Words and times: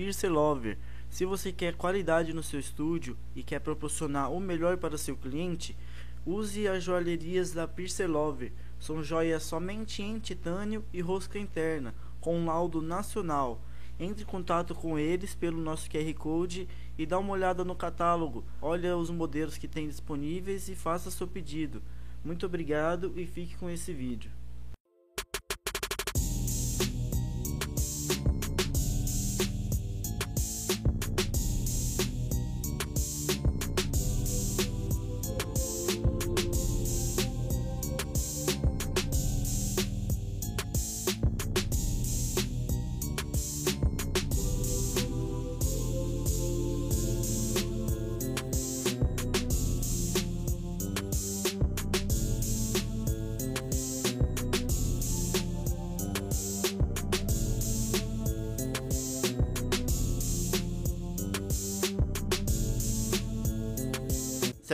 Piercer 0.00 0.32
Lover. 0.32 0.78
Se 1.10 1.26
você 1.26 1.52
quer 1.52 1.74
qualidade 1.74 2.32
no 2.32 2.42
seu 2.42 2.58
estúdio 2.58 3.18
e 3.36 3.42
quer 3.42 3.60
proporcionar 3.60 4.32
o 4.32 4.40
melhor 4.40 4.78
para 4.78 4.96
seu 4.96 5.14
cliente, 5.14 5.76
use 6.24 6.66
as 6.66 6.82
joalherias 6.82 7.52
da 7.52 7.68
Piercer 7.68 8.10
Lover. 8.10 8.50
São 8.78 9.02
joias 9.02 9.42
somente 9.42 10.02
em 10.02 10.18
titânio 10.18 10.82
e 10.90 11.02
rosca 11.02 11.38
interna, 11.38 11.94
com 12.18 12.46
laudo 12.46 12.80
nacional. 12.80 13.60
Entre 13.98 14.22
em 14.22 14.26
contato 14.26 14.74
com 14.74 14.98
eles 14.98 15.34
pelo 15.34 15.60
nosso 15.60 15.90
QR 15.90 16.14
Code 16.14 16.66
e 16.96 17.04
dá 17.04 17.18
uma 17.18 17.34
olhada 17.34 17.62
no 17.62 17.74
catálogo. 17.74 18.42
Olha 18.62 18.96
os 18.96 19.10
modelos 19.10 19.58
que 19.58 19.68
tem 19.68 19.86
disponíveis 19.86 20.70
e 20.70 20.74
faça 20.74 21.10
seu 21.10 21.28
pedido. 21.28 21.82
Muito 22.24 22.46
obrigado 22.46 23.12
e 23.16 23.26
fique 23.26 23.54
com 23.58 23.68
esse 23.68 23.92
vídeo. 23.92 24.30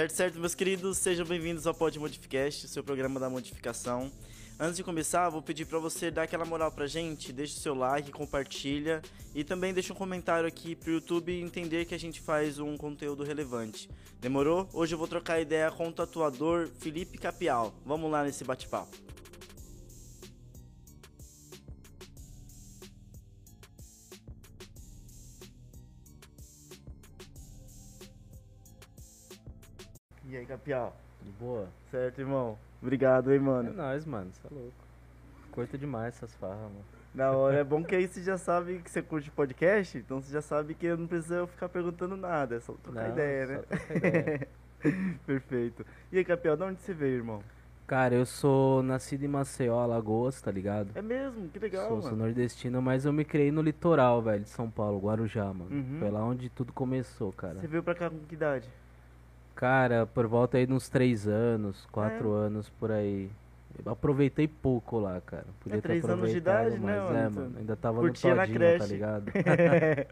Certo, 0.07 0.15
certo, 0.15 0.39
meus 0.39 0.55
queridos, 0.55 0.99
sejam 0.99 1.27
bem-vindos 1.27 1.67
ao 1.67 1.75
Pod 1.75 1.99
Modificast, 1.99 2.69
seu 2.69 2.85
programa 2.85 3.19
da 3.19 3.29
modificação. 3.29 4.13
Antes 4.59 4.77
de 4.77 4.85
começar, 4.85 5.29
vou 5.31 5.43
pedir 5.43 5.65
para 5.65 5.81
você 5.81 6.13
dar 6.13 6.23
aquela 6.23 6.45
moral 6.45 6.71
pra 6.71 6.87
gente, 6.87 7.33
deixa 7.33 7.57
o 7.57 7.61
seu 7.61 7.75
like, 7.75 8.13
compartilha 8.13 9.03
e 9.35 9.43
também 9.43 9.75
deixa 9.75 9.93
um 9.93 9.97
comentário 9.97 10.47
aqui 10.47 10.77
pro 10.77 10.93
YouTube 10.93 11.33
entender 11.33 11.87
que 11.87 11.95
a 11.95 11.99
gente 11.99 12.21
faz 12.21 12.61
um 12.61 12.77
conteúdo 12.77 13.25
relevante. 13.25 13.91
Demorou? 14.21 14.69
Hoje 14.73 14.95
eu 14.95 14.99
vou 14.99 15.09
trocar 15.09 15.41
ideia 15.41 15.73
com 15.73 15.89
o 15.89 15.93
tatuador 15.93 16.69
Felipe 16.79 17.19
Capial. 17.19 17.75
Vamos 17.85 18.09
lá 18.09 18.23
nesse 18.23 18.45
bate-papo. 18.45 18.97
E 30.37 30.41
aí, 30.41 30.45
Capial? 30.47 30.95
De 31.23 31.31
boa. 31.33 31.67
Certo, 31.91 32.21
irmão? 32.21 32.59
Obrigado, 32.83 33.31
hein, 33.33 33.39
É 33.39 33.41
mano. 33.41 33.73
nóis, 33.73 34.05
mano. 34.05 34.31
Você 34.35 34.47
é 34.47 34.51
louco. 34.55 34.73
Curto 35.51 35.79
demais 35.79 36.15
essas 36.15 36.35
farras, 36.35 36.59
mano. 36.61 36.85
Da 37.15 37.33
hora. 37.33 37.57
É 37.57 37.65
bom 37.65 37.83
que 37.83 37.95
aí 37.97 38.07
você 38.07 38.23
já 38.23 38.37
sabe 38.37 38.81
que 38.81 38.91
você 38.91 39.01
curte 39.01 39.31
podcast, 39.31 39.97
então 39.97 40.21
você 40.21 40.31
já 40.31 40.43
sabe 40.43 40.75
que 40.75 40.85
eu 40.85 40.99
não 40.99 41.07
precisa 41.07 41.47
ficar 41.47 41.71
perguntando 41.71 42.15
nada, 42.19 42.57
é 42.57 42.61
só 42.61 42.75
trocar 42.75 43.05
Não, 43.05 43.13
ideia, 43.13 43.47
só 43.47 43.53
né? 43.55 43.59
trocar 43.63 43.97
ideia. 43.97 44.49
Perfeito. 45.25 45.87
E 46.13 46.19
aí, 46.19 46.25
Capial, 46.25 46.55
de 46.55 46.63
onde 46.65 46.83
você 46.83 46.93
veio, 46.93 47.17
irmão? 47.17 47.43
Cara, 47.87 48.15
eu 48.15 48.27
sou 48.27 48.83
nascido 48.83 49.23
em 49.25 49.29
Maceió, 49.29 49.79
Alagoas, 49.81 50.43
tá 50.43 50.51
ligado? 50.51 50.91
É 50.95 51.01
mesmo? 51.01 51.49
Que 51.49 51.59
legal, 51.59 51.89
sou, 51.89 52.03
sou 52.03 52.11
mano. 52.11 52.25
nordestino, 52.25 52.83
mas 52.83 53.07
eu 53.07 53.13
me 53.15 53.25
criei 53.25 53.51
no 53.51 53.63
litoral, 53.63 54.21
velho, 54.21 54.43
de 54.43 54.51
São 54.51 54.69
Paulo, 54.71 54.99
Guarujá, 54.99 55.47
mano. 55.55 55.71
Uhum. 55.71 55.97
Foi 56.01 56.11
lá 56.11 56.23
onde 56.23 56.51
tudo 56.51 56.73
começou, 56.75 57.33
cara. 57.33 57.61
Você 57.61 57.67
veio 57.67 57.83
pra 57.83 57.95
cá 57.95 58.11
com 58.11 58.19
que 58.19 58.35
idade? 58.35 58.69
Cara, 59.57 60.07
por 60.07 60.27
volta 60.29 60.59
aí 60.59 60.67
de 60.67 60.73
uns 60.73 60.89
três 60.89 61.27
anos, 61.27 61.87
quatro 61.91 62.37
É. 62.37 62.47
anos, 62.47 62.69
por 62.79 62.93
aí. 62.93 63.29
Eu 63.85 63.91
aproveitei 63.93 64.47
pouco 64.47 64.99
lá, 65.01 65.21
cara. 65.21 65.45
Podia 65.61 65.79
ter 65.83 65.89
três 65.89 66.05
anos 66.09 66.31
de 66.31 66.37
idade, 66.39 66.79
né, 66.79 66.79
mas 66.79 67.03
mano? 67.03 67.19
é, 67.19 67.29
mano. 67.29 67.59
Ainda 67.59 67.75
tava 67.77 68.01
Curtia 68.01 68.31
no 68.31 68.37
na 68.37 68.43
todinho, 68.43 68.59
creche. 68.59 68.79
tá 68.79 68.87
ligado? 68.87 69.25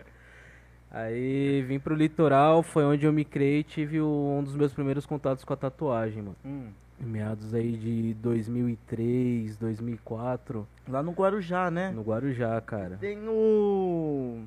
Aí 0.91 1.62
vim 1.62 1.78
pro 1.81 1.94
litoral, 1.94 2.62
foi 2.62 2.84
onde 2.84 3.05
eu 3.05 3.12
me 3.12 3.25
criei 3.25 3.60
e 3.60 3.65
tive 3.65 4.00
um 4.00 4.43
dos 4.44 4.55
meus 4.55 4.72
primeiros 4.72 5.05
contatos 5.05 5.44
com 5.44 5.53
a 5.53 5.56
tatuagem, 5.56 6.22
mano. 6.22 6.37
Hum. 6.44 6.69
Meados 7.00 7.53
aí 7.53 7.72
de 7.72 8.15
2003, 8.15 9.56
2004, 9.56 10.65
Lá 10.88 11.03
no 11.03 11.11
Guarujá, 11.11 11.69
né? 11.69 11.91
no 11.91 12.03
Guarujá, 12.03 12.61
cara. 12.61 12.97
Tem 13.00 13.19
o... 13.28 14.43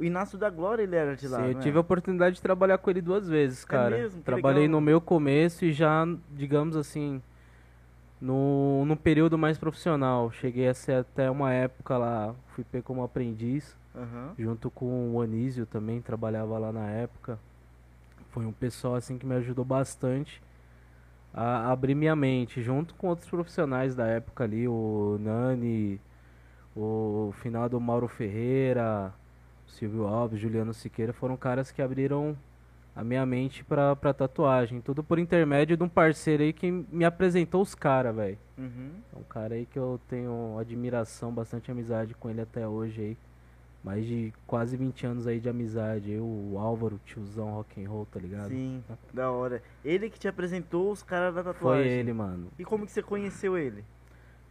O 0.00 0.04
Inácio 0.04 0.38
da 0.38 0.48
Glória, 0.48 0.82
ele 0.82 0.96
era 0.96 1.14
de 1.14 1.28
lá, 1.28 1.42
Sim, 1.42 1.48
eu 1.48 1.52
não 1.52 1.60
é? 1.60 1.62
tive 1.62 1.76
a 1.76 1.80
oportunidade 1.82 2.36
de 2.36 2.42
trabalhar 2.42 2.78
com 2.78 2.88
ele 2.88 3.02
duas 3.02 3.28
vezes, 3.28 3.64
cara. 3.66 3.96
mesmo? 3.98 4.20
Que 4.20 4.24
Trabalhei 4.24 4.62
legal. 4.62 4.80
no 4.80 4.80
meu 4.80 4.98
começo 4.98 5.62
e 5.64 5.72
já, 5.72 6.06
digamos 6.30 6.74
assim, 6.74 7.20
no, 8.18 8.84
no 8.86 8.96
período 8.96 9.36
mais 9.36 9.58
profissional. 9.58 10.30
Cheguei 10.32 10.68
a 10.68 10.74
ser 10.74 10.92
até 11.00 11.30
uma 11.30 11.52
época 11.52 11.98
lá, 11.98 12.34
fui 12.54 12.64
pego 12.64 12.84
como 12.84 13.02
aprendiz, 13.02 13.76
Aham. 13.94 14.32
junto 14.38 14.70
com 14.70 15.14
o 15.14 15.20
Anísio 15.20 15.66
também, 15.66 16.00
trabalhava 16.00 16.58
lá 16.58 16.72
na 16.72 16.88
época. 16.88 17.38
Foi 18.30 18.46
um 18.46 18.52
pessoal 18.52 18.94
assim 18.94 19.18
que 19.18 19.26
me 19.26 19.34
ajudou 19.34 19.64
bastante 19.66 20.42
a 21.34 21.70
abrir 21.70 21.94
minha 21.94 22.16
mente, 22.16 22.62
junto 22.62 22.94
com 22.94 23.08
outros 23.08 23.28
profissionais 23.28 23.94
da 23.94 24.06
época 24.06 24.44
ali, 24.44 24.66
o 24.66 25.18
Nani, 25.20 26.00
o 26.74 27.32
finado 27.42 27.78
Mauro 27.80 28.08
Ferreira, 28.08 29.12
Silvio 29.70 30.06
Alves, 30.06 30.40
Juliano 30.40 30.74
Siqueira, 30.74 31.12
foram 31.12 31.36
caras 31.36 31.70
que 31.70 31.80
abriram 31.80 32.36
a 32.94 33.04
minha 33.04 33.24
mente 33.24 33.64
pra, 33.64 33.94
pra 33.96 34.12
tatuagem. 34.12 34.80
Tudo 34.80 35.02
por 35.02 35.18
intermédio 35.18 35.76
de 35.76 35.82
um 35.82 35.88
parceiro 35.88 36.42
aí 36.42 36.52
que 36.52 36.70
me 36.70 37.04
apresentou 37.04 37.62
os 37.62 37.74
caras, 37.74 38.14
velho. 38.14 38.38
Uhum. 38.58 38.90
É 39.14 39.18
um 39.18 39.22
cara 39.22 39.54
aí 39.54 39.64
que 39.66 39.78
eu 39.78 40.00
tenho 40.08 40.58
admiração, 40.58 41.32
bastante 41.32 41.70
amizade 41.70 42.14
com 42.14 42.28
ele 42.28 42.40
até 42.40 42.66
hoje 42.66 43.00
aí. 43.00 43.16
Mais 43.82 44.04
de 44.04 44.30
quase 44.46 44.76
20 44.76 45.06
anos 45.06 45.26
aí 45.26 45.40
de 45.40 45.48
amizade. 45.48 46.10
Eu, 46.12 46.24
o 46.24 46.58
Álvaro, 46.58 47.00
tiozão 47.06 47.50
rock 47.52 47.82
and 47.82 47.88
roll, 47.88 48.04
tá 48.04 48.20
ligado? 48.20 48.48
Sim, 48.48 48.84
da 49.14 49.30
hora. 49.30 49.62
Ele 49.82 50.10
que 50.10 50.18
te 50.18 50.28
apresentou 50.28 50.92
os 50.92 51.02
caras 51.02 51.34
da 51.34 51.42
Foi 51.42 51.52
tatuagem. 51.54 51.90
ele, 51.90 52.12
mano. 52.12 52.48
E 52.58 52.64
como 52.64 52.84
que 52.84 52.92
você 52.92 53.02
conheceu 53.02 53.56
ele? 53.56 53.82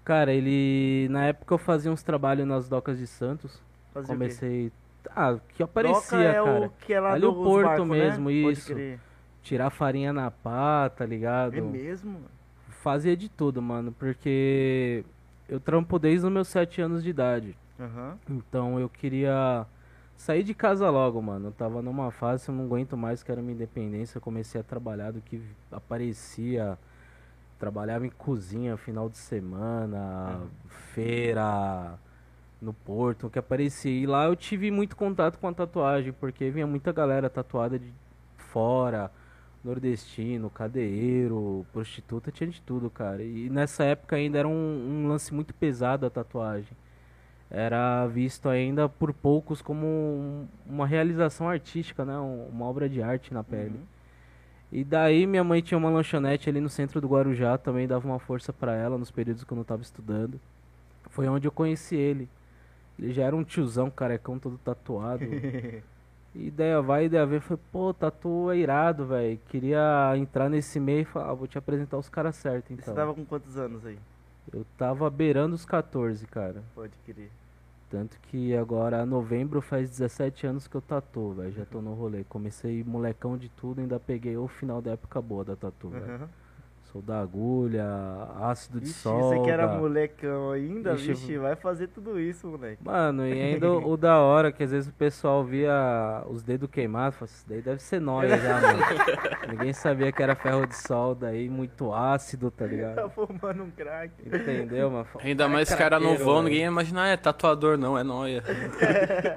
Cara, 0.03 0.33
ele. 0.33 1.07
Na 1.11 1.25
época 1.25 1.53
eu 1.53 1.59
fazia 1.59 1.91
uns 1.91 2.01
trabalhos 2.01 2.47
nas 2.47 2.67
docas 2.67 2.97
de 2.97 3.05
Santos. 3.05 3.61
Fazia? 3.93 4.15
Comecei. 4.15 4.71
Ah, 5.15 5.37
que 5.55 5.63
aparecia, 5.63 6.17
Doca 6.17 6.23
é 6.23 6.33
cara. 6.33 6.65
o 6.67 6.69
que 6.69 6.93
é 6.93 6.99
lá 6.99 7.11
Ali 7.13 7.21
do 7.21 7.31
o 7.31 7.43
Porto 7.43 7.65
barco, 7.65 7.85
mesmo, 7.85 8.29
né? 8.29 8.35
Isso. 8.35 8.73
Tirar 9.41 9.69
farinha 9.69 10.13
na 10.13 10.29
pá, 10.29 10.89
tá 10.89 11.05
ligado? 11.05 11.55
É 11.55 11.61
mesmo? 11.61 12.19
Fazia 12.69 13.15
de 13.15 13.29
tudo, 13.29 13.61
mano. 13.61 13.91
Porque 13.91 15.03
eu 15.47 15.59
trampo 15.59 15.97
desde 15.97 16.25
os 16.25 16.31
meus 16.31 16.47
7 16.47 16.81
anos 16.81 17.03
de 17.03 17.09
idade. 17.09 17.57
Aham. 17.79 18.17
Então 18.29 18.79
eu 18.79 18.89
queria 18.89 19.65
sair 20.15 20.43
de 20.43 20.53
casa 20.53 20.89
logo, 20.89 21.21
mano. 21.21 21.47
Eu 21.47 21.51
tava 21.51 21.81
numa 21.81 22.11
fase 22.11 22.49
eu 22.49 22.55
não 22.55 22.65
aguento 22.65 22.95
mais, 22.97 23.23
quero 23.23 23.41
minha 23.41 23.53
independência. 23.53 24.17
Eu 24.17 24.21
comecei 24.21 24.59
a 24.59 24.63
trabalhar 24.63 25.11
do 25.11 25.21
que 25.21 25.41
aparecia. 25.71 26.77
Trabalhava 27.57 28.05
em 28.05 28.09
cozinha 28.09 28.77
final 28.77 29.09
de 29.09 29.17
semana, 29.17 30.41
feira, 30.93 31.99
no 32.61 32.73
porto, 32.73 33.29
que 33.29 33.39
aparecia. 33.39 33.91
E 33.91 34.05
lá 34.05 34.25
eu 34.25 34.35
tive 34.35 34.71
muito 34.71 34.95
contato 34.95 35.37
com 35.39 35.47
a 35.47 35.53
tatuagem, 35.53 36.13
porque 36.13 36.49
vinha 36.49 36.67
muita 36.67 36.91
galera 36.91 37.29
tatuada 37.29 37.77
de 37.79 37.91
fora, 38.37 39.11
nordestino, 39.63 40.49
cadeiro, 40.49 41.65
prostituta, 41.73 42.31
tinha 42.31 42.49
de 42.49 42.61
tudo, 42.61 42.89
cara. 42.89 43.23
E 43.23 43.49
nessa 43.49 43.83
época 43.83 44.15
ainda 44.15 44.37
era 44.39 44.47
um, 44.47 44.51
um 45.05 45.07
lance 45.07 45.33
muito 45.33 45.53
pesado 45.53 46.05
a 46.05 46.09
tatuagem 46.09 46.75
era 47.51 48.05
visto 48.05 48.47
ainda 48.47 48.87
por 48.87 49.11
poucos 49.11 49.59
como 49.61 49.85
um- 49.87 50.47
uma 50.67 50.85
realização 50.85 51.49
artística, 51.49 52.05
né? 52.05 52.15
Um- 52.19 52.47
uma 52.47 52.65
obra 52.65 52.87
de 52.87 53.01
arte 53.01 53.33
na 53.33 53.43
pele. 53.43 53.69
Uhum. 53.75 53.83
E 54.71 54.83
daí 54.83 55.25
minha 55.25 55.43
mãe 55.43 55.61
tinha 55.61 55.77
uma 55.77 55.89
lanchonete 55.89 56.47
ali 56.47 56.61
no 56.61 56.69
centro 56.69 57.01
do 57.01 57.07
Guarujá, 57.07 57.57
também 57.57 57.87
dava 57.87 58.07
uma 58.07 58.19
força 58.19 58.53
pra 58.53 58.75
ela 58.75 58.99
nos 58.99 59.09
períodos 59.09 59.43
que 59.43 59.51
eu 59.51 59.55
não 59.57 59.63
tava 59.63 59.81
estudando. 59.81 60.39
Foi 61.09 61.27
onde 61.27 61.47
eu 61.47 61.51
conheci 61.51 61.95
ele. 61.95 62.29
Ele 63.01 63.13
já 63.13 63.23
era 63.23 63.35
um 63.35 63.43
tiozão, 63.43 63.89
carecão, 63.89 64.37
todo 64.37 64.57
tatuado. 64.57 65.23
E 66.35 66.45
ideia 66.45 66.79
vai, 66.79 67.05
ideia 67.05 67.25
vem, 67.25 67.39
foi, 67.39 67.57
pô, 67.71 67.91
tatu 67.91 68.51
é 68.51 68.57
irado, 68.57 69.03
velho. 69.03 69.39
Queria 69.49 70.13
entrar 70.15 70.47
nesse 70.47 70.79
meio 70.79 71.01
e 71.01 71.05
falar, 71.05 71.31
ah, 71.31 71.33
vou 71.33 71.47
te 71.47 71.57
apresentar 71.57 71.97
os 71.97 72.07
caras 72.07 72.35
certos, 72.35 72.69
então. 72.69 72.85
Você 72.85 72.93
tava 72.93 73.15
com 73.15 73.25
quantos 73.25 73.57
anos 73.57 73.83
aí? 73.83 73.97
Eu 74.53 74.63
tava 74.77 75.09
beirando 75.09 75.55
os 75.55 75.65
14, 75.65 76.25
cara. 76.27 76.61
Pode 76.75 76.93
crer. 77.03 77.31
Tanto 77.89 78.19
que 78.19 78.55
agora, 78.55 79.03
novembro, 79.05 79.61
faz 79.61 79.89
17 79.89 80.45
anos 80.45 80.67
que 80.67 80.75
eu 80.75 80.81
tatuo, 80.81 81.33
velho. 81.33 81.51
Já 81.51 81.65
tô 81.65 81.81
no 81.81 81.95
rolê. 81.95 82.23
Comecei 82.25 82.83
molecão 82.83 83.35
de 83.35 83.49
tudo, 83.49 83.81
ainda 83.81 83.99
peguei 83.99 84.37
o 84.37 84.47
final 84.47 84.79
da 84.81 84.91
época 84.91 85.19
boa 85.19 85.43
da 85.43 85.55
tatu, 85.55 85.89
velho. 85.89 86.29
Aham. 86.89 86.99
Soldar 86.99 87.21
agulha, 87.21 87.85
ácido 88.41 88.79
de 88.79 88.87
Ixi, 88.89 88.99
solda. 88.99 89.21
você 89.37 89.39
que 89.43 89.49
era 89.49 89.67
molecão 89.67 90.51
ainda, 90.51 90.95
Vixe, 90.95 91.07
vixe, 91.13 91.37
vai 91.37 91.55
fazer 91.55 91.87
tudo 91.87 92.19
isso, 92.19 92.47
moleque. 92.47 92.83
Mano, 92.83 93.27
e 93.27 93.31
ainda 93.39 93.71
o, 93.71 93.91
o 93.93 93.97
da 93.97 94.17
hora, 94.17 94.51
que 94.51 94.63
às 94.63 94.71
vezes 94.71 94.89
o 94.89 94.93
pessoal 94.93 95.43
via 95.43 96.23
os 96.27 96.41
dedos 96.43 96.69
queimados, 96.69 97.17
falava, 97.17 97.31
isso 97.33 97.45
daí 97.47 97.61
deve 97.61 97.81
ser 97.81 98.01
nóia 98.01 98.37
já, 98.37 98.59
mano. 98.59 98.79
Ninguém 99.51 99.71
sabia 99.73 100.11
que 100.11 100.21
era 100.21 100.35
ferro 100.35 100.65
de 100.65 100.75
solda 100.75 101.27
aí, 101.27 101.47
muito 101.49 101.93
ácido, 101.93 102.49
tá 102.51 102.65
Tá 102.65 102.71
ligado? 102.71 103.09
fumando 103.11 103.63
um 103.63 103.71
crack. 103.71 104.13
Entendeu, 104.25 104.89
mano? 104.89 105.07
Ainda 105.23 105.47
mais 105.47 105.73
cara 105.73 105.99
novão, 105.99 106.35
velho. 106.37 106.43
ninguém 106.43 106.59
ia 106.61 106.67
imaginar, 106.67 107.07
é 107.07 107.17
tatuador 107.17 107.77
não, 107.77 107.97
é 107.97 108.03
nóia. 108.03 108.43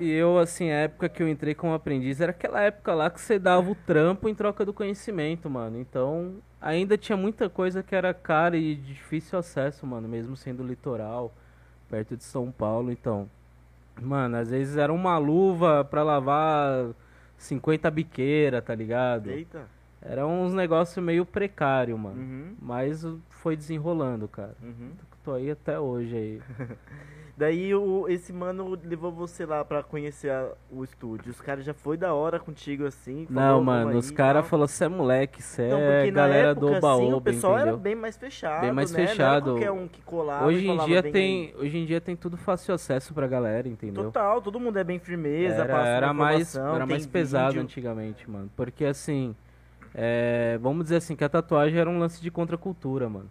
E 0.01 0.11
eu, 0.11 0.39
assim, 0.39 0.71
a 0.71 0.75
época 0.81 1.09
que 1.09 1.23
eu 1.23 1.29
entrei 1.29 1.55
como 1.55 1.75
aprendiz 1.75 2.21
era 2.21 2.31
aquela 2.31 2.61
época 2.63 2.95
lá 2.95 3.11
que 3.11 3.21
você 3.21 3.39
dava 3.39 3.71
o 3.71 3.75
trampo 3.75 4.29
em 4.29 4.35
troca 4.35 4.65
do 4.65 4.73
conhecimento, 4.73 5.49
mano. 5.51 5.79
Então, 5.79 6.37
ainda 6.63 6.97
tinha 6.97 7.17
muita 7.17 7.51
coisa 7.51 7.83
que 7.83 7.95
era 7.95 8.15
cara 8.15 8.57
e 8.57 8.75
de 8.77 8.95
difícil 8.95 9.39
acesso, 9.39 9.87
mano, 9.87 10.09
mesmo 10.09 10.37
sendo 10.37 10.63
litoral, 10.63 11.33
perto 11.91 12.17
de 12.17 12.25
São 12.25 12.51
Paulo. 12.51 12.91
Então, 12.91 13.29
mano, 14.01 14.37
às 14.37 14.51
vezes 14.51 14.77
era 14.77 14.93
uma 14.93 15.19
luva 15.19 15.85
pra 15.85 16.03
lavar 16.03 16.91
50 17.37 17.91
biqueira, 17.91 18.63
tá 18.63 18.75
ligado? 18.75 19.31
Eita. 19.31 19.67
Era 20.01 20.27
uns 20.27 20.53
negócios 20.53 21.05
meio 21.05 21.25
precário, 21.25 21.97
mano. 21.97 22.21
Uhum, 22.21 22.57
Mas 22.61 23.07
foi 23.29 23.57
desenrolando, 23.57 24.27
cara. 24.27 24.55
uhum. 24.63 24.93
Tô 25.25 25.35
aí 25.35 25.51
até 25.53 25.79
hoje 25.79 26.17
aí. 26.17 26.43
Daí 27.35 27.75
o, 27.75 28.07
esse 28.09 28.31
mano 28.31 28.79
levou 28.85 29.11
você 29.11 29.47
lá 29.47 29.65
pra 29.65 29.83
conhecer 29.83 30.31
a- 30.31 30.53
o 30.71 30.85
estúdio. 30.85 31.31
Os 31.31 31.41
caras 31.41 31.65
já 31.65 31.73
foi 31.73 31.97
da 31.97 32.13
hora 32.13 32.39
contigo 32.39 32.85
assim. 32.85 33.27
Não, 33.31 33.55
"Vamos 33.55 33.65
mano, 33.67 33.99
os 33.99 34.11
caras 34.11 34.43
tal." 34.43 34.51
falaram, 34.51 34.69
você 34.69 34.85
é 34.85 34.89
moleque, 34.89 35.43
você 35.43 35.63
Então, 35.67 35.79
é 35.79 36.11
galera 36.11 36.49
época, 36.49 36.61
do 36.61 36.69
assim, 36.69 36.77
Oba-Oba, 36.77 37.17
o 37.17 37.21
pessoal 37.23 37.53
era 37.55 37.63
entendeu? 37.63 37.79
bem 37.79 37.95
mais 37.95 38.17
fechado, 38.19 38.61
Bem 38.61 38.73
mais 38.73 38.93
né? 38.93 39.01
Era 39.01 39.09
fechado. 39.09 39.51
qualquer 39.53 39.71
um 39.71 39.89
Hoje 40.45 40.69
em 40.69 40.79
dia 40.85 41.03
tem, 41.03 41.55
hoje 41.59 41.79
em 41.79 41.87
dia 41.87 42.01
tem 42.03 42.15
tudo 42.15 42.37
fácil 42.37 42.75
acesso 42.75 43.15
pra 43.15 43.27
galera, 43.27 43.67
entendeu? 43.67 44.05
Total, 44.05 44.43
todo 44.43 44.61
mundo 44.61 44.79
é 44.79 44.85
bem 44.85 44.99
firmeza, 44.99 45.63
Era, 45.63 45.87
era 45.89 46.13
mais, 46.13 46.55
era 46.55 46.87
mais 46.87 47.07
pesado 47.07 47.49
vídeo. 47.49 47.63
antigamente, 47.63 48.31
mano. 48.31 48.51
Porque 48.55 48.85
assim, 48.85 49.35
é, 49.95 50.59
vamos 50.61 50.85
dizer 50.85 50.97
assim, 50.97 51.17
que 51.17 51.25
a 51.25 51.29
tatuagem 51.31 51.79
era 51.79 51.89
um 51.89 51.99
lance 51.99 52.21
de 52.21 52.31
contracultura, 52.31 53.09
mano. 53.09 53.31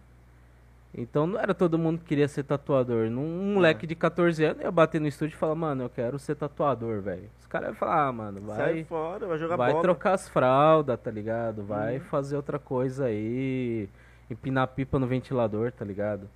Então 0.94 1.26
não 1.26 1.38
era 1.40 1.54
todo 1.54 1.78
mundo 1.78 1.98
que 2.00 2.04
queria 2.04 2.28
ser 2.28 2.42
tatuador. 2.42 3.08
Num- 3.08 3.22
Um 3.50 3.54
moleque 3.54 3.86
de 3.86 3.94
14 3.94 4.44
anos 4.44 4.62
ia 4.62 4.70
bater 4.70 5.00
no 5.00 5.06
estúdio 5.06 5.34
e 5.34 5.38
falar, 5.38 5.54
mano, 5.54 5.84
eu 5.84 5.88
quero 5.90 6.18
ser 6.18 6.34
tatuador, 6.34 7.00
velho. 7.00 7.30
Os 7.40 7.46
caras 7.46 7.68
iam 7.68 7.74
falar, 7.76 8.08
ah, 8.08 8.12
mano, 8.12 8.42
Sai 8.48 8.74
vai, 8.74 8.84
fora, 8.84 9.26
vai 9.26 9.38
jogar 9.38 9.56
vai 9.56 9.70
bola. 9.70 9.82
trocar 9.82 10.12
as 10.12 10.28
fraldas, 10.28 11.00
tá 11.00 11.10
ligado? 11.10 11.62
Vai 11.64 11.94
Uhum. 11.96 12.04
fazer 12.04 12.36
outra 12.36 12.58
coisa 12.58 13.06
aí, 13.06 13.88
empinar 14.30 14.66
pipa 14.68 14.98
no 14.98 15.06
ventilador, 15.06 15.72
tá 15.72 15.82
ligado? 15.84 16.28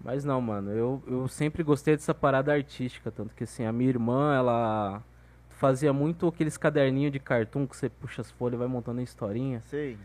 Mas 0.00 0.24
não, 0.24 0.40
mano, 0.40 0.70
eu, 0.70 1.02
eu 1.08 1.26
sempre 1.26 1.64
gostei 1.64 1.96
dessa 1.96 2.14
parada 2.14 2.52
artística, 2.52 3.10
tanto 3.10 3.34
que 3.34 3.42
assim, 3.42 3.64
a 3.66 3.72
minha 3.72 3.90
irmã, 3.90 4.32
ela 4.36 5.02
fazia 5.50 5.92
muito 5.92 6.28
aqueles 6.28 6.56
caderninhos 6.56 7.10
de 7.10 7.18
cartoon 7.18 7.66
que 7.66 7.76
você 7.76 7.88
puxa 7.88 8.20
as 8.20 8.30
folhas 8.30 8.54
e 8.54 8.58
vai 8.58 8.68
montando 8.68 9.00
a 9.00 9.02
historinha. 9.02 9.60
Sei. 9.62 9.98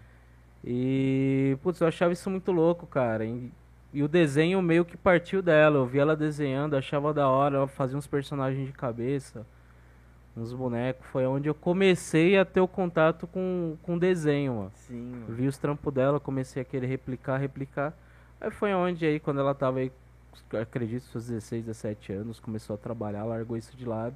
E, 0.64 1.56
putz, 1.62 1.80
eu 1.80 1.88
achava 1.88 2.12
isso 2.12 2.28
muito 2.30 2.52
louco, 2.52 2.88
cara. 2.88 3.24
E, 3.24 3.52
e 3.94 4.02
o 4.02 4.08
desenho 4.08 4.62
meio 4.62 4.84
que 4.84 4.98
partiu 4.98 5.42
dela. 5.42 5.78
Eu 5.78 5.86
via 5.86 6.02
ela 6.02 6.16
desenhando, 6.16 6.76
achava 6.76 7.14
da 7.14 7.30
hora, 7.30 7.58
ela 7.58 7.68
fazia 7.68 7.98
uns 7.98 8.08
personagens 8.08 8.66
de 8.66 8.74
cabeça, 8.74 9.46
uns 10.36 10.52
bonecos. 10.52 11.06
Foi 11.08 11.26
onde 11.28 11.48
eu 11.48 11.54
comecei 11.54 12.38
a 12.38 12.44
ter 12.44 12.60
o 12.60 12.68
contato 12.68 13.28
com, 13.28 13.78
com 13.84 13.98
desenho, 13.98 14.56
mano. 14.56 14.72
Sim, 14.74 15.12
mano. 15.12 15.26
vi 15.30 15.48
os 15.48 15.58
trampos 15.58 15.94
dela, 15.94 16.20
comecei 16.20 16.64
a 16.64 16.66
querer 16.66 16.88
replicar, 16.88 17.38
replicar. 17.38 17.94
Aí 18.42 18.50
foi 18.50 18.74
onde 18.74 19.06
aí, 19.06 19.20
quando 19.20 19.40
ela 19.40 19.54
tava 19.54 19.80
aí, 19.80 19.92
acredito, 20.60 21.04
seus 21.06 21.28
16, 21.28 21.66
17 21.66 22.14
anos, 22.14 22.40
começou 22.40 22.74
a 22.74 22.78
trabalhar, 22.78 23.24
largou 23.24 23.56
isso 23.56 23.78
de 23.78 23.86
lado. 23.86 24.16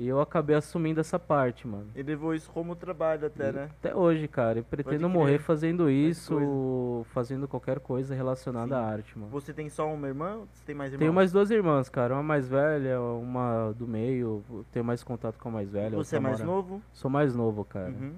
E 0.00 0.06
eu 0.06 0.20
acabei 0.20 0.54
assumindo 0.54 1.00
essa 1.00 1.18
parte, 1.18 1.66
mano. 1.66 1.88
Ele 1.92 2.10
levou 2.10 2.32
isso 2.32 2.48
como 2.52 2.76
trabalho 2.76 3.26
até, 3.26 3.48
E 3.48 3.52
né? 3.52 3.68
Até 3.80 3.96
hoje, 3.96 4.28
cara. 4.28 4.60
Eu 4.60 4.62
pretendo 4.62 5.08
morrer 5.08 5.40
fazendo 5.40 5.90
isso, 5.90 7.04
fazendo 7.12 7.48
qualquer 7.48 7.80
coisa 7.80 8.14
relacionada 8.14 8.76
Sim. 8.76 8.80
à 8.80 8.86
arte, 8.86 9.18
mano. 9.18 9.28
Você 9.32 9.52
tem 9.52 9.68
só 9.68 9.92
uma 9.92 10.06
irmã? 10.06 10.38
Você 10.52 10.62
tem 10.64 10.72
mais 10.76 10.92
irmãos? 10.92 11.00
Tenho 11.00 11.12
mais 11.12 11.32
duas 11.32 11.50
irmãs, 11.50 11.88
cara. 11.88 12.14
Uma 12.14 12.22
mais 12.22 12.46
velha, 12.46 13.00
uma 13.00 13.74
do 13.76 13.88
meio. 13.88 14.44
Tenho 14.70 14.84
mais 14.84 15.02
contato 15.02 15.36
com 15.36 15.48
a 15.48 15.52
mais 15.52 15.68
velha. 15.68 15.96
Você 15.96 16.14
é 16.14 16.20
mais 16.20 16.38
mora- 16.38 16.46
novo? 16.46 16.80
Sou 16.92 17.10
mais 17.10 17.34
novo, 17.34 17.64
cara. 17.64 17.90
Uhum. 17.90 18.14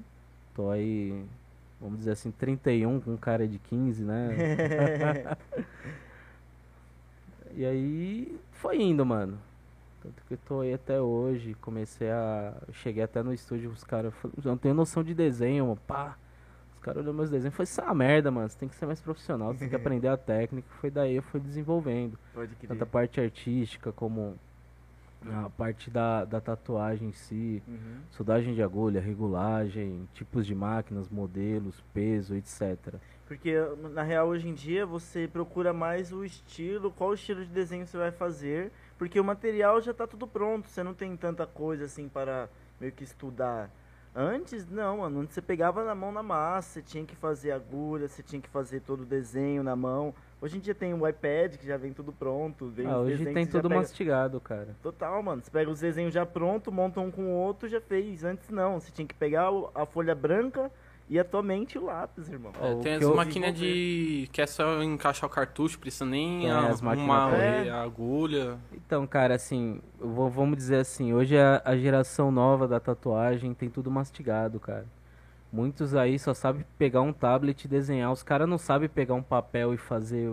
Tô 0.55 0.69
aí, 0.69 1.25
vamos 1.81 2.01
dizer 2.01 2.11
assim, 2.11 2.31
31 2.31 3.01
com 3.01 3.17
cara 3.17 3.49
de 3.49 3.59
15, 3.59 4.05
né? 4.05 4.37
e 7.57 7.65
aí 7.65 8.39
foi 8.53 8.83
indo, 8.83 9.07
mano. 9.07 9.39
Tanto 10.03 10.23
que 10.27 10.35
eu 10.35 10.39
tô 10.47 10.61
aí 10.61 10.75
até 10.75 11.01
hoje. 11.01 11.55
Comecei 11.61 12.11
a. 12.11 12.55
Cheguei 12.73 13.03
até 13.03 13.23
no 13.23 13.33
estúdio, 13.33 13.71
os 13.71 13.85
caras. 13.85 14.13
não 14.45 14.57
tenho 14.57 14.75
noção 14.75 15.03
de 15.03 15.15
desenho, 15.15 15.65
mano. 15.67 15.81
Pá. 15.87 16.17
Os 16.75 16.79
caras 16.81 17.03
olhando 17.03 17.17
meus 17.17 17.31
desenhos. 17.31 17.55
Foi 17.55 17.65
essa 17.65 17.93
merda, 17.95 18.31
mano. 18.31 18.49
Você 18.49 18.59
tem 18.59 18.69
que 18.69 18.75
ser 18.75 18.87
mais 18.87 19.01
profissional, 19.01 19.53
você 19.53 19.61
tem 19.61 19.69
que 19.69 19.77
aprender 19.77 20.09
a 20.09 20.17
técnica. 20.17 20.67
Foi 20.81 20.91
daí 20.91 21.17
eu 21.17 21.23
fui 21.23 21.41
desenvolvendo. 21.41 22.19
Pode 22.33 22.55
crer. 22.57 22.69
Tanto 22.69 22.83
a 22.83 22.87
parte 22.87 23.21
artística 23.21 23.93
como 23.93 24.39
a 25.29 25.51
parte 25.51 25.91
da, 25.91 26.25
da 26.25 26.41
tatuagem 26.41 27.09
em 27.09 27.13
si. 27.13 27.63
Uhum. 27.69 28.01
Soldagem 28.11 28.55
de 28.55 28.63
agulha, 28.63 29.01
regulagem, 29.01 30.09
tipos 30.15 30.47
de 30.47 30.55
máquinas, 30.55 31.09
modelos, 31.09 31.83
peso, 31.93 32.35
etc. 32.35 32.95
Porque 33.31 33.55
na 33.93 34.03
real 34.03 34.27
hoje 34.27 34.49
em 34.49 34.55
dia 34.55 34.85
você 34.85 35.29
procura 35.33 35.73
mais 35.73 36.13
o 36.13 36.25
estilo, 36.25 36.91
qual 36.91 37.15
estilo 37.15 37.45
de 37.45 37.51
desenho 37.53 37.87
você 37.87 37.97
vai 37.97 38.11
fazer, 38.11 38.73
porque 38.99 39.21
o 39.21 39.25
material 39.25 39.81
já 39.81 39.95
tá 39.95 40.05
tudo 40.05 40.27
pronto, 40.27 40.69
você 40.69 40.83
não 40.83 40.93
tem 40.93 41.17
tanta 41.17 41.47
coisa 41.47 41.85
assim 41.85 42.09
para 42.09 42.49
meio 42.81 42.91
que 42.91 43.05
estudar. 43.05 43.71
Antes, 44.13 44.69
não, 44.69 44.97
mano, 44.99 45.21
antes 45.21 45.35
você 45.35 45.41
pegava 45.41 45.85
na 45.85 45.95
mão 45.95 46.11
na 46.11 46.25
massa, 46.25 46.81
você 46.81 46.83
tinha 46.83 47.05
que 47.05 47.15
fazer 47.15 47.53
agulha, 47.53 48.09
você 48.09 48.21
tinha 48.21 48.43
que 48.43 48.49
fazer 48.49 48.81
todo 48.81 49.03
o 49.03 49.07
desenho 49.07 49.63
na 49.63 49.77
mão. 49.77 50.13
Hoje 50.41 50.57
em 50.57 50.61
dia 50.61 50.75
tem 50.75 50.93
o 50.93 51.07
iPad 51.07 51.55
que 51.55 51.65
já 51.65 51.77
vem 51.77 51.93
tudo 51.93 52.11
pronto, 52.13 52.67
vem 52.67 52.89
Ah, 52.89 52.99
hoje 52.99 53.25
tem 53.33 53.47
tudo 53.47 53.69
pega- 53.69 53.81
mastigado, 53.81 54.41
cara. 54.41 54.75
Total, 54.83 55.23
mano. 55.23 55.41
Você 55.41 55.53
pega 55.53 55.71
os 55.71 55.79
desenhos 55.79 56.13
já 56.13 56.27
pronto, 56.27 56.73
monta 56.73 56.99
um 56.99 57.13
com 57.13 57.27
o 57.27 57.31
outro, 57.31 57.69
já 57.69 57.81
fez. 57.81 58.25
Antes 58.25 58.51
não, 58.51 58.81
você 58.81 58.91
tinha 58.91 59.07
que 59.07 59.15
pegar 59.15 59.51
a 59.73 59.87
folha 59.87 60.17
branca 60.17 60.69
e 61.11 61.19
a 61.19 61.25
tua 61.25 61.43
mente 61.43 61.75
e 61.75 61.79
o 61.79 61.85
lápis, 61.85 62.29
irmão. 62.31 62.53
É, 62.63 62.75
tem 62.77 62.95
as 62.95 63.05
máquinas 63.05 63.53
de. 63.55 64.29
que 64.33 64.41
é 64.41 64.47
só 64.47 64.81
encaixar 64.83 65.29
o 65.29 65.33
cartucho, 65.33 65.79
precisa 65.79 66.07
nem 66.07 66.43
Tem 66.43 66.51
as 66.51 66.81
máquinas 66.81 67.11
arrumar 67.11 67.31
também. 67.33 67.69
a 67.69 67.83
agulha. 67.83 68.57
Então, 68.73 69.07
cara, 69.07 69.35
assim, 69.35 69.81
vou- 69.99 70.31
vamos 70.31 70.57
dizer 70.57 70.77
assim, 70.77 71.13
hoje 71.13 71.37
a, 71.37 71.61
a 71.65 71.77
geração 71.77 72.31
nova 72.31 72.69
da 72.69 72.79
tatuagem 72.79 73.53
tem 73.53 73.69
tudo 73.69 73.91
mastigado, 73.91 74.59
cara. 74.61 74.87
Muitos 75.53 75.97
aí 75.97 76.17
só 76.17 76.33
sabem 76.33 76.65
pegar 76.79 77.01
um 77.03 77.13
tablet 77.13 77.65
e 77.65 77.69
desenhar. 77.69 78.13
Os 78.13 78.23
caras 78.23 78.49
não 78.49 78.57
sabem 78.57 78.89
pegar 78.89 79.15
um 79.15 79.23
papel 79.23 79.75
e 79.75 79.77
fazer. 79.77 80.31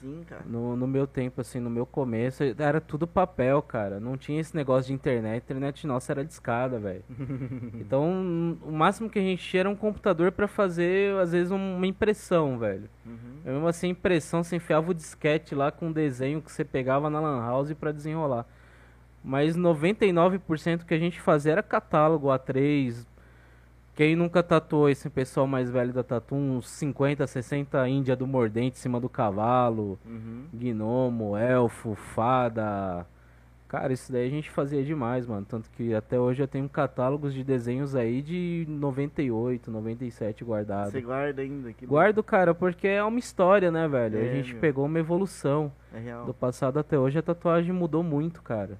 Sim, 0.00 0.24
cara. 0.28 0.42
No, 0.46 0.76
no 0.76 0.86
meu 0.86 1.06
tempo, 1.06 1.40
assim, 1.40 1.58
no 1.58 1.70
meu 1.70 1.86
começo, 1.86 2.42
era 2.58 2.80
tudo 2.80 3.06
papel, 3.06 3.62
cara. 3.62 3.98
Não 3.98 4.16
tinha 4.16 4.40
esse 4.40 4.54
negócio 4.54 4.88
de 4.88 4.92
internet. 4.92 5.34
A 5.34 5.36
internet 5.38 5.86
nossa 5.86 6.12
era 6.12 6.24
discada, 6.24 6.78
velho. 6.78 7.02
Então, 7.80 8.58
o 8.62 8.72
máximo 8.72 9.08
que 9.08 9.18
a 9.18 9.22
gente 9.22 9.42
tinha 9.42 9.60
era 9.60 9.70
um 9.70 9.76
computador 9.76 10.32
pra 10.32 10.46
fazer, 10.46 11.14
às 11.18 11.32
vezes, 11.32 11.50
um- 11.50 11.76
uma 11.76 11.86
impressão, 11.86 12.58
velho. 12.58 12.88
Uhum. 13.06 13.40
Eu 13.44 13.52
mesmo 13.54 13.68
assim, 13.68 13.88
impressão, 13.88 14.42
você 14.42 14.56
enfiava 14.56 14.90
o 14.90 14.94
disquete 14.94 15.54
lá 15.54 15.70
com 15.70 15.86
um 15.88 15.92
desenho 15.92 16.42
que 16.42 16.50
você 16.52 16.64
pegava 16.64 17.08
na 17.08 17.20
Lan 17.20 17.40
House 17.40 17.72
pra 17.72 17.92
desenrolar. 17.92 18.44
Mas 19.24 19.56
99% 19.56 20.84
que 20.84 20.94
a 20.94 20.98
gente 20.98 21.20
fazia 21.20 21.52
era 21.52 21.62
catálogo 21.62 22.28
A3. 22.28 23.06
Quem 23.96 24.14
nunca 24.14 24.42
tatuou 24.42 24.90
esse 24.90 25.08
pessoal 25.08 25.46
mais 25.46 25.70
velho 25.70 25.90
da 25.90 26.02
tatu, 26.04 26.34
uns 26.34 26.68
50, 26.68 27.26
60 27.26 27.88
índia 27.88 28.14
do 28.14 28.26
mordente 28.26 28.76
em 28.76 28.80
cima 28.80 29.00
do 29.00 29.08
cavalo, 29.08 29.98
Uhum. 30.04 30.44
gnomo, 30.52 31.34
elfo, 31.34 31.94
fada. 31.94 33.06
Cara, 33.66 33.92
isso 33.94 34.12
daí 34.12 34.26
a 34.26 34.30
gente 34.30 34.50
fazia 34.50 34.84
demais, 34.84 35.26
mano. 35.26 35.44
Tanto 35.48 35.70
que 35.70 35.94
até 35.94 36.20
hoje 36.20 36.42
eu 36.42 36.46
tenho 36.46 36.68
catálogos 36.68 37.32
de 37.34 37.42
desenhos 37.42 37.96
aí 37.96 38.20
de 38.22 38.64
98, 38.68 39.70
97 39.70 40.44
guardados. 40.44 40.92
Você 40.92 41.00
guarda 41.00 41.40
ainda? 41.42 41.72
Que 41.72 41.84
Guardo, 41.86 42.22
cara, 42.22 42.54
porque 42.54 42.86
é 42.86 43.02
uma 43.02 43.18
história, 43.18 43.70
né, 43.72 43.88
velho? 43.88 44.18
É, 44.18 44.30
a 44.30 44.34
gente 44.34 44.52
meu. 44.52 44.60
pegou 44.60 44.84
uma 44.84 44.98
evolução. 45.00 45.72
É 45.92 45.98
real. 45.98 46.26
Do 46.26 46.34
passado 46.34 46.78
até 46.78 46.98
hoje 46.98 47.18
a 47.18 47.22
tatuagem 47.22 47.72
mudou 47.72 48.02
muito, 48.04 48.40
cara. 48.42 48.78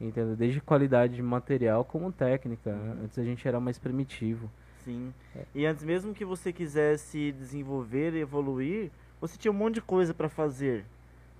Entendeu? 0.00 0.36
Desde 0.36 0.60
qualidade 0.60 1.16
de 1.16 1.22
material 1.22 1.84
como 1.84 2.12
técnica. 2.12 2.70
Uhum. 2.70 3.04
Antes 3.04 3.18
a 3.18 3.24
gente 3.24 3.46
era 3.48 3.58
mais 3.58 3.78
primitivo. 3.78 4.50
Sim. 4.84 5.12
É. 5.36 5.42
E 5.54 5.66
antes 5.66 5.82
mesmo 5.84 6.14
que 6.14 6.24
você 6.24 6.52
quisesse 6.52 7.32
desenvolver 7.32 8.14
e 8.14 8.20
evoluir, 8.20 8.90
você 9.20 9.36
tinha 9.36 9.50
um 9.50 9.54
monte 9.54 9.74
de 9.74 9.82
coisa 9.82 10.14
pra 10.14 10.28
fazer, 10.28 10.84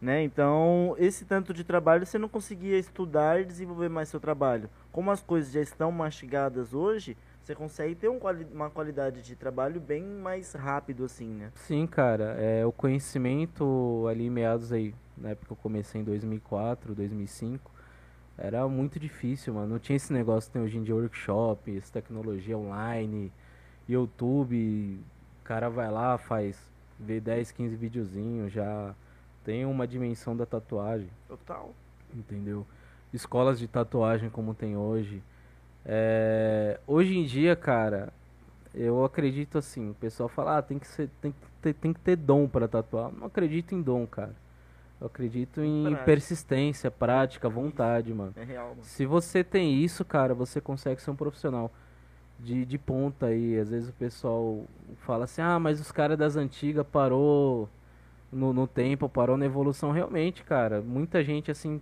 né? 0.03 0.23
Então, 0.23 0.95
esse 0.99 1.25
tanto 1.25 1.55
de 1.55 1.63
trabalho 1.63 2.05
você 2.05 2.19
não 2.19 2.29
conseguia 2.29 2.77
estudar 2.79 3.41
e 3.41 3.45
desenvolver 3.45 3.89
mais 3.89 4.09
seu 4.09 4.19
trabalho. 4.19 4.69
Como 4.91 5.11
as 5.11 5.23
coisas 5.23 5.53
já 5.53 5.61
estão 5.61 5.93
mastigadas 5.93 6.75
hoje, 6.75 7.17
você 7.41 7.55
consegue 7.55 7.95
ter 7.95 8.09
um 8.11 8.19
quali- 8.19 8.47
uma 8.53 8.69
qualidade 8.69 9.23
de 9.23 9.35
trabalho 9.37 9.81
bem 9.81 10.03
mais 10.05 10.53
rápido, 10.53 11.05
assim, 11.05 11.29
né? 11.29 11.51
Sim, 11.55 11.87
cara, 11.87 12.35
é, 12.39 12.67
o 12.67 12.73
conhecimento 12.73 14.07
ali 14.11 14.27
em 14.27 14.31
meados 14.31 14.73
aí, 14.73 14.95
na 15.17 15.31
época 15.31 15.47
que 15.47 15.53
eu 15.53 15.57
comecei 15.57 16.01
em 16.01 16.05
2004, 16.05 16.95
2005, 16.95 17.71
era 18.39 18.67
muito 18.69 19.01
difícil, 19.01 19.55
mano. 19.55 19.67
Não 19.67 19.79
tinha 19.79 19.97
esse 19.97 20.13
negócio 20.13 20.49
que 20.49 20.55
tem 20.55 20.63
hoje 20.63 20.79
em 20.79 20.83
dia 20.83 20.95
workshop, 20.95 21.77
essa 21.77 21.93
tecnologia 21.93 22.57
online, 22.57 23.33
YouTube, 23.89 25.01
o 25.41 25.45
cara 25.45 25.69
vai 25.69 25.91
lá, 25.91 26.17
faz, 26.17 26.57
vê 26.99 27.21
10, 27.21 27.51
15 27.51 27.75
videozinhos, 27.75 28.53
já 28.53 28.95
tem 29.45 29.67
uma 29.67 29.87
dimensão 29.87 30.37
da 30.37 30.47
tatuagem. 30.47 31.09
Total. 31.27 31.75
entendeu? 32.15 32.65
Escolas 33.13 33.59
de 33.59 33.67
tatuagem 33.67 34.31
como 34.31 34.55
tem 34.55 34.77
hoje. 34.77 35.23
É, 35.85 36.79
hoje 36.87 37.17
em 37.17 37.25
dia, 37.25 37.57
cara, 37.57 38.13
eu 38.75 39.05
acredito 39.05 39.59
assim, 39.59 39.91
o 39.91 39.95
pessoal 39.95 40.29
fala, 40.29 40.59
ah, 40.59 40.63
tem 40.63 40.79
que 40.79 40.87
ser, 40.87 41.09
tem 41.21 41.33
que 41.33 41.39
ter, 41.63 41.75
tem 41.75 41.93
que 41.93 42.01
ter 42.01 42.17
dom 42.17 42.47
para 42.47 42.69
tatuar. 42.69 43.11
Não 43.11 43.27
acredito 43.27 43.75
em 43.75 43.83
dom, 43.83 44.07
cara. 44.07 44.35
Eu 45.01 45.07
acredito 45.07 45.61
em 45.61 45.85
Prática. 45.85 46.05
persistência, 46.05 46.91
prática, 46.91 47.49
vontade, 47.49 48.13
mano. 48.13 48.33
É 48.37 48.43
real, 48.43 48.71
mano. 48.71 48.83
Se 48.83 49.07
você 49.07 49.45
tem 49.45 49.75
isso, 49.83 50.05
cara, 50.05 50.35
você 50.35 50.61
consegue 50.61 51.01
ser 51.01 51.11
um 51.11 51.17
profissional 51.17 51.71
de, 52.39 52.65
de 52.65 52.79
ponta 52.79 53.27
aí. 53.27 53.59
Às 53.59 53.71
vezes 53.71 53.89
o 53.89 53.93
pessoal 53.93 54.65
fala 55.07 55.25
assim, 55.25 55.41
ah, 55.41 55.59
mas 55.59 55.81
os 55.81 55.93
caras 55.93 56.19
das 56.19 56.37
antigas 56.37 56.87
parou 56.87 57.69
no, 58.33 58.53
no 58.53 58.67
tempo, 58.67 59.09
parou 59.09 59.37
na 59.37 59.47
evolução. 59.47 59.93
Realmente, 59.93 60.43
cara, 60.43 60.81
muita 60.81 61.23
gente 61.23 61.51
assim 61.51 61.81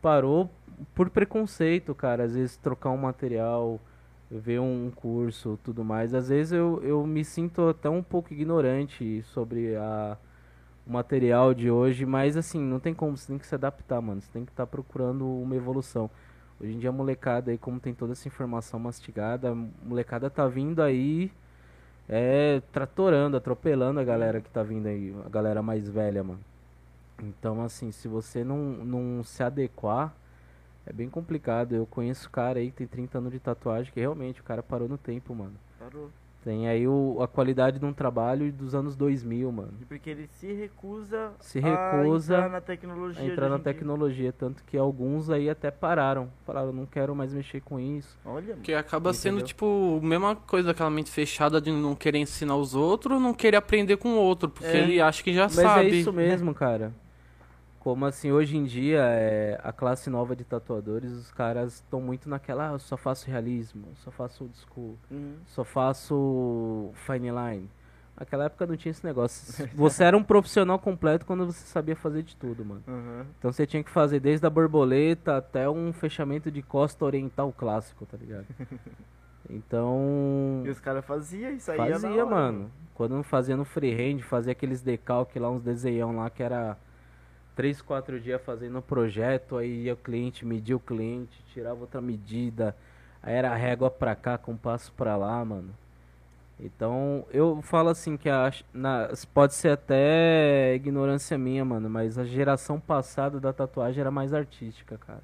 parou 0.00 0.48
por 0.94 1.10
preconceito, 1.10 1.94
cara. 1.94 2.24
Às 2.24 2.34
vezes 2.34 2.56
trocar 2.56 2.90
um 2.90 2.96
material, 2.96 3.80
ver 4.30 4.60
um 4.60 4.90
curso, 4.94 5.58
tudo 5.64 5.84
mais. 5.84 6.14
Às 6.14 6.28
vezes 6.28 6.52
eu, 6.52 6.80
eu 6.84 7.06
me 7.06 7.24
sinto 7.24 7.68
até 7.68 7.88
um 7.88 8.02
pouco 8.02 8.32
ignorante 8.32 9.22
sobre 9.22 9.74
a, 9.76 10.16
o 10.88 10.92
material 10.92 11.52
de 11.52 11.70
hoje, 11.70 12.06
mas 12.06 12.36
assim, 12.36 12.58
não 12.60 12.80
tem 12.80 12.94
como, 12.94 13.16
você 13.16 13.26
tem 13.28 13.38
que 13.38 13.46
se 13.46 13.54
adaptar, 13.54 14.00
mano. 14.00 14.22
Você 14.22 14.30
tem 14.32 14.44
que 14.44 14.50
estar 14.50 14.66
procurando 14.66 15.26
uma 15.26 15.54
evolução. 15.54 16.10
Hoje 16.58 16.72
em 16.72 16.78
dia 16.78 16.88
a 16.88 16.92
molecada 16.92 17.50
aí, 17.50 17.58
como 17.58 17.78
tem 17.78 17.94
toda 17.94 18.12
essa 18.12 18.26
informação 18.26 18.80
mastigada, 18.80 19.52
a 19.52 19.54
molecada 19.54 20.30
tá 20.30 20.48
vindo 20.48 20.82
aí 20.82 21.30
é 22.08 22.62
tratorando, 22.72 23.36
atropelando 23.36 24.00
a 24.00 24.04
galera 24.04 24.40
que 24.40 24.48
tá 24.48 24.62
vindo 24.62 24.86
aí, 24.86 25.14
a 25.26 25.28
galera 25.28 25.62
mais 25.62 25.86
velha, 25.88 26.24
mano. 26.24 26.40
Então, 27.22 27.62
assim, 27.62 27.92
se 27.92 28.08
você 28.08 28.42
não, 28.42 28.56
não 28.56 29.22
se 29.22 29.42
adequar, 29.42 30.14
é 30.86 30.92
bem 30.92 31.10
complicado. 31.10 31.74
Eu 31.74 31.84
conheço 31.84 32.30
cara 32.30 32.60
aí 32.60 32.70
que 32.70 32.78
tem 32.78 32.86
30 32.86 33.18
anos 33.18 33.32
de 33.32 33.38
tatuagem 33.38 33.92
que 33.92 34.00
realmente 34.00 34.40
o 34.40 34.44
cara 34.44 34.62
parou 34.62 34.88
no 34.88 34.96
tempo, 34.96 35.34
mano. 35.34 35.54
Parou. 35.78 36.10
Tem 36.44 36.68
aí 36.68 36.86
o, 36.86 37.18
a 37.20 37.26
qualidade 37.26 37.78
de 37.80 37.84
um 37.84 37.92
trabalho 37.92 38.50
dos 38.52 38.74
anos 38.74 38.94
2000, 38.96 39.50
mano. 39.50 39.72
E 39.82 39.84
porque 39.84 40.08
ele 40.08 40.28
se 40.28 40.52
recusa, 40.52 41.32
Se 41.40 41.58
recusa 41.58 42.34
a 42.34 42.38
entrar 42.38 42.48
na 42.50 42.60
tecnologia. 42.60 43.24
Entrar 43.24 43.48
na 43.48 43.58
tecnologia, 43.58 44.32
tanto 44.32 44.62
que 44.64 44.76
alguns 44.78 45.28
aí 45.30 45.50
até 45.50 45.70
pararam. 45.70 46.30
Falaram, 46.46 46.72
não 46.72 46.86
quero 46.86 47.14
mais 47.14 47.34
mexer 47.34 47.60
com 47.60 47.78
isso. 47.78 48.16
Olha, 48.24 48.42
mano. 48.46 48.54
Porque 48.56 48.72
acaba 48.72 49.12
sendo, 49.12 49.34
Entendeu? 49.38 49.46
tipo, 49.48 50.00
a 50.02 50.06
mesma 50.06 50.36
coisa, 50.36 50.70
aquela 50.70 50.90
mente 50.90 51.10
fechada 51.10 51.60
de 51.60 51.72
não 51.72 51.94
querer 51.94 52.18
ensinar 52.18 52.56
os 52.56 52.74
outros, 52.74 53.20
não 53.20 53.34
querer 53.34 53.56
aprender 53.56 53.96
com 53.96 54.10
o 54.10 54.16
outro, 54.18 54.48
porque 54.48 54.66
É. 54.68 54.78
ele 54.78 55.00
acha 55.00 55.22
que 55.22 55.34
já 55.34 55.44
Mas 55.44 55.54
sabe. 55.54 55.86
é 55.86 55.88
isso 55.90 56.12
mesmo, 56.12 56.54
cara. 56.54 56.92
Como 57.80 58.04
assim, 58.04 58.32
hoje 58.32 58.56
em 58.56 58.64
dia, 58.64 59.00
é, 59.02 59.58
a 59.62 59.72
classe 59.72 60.10
nova 60.10 60.34
de 60.34 60.44
tatuadores, 60.44 61.12
os 61.12 61.30
caras 61.30 61.74
estão 61.74 62.00
muito 62.00 62.28
naquela, 62.28 62.70
ah, 62.74 62.78
só 62.78 62.96
faço 62.96 63.26
realismo, 63.28 63.86
só 63.96 64.10
faço 64.10 64.44
old 64.44 64.56
school, 64.58 64.98
Uhum. 65.10 65.36
só 65.46 65.64
faço 65.64 66.90
fine 67.06 67.30
line. 67.30 67.70
Naquela 68.18 68.46
época 68.46 68.66
não 68.66 68.76
tinha 68.76 68.90
esse 68.90 69.06
negócio. 69.06 69.64
Você 69.76 70.02
era 70.02 70.16
um 70.16 70.24
profissional 70.24 70.76
completo 70.76 71.24
quando 71.24 71.46
você 71.46 71.64
sabia 71.66 71.94
fazer 71.94 72.24
de 72.24 72.34
tudo, 72.34 72.64
mano. 72.64 72.82
Uhum. 72.88 73.24
Então 73.38 73.52
você 73.52 73.64
tinha 73.64 73.82
que 73.82 73.90
fazer 73.90 74.18
desde 74.18 74.44
a 74.44 74.50
borboleta 74.50 75.36
até 75.36 75.70
um 75.70 75.92
fechamento 75.92 76.50
de 76.50 76.60
costa 76.60 77.04
oriental 77.04 77.52
clássico, 77.56 78.04
tá 78.06 78.16
ligado? 78.16 78.46
Então. 79.50 80.62
E 80.66 80.68
os 80.68 80.78
caras 80.78 81.04
faziam 81.06 81.52
isso 81.52 81.70
aí. 81.70 81.76
Fazia, 81.78 82.10
hora, 82.10 82.26
mano. 82.26 82.70
Quando 82.94 83.14
não 83.14 83.22
fazia 83.22 83.56
no 83.56 83.64
freehand, 83.64 84.20
fazia 84.20 84.52
aqueles 84.52 84.82
decalque 84.82 85.38
lá, 85.38 85.50
uns 85.50 85.62
desenhão 85.62 86.16
lá 86.16 86.28
que 86.28 86.42
era 86.42 86.76
3, 87.58 87.82
4 87.82 88.20
dias 88.20 88.40
fazendo 88.40 88.78
o 88.78 88.82
projeto, 88.82 89.56
aí 89.56 89.86
ia 89.86 89.94
o 89.94 89.96
cliente, 89.96 90.46
media 90.46 90.76
o 90.76 90.78
cliente, 90.78 91.42
tirava 91.52 91.80
outra 91.80 92.00
medida, 92.00 92.72
aí 93.20 93.34
era 93.34 93.52
régua 93.56 93.90
pra 93.90 94.14
cá, 94.14 94.38
compasso 94.38 94.92
pra 94.92 95.16
lá, 95.16 95.44
mano. 95.44 95.74
Então, 96.60 97.26
eu 97.32 97.60
falo 97.60 97.88
assim 97.88 98.16
que 98.16 98.28
a, 98.28 98.52
na, 98.72 99.08
pode 99.34 99.54
ser 99.54 99.70
até 99.70 100.72
ignorância 100.76 101.36
minha, 101.36 101.64
mano, 101.64 101.90
mas 101.90 102.16
a 102.16 102.24
geração 102.24 102.78
passada 102.78 103.40
da 103.40 103.52
tatuagem 103.52 104.02
era 104.02 104.10
mais 104.12 104.32
artística, 104.32 104.96
cara. 104.96 105.22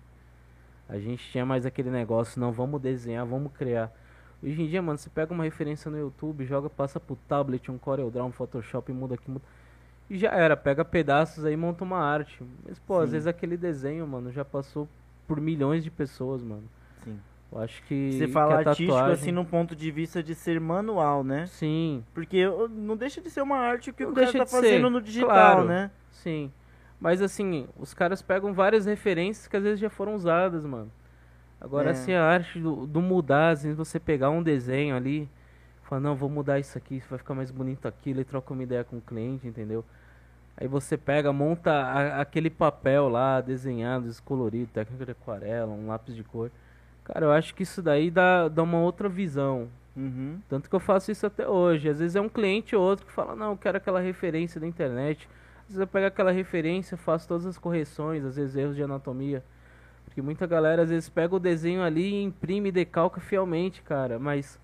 A 0.88 0.98
gente 0.98 1.30
tinha 1.30 1.46
mais 1.46 1.64
aquele 1.64 1.88
negócio, 1.88 2.40
não, 2.40 2.50
vamos 2.50 2.82
desenhar, 2.82 3.24
vamos 3.24 3.52
criar. 3.52 3.92
Hoje 4.42 4.60
em 4.60 4.66
dia, 4.66 4.82
mano, 4.82 4.98
você 4.98 5.08
pega 5.08 5.32
uma 5.32 5.44
referência 5.44 5.88
no 5.88 6.00
YouTube, 6.00 6.44
joga, 6.46 6.68
passa 6.68 6.98
pro 6.98 7.14
tablet, 7.28 7.70
um 7.70 7.78
CorelDRAW, 7.78 8.26
um 8.26 8.32
Photoshop, 8.32 8.92
muda 8.92 9.14
aqui, 9.14 9.30
muda. 9.30 9.44
E 10.08 10.18
já 10.18 10.30
era, 10.30 10.56
pega 10.56 10.84
pedaços 10.84 11.44
aí 11.44 11.54
e 11.54 11.56
monta 11.56 11.82
uma 11.84 11.98
arte. 11.98 12.42
Mas, 12.66 12.78
pô, 12.78 12.98
às 12.98 13.06
Sim. 13.06 13.12
vezes 13.12 13.26
aquele 13.26 13.56
desenho, 13.56 14.06
mano, 14.06 14.30
já 14.30 14.44
passou 14.44 14.88
por 15.26 15.40
milhões 15.40 15.82
de 15.82 15.90
pessoas, 15.90 16.42
mano. 16.42 16.64
Sim. 17.02 17.18
Eu 17.50 17.58
acho 17.60 17.82
que. 17.84 18.10
Você 18.12 18.26
que 18.26 18.32
fala 18.32 18.54
a 18.54 18.58
artístico 18.58 18.92
tatuagem... 18.92 19.14
assim 19.14 19.32
no 19.32 19.44
ponto 19.44 19.74
de 19.74 19.90
vista 19.90 20.22
de 20.22 20.34
ser 20.34 20.60
manual, 20.60 21.24
né? 21.24 21.46
Sim, 21.46 22.04
Porque 22.12 22.44
não 22.70 22.96
deixa 22.96 23.20
de 23.20 23.30
ser 23.30 23.40
uma 23.40 23.56
arte 23.56 23.92
que 23.92 24.04
Não 24.04 24.12
o 24.12 24.14
cara 24.14 24.26
tá 24.32 24.44
de 24.44 24.50
ser, 24.50 24.56
fazendo 24.56 24.90
no 24.90 25.00
digital, 25.00 25.28
claro. 25.28 25.64
né? 25.64 25.90
sim. 26.10 26.50
Mas 27.00 27.20
assim, 27.20 27.66
os 27.78 27.92
caras 27.92 28.22
pegam 28.22 28.52
várias 28.54 28.86
referências 28.86 29.46
que 29.46 29.56
às 29.56 29.62
vezes 29.62 29.78
já 29.80 29.90
foram 29.90 30.14
usadas, 30.14 30.64
mano. 30.64 30.90
Agora, 31.60 31.88
É. 31.88 31.92
assim, 31.92 32.12
a 32.14 32.22
arte 32.24 32.58
do, 32.58 32.86
do 32.86 33.00
mudar, 33.02 33.50
às 33.50 33.62
vezes 33.62 33.76
você 33.76 33.98
pegar 34.00 34.30
um 34.30 34.42
desenho 34.42 34.96
ali, 34.96 35.28
falar, 35.88 36.00
não, 36.00 36.14
vou 36.14 36.28
mudar 36.28 36.58
isso 36.58 36.76
aqui, 36.76 37.02
vai 37.08 37.18
ficar 37.18 37.34
mais 37.34 37.50
bonito 37.50 37.86
aquilo, 37.86 38.20
e 38.20 38.24
troca 38.24 38.52
uma 38.52 38.62
ideia 38.62 38.84
com 38.84 38.96
o 38.96 39.00
cliente, 39.00 39.46
entendeu? 39.46 39.84
Aí 40.56 40.68
você 40.68 40.96
pega, 40.96 41.32
monta 41.32 41.72
a- 41.72 42.20
aquele 42.20 42.48
papel 42.48 43.08
lá, 43.08 43.40
desenhado, 43.40 44.06
descolorido, 44.06 44.70
técnica 44.72 45.04
de 45.04 45.10
aquarela, 45.12 45.72
um 45.72 45.88
lápis 45.88 46.14
de 46.14 46.22
cor. 46.22 46.50
Cara, 47.04 47.26
eu 47.26 47.32
acho 47.32 47.54
que 47.54 47.62
isso 47.64 47.82
daí 47.82 48.10
dá, 48.10 48.48
dá 48.48 48.62
uma 48.62 48.78
outra 48.78 49.08
visão. 49.08 49.68
Uhum. 49.96 50.40
Tanto 50.48 50.68
que 50.68 50.74
eu 50.74 50.80
faço 50.80 51.10
isso 51.10 51.26
até 51.26 51.46
hoje. 51.48 51.88
Às 51.88 51.98
vezes 51.98 52.16
é 52.16 52.20
um 52.20 52.28
cliente 52.28 52.74
ou 52.74 52.82
outro 52.82 53.06
que 53.06 53.12
fala, 53.12 53.34
não, 53.36 53.50
eu 53.52 53.56
quero 53.56 53.76
aquela 53.76 54.00
referência 54.00 54.60
da 54.60 54.66
internet. 54.66 55.28
Às 55.62 55.66
vezes 55.68 55.80
eu 55.80 55.86
pego 55.86 56.06
aquela 56.06 56.30
referência, 56.30 56.96
faço 56.96 57.28
todas 57.28 57.46
as 57.46 57.58
correções, 57.58 58.24
às 58.24 58.36
vezes 58.36 58.56
erros 58.56 58.76
de 58.76 58.82
anatomia. 58.82 59.42
Porque 60.04 60.22
muita 60.22 60.46
galera 60.46 60.82
às 60.82 60.90
vezes 60.90 61.08
pega 61.08 61.34
o 61.34 61.40
desenho 61.40 61.82
ali 61.82 62.12
e 62.14 62.22
imprime 62.22 62.68
e 62.68 62.72
decalca 62.72 63.20
fielmente, 63.20 63.82
cara. 63.82 64.18
Mas 64.18 64.58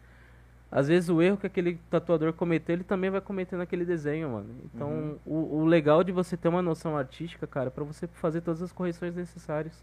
às 0.71 0.87
vezes 0.87 1.09
o 1.09 1.21
erro 1.21 1.37
que 1.37 1.47
aquele 1.47 1.81
tatuador 1.91 2.33
cometeu, 2.33 2.75
ele 2.75 2.85
também 2.85 3.11
vai 3.11 3.21
cometer 3.21 3.57
naquele 3.57 3.85
desenho, 3.85 4.31
mano. 4.31 4.55
Então 4.65 5.19
o, 5.27 5.61
o 5.61 5.65
legal 5.65 6.05
de 6.05 6.13
você 6.13 6.37
ter 6.37 6.49
uma 6.49 6.63
noção 6.63 6.97
artística, 6.97 7.47
cara, 7.47 7.67
é 7.69 7.71
pra 7.71 7.85
você 7.85 8.07
fazer 8.07 8.41
todas 8.41 8.63
as 8.63 8.73
correções 8.73 9.15
necessárias 9.15 9.83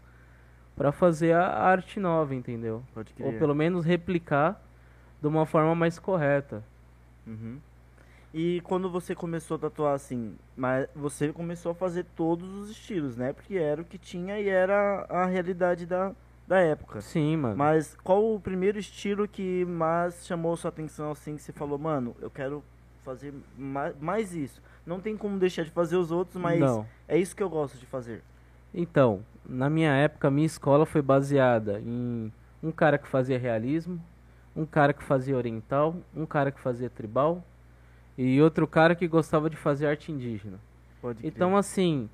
pra 0.74 0.92
fazer 0.92 1.32
a 1.32 1.58
arte 1.58 1.98
nova, 1.98 2.34
entendeu? 2.34 2.82
Ou 3.20 3.32
pelo 3.38 3.54
menos 3.54 3.84
replicar 3.84 4.62
de 5.20 5.26
uma 5.26 5.44
forma 5.44 5.74
mais 5.74 5.98
correta. 5.98 6.62
Uhum. 7.26 7.58
E 8.32 8.60
quando 8.62 8.88
você 8.90 9.14
começou 9.14 9.56
a 9.56 9.60
tatuar 9.60 9.94
assim, 9.94 10.36
mas 10.56 10.86
você 10.94 11.32
começou 11.32 11.72
a 11.72 11.74
fazer 11.74 12.04
todos 12.14 12.48
os 12.54 12.70
estilos, 12.70 13.16
né? 13.16 13.32
Porque 13.32 13.56
era 13.56 13.82
o 13.82 13.84
que 13.84 13.98
tinha 13.98 14.38
e 14.38 14.48
era 14.48 15.06
a 15.08 15.26
realidade 15.26 15.84
da, 15.84 16.14
da 16.48 16.58
época. 16.58 17.02
Sim, 17.02 17.36
mano. 17.36 17.56
Mas 17.56 17.94
qual 18.02 18.34
o 18.34 18.40
primeiro 18.40 18.78
estilo 18.78 19.28
que 19.28 19.66
mais 19.66 20.26
chamou 20.26 20.56
sua 20.56 20.70
atenção 20.70 21.10
assim, 21.10 21.36
que 21.36 21.42
você 21.42 21.52
falou, 21.52 21.78
mano, 21.78 22.16
eu 22.20 22.30
quero 22.30 22.64
fazer 23.04 23.34
ma 23.56 23.92
mais 24.00 24.34
isso. 24.34 24.62
Não 24.86 24.98
tem 24.98 25.14
como 25.14 25.38
deixar 25.38 25.64
de 25.64 25.70
fazer 25.70 25.96
os 25.96 26.10
outros, 26.10 26.40
mas 26.40 26.58
Não. 26.58 26.86
é 27.06 27.18
isso 27.18 27.36
que 27.36 27.42
eu 27.42 27.50
gosto 27.50 27.76
de 27.76 27.84
fazer. 27.84 28.22
Então, 28.72 29.22
na 29.46 29.68
minha 29.68 29.92
época, 29.92 30.28
a 30.28 30.30
minha 30.30 30.46
escola 30.46 30.86
foi 30.86 31.02
baseada 31.02 31.80
em 31.80 32.32
um 32.62 32.72
cara 32.72 32.96
que 32.96 33.06
fazia 33.06 33.38
realismo, 33.38 34.02
um 34.56 34.64
cara 34.64 34.94
que 34.94 35.04
fazia 35.04 35.36
oriental, 35.36 35.96
um 36.16 36.24
cara 36.24 36.50
que 36.50 36.60
fazia 36.60 36.88
tribal 36.88 37.44
e 38.16 38.40
outro 38.40 38.66
cara 38.66 38.94
que 38.94 39.06
gostava 39.06 39.50
de 39.50 39.56
fazer 39.56 39.86
arte 39.86 40.10
indígena. 40.10 40.58
Pode 41.00 41.20
crer. 41.20 41.30
Então, 41.30 41.56
assim, 41.56 42.08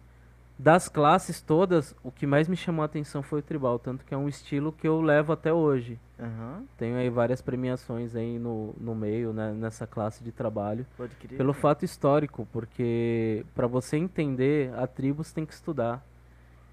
das 0.59 0.89
classes 0.89 1.41
todas, 1.41 1.95
o 2.03 2.13
que 2.13 2.27
mais 2.27 2.49
me 2.49 2.57
chamou 2.57 2.83
a 2.83 2.87
atenção 2.87 3.23
foi 3.23 3.41
o 3.41 3.43
tribal, 3.43 3.79
tanto 3.79 4.05
que 4.05 4.15
é 4.15 4.17
um 4.17 4.29
estilo 4.29 4.73
que 4.73 4.87
eu 4.87 5.01
levo 5.01 5.33
até 5.33 5.53
hoje. 5.53 5.99
Aham, 6.19 6.63
Tenho 6.79 6.97
aí 6.97 7.11
várias 7.11 7.43
premiações 7.43 8.15
aí 8.15 8.39
no, 8.39 8.73
no 8.79 8.95
meio, 8.95 9.33
né, 9.33 9.53
nessa 9.53 9.87
classe 9.87 10.23
de 10.23 10.31
trabalho. 10.31 10.87
pode 10.97 11.15
crer. 11.17 11.37
Pelo 11.37 11.53
fato 11.53 11.85
histórico, 11.85 12.47
porque 12.53 13.45
para 13.55 13.67
você 13.67 13.97
entender 13.97 14.73
a 14.75 14.87
tribo 14.87 15.25
você 15.25 15.35
tem 15.35 15.45
que 15.47 15.53
estudar. 15.53 16.07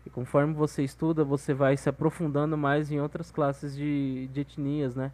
E 0.05 0.09
conforme 0.09 0.53
você 0.53 0.83
estuda, 0.83 1.23
você 1.23 1.53
vai 1.53 1.75
se 1.77 1.89
aprofundando 1.89 2.57
mais 2.57 2.91
em 2.91 2.99
outras 2.99 3.31
classes 3.31 3.75
de, 3.75 4.27
de 4.31 4.41
etnias, 4.41 4.95
né? 4.95 5.11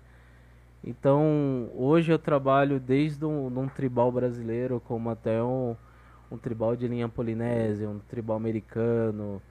Então, 0.84 1.70
hoje 1.76 2.12
eu 2.12 2.20
trabalho 2.20 2.80
desde 2.80 3.26
um, 3.26 3.48
um 3.48 3.68
tribal 3.68 4.12
brasileiro, 4.12 4.82
como 4.86 5.10
até 5.10 5.42
um, 5.44 5.76
um 6.32 6.38
tribal 6.38 6.76
de 6.76 6.88
linha 6.88 7.08
polinésia, 7.08 7.90
um 7.90 8.00
tribal 8.00 8.38
americano, 8.38 9.42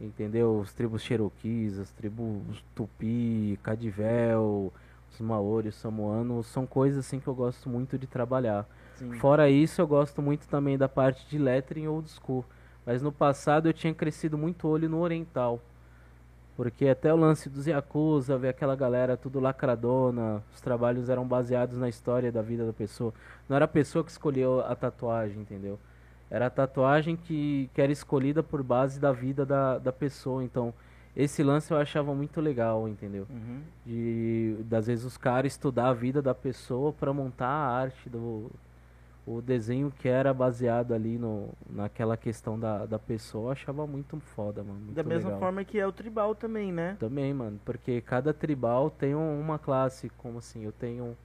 entendeu? 0.00 0.58
Os 0.60 0.72
tribos 0.72 1.02
Cherokees, 1.02 1.78
as 1.78 1.90
tribos 1.90 2.64
Tupi, 2.74 3.58
Cadivel, 3.62 4.72
os 5.12 5.20
Maori, 5.20 5.68
os 5.68 5.76
Samoanos, 5.76 6.46
são 6.46 6.66
coisas 6.66 7.04
assim 7.04 7.18
que 7.18 7.28
eu 7.28 7.34
gosto 7.34 7.68
muito 7.68 7.98
de 7.98 8.06
trabalhar. 8.06 8.66
Sim. 8.96 9.12
Fora 9.14 9.48
isso, 9.48 9.80
eu 9.80 9.86
gosto 9.86 10.20
muito 10.20 10.46
também 10.48 10.76
da 10.76 10.88
parte 10.88 11.28
de 11.28 11.38
lettering 11.38 11.86
old 11.86 12.08
school. 12.10 12.44
Mas 12.84 13.02
no 13.02 13.12
passado 13.12 13.68
eu 13.68 13.72
tinha 13.72 13.94
crescido 13.94 14.38
muito 14.38 14.66
olho 14.66 14.88
no 14.88 15.00
oriental. 15.00 15.60
Porque 16.56 16.88
até 16.88 17.14
o 17.14 17.16
lance 17.16 17.48
dos 17.48 17.68
Yakuza, 17.68 18.36
ver 18.36 18.48
aquela 18.48 18.74
galera 18.74 19.16
tudo 19.16 19.38
lacradona, 19.38 20.42
os 20.52 20.60
trabalhos 20.60 21.08
eram 21.08 21.24
baseados 21.24 21.78
na 21.78 21.88
história 21.88 22.32
da 22.32 22.42
vida 22.42 22.66
da 22.66 22.72
pessoa. 22.72 23.14
Não 23.48 23.54
era 23.54 23.66
a 23.66 23.68
pessoa 23.68 24.02
que 24.02 24.10
escolheu 24.10 24.60
a 24.60 24.74
tatuagem, 24.74 25.40
entendeu? 25.40 25.78
Era 26.30 26.46
a 26.46 26.50
tatuagem 26.50 27.16
que, 27.16 27.70
que 27.72 27.80
era 27.80 27.90
escolhida 27.90 28.42
por 28.42 28.62
base 28.62 29.00
da 29.00 29.12
vida 29.12 29.46
da, 29.46 29.78
da 29.78 29.92
pessoa. 29.92 30.44
Então, 30.44 30.74
esse 31.16 31.42
lance 31.42 31.72
eu 31.72 31.78
achava 31.78 32.14
muito 32.14 32.40
legal, 32.40 32.86
entendeu? 32.88 33.26
Uhum. 33.30 33.62
De, 33.84 34.56
das 34.64 34.86
vezes 34.86 35.04
os 35.04 35.16
caras 35.16 35.52
estudar 35.52 35.88
a 35.88 35.94
vida 35.94 36.20
da 36.20 36.34
pessoa 36.34 36.92
para 36.92 37.12
montar 37.12 37.48
a 37.48 37.70
arte 37.80 38.08
do, 38.10 38.50
o 39.26 39.42
desenho 39.42 39.90
que 39.90 40.08
era 40.08 40.32
baseado 40.32 40.94
ali 40.94 41.18
no, 41.18 41.50
naquela 41.68 42.16
questão 42.16 42.58
da, 42.58 42.86
da 42.86 42.98
pessoa, 42.98 43.48
eu 43.48 43.52
achava 43.52 43.86
muito 43.86 44.18
foda, 44.20 44.62
mano. 44.62 44.80
Muito 44.80 44.94
da 44.96 45.02
mesma 45.02 45.28
legal. 45.28 45.40
forma 45.40 45.64
que 45.64 45.78
é 45.78 45.86
o 45.86 45.92
tribal 45.92 46.34
também, 46.34 46.72
né? 46.72 46.96
Também, 46.98 47.34
mano, 47.34 47.60
porque 47.64 48.00
cada 48.00 48.32
tribal 48.32 48.90
tem 48.90 49.14
um- 49.14 49.38
uma 49.40 49.58
classe, 49.58 50.08
como 50.18 50.38
assim, 50.38 50.64
eu 50.64 50.72
tenho 50.72 51.16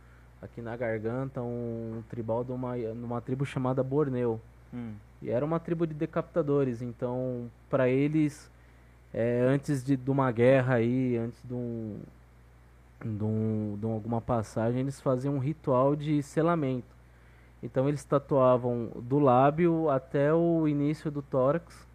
aqui 0.42 0.62
na 0.62 0.76
garganta 0.76 1.42
um 1.42 2.04
tribal 2.10 2.44
de 2.44 2.52
uma, 2.52 2.76
numa 2.76 3.22
tribo 3.22 3.46
chamada 3.46 3.82
Borneu. 3.82 4.40
Hum. 4.74 4.94
E 5.22 5.30
era 5.30 5.46
uma 5.46 5.60
tribo 5.60 5.88
de 5.88 5.94
decapitadores, 5.94 6.82
então 6.82 7.50
para 7.70 7.88
eles, 7.90 8.52
é, 9.14 9.42
antes 9.48 9.84
de, 9.84 9.96
de 9.96 10.12
uma 10.12 10.32
guerra 10.32 10.76
aí, 10.76 11.18
antes 11.18 11.42
de, 11.44 11.54
um, 11.54 12.00
de, 13.04 13.24
um- 13.24 13.78
de 13.80 13.86
alguma 13.86 14.22
passagem, 14.22 14.82
eles 14.82 15.00
faziam 15.02 15.36
um 15.36 15.40
ritual 15.40 15.96
de 15.96 16.22
selamento. 16.24 16.88
Então 17.62 17.88
eles 17.88 18.04
tatuavam 18.04 18.90
do 18.96 19.20
lábio 19.20 19.90
até 19.90 20.34
o 20.34 20.68
início 20.68 21.10
do 21.12 21.22
tórax, 21.22 21.88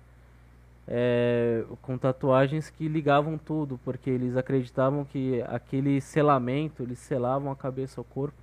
é, 0.87 1.65
com 1.83 1.99
tatuagens 1.99 2.71
que 2.71 2.89
ligavam 2.89 3.37
tudo, 3.39 3.79
porque 3.85 4.09
eles 4.11 4.37
acreditavam 4.37 5.05
que 5.05 5.43
aquele 5.43 6.01
selamento, 6.01 6.83
eles 6.83 6.99
selavam 6.99 7.53
a 7.53 7.57
cabeça 7.57 8.01
ao 8.01 8.05
corpo. 8.05 8.37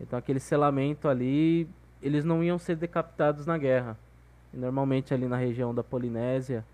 Então 0.00 0.18
aquele 0.18 0.40
selamento 0.40 1.08
ali, 1.08 1.68
eles 2.02 2.24
não 2.24 2.42
iam 2.42 2.58
ser 2.58 2.76
decapitados 2.76 3.46
na 3.46 3.56
guerra. 3.58 3.96
E 4.52 4.56
normalmente 4.56 5.12
ali 5.12 5.26
na 5.26 5.36
região 5.36 5.74
da 5.74 5.82
Polinésia, 5.82 6.64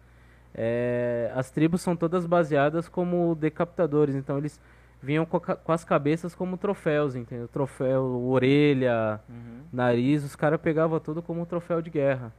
é, 0.54 1.32
as 1.34 1.50
tribos 1.50 1.80
são 1.80 1.96
todas 1.96 2.26
baseadas 2.26 2.88
como 2.88 3.34
decapitadores, 3.34 4.14
então 4.14 4.36
eles 4.38 4.60
vinham 5.02 5.24
com, 5.24 5.38
a 5.38 5.56
com 5.56 5.72
as 5.72 5.84
cabeças 5.84 6.34
como 6.34 6.56
troféus, 6.56 7.14
entendeu? 7.16 7.48
Troféu, 7.48 8.04
orelha, 8.28 9.20
Uhum. 9.28 9.62
nariz, 9.72 10.22
os 10.24 10.36
caras 10.36 10.60
pegavam 10.60 11.00
tudo 11.00 11.22
como 11.22 11.46
troféu 11.46 11.80
de 11.82 11.90
guerra. 11.90 12.32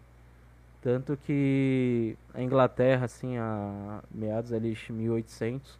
Tanto 0.81 1.17
que 1.17 2.15
a 2.33 2.41
Inglaterra, 2.41 3.05
assim, 3.05 3.37
a 3.37 4.01
meados 4.11 4.51
ali 4.51 4.73
de 4.73 4.91
1800, 4.93 5.79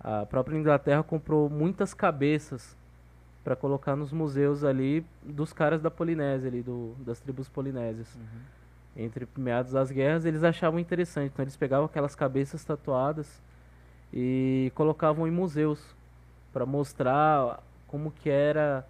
a 0.00 0.24
própria 0.26 0.56
Inglaterra 0.56 1.02
comprou 1.02 1.50
muitas 1.50 1.92
cabeças 1.92 2.76
para 3.42 3.56
colocar 3.56 3.96
nos 3.96 4.12
museus 4.12 4.64
ali 4.64 5.04
dos 5.22 5.52
caras 5.52 5.80
da 5.80 5.90
Polinésia, 5.90 6.48
ali, 6.48 6.62
do, 6.62 6.94
das 6.98 7.20
tribos 7.20 7.48
polinésias. 7.48 8.08
Entre 8.96 9.28
meados 9.36 9.72
das 9.72 9.90
guerras, 9.90 10.24
eles 10.24 10.42
achavam 10.42 10.78
interessante. 10.78 11.30
Então 11.32 11.44
eles 11.44 11.56
pegavam 11.56 11.86
aquelas 11.86 12.14
cabeças 12.14 12.64
tatuadas 12.64 13.40
e 14.12 14.72
colocavam 14.74 15.26
em 15.26 15.30
museus 15.30 15.96
para 16.52 16.66
mostrar 16.66 17.62
como 17.86 18.10
que 18.10 18.28
era 18.28 18.86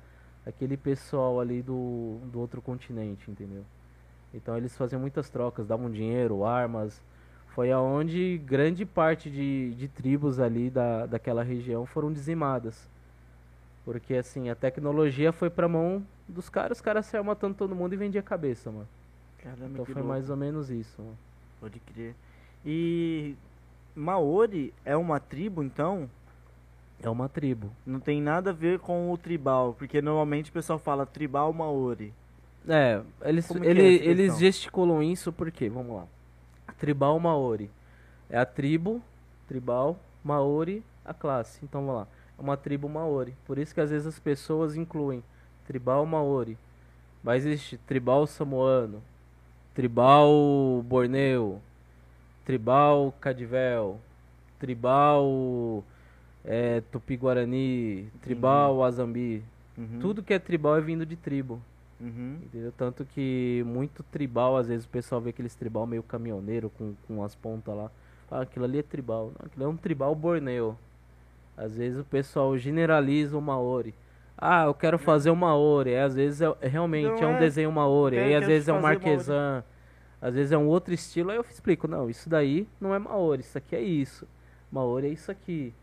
aquele 0.46 0.76
pessoal 0.76 1.40
ali 1.40 1.62
do, 1.62 2.18
do 2.32 2.40
outro 2.40 2.62
continente, 2.62 3.30
entendeu? 3.30 3.64
Então 4.32 4.56
eles 4.56 4.76
faziam 4.76 5.00
muitas 5.00 5.28
trocas, 5.28 5.66
davam 5.66 5.90
dinheiro, 5.90 6.44
armas. 6.44 7.02
Foi 7.48 7.70
aonde 7.72 8.38
grande 8.44 8.86
parte 8.86 9.30
de, 9.30 9.74
de 9.74 9.88
tribos 9.88 10.38
ali 10.38 10.70
da, 10.70 11.06
daquela 11.06 11.42
região 11.42 11.84
foram 11.84 12.12
dizimadas. 12.12 12.88
Porque 13.88 14.12
assim, 14.16 14.50
a 14.50 14.54
tecnologia 14.54 15.32
foi 15.32 15.48
pra 15.48 15.66
mão 15.66 16.06
dos 16.28 16.50
caras, 16.50 16.76
os 16.76 16.82
caras 16.82 17.06
saíram 17.06 17.24
matando 17.24 17.54
todo 17.54 17.74
mundo 17.74 17.94
e 17.94 17.96
vendia 17.96 18.20
cabeça, 18.22 18.70
mano. 18.70 18.86
Caramba, 19.38 19.64
Então 19.72 19.84
foi 19.86 19.94
louco. 19.94 20.08
mais 20.10 20.28
ou 20.28 20.36
menos 20.36 20.68
isso, 20.68 21.00
mano. 21.00 21.16
Pode 21.58 21.80
crer. 21.80 22.14
E 22.66 23.34
Maori 23.96 24.74
é 24.84 24.94
uma 24.94 25.18
tribo, 25.18 25.62
então? 25.62 26.06
É 27.02 27.08
uma 27.08 27.30
tribo. 27.30 27.72
Não 27.86 27.98
tem 27.98 28.20
nada 28.20 28.50
a 28.50 28.52
ver 28.52 28.78
com 28.78 29.10
o 29.10 29.16
tribal, 29.16 29.72
porque 29.72 30.02
normalmente 30.02 30.50
o 30.50 30.52
pessoal 30.52 30.78
fala 30.78 31.06
tribal 31.06 31.50
Maori. 31.54 32.12
É, 32.68 33.00
eles, 33.22 33.50
é 33.50 33.54
ele- 33.64 33.96
essa 33.96 34.04
eles 34.04 34.38
gesticulam 34.38 35.02
isso 35.02 35.32
porque, 35.32 35.66
vamos 35.70 35.96
lá. 35.96 36.06
Tribal 36.78 37.18
Maori. 37.18 37.70
É 38.28 38.36
a 38.38 38.44
tribo, 38.44 39.00
tribal, 39.46 39.98
Maori, 40.22 40.84
a 41.06 41.14
classe. 41.14 41.60
Então 41.64 41.86
vamos 41.86 42.00
lá. 42.02 42.06
Uma 42.38 42.56
tribo 42.56 42.88
Maori. 42.88 43.34
Por 43.46 43.58
isso 43.58 43.74
que 43.74 43.80
às 43.80 43.90
vezes 43.90 44.06
as 44.06 44.18
pessoas 44.18 44.76
incluem 44.76 45.22
tribal 45.66 46.06
Maori. 46.06 46.56
Mas 47.22 47.44
existe 47.44 47.76
tribal 47.78 48.26
samoano, 48.26 49.02
tribal 49.74 50.82
Borneo, 50.86 51.60
tribal 52.44 53.12
Cadivel, 53.20 53.98
tribal 54.58 55.84
é, 56.44 56.80
Tupi-Guarani, 56.92 58.10
tribal 58.22 58.82
Azambi. 58.84 59.42
Uhum. 59.76 59.98
Tudo 60.00 60.22
que 60.22 60.32
é 60.32 60.38
tribal 60.38 60.76
é 60.76 60.80
vindo 60.80 61.04
de 61.04 61.16
tribo. 61.16 61.60
Uhum. 62.00 62.38
Entendeu? 62.42 62.72
Tanto 62.76 63.04
que 63.04 63.62
muito 63.66 64.02
tribal, 64.04 64.56
às 64.56 64.68
vezes 64.68 64.86
o 64.86 64.88
pessoal 64.88 65.20
vê 65.20 65.30
aqueles 65.30 65.54
tribal 65.54 65.86
meio 65.86 66.02
caminhoneiro 66.02 66.70
com, 66.70 66.94
com 67.06 67.22
as 67.22 67.34
pontas 67.34 67.74
lá. 67.76 67.90
Fala, 68.28 68.42
aquilo 68.42 68.64
ali 68.64 68.78
é 68.78 68.82
tribal. 68.82 69.32
Não, 69.38 69.46
aquilo 69.46 69.64
é 69.64 69.68
um 69.68 69.76
tribal 69.76 70.14
borneo. 70.14 70.76
Às 71.58 71.74
vezes 71.74 71.98
o 71.98 72.04
pessoal 72.04 72.56
generaliza 72.56 73.36
o 73.36 73.42
Maori. 73.42 73.92
Ah, 74.36 74.66
eu 74.66 74.74
quero 74.74 74.96
fazer 74.96 75.30
o 75.30 75.36
Maori. 75.36 75.96
Às 75.96 76.14
vezes 76.14 76.40
é, 76.40 76.54
é 76.60 76.68
realmente 76.68 77.08
Não 77.08 77.18
é 77.18 77.26
um 77.26 77.36
é. 77.36 77.40
desenho 77.40 77.72
Maori. 77.72 78.16
Aí 78.16 78.34
às 78.34 78.46
vezes 78.46 78.68
é 78.68 78.72
um 78.72 78.76
fazer 78.76 78.86
Maori. 78.86 79.04
marquesan. 79.04 79.64
Às 80.22 80.34
vezes 80.34 80.52
é 80.52 80.58
um 80.58 80.68
outro 80.68 80.94
estilo. 80.94 81.30
Aí 81.30 81.36
eu 81.36 81.44
explico, 81.50 81.88
não, 81.88 82.08
isso 82.08 82.28
daí 82.28 82.66
não 82.80 82.94
é 82.94 82.98
Maori, 82.98 83.40
isso 83.40 83.58
aqui 83.58 83.74
é 83.74 83.82
isso. 83.82 84.26
Maori 84.70 85.08
é 85.08 85.10
isso 85.10 85.32
aqui. 85.32 85.74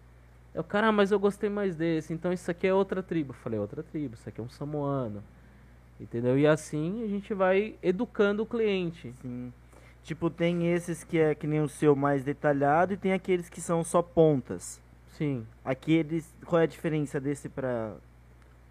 Eu, 0.53 0.63
cara, 0.63 0.88
ah, 0.88 0.91
mas 0.93 1.11
eu 1.11 1.19
gostei 1.19 1.49
mais 1.49 1.75
desse. 1.75 2.13
Então 2.13 2.31
isso 2.31 2.49
aqui 2.49 2.65
é 2.65 2.73
outra 2.73 3.03
tribo. 3.03 3.31
Eu 3.31 3.38
falei, 3.38 3.59
outra 3.59 3.83
tribo, 3.83 4.15
isso 4.15 4.29
aqui 4.29 4.39
é 4.39 4.43
um 4.43 4.49
samoano. 4.49 5.21
Entendeu? 5.99 6.39
E 6.39 6.47
assim 6.47 7.03
a 7.03 7.07
gente 7.07 7.33
vai 7.33 7.75
educando 7.83 8.43
o 8.43 8.45
cliente. 8.45 9.13
Sim. 9.21 9.51
Tipo, 10.03 10.29
tem 10.29 10.71
esses 10.71 11.03
que 11.03 11.19
é 11.19 11.35
que 11.35 11.47
nem 11.47 11.61
o 11.61 11.67
seu 11.67 11.95
mais 11.95 12.23
detalhado 12.23 12.93
e 12.93 12.97
tem 12.97 13.11
aqueles 13.11 13.49
que 13.49 13.59
são 13.59 13.83
só 13.83 14.01
pontas. 14.01 14.79
Sim. 15.17 15.45
Aqueles, 15.63 16.34
qual 16.45 16.60
é 16.62 16.63
a 16.63 16.67
diferença 16.67 17.19
desse 17.19 17.49
pra... 17.49 17.95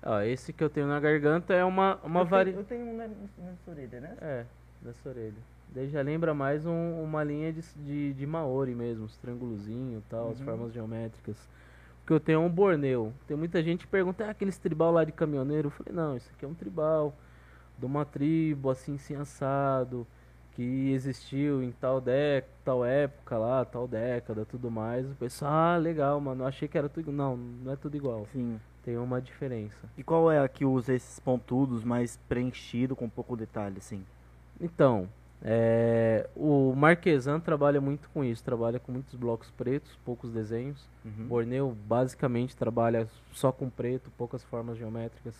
Ó, 0.02 0.20
esse 0.20 0.52
que 0.52 0.62
eu 0.62 0.68
tenho 0.68 0.87
na 0.87 1.00
garganta 1.00 1.54
é 1.54 1.64
uma, 1.64 1.98
uma 2.04 2.20
eu 2.20 2.26
vari... 2.26 2.50
tenho, 2.50 2.61
eu 2.61 2.64
tenho 2.64 2.85
um 2.87 2.96
na, 2.96 3.07
nessa 3.07 3.70
orelha, 3.70 4.00
né? 4.00 4.16
É, 4.20 4.44
dessa 4.83 5.09
orelha. 5.09 5.33
Daí 5.74 5.88
já 5.88 6.02
lembra 6.02 6.35
mais 6.35 6.66
um- 6.66 7.02
uma 7.02 7.24
linha 7.24 7.52
de, 7.52 7.62
de, 7.76 8.12
de 8.12 8.26
Maori 8.26 8.74
mesmo, 8.74 9.07
os 9.07 9.16
triângulozinhos 9.16 10.02
e 10.02 10.07
tal, 10.09 10.30
as 10.30 10.38
Uhum. 10.38 10.44
formas 10.44 10.72
geométricas. 10.72 11.37
Porque 12.00 12.12
eu 12.12 12.20
tenho 12.20 12.40
um 12.40 12.50
borneu. 12.50 13.12
Tem 13.26 13.35
muita 13.37 13.62
gente 13.62 13.87
que 13.87 13.90
pergunta, 13.90 14.26
ah, 14.26 14.30
aqueles 14.30 14.59
tribal 14.59 14.92
lá 14.92 15.04
de 15.04 15.12
caminhoneiro? 15.12 15.68
Eu 15.68 15.70
falei, 15.70 15.92
não, 15.94 16.16
isso 16.16 16.30
aqui 16.37 16.44
é 16.44 16.48
um 16.48 16.52
tribal 16.54 17.14
de 17.78 17.87
uma 17.87 18.04
tribo 18.04 18.68
assim, 18.70 18.96
assim, 18.96 19.16
assado, 19.16 20.07
que 20.54 20.92
existiu 20.92 21.62
em 21.62 21.72
tal, 21.72 22.00
dec 22.00 22.46
tal 22.64 22.84
época 22.84 23.36
lá, 23.36 23.64
tal 23.64 23.86
década, 23.88 24.44
tudo 24.44 24.70
mais. 24.70 25.06
O 25.10 25.14
pessoal, 25.14 25.52
ah, 25.52 25.76
legal, 25.76 26.20
mano, 26.20 26.46
achei 26.46 26.68
que 26.68 26.78
era 26.78 26.88
tudo... 26.88 27.10
Não, 27.12 27.36
não 27.36 27.72
é 27.72 27.76
tudo 27.76 27.96
igual. 27.96 28.26
Sim. 28.32 28.60
Tem 28.84 28.96
uma 28.96 29.20
diferença. 29.20 29.88
E 29.96 30.04
qual 30.04 30.30
é 30.30 30.38
a 30.38 30.48
que 30.48 30.64
usa 30.64 30.94
esses 30.94 31.18
pontudos 31.18 31.82
mais 31.82 32.18
preenchido 32.28 32.94
com 32.94 33.08
pouco 33.08 33.36
detalhe, 33.36 33.78
assim? 33.78 34.04
Então, 34.60 35.08
é, 35.42 36.28
o 36.34 36.74
Marquesan 36.74 37.38
trabalha 37.40 37.80
muito 37.80 38.08
com 38.10 38.24
isso, 38.24 38.42
trabalha 38.42 38.78
com 38.78 38.92
muitos 38.92 39.14
blocos 39.14 39.50
pretos, 39.50 39.90
poucos 40.04 40.30
desenhos. 40.30 40.88
Uhum. 41.04 41.26
Borneo 41.26 41.76
basicamente 41.86 42.56
trabalha 42.56 43.06
só 43.32 43.52
com 43.52 43.68
preto, 43.68 44.10
poucas 44.16 44.42
formas 44.44 44.78
geométricas. 44.78 45.34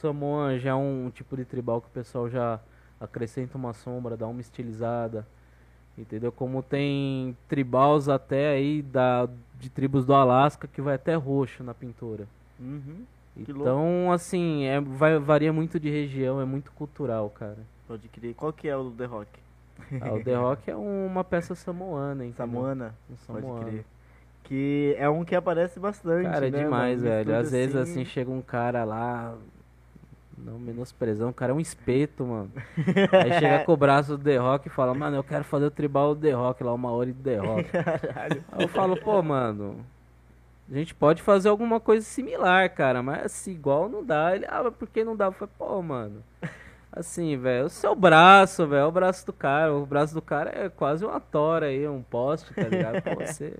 Samoa 0.00 0.58
já 0.58 0.70
é 0.70 0.74
um 0.74 1.10
tipo 1.14 1.36
de 1.36 1.44
tribal 1.44 1.80
que 1.80 1.86
o 1.86 1.90
pessoal 1.90 2.28
já 2.28 2.58
acrescenta 3.02 3.58
uma 3.58 3.72
sombra, 3.72 4.16
dá 4.16 4.26
uma 4.26 4.40
estilizada. 4.40 5.26
Entendeu? 5.96 6.32
Como 6.32 6.62
tem 6.62 7.36
tribals 7.48 8.08
até 8.08 8.48
aí 8.48 8.80
da, 8.80 9.28
de 9.58 9.68
tribos 9.68 10.06
do 10.06 10.14
Alasca 10.14 10.66
que 10.66 10.80
vai 10.80 10.94
até 10.94 11.14
roxo 11.14 11.62
na 11.62 11.74
pintura. 11.74 12.26
Uhum. 12.58 13.04
Então, 13.36 14.12
assim, 14.12 14.64
é, 14.64 14.80
vai, 14.80 15.18
varia 15.18 15.52
muito 15.52 15.80
de 15.80 15.90
região, 15.90 16.40
é 16.40 16.44
muito 16.44 16.70
cultural, 16.72 17.28
cara. 17.30 17.58
Pode 17.86 18.08
crer. 18.08 18.34
Qual 18.34 18.52
que 18.52 18.68
é 18.68 18.76
o 18.76 18.90
The 18.90 19.04
Rock? 19.04 19.28
Ah, 20.00 20.12
o 20.12 20.22
The 20.22 20.34
Rock 20.34 20.70
é 20.70 20.76
uma 20.76 21.24
peça 21.24 21.54
samoana, 21.54 22.24
entendeu? 22.24 22.36
Samoana? 22.36 22.94
Um 23.10 23.14
Pode 23.26 23.42
samoano. 23.42 23.66
crer. 23.66 23.84
Que 24.44 24.94
é 24.98 25.08
um 25.08 25.24
que 25.24 25.34
aparece 25.34 25.78
bastante, 25.78 26.28
Cara, 26.28 26.48
é 26.48 26.50
né, 26.50 26.64
demais, 26.64 27.00
velho. 27.00 27.34
Às 27.34 27.50
vezes, 27.52 27.76
assim, 27.76 28.04
chega 28.04 28.30
um 28.30 28.42
cara 28.42 28.84
lá, 28.84 29.34
não 30.44 30.58
menosprezando, 30.58 31.30
o 31.30 31.34
cara 31.34 31.52
é 31.52 31.54
um 31.54 31.60
espeto, 31.60 32.24
mano. 32.24 32.50
Aí 33.12 33.38
chega 33.38 33.64
com 33.64 33.72
o 33.72 33.76
braço 33.76 34.16
do 34.16 34.24
The 34.24 34.36
Rock 34.36 34.68
e 34.68 34.70
fala, 34.70 34.94
mano, 34.94 35.16
eu 35.16 35.24
quero 35.24 35.44
fazer 35.44 35.66
o 35.66 35.70
tribal 35.70 36.14
do 36.14 36.20
The 36.20 36.32
Rock 36.32 36.62
lá, 36.64 36.72
uma 36.72 36.90
hora 36.90 37.12
do 37.12 37.22
The 37.22 37.36
Rock. 37.36 37.70
Caralho. 37.72 38.44
Aí 38.52 38.62
eu 38.64 38.68
falo, 38.68 38.96
pô, 38.96 39.22
mano, 39.22 39.84
a 40.70 40.74
gente 40.74 40.94
pode 40.94 41.22
fazer 41.22 41.48
alguma 41.48 41.78
coisa 41.78 42.04
similar, 42.04 42.68
cara, 42.70 43.02
mas 43.02 43.26
assim, 43.26 43.52
igual 43.52 43.88
não 43.88 44.04
dá. 44.04 44.34
Ele, 44.34 44.46
ah, 44.48 44.62
mas 44.64 44.74
por 44.74 44.88
que 44.88 45.04
não 45.04 45.16
dá? 45.16 45.26
Eu 45.26 45.32
falei, 45.32 45.54
pô, 45.58 45.82
mano. 45.82 46.22
Assim, 46.90 47.36
velho, 47.38 47.66
o 47.66 47.70
seu 47.70 47.94
braço, 47.94 48.66
velho, 48.66 48.86
o 48.86 48.92
braço 48.92 49.24
do 49.24 49.32
cara. 49.32 49.72
O 49.72 49.86
braço 49.86 50.14
do 50.14 50.20
cara 50.20 50.50
é 50.54 50.68
quase 50.68 51.04
uma 51.04 51.18
tora 51.18 51.66
aí, 51.66 51.88
um 51.88 52.02
poste, 52.02 52.52
tá 52.52 52.68
ligado? 52.68 53.02
Pô, 53.02 53.14
você 53.24 53.58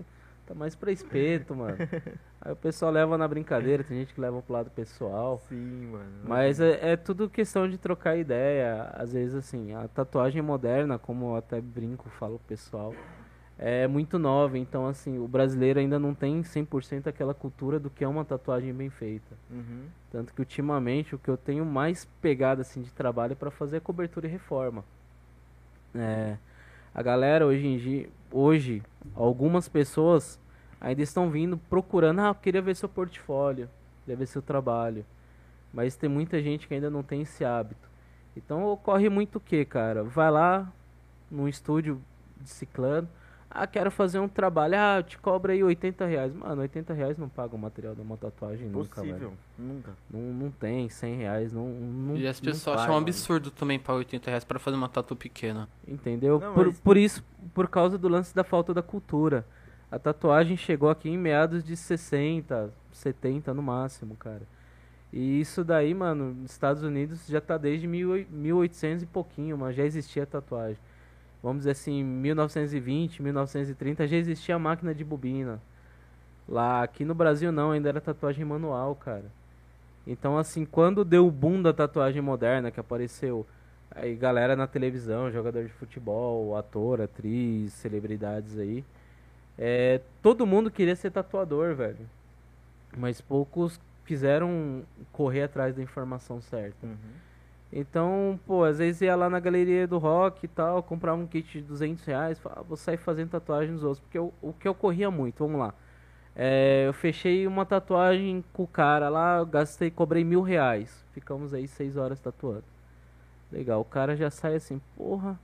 tá 0.52 0.54
mais 0.54 0.74
pra 0.74 0.92
espeto, 0.92 1.54
mano. 1.54 1.76
Aí 2.40 2.52
o 2.52 2.56
pessoal 2.56 2.92
leva 2.92 3.16
na 3.16 3.26
brincadeira, 3.26 3.82
tem 3.82 3.98
gente 3.98 4.14
que 4.14 4.20
leva 4.20 4.42
pro 4.42 4.52
lado 4.52 4.70
pessoal. 4.70 5.40
Sim, 5.48 5.86
mano. 5.86 6.24
Mas 6.24 6.60
é, 6.60 6.92
é 6.92 6.96
tudo 6.96 7.30
questão 7.30 7.68
de 7.68 7.78
trocar 7.78 8.16
ideia. 8.16 8.90
Às 8.94 9.12
vezes, 9.12 9.34
assim, 9.34 9.72
a 9.74 9.88
tatuagem 9.88 10.42
moderna, 10.42 10.98
como 10.98 11.30
eu 11.30 11.36
até 11.36 11.60
brinco, 11.60 12.08
falo 12.10 12.38
pro 12.38 12.48
pessoal, 12.48 12.94
é 13.58 13.86
muito 13.86 14.18
nova. 14.18 14.58
Então, 14.58 14.86
assim, 14.86 15.18
o 15.18 15.26
brasileiro 15.26 15.80
ainda 15.80 15.98
não 15.98 16.14
tem 16.14 16.42
100% 16.42 17.06
aquela 17.06 17.32
cultura 17.32 17.78
do 17.78 17.88
que 17.88 18.04
é 18.04 18.08
uma 18.08 18.24
tatuagem 18.24 18.74
bem 18.74 18.90
feita. 18.90 19.34
Uhum. 19.50 19.84
Tanto 20.10 20.34
que, 20.34 20.40
ultimamente, 20.40 21.14
o 21.14 21.18
que 21.18 21.30
eu 21.30 21.36
tenho 21.36 21.64
mais 21.64 22.04
pegado, 22.20 22.60
assim, 22.60 22.82
de 22.82 22.92
trabalho 22.92 23.32
é 23.32 23.36
pra 23.36 23.50
fazer 23.50 23.80
cobertura 23.80 24.26
e 24.26 24.30
reforma. 24.30 24.84
É, 25.94 26.36
a 26.94 27.02
galera, 27.02 27.46
hoje 27.46 27.66
em 27.66 27.78
dia, 27.78 28.08
hoje, 28.32 28.82
algumas 29.14 29.68
pessoas 29.68 30.41
ainda 30.82 31.00
estão 31.00 31.30
vindo 31.30 31.56
procurando, 31.70 32.20
ah, 32.20 32.28
eu 32.28 32.34
queria 32.34 32.60
ver 32.60 32.74
seu 32.74 32.88
portfólio, 32.88 33.70
queria 34.04 34.16
ver 34.16 34.26
seu 34.26 34.42
trabalho. 34.42 35.06
Mas 35.72 35.94
tem 35.96 36.10
muita 36.10 36.42
gente 36.42 36.66
que 36.66 36.74
ainda 36.74 36.90
não 36.90 37.02
tem 37.02 37.22
esse 37.22 37.44
hábito. 37.44 37.88
Então 38.36 38.64
ocorre 38.66 39.08
muito 39.08 39.36
o 39.36 39.40
que, 39.40 39.64
cara? 39.64 40.02
Vai 40.02 40.30
lá 40.30 40.70
num 41.30 41.46
estúdio 41.48 42.02
de 42.40 42.50
ciclano, 42.50 43.08
ah, 43.48 43.66
quero 43.66 43.90
fazer 43.90 44.18
um 44.18 44.26
trabalho, 44.28 44.74
ah, 44.76 44.96
eu 44.98 45.02
te 45.02 45.18
cobro 45.18 45.52
aí 45.52 45.62
80 45.62 46.04
reais. 46.06 46.34
Mano, 46.34 46.62
80 46.62 46.92
reais 46.94 47.16
não 47.16 47.28
paga 47.28 47.54
o 47.54 47.58
material 47.58 47.94
de 47.94 48.00
uma 48.00 48.16
tatuagem 48.16 48.66
nunca, 48.66 49.02
velho. 49.02 49.12
Possível. 49.12 49.32
Nunca. 49.58 49.92
Não, 50.10 50.20
não 50.20 50.50
tem, 50.50 50.88
100 50.88 51.16
reais, 51.16 51.52
não, 51.52 51.68
não 51.68 52.16
E 52.16 52.26
as 52.26 52.40
pessoas 52.40 52.80
acham 52.80 52.94
um 52.94 52.98
absurdo 52.98 53.50
também 53.50 53.78
pagar 53.78 53.98
80 53.98 54.30
reais 54.30 54.44
pra 54.44 54.58
fazer 54.58 54.76
uma 54.76 54.88
tatu 54.88 55.14
pequena. 55.14 55.68
Entendeu? 55.86 56.40
Não, 56.40 56.54
por, 56.54 56.66
mas- 56.66 56.80
por 56.80 56.96
isso, 56.96 57.22
por 57.54 57.68
causa 57.68 57.96
do 57.96 58.08
lance 58.08 58.34
da 58.34 58.42
falta 58.42 58.74
da 58.74 58.82
cultura. 58.82 59.46
A 59.92 59.98
tatuagem 59.98 60.56
chegou 60.56 60.88
aqui 60.88 61.10
em 61.10 61.18
meados 61.18 61.62
de 61.62 61.76
60, 61.76 62.72
70 62.92 63.52
no 63.52 63.62
máximo, 63.62 64.16
cara. 64.16 64.40
E 65.12 65.38
isso 65.38 65.62
daí, 65.62 65.92
mano, 65.92 66.32
nos 66.32 66.50
Estados 66.50 66.82
Unidos 66.82 67.26
já 67.28 67.42
tá 67.42 67.58
desde 67.58 67.86
18- 67.86 68.26
1800 68.30 69.02
e 69.02 69.06
pouquinho, 69.06 69.58
mas 69.58 69.76
já 69.76 69.84
existia 69.84 70.24
tatuagem. 70.24 70.78
Vamos 71.42 71.58
dizer 71.58 71.72
assim, 71.72 72.02
1920, 72.02 73.20
1930 73.22 74.06
já 74.08 74.16
existia 74.16 74.54
a 74.54 74.58
máquina 74.58 74.94
de 74.94 75.04
bobina. 75.04 75.60
Lá, 76.48 76.82
aqui 76.82 77.04
no 77.04 77.14
Brasil 77.14 77.52
não, 77.52 77.72
ainda 77.72 77.90
era 77.90 78.00
tatuagem 78.00 78.46
manual, 78.46 78.94
cara. 78.94 79.26
Então, 80.06 80.38
assim, 80.38 80.64
quando 80.64 81.04
deu 81.04 81.26
o 81.26 81.30
boom 81.30 81.60
da 81.60 81.72
tatuagem 81.74 82.22
moderna, 82.22 82.70
que 82.70 82.80
apareceu 82.80 83.46
aí 83.90 84.16
galera 84.16 84.56
na 84.56 84.66
televisão, 84.66 85.30
jogador 85.30 85.64
de 85.64 85.72
futebol, 85.74 86.56
ator, 86.56 87.02
atriz, 87.02 87.74
celebridades 87.74 88.58
aí, 88.58 88.82
é, 89.64 90.00
todo 90.20 90.44
mundo 90.44 90.72
queria 90.72 90.96
ser 90.96 91.12
tatuador, 91.12 91.72
velho. 91.76 92.10
Mas 92.96 93.20
poucos 93.20 93.78
quiseram 94.04 94.82
correr 95.12 95.44
atrás 95.44 95.76
da 95.76 95.80
informação 95.80 96.40
certa. 96.42 96.84
Uhum. 96.84 96.96
Então, 97.72 98.40
pô, 98.44 98.64
às 98.64 98.78
vezes 98.78 99.02
ia 99.02 99.14
lá 99.14 99.30
na 99.30 99.38
galeria 99.38 99.86
do 99.86 99.98
rock 99.98 100.44
e 100.44 100.48
tal, 100.48 100.82
comprava 100.82 101.16
um 101.16 101.28
kit 101.28 101.60
de 101.60 101.62
200 101.62 102.04
reais, 102.04 102.40
falava, 102.40 102.62
ah, 102.62 102.64
vou 102.64 102.76
sair 102.76 102.96
fazendo 102.96 103.30
tatuagem 103.30 103.72
nos 103.72 103.84
outros. 103.84 104.00
Porque 104.00 104.18
eu- 104.18 104.34
o 104.42 104.52
que 104.52 104.68
ocorria 104.68 105.12
muito, 105.12 105.38
vamos 105.38 105.60
lá. 105.60 105.72
É, 106.34 106.88
eu 106.88 106.92
fechei 106.92 107.46
uma 107.46 107.64
tatuagem 107.64 108.44
com 108.52 108.64
o 108.64 108.66
cara 108.66 109.08
lá, 109.08 109.44
gastei, 109.44 109.92
cobrei 109.92 110.24
mil 110.24 110.42
reais. 110.42 111.04
Ficamos 111.12 111.54
aí 111.54 111.68
seis 111.68 111.96
horas 111.96 112.18
tatuando. 112.18 112.64
Legal, 113.52 113.80
o 113.80 113.84
cara 113.84 114.16
já 114.16 114.28
sai 114.28 114.56
assim, 114.56 114.80
porra, 114.96 115.38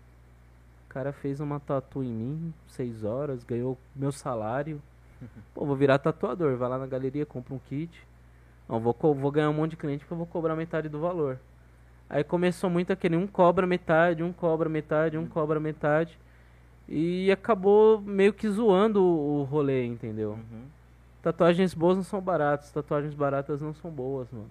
o 0.88 0.94
cara 0.94 1.12
fez 1.12 1.38
uma 1.38 1.60
tatu 1.60 2.02
em 2.02 2.10
mim, 2.10 2.54
seis 2.66 3.04
horas, 3.04 3.44
ganhou 3.44 3.76
meu 3.94 4.10
salário. 4.10 4.80
Pô, 5.54 5.66
vou 5.66 5.76
virar 5.76 5.98
tatuador, 5.98 6.56
vai 6.56 6.66
lá 6.66 6.78
na 6.78 6.86
galeria, 6.86 7.26
compra 7.26 7.54
um 7.54 7.58
kit. 7.58 8.06
Não, 8.66 8.80
vou, 8.80 8.96
vou 9.14 9.30
ganhar 9.30 9.50
um 9.50 9.52
monte 9.52 9.72
de 9.72 9.76
cliente 9.76 10.00
porque 10.00 10.14
eu 10.14 10.18
vou 10.18 10.26
cobrar 10.26 10.56
metade 10.56 10.88
do 10.88 10.98
valor. 10.98 11.38
Aí 12.08 12.24
começou 12.24 12.70
muito 12.70 12.90
aquele 12.90 13.16
um 13.16 13.26
cobra 13.26 13.66
metade, 13.66 14.22
um 14.22 14.32
cobra 14.32 14.66
metade, 14.68 15.18
um 15.18 15.26
cobra 15.26 15.60
metade. 15.60 16.18
E 16.88 17.30
acabou 17.30 18.00
meio 18.00 18.32
que 18.32 18.48
zoando 18.48 19.02
o, 19.02 19.40
o 19.40 19.44
rolê, 19.44 19.84
entendeu? 19.84 20.32
Uhum. 20.32 20.64
Tatuagens 21.20 21.74
boas 21.74 21.98
não 21.98 22.04
são 22.04 22.22
baratas, 22.22 22.72
tatuagens 22.72 23.12
baratas 23.12 23.60
não 23.60 23.74
são 23.74 23.90
boas, 23.90 24.30
mano. 24.32 24.48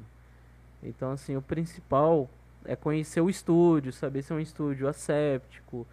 Então, 0.83 1.11
assim, 1.11 1.35
o 1.35 1.41
principal 1.41 2.29
é 2.63 2.75
conhecer 2.75 3.21
o 3.21 3.29
estúdio, 3.29 3.91
saber 3.91 4.21
se 4.21 4.31
é 4.31 4.35
um 4.35 4.39
estúdio 4.39 4.87
asséptico, 4.87 5.87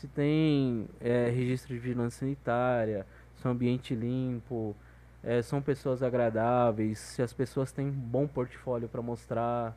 se 0.00 0.06
tem 0.08 0.86
é, 1.00 1.28
registro 1.30 1.74
de 1.74 1.80
vigilância 1.80 2.20
sanitária, 2.20 3.06
se 3.36 3.46
é 3.46 3.50
um 3.50 3.52
ambiente 3.52 3.94
limpo, 3.94 4.76
é, 5.22 5.42
são 5.42 5.60
pessoas 5.62 6.02
agradáveis, 6.02 6.98
se 6.98 7.22
as 7.22 7.32
pessoas 7.32 7.72
têm 7.72 7.88
um 7.88 7.92
bom 7.92 8.26
portfólio 8.26 8.88
para 8.88 9.02
mostrar, 9.02 9.76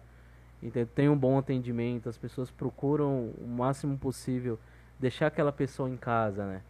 tem 0.93 1.08
um 1.10 1.17
bom 1.17 1.38
atendimento, 1.38 2.10
as 2.10 2.17
pessoas 2.17 2.51
procuram 2.51 3.34
o 3.38 3.47
máximo 3.47 3.97
possível 3.97 4.60
deixar 4.99 5.27
aquela 5.27 5.51
pessoa 5.51 5.89
em 5.89 5.95
casa, 5.95 6.45
né? 6.45 6.62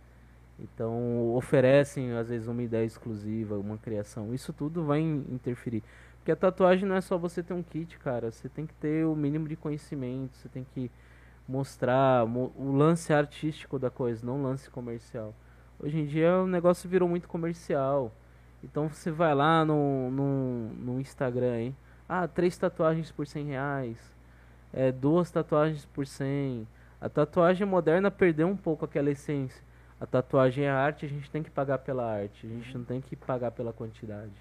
Então 0.59 1.33
oferecem 1.35 2.11
às 2.13 2.29
vezes 2.29 2.47
uma 2.47 2.61
ideia 2.61 2.85
exclusiva, 2.85 3.57
uma 3.57 3.77
criação. 3.77 4.33
Isso 4.33 4.53
tudo 4.53 4.83
vai 4.83 4.99
in- 4.99 5.25
interferir. 5.31 5.83
Porque 6.17 6.31
a 6.31 6.35
tatuagem 6.35 6.87
não 6.87 6.95
é 6.95 7.01
só 7.01 7.17
você 7.17 7.41
ter 7.41 7.53
um 7.53 7.63
kit, 7.63 7.97
cara. 7.97 8.31
Você 8.31 8.49
tem 8.49 8.65
que 8.67 8.73
ter 8.75 9.05
o 9.05 9.15
mínimo 9.15 9.47
de 9.47 9.55
conhecimento, 9.55 10.35
você 10.35 10.49
tem 10.49 10.65
que 10.75 10.91
mostrar 11.49 12.27
mo- 12.27 12.53
o 12.55 12.71
lance 12.71 13.11
artístico 13.11 13.79
da 13.79 13.89
coisa, 13.89 14.23
não 14.25 14.39
o 14.39 14.43
lance 14.43 14.69
comercial. 14.69 15.33
Hoje 15.79 15.97
em 15.99 16.05
dia 16.05 16.37
o 16.37 16.47
negócio 16.47 16.87
virou 16.87 17.09
muito 17.09 17.27
comercial. 17.27 18.11
Então 18.63 18.87
você 18.87 19.09
vai 19.09 19.33
lá 19.33 19.65
no, 19.65 20.11
no, 20.11 20.69
no 20.75 21.01
Instagram, 21.01 21.57
hein? 21.59 21.75
Ah, 22.07 22.27
três 22.27 22.55
tatuagens 22.57 23.11
por 23.11 23.25
100 23.25 23.45
reais. 23.47 23.97
É, 24.71 24.91
duas 24.91 25.31
tatuagens 25.31 25.85
por 25.85 26.05
100. 26.05 26.67
A 27.01 27.09
tatuagem 27.09 27.65
moderna 27.65 28.11
perdeu 28.11 28.47
um 28.47 28.57
pouco 28.57 28.85
aquela 28.85 29.09
essência. 29.09 29.63
A 29.99 30.05
tatuagem 30.05 30.65
é 30.65 30.69
arte, 30.69 31.05
a 31.05 31.09
gente 31.09 31.31
tem 31.31 31.41
que 31.41 31.49
pagar 31.49 31.79
pela 31.79 32.05
arte. 32.05 32.45
A 32.45 32.49
gente 32.49 32.77
não 32.77 32.85
tem 32.85 33.01
que 33.01 33.15
pagar 33.15 33.51
pela 33.51 33.73
quantidade. 33.73 34.31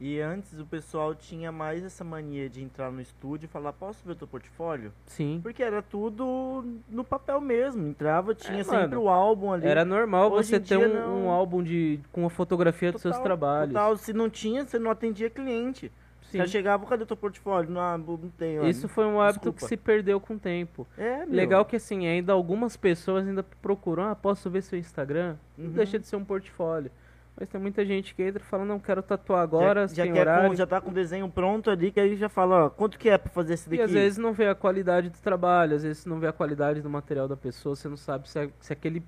E 0.00 0.18
antes 0.18 0.58
o 0.58 0.64
pessoal 0.64 1.14
tinha 1.14 1.52
mais 1.52 1.84
essa 1.84 2.02
mania 2.02 2.48
de 2.48 2.62
entrar 2.62 2.90
no 2.90 3.02
estúdio 3.02 3.44
e 3.44 3.48
falar, 3.48 3.74
posso 3.74 4.02
ver 4.06 4.16
teu 4.16 4.26
portfólio? 4.26 4.92
Sim. 5.04 5.40
Porque 5.42 5.62
era 5.62 5.82
tudo 5.82 6.64
no 6.88 7.04
papel 7.04 7.38
mesmo. 7.38 7.86
Entrava, 7.86 8.34
tinha 8.34 8.60
É, 8.60 8.64
sempre 8.64 8.96
mano, 8.96 9.02
o 9.02 9.08
álbum 9.10 9.52
ali. 9.52 9.66
Era 9.66 9.84
normal 9.84 10.32
Hoje 10.32 10.48
você 10.48 10.58
ter 10.60 10.78
um, 10.78 10.94
não. 10.94 11.24
um 11.26 11.28
álbum 11.30 11.62
de, 11.62 12.00
com 12.10 12.24
a 12.24 12.30
fotografia 12.30 12.90
dos 12.92 13.02
seus 13.02 13.12
Total, 13.14 13.24
trabalhos. 13.26 13.74
total. 13.74 13.96
Se 13.98 14.14
não 14.14 14.30
tinha, 14.30 14.64
você 14.64 14.78
não 14.78 14.90
atendia 14.90 15.28
cliente. 15.28 15.92
Sim. 16.22 16.38
Já 16.38 16.46
chegava, 16.46 16.86
cadê 16.86 17.04
teu 17.04 17.16
portfólio? 17.16 17.68
Não, 17.70 17.98
não 17.98 18.16
tenho. 18.38 18.66
Isso 18.68 18.88
foi 18.88 19.04
um 19.04 19.20
hábito 19.20 19.52
que 19.52 19.60
Desculpa. 19.60 19.68
se 19.68 19.76
perdeu 19.76 20.18
com 20.20 20.34
o 20.34 20.38
tempo. 20.38 20.86
É, 20.96 21.26
meu. 21.26 21.34
Legal 21.34 21.64
que 21.64 21.76
assim, 21.76 22.06
ainda 22.06 22.32
algumas 22.32 22.76
pessoas 22.76 23.26
ainda 23.26 23.42
procuram, 23.42 24.04
ah, 24.04 24.14
posso 24.14 24.48
ver 24.48 24.62
seu 24.62 24.78
Instagram? 24.78 25.36
Não 25.58 25.66
Uhum. 25.66 25.72
deixa 25.72 25.98
de 25.98 26.06
ser 26.06 26.16
um 26.16 26.24
portfólio. 26.24 26.90
Mas 27.36 27.48
tem 27.48 27.60
muita 27.60 27.84
gente 27.86 28.14
que 28.14 28.22
entra 28.22 28.42
e 28.42 28.44
fala, 28.44 28.64
não, 28.64 28.78
quero 28.78 29.02
tatuar 29.02 29.42
agora, 29.42 29.88
já, 29.88 29.94
já, 29.94 30.02
quer 30.04 30.12
com- 30.12 30.20
horário. 30.20 30.56
já 30.56 30.66
tá 30.66 30.80
com 30.80 30.90
o 30.90 30.94
desenho 30.94 31.28
pronto 31.28 31.70
ali, 31.70 31.90
que 31.90 31.98
aí 31.98 32.16
já 32.16 32.28
fala, 32.28 32.66
ó, 32.66 32.70
quanto 32.70 32.98
que 32.98 33.08
é 33.08 33.16
pra 33.16 33.30
fazer 33.30 33.54
esse 33.54 33.66
E 33.68 33.70
daqui? 33.70 33.82
às 33.82 33.92
vezes 33.92 34.18
não 34.18 34.32
vê 34.32 34.48
a 34.48 34.54
qualidade 34.54 35.08
do 35.08 35.18
trabalho, 35.18 35.74
às 35.76 35.82
vezes 35.82 36.04
não 36.04 36.18
vê 36.20 36.26
a 36.26 36.32
qualidade 36.32 36.82
do 36.82 36.90
material 36.90 37.26
da 37.26 37.36
pessoa, 37.36 37.74
você 37.74 37.88
não 37.88 37.96
sabe 37.96 38.28
se, 38.28 38.38
é- 38.38 38.50
se 38.60 38.72
aquele 38.72 39.02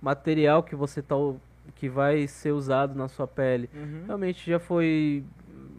material 0.00 0.62
que 0.62 0.74
você 0.74 1.00
tá 1.00 1.14
que 1.76 1.88
vai 1.88 2.26
ser 2.26 2.50
usado 2.52 2.94
na 2.94 3.06
sua 3.08 3.26
pele 3.26 3.70
Uhum. 3.72 4.02
realmente 4.06 4.50
já 4.50 4.58
foi 4.58 5.24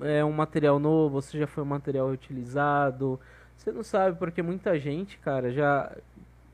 é, 0.01 0.23
um 0.25 0.31
material 0.31 0.79
novo, 0.79 1.21
se 1.21 1.37
já 1.37 1.45
foi 1.45 1.61
um 1.63 1.67
material 1.67 2.09
utilizado. 2.09 3.19
Você 3.57 3.71
não 3.71 3.83
sabe 3.83 4.17
porque 4.17 4.41
muita 4.41 4.79
gente, 4.79 5.17
cara, 5.19 5.51
já 5.51 5.91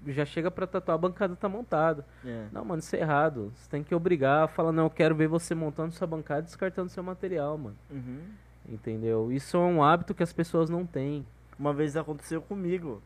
já 0.07 0.25
chega 0.25 0.49
pra 0.49 0.65
tatuar, 0.65 0.95
a 0.95 0.97
bancada 0.97 1.35
tá 1.35 1.49
montada. 1.49 2.05
É. 2.25 2.47
Não, 2.51 2.63
mano, 2.63 2.79
isso 2.79 2.95
é 2.95 2.99
errado. 2.99 3.51
Você 3.55 3.69
tem 3.69 3.83
que 3.83 3.93
obrigar, 3.93 4.47
fala, 4.47 4.71
não, 4.71 4.85
eu 4.85 4.89
quero 4.89 5.15
ver 5.15 5.27
você 5.27 5.53
montando 5.53 5.93
sua 5.93 6.07
bancada 6.07 6.41
e 6.41 6.43
descartando 6.43 6.89
seu 6.89 7.03
material, 7.03 7.57
mano. 7.57 7.77
Uhum. 7.89 8.21
Entendeu? 8.67 9.31
Isso 9.31 9.57
é 9.57 9.59
um 9.59 9.83
hábito 9.83 10.13
que 10.13 10.23
as 10.23 10.33
pessoas 10.33 10.69
não 10.69 10.85
têm. 10.85 11.25
Uma 11.57 11.73
vez 11.73 11.97
aconteceu 11.97 12.41
comigo. 12.41 13.01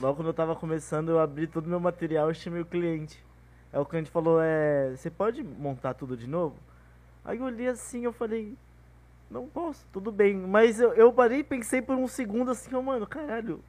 Logo 0.00 0.16
quando 0.16 0.28
eu 0.28 0.34
tava 0.34 0.56
começando, 0.56 1.10
eu 1.10 1.20
abri 1.20 1.46
todo 1.46 1.66
o 1.66 1.68
meu 1.68 1.80
material 1.80 2.30
e 2.30 2.34
chamei 2.34 2.62
o 2.62 2.66
cliente. 2.66 3.22
Aí 3.72 3.80
o 3.80 3.84
cliente 3.84 4.10
falou, 4.10 4.40
é. 4.40 4.90
Você 4.96 5.10
pode 5.10 5.42
montar 5.42 5.94
tudo 5.94 6.16
de 6.16 6.26
novo? 6.26 6.56
Aí 7.24 7.38
eu 7.38 7.44
olhei 7.44 7.68
assim, 7.68 8.04
eu 8.04 8.12
falei, 8.12 8.56
não 9.30 9.46
posso, 9.46 9.86
tudo 9.92 10.10
bem. 10.12 10.36
Mas 10.36 10.80
eu, 10.80 10.92
eu 10.94 11.12
parei 11.12 11.38
e 11.38 11.44
pensei 11.44 11.80
por 11.80 11.96
um 11.96 12.08
segundo 12.08 12.50
assim, 12.50 12.74
oh, 12.74 12.82
mano, 12.82 13.06
caralho, 13.06 13.62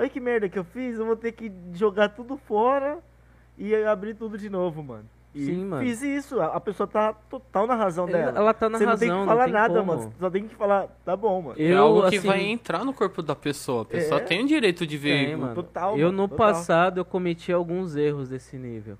olha 0.00 0.08
que 0.08 0.20
merda 0.20 0.48
que 0.48 0.58
eu 0.58 0.64
fiz, 0.64 0.98
eu 0.98 1.06
vou 1.06 1.16
ter 1.16 1.32
que 1.32 1.52
jogar 1.72 2.08
tudo 2.10 2.36
fora 2.36 2.98
e 3.58 3.74
abrir 3.84 4.14
tudo 4.14 4.36
de 4.38 4.48
novo, 4.48 4.82
mano. 4.82 5.04
E 5.32 5.44
Sim, 5.44 5.64
mano. 5.66 5.84
fiz 5.86 6.02
isso, 6.02 6.40
a 6.40 6.58
pessoa 6.60 6.88
tá 6.88 7.12
total 7.12 7.64
na 7.64 7.76
razão 7.76 8.08
Ela- 8.08 8.18
dela. 8.18 8.38
ela 8.38 8.54
tá 8.54 8.68
na 8.68 8.78
Você 8.78 8.84
não 8.86 8.96
tem 8.96 9.08
razão, 9.08 9.20
que 9.22 9.28
falar 9.28 9.44
tem 9.44 9.52
nada, 9.52 9.74
como. 9.74 9.86
mano. 9.86 10.02
Você 10.10 10.18
só 10.18 10.30
tem 10.30 10.48
que 10.48 10.54
falar, 10.56 10.88
tá 11.04 11.16
bom, 11.16 11.40
mano. 11.42 11.54
é 11.60 11.62
Eu, 11.62 11.78
algo 11.82 12.08
que 12.10 12.16
assim, 12.16 12.26
vai 12.26 12.40
entrar 12.42 12.84
no 12.84 12.92
corpo 12.92 13.22
da 13.22 13.36
pessoa. 13.36 13.82
A 13.82 13.84
pessoa 13.84 14.20
É. 14.20 14.24
tem 14.24 14.42
o 14.42 14.46
direito 14.48 14.84
de 14.84 14.96
ver. 14.98 15.26
Tem, 15.26 15.36
mano. 15.36 15.54
total, 15.54 15.96
eu 15.96 16.06
mano, 16.06 16.22
no 16.22 16.28
total. 16.28 16.46
passado 16.48 16.98
eu 16.98 17.04
cometi 17.04 17.52
alguns 17.52 17.94
erros 17.94 18.30
desse 18.30 18.56
nível. 18.56 18.98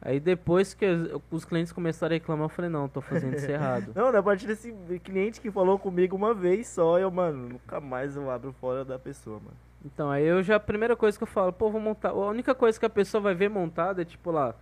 Aí 0.00 0.20
depois 0.20 0.74
que 0.74 0.86
os 1.28 1.44
clientes 1.44 1.72
começaram 1.72 2.12
a 2.12 2.18
reclamar, 2.18 2.44
eu 2.44 2.48
falei, 2.50 2.70
não, 2.70 2.88
tô 2.88 3.00
fazendo 3.00 3.34
isso 3.34 3.50
errado. 3.50 3.90
Não, 3.96 4.16
a 4.16 4.22
partir 4.22 4.46
desse 4.46 4.72
cliente 5.02 5.40
que 5.40 5.50
falou 5.50 5.76
comigo 5.76 6.14
uma 6.14 6.32
vez 6.32 6.68
só, 6.68 7.00
eu, 7.00 7.10
mano, 7.10 7.48
nunca 7.48 7.80
mais 7.80 8.14
eu 8.14 8.30
abro 8.30 8.52
fora 8.60 8.84
da 8.84 8.96
pessoa, 8.96 9.40
mano. 9.40 9.56
Então, 9.84 10.10
aí 10.10 10.24
eu 10.24 10.42
já, 10.42 10.56
a 10.56 10.60
primeira 10.60 10.96
coisa 10.96 11.16
que 11.16 11.22
eu 11.22 11.28
falo, 11.28 11.52
pô, 11.52 11.70
vou 11.70 11.80
montar. 11.80 12.10
A 12.10 12.14
única 12.14 12.54
coisa 12.54 12.78
que 12.78 12.86
a 12.86 12.90
pessoa 12.90 13.20
vai 13.20 13.34
ver 13.34 13.48
montada 13.48 14.02
é 14.02 14.04
tipo 14.04 14.30
lá, 14.30 14.54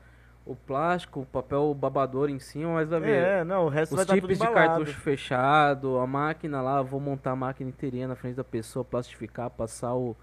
o 0.45 0.55
plástico, 0.55 1.21
o 1.21 1.27
papel 1.27 1.75
babador 1.75 2.31
em 2.31 2.39
cima, 2.39 2.75
mas 2.75 2.89
vai 2.89 3.01
ver 3.01 3.25
É, 3.25 3.45
não, 3.45 3.67
o 3.67 3.69
resto 3.69 3.97
vai 3.97 4.05
os 4.05 4.11
estar 4.11 4.21
tudo 4.21 4.33
tipos 4.33 4.47
de 4.47 4.55
cartucho 4.55 5.01
fechado, 5.01 5.99
a 5.99 6.07
máquina 6.07 6.61
lá, 6.61 6.83
vou 6.83 7.01
montar 7.01 7.33
a 7.33 7.37
máquina 7.37 7.69
inteirinha 7.71 8.07
na 8.07 8.15
frente 8.15 8.37
da 8.37 8.45
pessoa, 8.45 8.85
plastificar, 8.85 9.51
passar 9.51 9.95
o, 9.95 10.17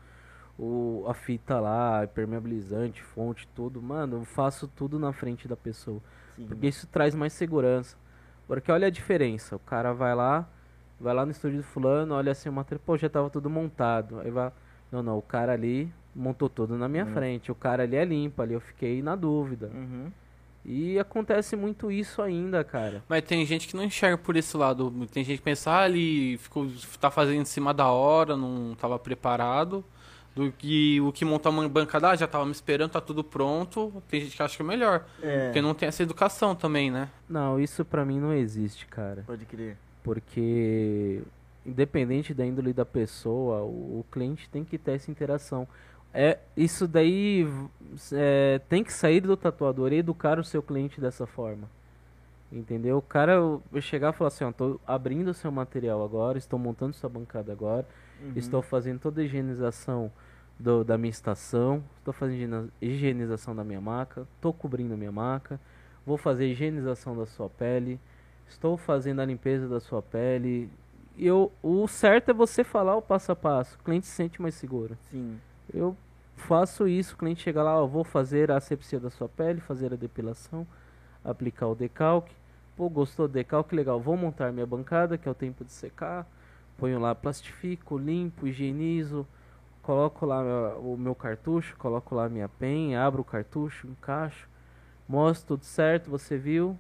o, 0.58 1.03
a 1.08 1.13
fita 1.13 1.60
lá, 1.60 2.03
impermeabilizante, 2.03 3.01
fonte, 3.03 3.47
tudo. 3.53 3.82
Mano, 3.82 4.17
eu 4.17 4.25
faço 4.25 4.67
tudo 4.67 4.97
na 4.99 5.12
frente 5.12 5.47
da 5.47 5.58
pessoa. 5.58 6.01
Sim. 6.36 6.45
Porque 6.47 6.67
isso 6.67 6.88
traz 6.88 7.13
mais 7.13 7.34
segurança. 7.34 7.97
Porque 8.47 8.71
olha 8.71 8.88
a 8.88 8.91
diferença. 8.91 9.56
O 9.56 9.60
cara 9.60 9.93
vai 9.93 10.15
lá, 10.15 10.47
vai 10.99 11.13
lá 11.13 11.25
no 11.25 11.32
estúdio 11.32 11.58
do 11.58 11.63
fulano, 11.63 12.13
olha 12.13 12.32
assim 12.32 12.47
o 12.47 12.53
material, 12.53 12.82
pô, 12.86 12.97
já 12.97 13.10
tava 13.10 13.29
tudo 13.29 13.49
montado. 13.49 14.19
Aí 14.19 14.32
vai. 14.32 14.51
Não, 14.93 15.01
não, 15.01 15.17
o 15.17 15.21
cara 15.21 15.51
ali 15.53 15.91
montou 16.15 16.47
tudo 16.47 16.77
na 16.77 16.88
minha 16.88 17.03
Hum. 17.06 17.13
frente. 17.13 17.51
O 17.51 17.56
cara 17.56 17.82
ali 17.84 17.95
é 17.95 18.06
limpo, 18.06 18.41
ali 18.41 18.53
eu 18.53 18.62
fiquei 18.62 19.01
na 19.01 19.15
dúvida. 19.15 19.71
Uhum. 19.73 20.12
E 20.63 20.97
acontece 20.99 21.56
muito 21.56 21.91
isso 21.91 22.21
ainda, 22.21 22.63
cara. 22.63 23.03
Mas 23.10 23.23
tem 23.23 23.45
gente 23.45 23.67
que 23.67 23.75
não 23.75 23.84
enxerga 23.84 24.17
por 24.17 24.36
esse 24.38 24.56
lado. 24.56 24.91
Tem 25.12 25.23
gente 25.23 25.39
que 25.39 25.43
pensa, 25.43 25.79
ah, 25.79 25.89
ele 25.89 26.38
ficou, 26.38 26.67
tá 27.01 27.10
fazendo 27.12 27.41
em 27.41 27.45
cima 27.45 27.73
da 27.73 27.88
hora, 27.91 28.38
não 28.38 28.75
tava 28.79 28.97
preparado. 28.99 29.84
Do 30.36 30.51
que 30.51 30.99
o 31.01 31.12
que 31.12 31.23
montar 31.25 31.49
uma 31.49 31.67
bancada, 31.69 32.10
ah, 32.10 32.15
já 32.15 32.25
tava 32.27 32.45
me 32.45 32.51
esperando, 32.51 32.91
tá 32.91 33.01
tudo 33.01 33.23
pronto. 33.23 33.91
Tem 34.08 34.21
gente 34.21 34.36
que 34.38 34.41
acha 34.41 34.56
que 34.56 34.63
é 34.63 34.65
melhor. 34.65 35.06
É, 35.21 35.45
Porque 35.47 35.62
não 35.62 35.73
tem 35.75 35.88
essa 35.89 36.01
educação 36.01 36.56
também, 36.56 36.89
né? 36.89 37.10
Não, 37.29 37.60
isso 37.60 37.84
pra 37.86 38.06
mim 38.06 38.19
não 38.19 38.32
existe, 38.34 38.86
cara. 38.88 39.23
pode 39.27 39.45
crer. 39.45 39.77
Porque 40.01 41.21
independente 41.65 42.34
da 42.34 42.45
índole 42.45 42.73
da 42.73 42.86
pessoa, 42.86 43.62
o, 43.62 43.99
o 43.99 44.06
cliente 44.12 44.49
tem 44.49 44.63
que 44.63 44.78
ter 44.78 44.93
essa 44.93 45.10
interação. 45.12 45.67
É, 46.13 46.38
isso 46.56 46.88
daí 46.88 47.47
é, 48.12 48.60
tem 48.69 48.84
que 48.84 48.93
sair 48.93 49.21
do 49.21 49.36
tatuador 49.36 49.91
e 49.93 49.97
educar 49.97 50.38
o 50.39 50.43
seu 50.43 50.62
cliente 50.62 51.02
dessa 51.02 51.26
forma. 51.26 51.67
Entendeu? 52.52 52.97
O 52.97 53.02
cara 53.02 53.39
chegar 53.82 54.13
e 54.13 54.17
falar 54.17 54.28
assim, 54.28 54.43
ó, 54.43 54.52
tô 54.52 54.80
abrindo 54.86 55.30
o 55.30 55.34
seu 55.34 55.52
material 55.52 56.04
agora, 56.04 56.38
estou 56.38 56.60
montando 56.60 56.93
sua 56.93 57.10
bancada 57.10 57.52
agora, 57.52 57.88
Uhum. 58.21 58.34
estou 58.36 58.62
fazendo 58.62 58.99
toda 58.99 59.21
a 59.21 59.23
higienização 59.23 60.12
do- 60.60 60.84
da 60.84 60.95
minha 60.97 61.10
estação, 61.10 61.84
estou 61.97 62.13
fazendo 62.13 62.71
higienização 62.80 63.56
da 63.56 63.63
minha 63.63 63.82
maca, 63.82 64.28
estou 64.36 64.54
cobrindo 64.54 64.93
a 64.93 64.97
minha 64.97 65.12
maca, 65.12 65.60
vou 66.06 66.15
fazer 66.15 66.45
higienização 66.47 67.17
da 67.17 67.26
sua 67.26 67.49
pele, 67.49 67.99
estou 68.47 68.78
fazendo 68.78 69.19
a 69.21 69.26
limpeza 69.26 69.67
da 69.67 69.80
sua 69.80 70.02
pele. 70.04 70.69
Eu, 71.17 71.52
o 71.62 71.88
certo 71.88 72.32
é 72.32 72.34
você 72.34 72.63
falar 72.63 72.95
o 72.95 73.02
passo 73.02 73.32
a 73.32 73.36
passo, 73.36 73.78
o 73.80 73.84
cliente 73.84 74.08
se 74.08 74.13
sente 74.13 74.41
mais 74.41 74.56
seguro. 74.56 74.97
Sim. 75.12 75.39
Eu 75.71 75.95
faço 76.36 76.88
isso, 76.88 77.13
o 77.13 77.17
cliente 77.17 77.43
chega 77.43 77.62
lá, 77.62 77.82
ó, 77.82 77.86
vou 77.86 78.04
fazer 78.04 78.52
a 78.52 78.58
asepsia 78.58 78.99
da 78.99 79.10
sua 79.10 79.30
pele, 79.30 79.62
fazer 79.62 79.93
a 79.93 79.95
depilação, 79.95 80.65
aplicar 81.23 81.67
o 81.67 81.76
decalque. 81.76 82.34
Pô, 82.76 82.89
gostou 82.89 83.28
do 83.28 83.34
decalque? 83.34 83.76
Legal, 83.76 83.99
vou 83.99 84.17
montar 84.17 84.52
minha 84.52 84.65
bancada, 84.65 85.17
que 85.17 85.28
é 85.28 85.32
o 85.32 85.36
tempo 85.36 85.63
de 85.63 85.71
secar. 85.71 86.28
Ponho 86.78 86.99
lá, 86.99 87.13
plastifico, 87.13 87.97
limpo, 87.97 88.47
higienizo. 88.47 89.28
Coloco 89.84 90.26
lá 90.26 90.41
o 90.80 90.97
meu 90.97 91.13
cartucho, 91.13 91.76
coloco 91.78 92.15
lá 92.15 92.28
minha 92.28 92.49
pen, 92.49 92.95
abro 92.95 93.21
o 93.21 93.26
cartucho, 93.26 93.88
encaixo. 93.88 94.49
Mostro 95.08 95.56
tudo 95.56 95.65
certo, 95.65 96.10
você 96.10 96.38
viu. 96.38 96.78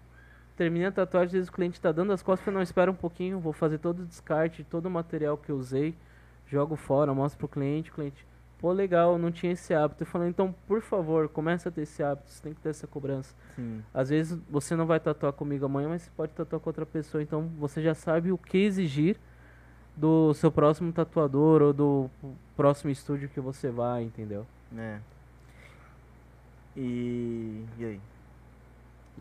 Terminei 0.55 0.87
a 0.87 0.91
tatuagem, 0.91 1.27
às 1.27 1.31
vezes 1.33 1.49
o 1.49 1.51
cliente 1.51 1.81
tá 1.81 1.91
dando 1.91 2.13
as 2.13 2.21
costas, 2.21 2.45
fala, 2.45 2.55
não, 2.55 2.61
espera 2.61 2.91
um 2.91 2.95
pouquinho, 2.95 3.39
vou 3.39 3.53
fazer 3.53 3.79
todo 3.79 4.01
o 4.01 4.05
descarte, 4.05 4.63
todo 4.63 4.85
o 4.85 4.89
material 4.89 5.35
que 5.35 5.51
eu 5.51 5.57
usei, 5.57 5.95
jogo 6.47 6.75
fora, 6.75 7.13
mostro 7.13 7.39
pro 7.39 7.47
cliente, 7.47 7.89
o 7.89 7.93
cliente, 7.93 8.25
pô, 8.59 8.71
legal, 8.71 9.17
não 9.17 9.31
tinha 9.31 9.51
esse 9.51 9.73
hábito. 9.73 10.03
Eu 10.03 10.07
falei, 10.07 10.29
então, 10.29 10.53
por 10.67 10.81
favor, 10.81 11.27
começa 11.27 11.69
a 11.69 11.71
ter 11.71 11.81
esse 11.81 12.03
hábito, 12.03 12.29
você 12.29 12.43
tem 12.43 12.53
que 12.53 12.61
ter 12.61 12.69
essa 12.69 12.85
cobrança. 12.85 13.33
Sim. 13.55 13.83
Às 13.93 14.09
vezes 14.09 14.39
você 14.49 14.75
não 14.75 14.85
vai 14.85 14.99
tatuar 14.99 15.33
comigo 15.33 15.65
amanhã, 15.65 15.89
mas 15.89 16.03
você 16.03 16.11
pode 16.15 16.33
tatuar 16.33 16.59
com 16.61 16.69
outra 16.69 16.85
pessoa, 16.85 17.23
então 17.23 17.49
você 17.57 17.81
já 17.81 17.95
sabe 17.95 18.31
o 18.31 18.37
que 18.37 18.59
exigir 18.59 19.17
do 19.95 20.33
seu 20.33 20.51
próximo 20.51 20.91
tatuador 20.91 21.61
ou 21.61 21.73
do 21.73 22.09
próximo 22.55 22.91
estúdio 22.91 23.29
que 23.29 23.39
você 23.39 23.69
vai, 23.69 24.03
entendeu? 24.03 24.45
É. 24.77 24.99
E. 26.77 27.65
E 27.77 27.85
aí? 27.85 28.01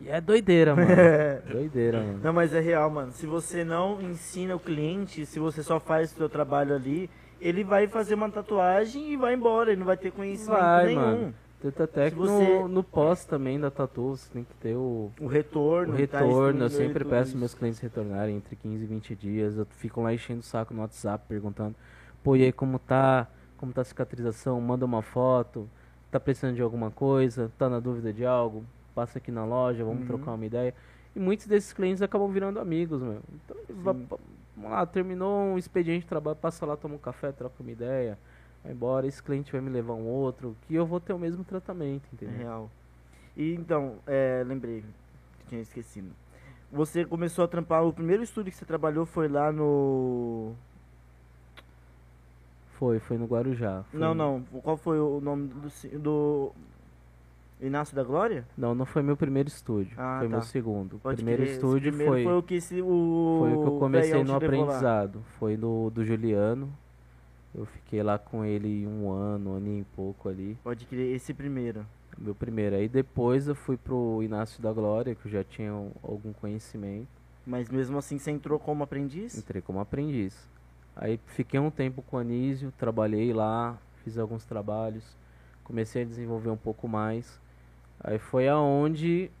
E 0.01 0.09
é 0.09 0.19
doideira, 0.19 0.75
mano. 0.75 0.87
doideira, 1.51 1.99
mano. 2.01 2.19
Não, 2.23 2.33
mas 2.33 2.53
é 2.53 2.59
real, 2.59 2.89
mano. 2.89 3.11
Se 3.11 3.25
você 3.25 3.63
não 3.63 4.01
ensina 4.01 4.55
o 4.55 4.59
cliente, 4.59 5.25
se 5.25 5.39
você 5.39 5.61
só 5.63 5.79
faz 5.79 6.11
o 6.11 6.15
seu 6.15 6.29
trabalho 6.29 6.75
ali, 6.75 7.09
ele 7.39 7.63
vai 7.63 7.87
fazer 7.87 8.15
uma 8.15 8.29
tatuagem 8.29 9.11
e 9.13 9.17
vai 9.17 9.33
embora, 9.33 9.71
ele 9.71 9.79
não 9.79 9.85
vai 9.85 9.97
ter 9.97 10.11
conhecimento 10.11 10.59
Vai, 10.59 10.85
nenhum. 10.87 11.01
mano. 11.01 11.33
Tenta 11.61 11.85
até 11.85 12.09
que 12.09 12.17
você- 12.17 12.59
no, 12.59 12.67
no 12.67 12.83
pós 12.83 13.23
também 13.23 13.57
da 13.57 13.71
tatu, 13.71 14.09
você 14.17 14.29
tem 14.33 14.43
que 14.43 14.53
ter 14.55 14.75
o, 14.75 15.09
O 15.17 15.25
o 15.25 15.27
retorno. 15.27 15.93
tá 15.93 15.97
retorno. 15.97 16.61
Eu 16.63 16.67
estudando 16.67 16.69
e 16.71 16.73
sempre 16.73 17.05
peço 17.05 17.29
isso. 17.29 17.37
meus 17.37 17.53
clientes 17.53 17.79
retornarem 17.79 18.35
entre 18.35 18.55
15 18.57 18.83
e 18.83 18.87
20 18.87 19.15
dias. 19.15 19.57
Eu 19.57 19.65
fico 19.77 20.01
lá 20.01 20.13
enchendo 20.13 20.41
o 20.41 20.43
saco 20.43 20.73
no 20.73 20.81
WhatsApp, 20.81 21.23
perguntando, 21.29 21.73
pô, 22.21 22.35
e 22.35 22.43
aí 22.43 22.51
como 22.51 22.77
tá? 22.79 23.27
Como 23.55 23.71
tá 23.71 23.79
a 23.79 23.85
cicatrização? 23.85 24.59
Manda 24.59 24.83
uma 24.83 25.01
foto. 25.01 25.69
Tá 26.11 26.19
precisando 26.19 26.55
de 26.55 26.61
alguma 26.61 26.91
coisa? 26.91 27.49
Tá 27.57 27.69
na 27.69 27.79
dúvida 27.79 28.11
de 28.11 28.25
algo? 28.25 28.65
Passa 28.93 29.17
aqui 29.17 29.31
na 29.31 29.43
loja, 29.45 29.83
vamos 29.83 30.01
Uhum. 30.01 30.07
trocar 30.07 30.33
uma 30.33 30.45
ideia. 30.45 30.73
E 31.15 31.19
muitos 31.19 31.47
desses 31.47 31.73
clientes 31.73 32.01
acabam 32.01 32.29
virando 32.31 32.59
amigos, 32.59 33.01
meu. 33.01 33.21
Então, 33.45 33.57
vai- 33.69 33.93
vamos 34.55 34.71
lá, 34.71 34.85
terminou 34.85 35.39
um 35.53 35.57
expediente 35.57 36.01
de 36.01 36.07
trabalho, 36.07 36.37
passa 36.37 36.65
lá, 36.65 36.75
toma 36.77 36.95
um 36.95 36.99
café, 36.99 37.31
troca 37.31 37.55
uma 37.61 37.71
ideia. 37.71 38.17
Vai 38.63 38.71
embora, 38.73 39.05
esse 39.07 39.21
cliente 39.21 39.51
vai 39.51 39.61
me 39.61 39.69
levar 39.69 39.93
um 39.93 40.05
outro, 40.05 40.55
que 40.67 40.73
eu 40.75 40.85
vou 40.85 40.99
ter 40.99 41.13
o 41.13 41.19
mesmo 41.19 41.43
tratamento, 41.43 42.03
É 42.11 42.15
entendeu? 42.15 42.37
real. 42.37 42.71
E 43.35 43.53
então, 43.55 43.95
é, 44.07 44.43
lembrei, 44.45 44.83
que 45.39 45.45
tinha 45.47 45.61
esquecido. 45.61 46.11
Você 46.71 47.03
começou 47.05 47.43
a 47.45 47.47
trampar, 47.47 47.83
o 47.85 47.93
primeiro 47.93 48.23
estúdio 48.23 48.51
que 48.51 48.57
você 48.57 48.65
trabalhou 48.65 49.05
foi 49.05 49.27
lá 49.27 49.51
no. 49.51 50.53
Foi, 52.79 52.99
foi 52.99 53.17
no 53.17 53.25
Guarujá. 53.25 53.83
Foi- 53.91 53.99
Não, 53.99 54.13
não. 54.13 54.43
Qual 54.63 54.75
foi 54.77 54.99
o 54.99 55.19
nome 55.21 55.47
do. 55.49 55.99
do... 55.99 56.51
Inácio 57.61 57.95
da 57.95 58.03
Glória? 58.03 58.45
Não, 58.57 58.75
não 58.75 58.85
foi 58.85 59.01
meu 59.01 59.15
primeiro 59.15 59.47
estúdio. 59.47 59.93
Ah, 59.97 60.17
foi 60.19 60.27
tá. 60.27 60.31
meu 60.35 60.41
segundo. 60.41 60.99
Pode 60.99 61.15
primeiro 61.17 61.43
crer, 61.43 61.53
estúdio 61.55 61.91
primeiro 61.91 62.11
foi, 62.11 62.23
foi 62.23 62.33
o 62.37 62.43
que 62.43 62.59
se, 62.59 62.81
o 62.81 63.37
foi 63.39 63.53
o 63.53 63.61
que 63.61 63.67
eu 63.67 63.79
comecei 63.79 64.11
no 64.11 64.17
levou 64.17 64.31
lá. 64.31 64.37
aprendizado. 64.37 65.21
Foi 65.39 65.55
do, 65.55 65.89
do 65.89 66.03
Juliano. 66.03 66.69
Eu 67.55 67.65
fiquei 67.65 68.01
lá 68.01 68.17
com 68.17 68.43
ele 68.43 68.85
um 68.87 69.09
ano, 69.11 69.51
um 69.51 69.53
ano 69.57 69.67
e 69.79 69.85
pouco 69.95 70.27
ali. 70.27 70.57
Pode 70.63 70.85
crer, 70.85 71.15
esse 71.15 71.33
primeiro. 71.33 71.85
Meu 72.17 72.35
primeiro. 72.35 72.75
Aí 72.75 72.89
depois 72.89 73.47
eu 73.47 73.55
fui 73.55 73.77
pro 73.77 74.21
Inácio 74.23 74.61
da 74.61 74.73
Glória, 74.73 75.15
que 75.15 75.27
eu 75.27 75.31
já 75.31 75.43
tinha 75.43 75.73
um- 75.73 75.91
algum 76.03 76.33
conhecimento. 76.33 77.07
Mas 77.45 77.69
mesmo 77.69 77.97
assim 77.97 78.17
você 78.17 78.31
entrou 78.31 78.57
como 78.59 78.83
aprendiz? 78.83 79.37
Entrei 79.37 79.61
como 79.61 79.79
aprendiz. 79.79 80.47
Aí 80.95 81.19
fiquei 81.27 81.59
um 81.59 81.69
tempo 81.71 82.01
com 82.01 82.17
o 82.17 82.19
Anísio, 82.19 82.71
trabalhei 82.77 83.33
lá, 83.33 83.77
fiz 84.03 84.17
alguns 84.17 84.45
trabalhos, 84.45 85.03
comecei 85.63 86.03
a 86.03 86.05
desenvolver 86.05 86.49
um 86.49 86.57
pouco 86.57 86.87
mais. 86.87 87.39
Aí 88.03 88.19
foi 88.19 88.47
aonde 88.47 89.31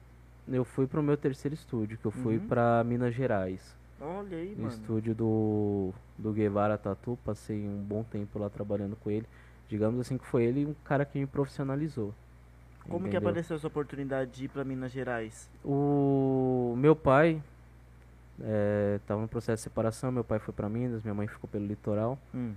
eu 0.47 0.63
fui 0.63 0.87
pro 0.87 1.03
meu 1.03 1.17
terceiro 1.17 1.53
estúdio, 1.53 1.97
que 1.97 2.05
eu 2.05 2.11
fui 2.11 2.37
Uhum. 2.37 2.47
pra 2.47 2.83
Minas 2.83 3.13
Gerais. 3.13 3.75
Olha 3.99 4.37
aí, 4.37 4.49
No 4.55 4.63
mano. 4.63 4.69
estúdio 4.73 5.15
do, 5.15 5.93
do 6.17 6.31
Guevara 6.33 6.77
Tatu, 6.77 7.17
passei 7.25 7.57
um 7.67 7.77
bom 7.81 8.03
tempo 8.03 8.37
lá 8.39 8.49
trabalhando 8.49 8.95
com 8.97 9.09
ele. 9.09 9.25
Digamos 9.69 9.99
assim 10.01 10.17
que 10.17 10.25
foi 10.25 10.43
ele 10.43 10.65
um 10.65 10.75
cara 10.83 11.05
que 11.05 11.17
me 11.19 11.25
profissionalizou. 11.25 12.13
Como 12.83 13.03
que 13.03 13.09
entendeu? 13.11 13.29
apareceu 13.29 13.55
essa 13.55 13.67
oportunidade 13.67 14.31
de 14.31 14.45
ir 14.45 14.47
pra 14.49 14.63
Minas 14.65 14.91
Gerais? 14.91 15.49
O 15.63 16.73
meu 16.77 16.95
pai, 16.95 17.41
É, 18.41 18.99
tava 19.05 19.21
no 19.21 19.27
processo 19.27 19.57
de 19.57 19.63
separação, 19.63 20.11
meu 20.11 20.23
pai 20.23 20.39
foi 20.39 20.51
pra 20.53 20.67
Minas, 20.67 21.03
minha 21.03 21.13
mãe 21.13 21.27
ficou 21.27 21.47
pelo 21.47 21.65
litoral. 21.67 22.17
Hum. 22.33 22.53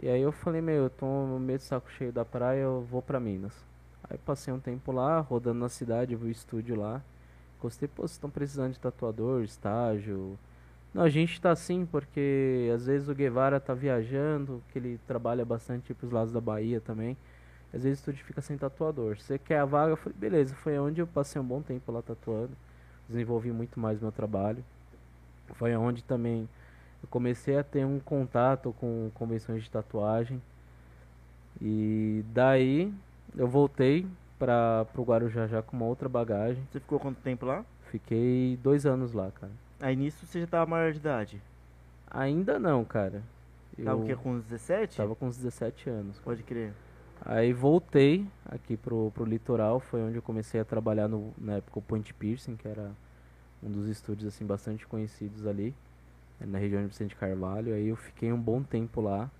E 0.00 0.08
aí 0.08 0.22
eu 0.22 0.30
falei, 0.30 0.60
meu, 0.60 0.84
eu 0.84 0.90
tô 0.90 1.06
meio 1.40 1.58
de 1.58 1.64
saco 1.64 1.90
cheio 1.90 2.12
da 2.12 2.24
praia, 2.24 2.60
eu 2.60 2.86
vou 2.88 3.02
pra 3.02 3.18
Minas. 3.18 3.52
Aí 4.10 4.18
passei 4.18 4.52
um 4.52 4.60
tempo 4.60 4.90
lá, 4.92 5.20
rodando 5.20 5.60
na 5.60 5.68
cidade, 5.68 6.16
vi 6.16 6.26
o 6.26 6.30
estúdio 6.30 6.76
lá. 6.76 7.02
Gostei, 7.60 7.88
pô, 7.88 8.02
vocês 8.02 8.12
estão 8.12 8.30
precisando 8.30 8.72
de 8.72 8.78
tatuador, 8.78 9.42
estágio. 9.42 10.38
Não, 10.94 11.02
a 11.02 11.08
gente 11.10 11.40
tá 11.40 11.50
assim, 11.50 11.84
porque 11.84 12.70
às 12.74 12.86
vezes 12.86 13.08
o 13.08 13.14
Guevara 13.14 13.60
tá 13.60 13.74
viajando, 13.74 14.62
que 14.72 14.78
ele 14.78 14.98
trabalha 15.06 15.44
bastante 15.44 15.92
pros 15.92 16.10
lados 16.10 16.32
da 16.32 16.40
Bahia 16.40 16.80
também. 16.80 17.16
Às 17.74 17.82
vezes 17.82 17.98
o 17.98 18.00
estúdio 18.00 18.24
fica 18.24 18.40
sem 18.40 18.56
tatuador. 18.56 19.18
Você 19.18 19.38
quer 19.38 19.58
a 19.58 19.64
vaga? 19.64 19.92
Eu 19.92 19.96
falei, 19.96 20.16
beleza, 20.18 20.54
foi 20.54 20.78
onde 20.78 21.00
eu 21.00 21.06
passei 21.06 21.40
um 21.40 21.44
bom 21.44 21.60
tempo 21.60 21.92
lá 21.92 22.00
tatuando. 22.00 22.52
Desenvolvi 23.08 23.52
muito 23.52 23.78
mais 23.78 24.00
meu 24.00 24.10
trabalho. 24.10 24.64
Foi 25.54 25.74
onde 25.76 26.02
também 26.02 26.48
eu 27.02 27.08
comecei 27.10 27.58
a 27.58 27.62
ter 27.62 27.84
um 27.84 28.00
contato 28.00 28.74
com 28.78 29.10
convenções 29.14 29.62
de 29.62 29.70
tatuagem. 29.70 30.40
E 31.60 32.24
daí 32.32 32.92
eu 33.36 33.48
voltei 33.48 34.06
para 34.38 34.86
o 34.96 35.02
Guarujá 35.02 35.46
já 35.46 35.62
com 35.62 35.76
uma 35.76 35.86
outra 35.86 36.08
bagagem. 36.08 36.62
Você 36.70 36.80
ficou 36.80 36.98
quanto 37.00 37.20
tempo 37.20 37.44
lá? 37.46 37.64
Fiquei 37.90 38.58
dois 38.62 38.86
anos 38.86 39.12
lá, 39.12 39.30
cara. 39.30 39.52
Aí 39.80 39.96
nisso 39.96 40.26
você 40.26 40.40
já 40.40 40.46
tava 40.46 40.70
maior 40.70 40.92
de 40.92 40.98
idade? 40.98 41.42
Ainda 42.10 42.58
não, 42.58 42.84
cara. 42.84 43.22
Tava 43.82 44.00
o 44.00 44.06
quê? 44.06 44.16
Com 44.16 44.32
uns 44.32 44.44
17? 44.44 44.96
Tava 44.96 45.14
com 45.14 45.26
uns 45.26 45.36
17 45.36 45.88
anos. 45.88 46.18
Pode 46.18 46.42
crer. 46.42 46.72
Aí 47.24 47.52
voltei 47.52 48.26
aqui 48.46 48.76
pro, 48.76 49.10
pro 49.12 49.24
litoral, 49.24 49.80
foi 49.80 50.00
onde 50.00 50.16
eu 50.16 50.22
comecei 50.22 50.60
a 50.60 50.64
trabalhar 50.64 51.08
no, 51.08 51.32
na 51.36 51.54
época 51.54 51.78
o 51.78 51.82
Point 51.82 52.12
Piercing, 52.14 52.56
que 52.56 52.66
era 52.66 52.92
um 53.62 53.70
dos 53.70 53.88
estúdios 53.88 54.32
assim 54.32 54.46
bastante 54.46 54.86
conhecidos 54.86 55.46
ali, 55.46 55.74
na 56.40 56.58
região 56.58 56.80
de 56.80 56.88
Vicente 56.88 57.16
Carvalho. 57.16 57.74
Aí 57.74 57.88
eu 57.88 57.96
fiquei 57.96 58.32
um 58.32 58.40
bom 58.40 58.62
tempo 58.62 59.00
lá. 59.00 59.30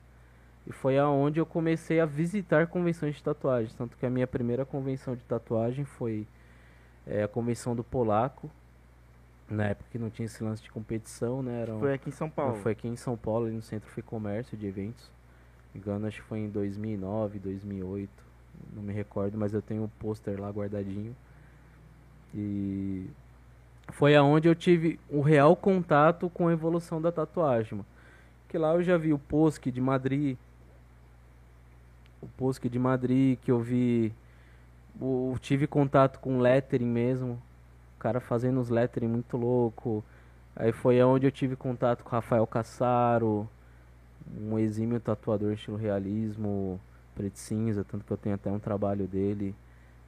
E 0.69 0.73
foi 0.73 0.99
aonde 0.99 1.41
eu 1.41 1.47
comecei 1.47 1.99
a 1.99 2.05
visitar 2.05 2.67
convenções 2.67 3.15
de 3.15 3.23
tatuagem. 3.23 3.73
Tanto 3.77 3.97
que 3.97 4.05
a 4.05 4.11
minha 4.11 4.27
primeira 4.27 4.67
convenção 4.67 5.17
de 5.17 5.23
tatuagem 5.25 5.87
foi 5.87 6.27
é, 7.07 7.23
a 7.23 7.29
convenção 7.29 7.75
do 7.75 7.83
Polaco. 7.83 8.51
Na 9.49 9.69
época 9.69 9.89
que 9.91 9.99
não 9.99 10.11
tinha 10.11 10.27
esse 10.27 10.45
lance 10.45 10.63
de 10.63 10.71
competição, 10.71 11.43
né? 11.43 11.63
Era 11.63 11.75
um, 11.75 11.81
Foi 11.81 11.95
aqui 11.95 12.11
em 12.11 12.13
São 12.13 12.29
Paulo. 12.29 12.57
Foi 12.57 12.73
aqui 12.73 12.87
em 12.87 12.97
São 12.97 13.17
Paulo, 13.17 13.47
ali 13.47 13.55
no 13.55 13.63
Centro 13.63 13.89
Foi 13.89 14.03
Comércio 14.03 14.59
de 14.59 14.67
Eventos. 14.67 15.11
Me 15.73 15.81
engano, 15.81 16.07
acho 16.07 16.21
que 16.21 16.29
foi 16.29 16.41
em 16.41 16.51
2009, 16.51 17.39
2008. 17.39 18.11
Não 18.75 18.83
me 18.83 18.93
recordo, 18.93 19.39
mas 19.39 19.55
eu 19.55 19.63
tenho 19.63 19.81
o 19.81 19.85
um 19.87 19.89
pôster 19.89 20.39
lá 20.39 20.51
guardadinho. 20.51 21.17
E 22.35 23.07
foi 23.93 24.15
aonde 24.15 24.49
eu 24.49 24.55
tive 24.55 25.01
o 25.09 25.23
real 25.23 25.57
contato 25.57 26.29
com 26.29 26.49
a 26.49 26.53
evolução 26.53 27.01
da 27.01 27.11
tatuagem, 27.11 27.79
mano. 27.79 27.87
Que 28.47 28.59
lá 28.59 28.75
eu 28.75 28.83
já 28.83 28.99
vi 28.99 29.15
o 29.15 29.19
Posque 29.19 29.71
de 29.71 29.81
Madrid, 29.81 30.37
o 32.23 32.27
Posque 32.27 32.69
de 32.69 32.79
Madrid, 32.79 33.39
que 33.43 33.51
eu 33.51 33.61
vi. 33.61 34.13
O, 35.01 35.37
tive 35.41 35.67
contato 35.67 36.19
com 36.19 36.39
lettering 36.39 36.87
mesmo. 36.87 37.41
O 37.97 37.99
cara 37.99 38.21
fazendo 38.21 38.61
os 38.61 38.69
lettering 38.69 39.09
muito 39.09 39.37
louco. 39.37 40.05
Aí 40.57 40.73
foi 40.73 41.01
onde 41.03 41.27
eu 41.27 41.31
tive 41.31 41.55
contato 41.55 42.03
com 42.03 42.11
Rafael 42.11 42.47
Cassaro, 42.47 43.49
um 44.41 44.59
exímio 44.59 44.99
tatuador 44.99 45.53
estilo 45.53 45.77
realismo, 45.77 46.81
preto 47.15 47.39
cinza, 47.39 47.85
tanto 47.85 48.05
que 48.05 48.13
eu 48.13 48.17
tenho 48.17 48.35
até 48.35 48.51
um 48.51 48.59
trabalho 48.59 49.07
dele. 49.07 49.55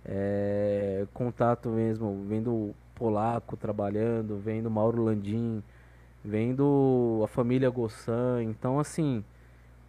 É, 0.05 1.07
contato 1.15 1.69
mesmo, 1.69 2.25
vendo 2.29 2.75
Polaco 2.97 3.57
trabalhando, 3.57 4.39
vendo 4.39 4.71
Mauro 4.71 5.05
Landim, 5.05 5.63
vendo 6.25 7.21
a 7.25 7.29
família 7.29 7.71
Gossan. 7.71 8.43
Então, 8.43 8.81
assim, 8.81 9.25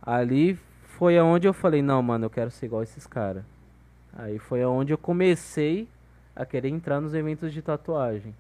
ali 0.01 0.59
foi 1.01 1.17
aonde 1.17 1.47
eu 1.47 1.53
falei, 1.53 1.81
não, 1.81 1.99
mano, 2.03 2.25
eu 2.25 2.29
quero 2.29 2.51
ser 2.51 2.67
igual 2.67 2.83
esses 2.83 3.07
caras. 3.07 3.43
Aí 4.13 4.37
foi 4.37 4.61
aonde 4.61 4.93
eu 4.93 4.99
comecei 4.99 5.87
a 6.35 6.45
querer 6.45 6.69
entrar 6.69 7.01
nos 7.01 7.15
eventos 7.15 7.51
de 7.51 7.59
tatuagem. 7.59 8.35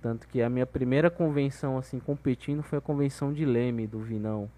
Tanto 0.00 0.26
que 0.26 0.40
a 0.40 0.48
minha 0.48 0.64
primeira 0.64 1.10
convenção, 1.10 1.76
assim, 1.76 2.00
competindo 2.00 2.62
foi 2.62 2.78
a 2.78 2.80
convenção 2.80 3.34
de 3.34 3.44
Leme, 3.44 3.86
do 3.86 3.98
Vinão. 3.98 4.48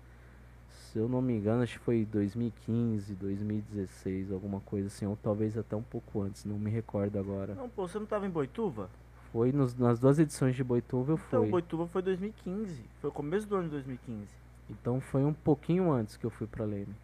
Se 0.70 1.00
eu 1.00 1.08
não 1.08 1.20
me 1.20 1.32
engano, 1.32 1.64
acho 1.64 1.80
que 1.80 1.84
foi 1.84 2.04
2015, 2.04 3.12
2016, 3.16 4.30
alguma 4.30 4.60
coisa 4.60 4.86
assim, 4.86 5.04
ou 5.04 5.18
talvez 5.20 5.58
até 5.58 5.74
um 5.74 5.82
pouco 5.82 6.22
antes, 6.22 6.44
não 6.44 6.60
me 6.60 6.70
recordo 6.70 7.18
agora. 7.18 7.56
Não, 7.56 7.68
pô, 7.68 7.88
você 7.88 7.98
não 7.98 8.06
tava 8.06 8.24
em 8.24 8.30
Boituva? 8.30 8.88
Foi 9.32 9.50
nos, 9.50 9.74
nas 9.74 9.98
duas 9.98 10.20
edições 10.20 10.54
de 10.54 10.62
Boituva 10.62 11.14
eu 11.14 11.16
fui. 11.16 11.26
Então, 11.40 11.50
Boituva 11.50 11.88
foi 11.88 12.02
2015, 12.02 12.84
foi 13.00 13.10
o 13.10 13.12
começo 13.12 13.48
do 13.48 13.56
ano 13.56 13.64
de 13.64 13.70
2015. 13.70 14.28
Então 14.70 15.00
foi 15.00 15.24
um 15.24 15.32
pouquinho 15.32 15.90
antes 15.90 16.16
que 16.16 16.24
eu 16.24 16.30
fui 16.30 16.46
pra 16.46 16.64
Leme. 16.64 16.94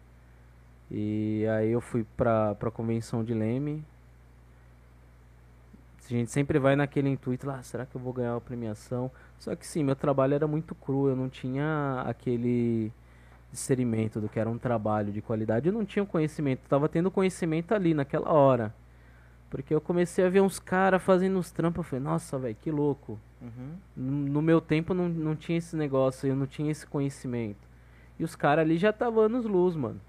E 0.95 1.43
aí 1.47 1.71
eu 1.71 1.81
fui 1.81 2.05
pra, 2.15 2.53
pra 2.53 2.69
convenção 2.69 3.23
de 3.23 3.33
Leme. 3.33 3.83
A 6.05 6.07
gente 6.07 6.29
sempre 6.29 6.59
vai 6.59 6.75
naquele 6.75 7.09
intuito 7.09 7.47
lá, 7.47 7.57
ah, 7.57 7.63
será 7.63 7.85
que 7.85 7.95
eu 7.95 8.01
vou 8.01 8.13
ganhar 8.13 8.35
a 8.35 8.41
premiação? 8.41 9.09
Só 9.39 9.55
que 9.55 9.65
sim, 9.65 9.83
meu 9.83 9.95
trabalho 9.95 10.35
era 10.35 10.45
muito 10.45 10.75
cru, 10.75 11.07
eu 11.07 11.15
não 11.15 11.29
tinha 11.29 12.03
aquele 12.05 12.91
discernimento 13.51 14.21
do 14.21 14.29
que 14.29 14.39
era 14.39 14.49
um 14.49 14.57
trabalho 14.57 15.11
de 15.11 15.21
qualidade, 15.21 15.67
eu 15.67 15.73
não 15.73 15.85
tinha 15.85 16.05
conhecimento, 16.05 16.59
tava 16.67 16.87
tendo 16.87 17.09
conhecimento 17.09 17.73
ali 17.73 17.93
naquela 17.93 18.31
hora. 18.31 18.73
Porque 19.49 19.73
eu 19.73 19.81
comecei 19.81 20.25
a 20.25 20.29
ver 20.29 20.41
uns 20.41 20.59
caras 20.59 21.01
fazendo 21.01 21.39
uns 21.39 21.49
trampos, 21.49 21.77
eu 21.77 21.83
falei, 21.83 22.03
nossa, 22.03 22.37
velho, 22.37 22.55
que 22.61 22.69
louco. 22.69 23.19
Uhum. 23.41 23.75
No, 23.95 24.11
no, 24.33 24.41
meu 24.41 24.59
tempo 24.59 24.93
não, 24.93 25.07
não 25.09 25.35
tinha 25.35 25.57
esse 25.57 25.75
negócio, 25.75 26.27
eu 26.27 26.35
não 26.35 26.45
tinha 26.45 26.71
esse 26.71 26.85
conhecimento. 26.85 27.67
E 28.19 28.23
os 28.23 28.35
caras 28.35 28.63
ali 28.63 28.77
já 28.77 28.89
estavam 28.91 29.23
anos 29.23 29.45
luz, 29.45 29.75
mano. 29.75 29.99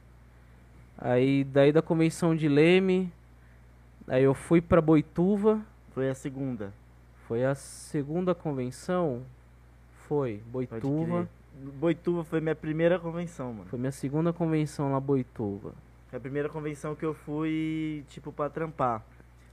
Aí 0.96 1.44
daí 1.44 1.72
da 1.72 1.82
convenção 1.82 2.34
de 2.34 2.48
Leme, 2.48 3.12
aí 4.06 4.22
eu 4.22 4.34
fui 4.34 4.60
para 4.60 4.80
Boituva. 4.80 5.60
Foi 5.92 6.08
a 6.08 6.14
segunda. 6.14 6.72
Foi 7.26 7.44
a 7.44 7.54
segunda 7.54 8.34
convenção? 8.34 9.22
Foi, 10.06 10.42
Boituva. 10.46 11.28
Boituva 11.78 12.24
foi 12.24 12.40
minha 12.40 12.54
primeira 12.54 12.98
convenção, 12.98 13.52
mano. 13.52 13.66
Foi 13.66 13.78
minha 13.78 13.92
segunda 13.92 14.32
convenção 14.32 14.92
lá 14.92 15.00
Boituva. 15.00 15.72
Foi 16.08 16.16
a 16.18 16.20
primeira 16.20 16.48
convenção 16.48 16.94
que 16.94 17.04
eu 17.04 17.14
fui, 17.14 18.04
tipo, 18.08 18.32
para 18.32 18.50
trampar. 18.50 19.02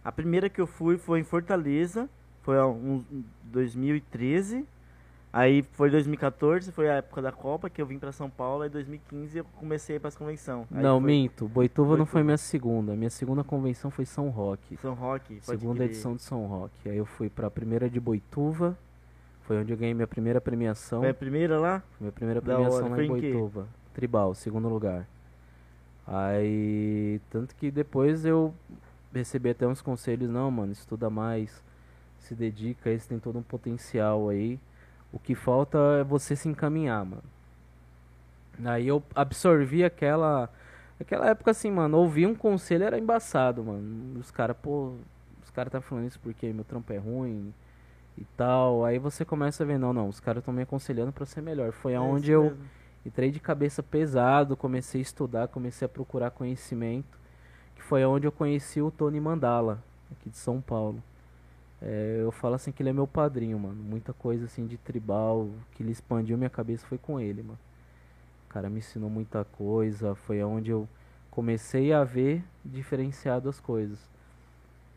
A 0.04 0.12
primeira 0.12 0.50
que 0.50 0.60
eu 0.60 0.68
fui 0.68 0.98
foi 0.98 1.20
em 1.20 1.24
Fortaleza, 1.24 2.10
foi 2.42 2.58
em 2.58 3.24
2013. 3.46 4.66
Aí 5.34 5.64
foi 5.64 5.90
2014, 5.90 6.74
foi 6.74 6.90
a 6.90 6.96
época 6.96 7.22
da 7.22 7.32
Copa 7.32 7.70
que 7.70 7.82
eu 7.82 7.86
vim 7.86 7.98
para 7.98 8.12
São 8.12 8.30
Paulo, 8.30 8.64
aí 8.64 8.70
2015 8.70 9.38
eu 9.38 9.46
comecei 9.56 9.98
para 9.98 10.10
as 10.10 10.16
convenção. 10.16 10.68
Aí 10.70 10.84
não, 10.84 11.00
foi... 11.00 11.08
minto. 11.08 11.48
Boituva, 11.48 11.54
Boituva, 11.54 11.98
não 11.98 12.06
foi 12.06 12.22
minha 12.22 12.38
segunda. 12.38 12.96
Minha 12.96 13.10
segunda 13.10 13.42
convenção 13.42 13.90
foi 13.90 14.06
São 14.06 14.30
Roque. 14.30 14.76
São 14.78 14.94
Roque, 14.94 15.40
Segunda 15.42 15.76
crer. 15.76 15.90
edição 15.90 16.16
de 16.16 16.22
São 16.22 16.46
Roque. 16.48 16.90
Aí 16.90 16.98
eu 16.98 17.06
fui 17.06 17.30
para 17.30 17.48
a 17.48 17.52
primeira 17.52 17.90
de 17.90 17.98
Boituva. 18.00 18.78
Foi 19.44 19.58
onde 19.58 19.72
eu 19.72 19.78
ganhei 19.78 19.94
minha 19.94 20.08
primeira 20.08 20.42
premiação. 20.42 21.00
Foi 21.00 21.10
a 21.10 21.14
primeira 21.14 21.58
lá? 21.58 21.82
Minha 22.00 22.12
primeira 22.12 22.42
premiação 22.42 22.90
lá 22.90 23.02
em 23.02 23.08
Boituva. 23.08 23.62
Em 23.62 23.94
Tribal, 23.94 24.36
segundo 24.36 24.68
lugar. 24.68 25.08
Aí, 26.06 27.22
tanto 27.30 27.56
que 27.56 27.72
depois 27.72 28.26
eu 28.26 28.54
recebi 29.14 29.50
até 29.50 29.66
uns 29.66 29.82
conselhos, 29.82 30.30
não, 30.30 30.52
mano, 30.52 30.74
estuda 30.74 31.10
mais, 31.10 31.64
se 32.20 32.36
dedica, 32.36 32.90
esse 32.90 33.08
tem 33.08 33.18
todo 33.18 33.40
um 33.40 33.44
potencial 33.44 34.28
aí. 34.28 34.60
O 35.12 35.20
que 35.20 35.36
falta 35.36 35.78
é 36.00 36.04
você 36.04 36.36
se 36.36 36.48
encaminhar, 36.48 37.06
mano. 37.06 37.24
Aí 38.64 38.88
eu 38.88 39.04
absorvi 39.16 39.84
aquela. 39.84 40.50
Aquela 41.00 41.28
época 41.30 41.50
assim, 41.50 41.72
mano, 41.72 41.98
ouvir 41.98 42.28
um 42.28 42.36
conselho 42.36 42.84
era 42.84 43.00
embaçado, 43.00 43.64
mano. 43.64 44.20
Os 44.20 44.30
caras, 44.30 44.56
pô, 44.62 44.94
os 45.44 45.50
caras 45.50 45.72
tá 45.72 45.82
falando 45.82 46.08
isso 46.08 46.20
porque 46.20 46.54
meu 46.54 46.64
trampo 46.64 46.94
é 46.94 46.98
ruim 46.98 47.52
e 48.16 48.24
tal. 48.38 48.86
Aí 48.86 49.00
você 49.00 49.26
começa 49.26 49.64
a 49.64 49.66
ver, 49.66 49.80
não, 49.80 49.92
não, 49.92 50.08
os 50.08 50.20
caras 50.20 50.42
estão 50.42 50.54
me 50.54 50.62
aconselhando 50.62 51.12
para 51.12 51.26
ser 51.26 51.42
melhor. 51.42 51.72
Foi 51.72 51.94
é 51.94 51.96
aonde 51.96 52.32
eu 52.32 52.44
mesmo. 52.44 52.58
entrei 53.04 53.32
de 53.32 53.40
cabeça 53.40 53.82
pesado, 53.82 54.56
comecei 54.56 55.02
a 55.02 55.04
estudar, 55.04 55.48
comecei 55.48 55.88
a 55.88 55.90
procurar 55.90 56.30
conhecimento. 56.30 57.20
Que 57.76 57.82
foi 57.82 58.04
aonde 58.04 58.28
eu 58.28 58.32
conheci 58.32 58.80
o 58.80 58.92
Tony 58.92 59.20
Mandala, 59.20 59.84
aqui 60.12 60.30
de 60.30 60.38
São 60.38 60.62
Paulo. 60.62 61.02
É, 61.82 62.20
eu 62.22 62.32
falo 62.32 62.56
assim 62.56 62.72
que 62.72 62.84
ele 62.84 62.90
é 62.90 62.94
meu 62.94 63.08
padrinho, 63.08 63.58
mano. 63.60 63.82
Muita 63.82 64.14
coisa 64.14 64.46
assim 64.46 64.68
de 64.68 64.78
tribal 64.78 65.50
que 65.72 65.82
ele 65.82 65.92
expandiu 65.92 66.38
minha 66.38 66.50
cabeça 66.50 66.86
foi 66.86 66.98
com 66.98 67.20
ele, 67.20 67.42
mano. 67.42 67.60
O 68.46 68.50
cara 68.50 68.70
me 68.70 68.80
ensinou 68.80 69.10
muita 69.10 69.44
coisa. 69.44 70.14
Foi 70.14 70.44
onde 70.44 70.72
eu 70.72 70.88
comecei 71.32 71.92
a 71.92 72.04
ver 72.04 72.44
diferenciado 72.64 73.50
as 73.50 73.60
coisas. 73.60 74.10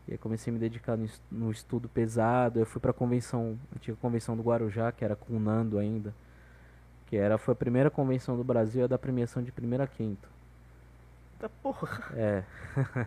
E 0.07 0.11
aí 0.11 0.17
comecei 0.17 0.51
a 0.51 0.53
me 0.53 0.59
dedicar 0.59 0.95
no, 0.95 1.07
no 1.31 1.51
estudo 1.51 1.89
pesado. 1.89 2.59
Eu 2.59 2.65
fui 2.65 2.79
pra 2.79 2.93
convenção, 2.93 3.57
antiga 3.75 3.97
convenção 3.99 4.37
do 4.37 4.43
Guarujá, 4.43 4.91
que 4.91 5.03
era 5.03 5.15
com 5.15 5.35
o 5.35 5.39
Nando 5.39 5.79
ainda. 5.79 6.13
Que 7.07 7.17
era, 7.17 7.37
foi 7.37 7.53
a 7.53 7.55
primeira 7.55 7.89
convenção 7.89 8.37
do 8.37 8.43
Brasil, 8.43 8.83
a 8.83 8.87
da 8.87 8.97
premiação 8.97 9.41
de 9.41 9.51
primeira 9.51 9.85
a 9.85 9.87
quinta. 9.87 10.34
Tá 11.37 11.49
porra. 11.61 12.01
É. 12.15 12.43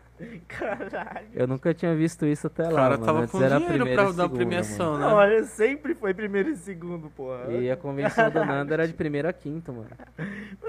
Caralho. 0.49 1.29
Eu 1.35 1.47
nunca 1.47 1.73
tinha 1.73 1.95
visto 1.95 2.27
isso 2.27 2.47
até 2.47 2.65
O 2.69 2.71
lá. 2.71 2.77
cara 2.77 2.91
mano. 2.95 3.07
tava 3.07 3.19
Antes 3.21 3.33
com 3.33 3.43
era 3.43 3.57
dinheiro 3.57 3.75
primeira 3.75 4.03
pra 4.03 4.13
dar 4.13 4.23
segunda, 4.25 4.37
premiação, 4.37 4.93
mano. 4.93 4.99
né? 4.99 5.11
Não, 5.11 5.23
eu 5.33 5.45
sempre 5.45 5.95
foi 5.95 6.13
primeiro 6.15 6.51
e 6.51 6.57
segundo, 6.57 7.09
porra. 7.11 7.51
E 7.53 7.71
a 7.71 7.77
convenção 7.77 8.31
do 8.31 8.45
Nando 8.45 8.73
era 8.75 8.87
de 8.87 8.93
primeira 8.93 9.31
a 9.31 9.33
quinta, 9.33 9.73
mano. 9.73 9.89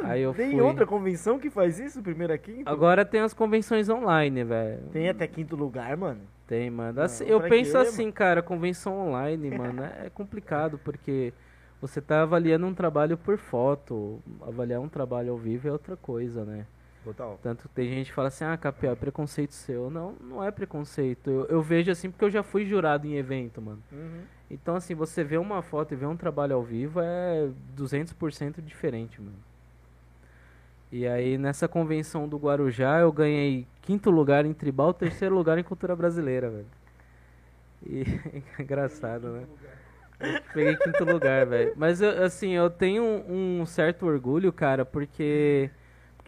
Aí 0.03 0.21
eu 0.21 0.33
Tem 0.33 0.51
fui. 0.51 0.61
outra 0.61 0.85
convenção 0.85 1.37
que 1.37 1.49
faz 1.49 1.79
isso, 1.79 2.01
primeira 2.01 2.35
a 2.35 2.37
quinta? 2.37 2.69
Agora 2.69 3.03
tem 3.03 3.21
as 3.21 3.33
convenções 3.33 3.89
online, 3.89 4.43
velho. 4.43 4.83
Tem 4.91 5.09
até 5.09 5.27
quinto 5.27 5.55
lugar, 5.55 5.95
mano. 5.97 6.21
Tem, 6.47 6.69
mano. 6.69 7.01
Assim, 7.01 7.25
Não, 7.25 7.31
eu 7.31 7.41
penso 7.41 7.73
quê, 7.73 7.77
assim, 7.77 8.11
cara, 8.11 8.41
convenção 8.41 9.07
online, 9.07 9.49
mano, 9.55 9.83
é 9.83 10.09
complicado 10.09 10.79
porque 10.83 11.33
você 11.81 12.01
tá 12.01 12.21
avaliando 12.23 12.65
um 12.65 12.73
trabalho 12.73 13.17
por 13.17 13.37
foto, 13.37 14.19
avaliar 14.47 14.79
um 14.81 14.89
trabalho 14.89 15.31
ao 15.31 15.37
vivo 15.37 15.67
é 15.67 15.71
outra 15.71 15.95
coisa, 15.95 16.43
né? 16.45 16.65
Total. 17.03 17.39
Tanto 17.41 17.67
que 17.67 17.75
tem 17.75 17.89
gente 17.89 18.07
que 18.07 18.13
fala 18.13 18.27
assim, 18.27 18.43
ah, 18.43 18.57
Capel, 18.57 18.91
é 18.91 18.95
preconceito 18.95 19.53
seu. 19.53 19.89
Não, 19.89 20.13
não 20.21 20.43
é 20.43 20.51
preconceito. 20.51 21.29
Eu, 21.29 21.45
eu 21.45 21.61
vejo 21.61 21.91
assim 21.91 22.11
porque 22.11 22.25
eu 22.25 22.29
já 22.29 22.43
fui 22.43 22.65
jurado 22.65 23.07
em 23.07 23.15
evento, 23.15 23.61
mano. 23.61 23.81
Uhum. 23.91 24.21
Então, 24.51 24.75
assim, 24.75 24.95
você 24.95 25.23
vê 25.23 25.37
uma 25.37 25.61
foto 25.61 25.93
e 25.93 25.97
vê 25.97 26.05
um 26.05 26.17
trabalho 26.17 26.55
ao 26.55 26.63
vivo 26.63 26.99
é 26.99 27.49
200% 27.77 28.61
diferente, 28.61 29.21
mano. 29.21 29.37
E 30.91 31.07
aí, 31.07 31.37
nessa 31.37 31.67
convenção 31.67 32.27
do 32.27 32.37
Guarujá, 32.37 32.99
eu 32.99 33.11
ganhei 33.11 33.67
quinto 33.83 34.09
lugar 34.09 34.43
em 34.45 34.53
tribal, 34.53 34.91
terceiro 34.91 35.35
lugar 35.35 35.59
em 35.59 35.63
cultura 35.63 35.95
brasileira, 35.95 36.49
velho. 36.49 36.65
E 37.85 38.01
é 38.57 38.61
engraçado, 38.61 39.27
né? 39.29 39.43
Eu 40.19 40.41
Peguei 40.51 40.75
quinto 40.75 41.03
lugar, 41.05 41.45
velho. 41.45 41.73
Mas, 41.77 42.01
eu, 42.01 42.23
assim, 42.23 42.51
eu 42.53 42.71
tenho 42.71 43.03
um, 43.03 43.61
um 43.61 43.65
certo 43.67 44.07
orgulho, 44.07 44.51
cara, 44.51 44.83
porque, 44.83 45.69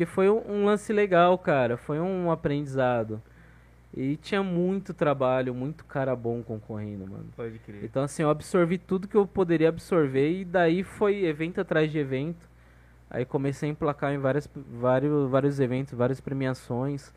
porque 0.02 0.06
foi 0.06 0.30
um, 0.30 0.66
lance 0.66 0.92
legal, 0.92 1.38
cara. 1.38 1.78
Foi 1.78 2.00
um 2.00 2.32
aprendizado. 2.32 3.22
E 3.96 4.16
tinha 4.18 4.42
muito 4.42 4.94
trabalho, 4.94 5.54
muito 5.54 5.86
cara 5.86 6.16
bom 6.16 6.42
concorrendo, 6.42 7.06
mano. 7.06 7.26
Pode 7.36 7.60
crer. 7.60 7.84
Então, 7.84 8.04
assim, 8.04 8.24
eu 8.24 8.30
absorvi 8.30 8.78
tudo 8.78 9.08
que 9.08 9.16
eu 9.16 9.28
poderia 9.28 9.70
absorver 9.70 10.40
e 10.40 10.46
daí 10.46 10.82
foi 10.82 11.26
evento 11.26 11.62
atrás 11.62 11.92
de 11.92 12.00
evento. 12.00 12.50
Aí 13.10 13.26
comecei 13.26 13.70
a 13.70 13.72
emplacar 13.72 14.14
em 14.14 14.18
várias, 14.18 14.50
vários, 14.56 15.30
vários 15.30 15.60
eventos, 15.60 15.94
várias 15.94 16.20
premiações. 16.20 17.14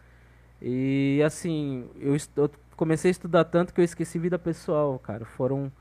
E, 0.61 1.23
assim, 1.25 1.89
eu, 2.01 2.17
eu 2.37 2.51
comecei 2.77 3.11
a 3.11 3.13
estudar 3.13 3.45
tanto 3.45 3.73
que 3.73 3.81
eu 3.81 3.85
esqueci 3.85 4.19
vida 4.19 4.39
pessoal, 4.39 4.99
cara. 4.99 5.25
Foram 5.25 5.73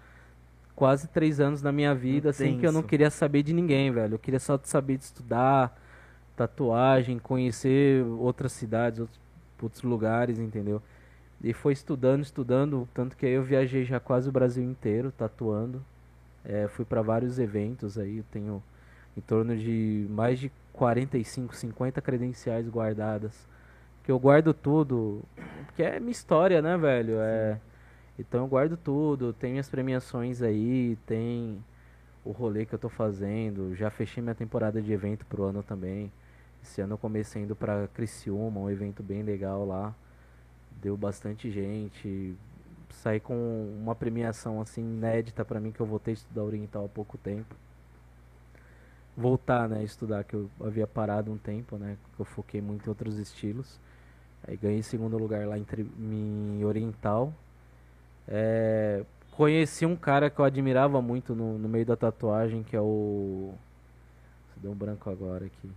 quase 0.75 1.07
três 1.09 1.41
anos 1.41 1.61
da 1.61 1.71
minha 1.71 1.93
vida, 1.93 2.29
assim, 2.29 2.59
que 2.59 2.65
eu 2.65 2.71
não 2.71 2.79
Intenso. 2.79 2.87
queria 2.87 3.09
saber 3.09 3.43
de 3.43 3.51
ninguém, 3.51 3.91
velho. 3.91 4.13
Eu 4.13 4.19
queria 4.19 4.39
só 4.39 4.57
saber 4.63 4.97
de 4.97 5.05
estudar, 5.05 5.75
tatuagem, 6.35 7.19
conhecer 7.19 8.03
outras 8.05 8.51
cidades, 8.51 8.99
outros, 8.99 9.19
outros 9.61 9.83
lugares, 9.83 10.39
entendeu? 10.39 10.81
E 11.43 11.53
foi 11.53 11.73
estudando, 11.73 12.23
estudando, 12.23 12.87
tanto 12.93 13.17
que 13.17 13.25
aí 13.25 13.33
eu 13.33 13.43
viajei 13.43 13.83
já 13.83 13.99
quase 13.99 14.29
o 14.29 14.31
Brasil 14.31 14.63
inteiro 14.63 15.11
tatuando. 15.11 15.83
É, 16.45 16.67
fui 16.67 16.85
para 16.85 17.01
vários 17.01 17.39
eventos 17.39 17.97
aí, 17.97 18.17
eu 18.17 18.25
tenho 18.31 18.63
em 19.15 19.21
torno 19.21 19.55
de 19.55 20.07
mais 20.09 20.39
de 20.39 20.51
45, 20.73 21.55
50 21.55 22.01
credenciais 22.01 22.67
guardadas. 22.67 23.47
Que 24.03 24.11
eu 24.11 24.19
guardo 24.19 24.53
tudo, 24.53 25.21
porque 25.65 25.83
é 25.83 25.99
minha 25.99 26.11
história, 26.11 26.61
né, 26.61 26.77
velho? 26.77 27.15
É, 27.19 27.59
então 28.17 28.41
eu 28.41 28.47
guardo 28.47 28.77
tudo, 28.77 29.33
tem 29.33 29.51
minhas 29.51 29.69
premiações 29.69 30.41
aí, 30.41 30.97
tem 31.05 31.63
o 32.25 32.31
rolê 32.31 32.65
que 32.65 32.73
eu 32.73 32.79
tô 32.79 32.89
fazendo, 32.89 33.75
já 33.75 33.89
fechei 33.89 34.21
minha 34.23 34.35
temporada 34.35 34.81
de 34.81 34.91
evento 34.93 35.25
pro 35.25 35.43
ano 35.43 35.63
também. 35.63 36.11
Esse 36.63 36.81
ano 36.81 36.93
eu 36.93 36.97
comecei 36.97 37.43
indo 37.43 37.55
pra 37.55 37.87
Criciúma, 37.89 38.59
um 38.61 38.69
evento 38.69 39.03
bem 39.03 39.23
legal 39.23 39.65
lá. 39.65 39.93
Deu 40.81 40.97
bastante 40.97 41.51
gente. 41.51 42.35
Saí 42.91 43.19
com 43.19 43.35
uma 43.81 43.95
premiação 43.95 44.61
assim 44.61 44.81
inédita 44.81 45.45
pra 45.45 45.59
mim 45.59 45.71
que 45.71 45.81
eu 45.81 45.85
voltei 45.85 46.13
a 46.13 46.15
estudar 46.15 46.43
oriental 46.43 46.85
há 46.85 46.89
pouco 46.89 47.17
tempo. 47.17 47.55
Voltar, 49.15 49.69
né, 49.69 49.79
a 49.79 49.83
estudar 49.83 50.23
que 50.23 50.33
eu 50.35 50.49
havia 50.59 50.87
parado 50.87 51.31
um 51.31 51.37
tempo, 51.37 51.77
né, 51.77 51.97
que 52.15 52.19
eu 52.21 52.25
foquei 52.25 52.59
muito 52.61 52.85
em 52.85 52.89
outros 52.89 53.19
estilos. 53.19 53.79
Aí 54.47 54.57
ganhei 54.57 54.83
segundo 54.83 55.17
lugar 55.17 55.47
lá 55.47 55.57
em, 55.57 55.63
tri- 55.63 55.87
em 55.99 56.63
oriental. 56.65 57.33
É, 58.27 59.03
conheci 59.35 59.85
um 59.85 59.95
cara 59.95 60.29
que 60.29 60.39
eu 60.39 60.45
admirava 60.45 61.01
muito 61.01 61.35
no, 61.35 61.57
no 61.57 61.67
meio 61.67 61.85
da 61.85 61.95
tatuagem, 61.95 62.63
que 62.63 62.75
é 62.75 62.81
o. 62.81 63.53
Se 64.53 64.59
deu 64.59 64.71
um 64.71 64.75
branco 64.75 65.09
agora 65.09 65.45
aqui. 65.45 65.71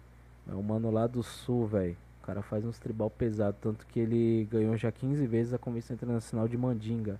É 0.48 0.54
um 0.54 0.62
mano 0.62 0.90
lá 0.90 1.06
do 1.06 1.22
sul, 1.22 1.66
velho. 1.66 1.96
O 2.22 2.26
cara 2.26 2.42
faz 2.42 2.64
uns 2.64 2.78
tribal 2.78 3.10
pesado, 3.10 3.56
tanto 3.60 3.86
que 3.86 4.00
ele 4.00 4.46
ganhou 4.50 4.76
já 4.76 4.92
15 4.92 5.26
vezes 5.26 5.54
a 5.54 5.58
Convenção 5.58 5.94
Internacional 5.94 6.46
de 6.46 6.56
Mandinga. 6.56 7.18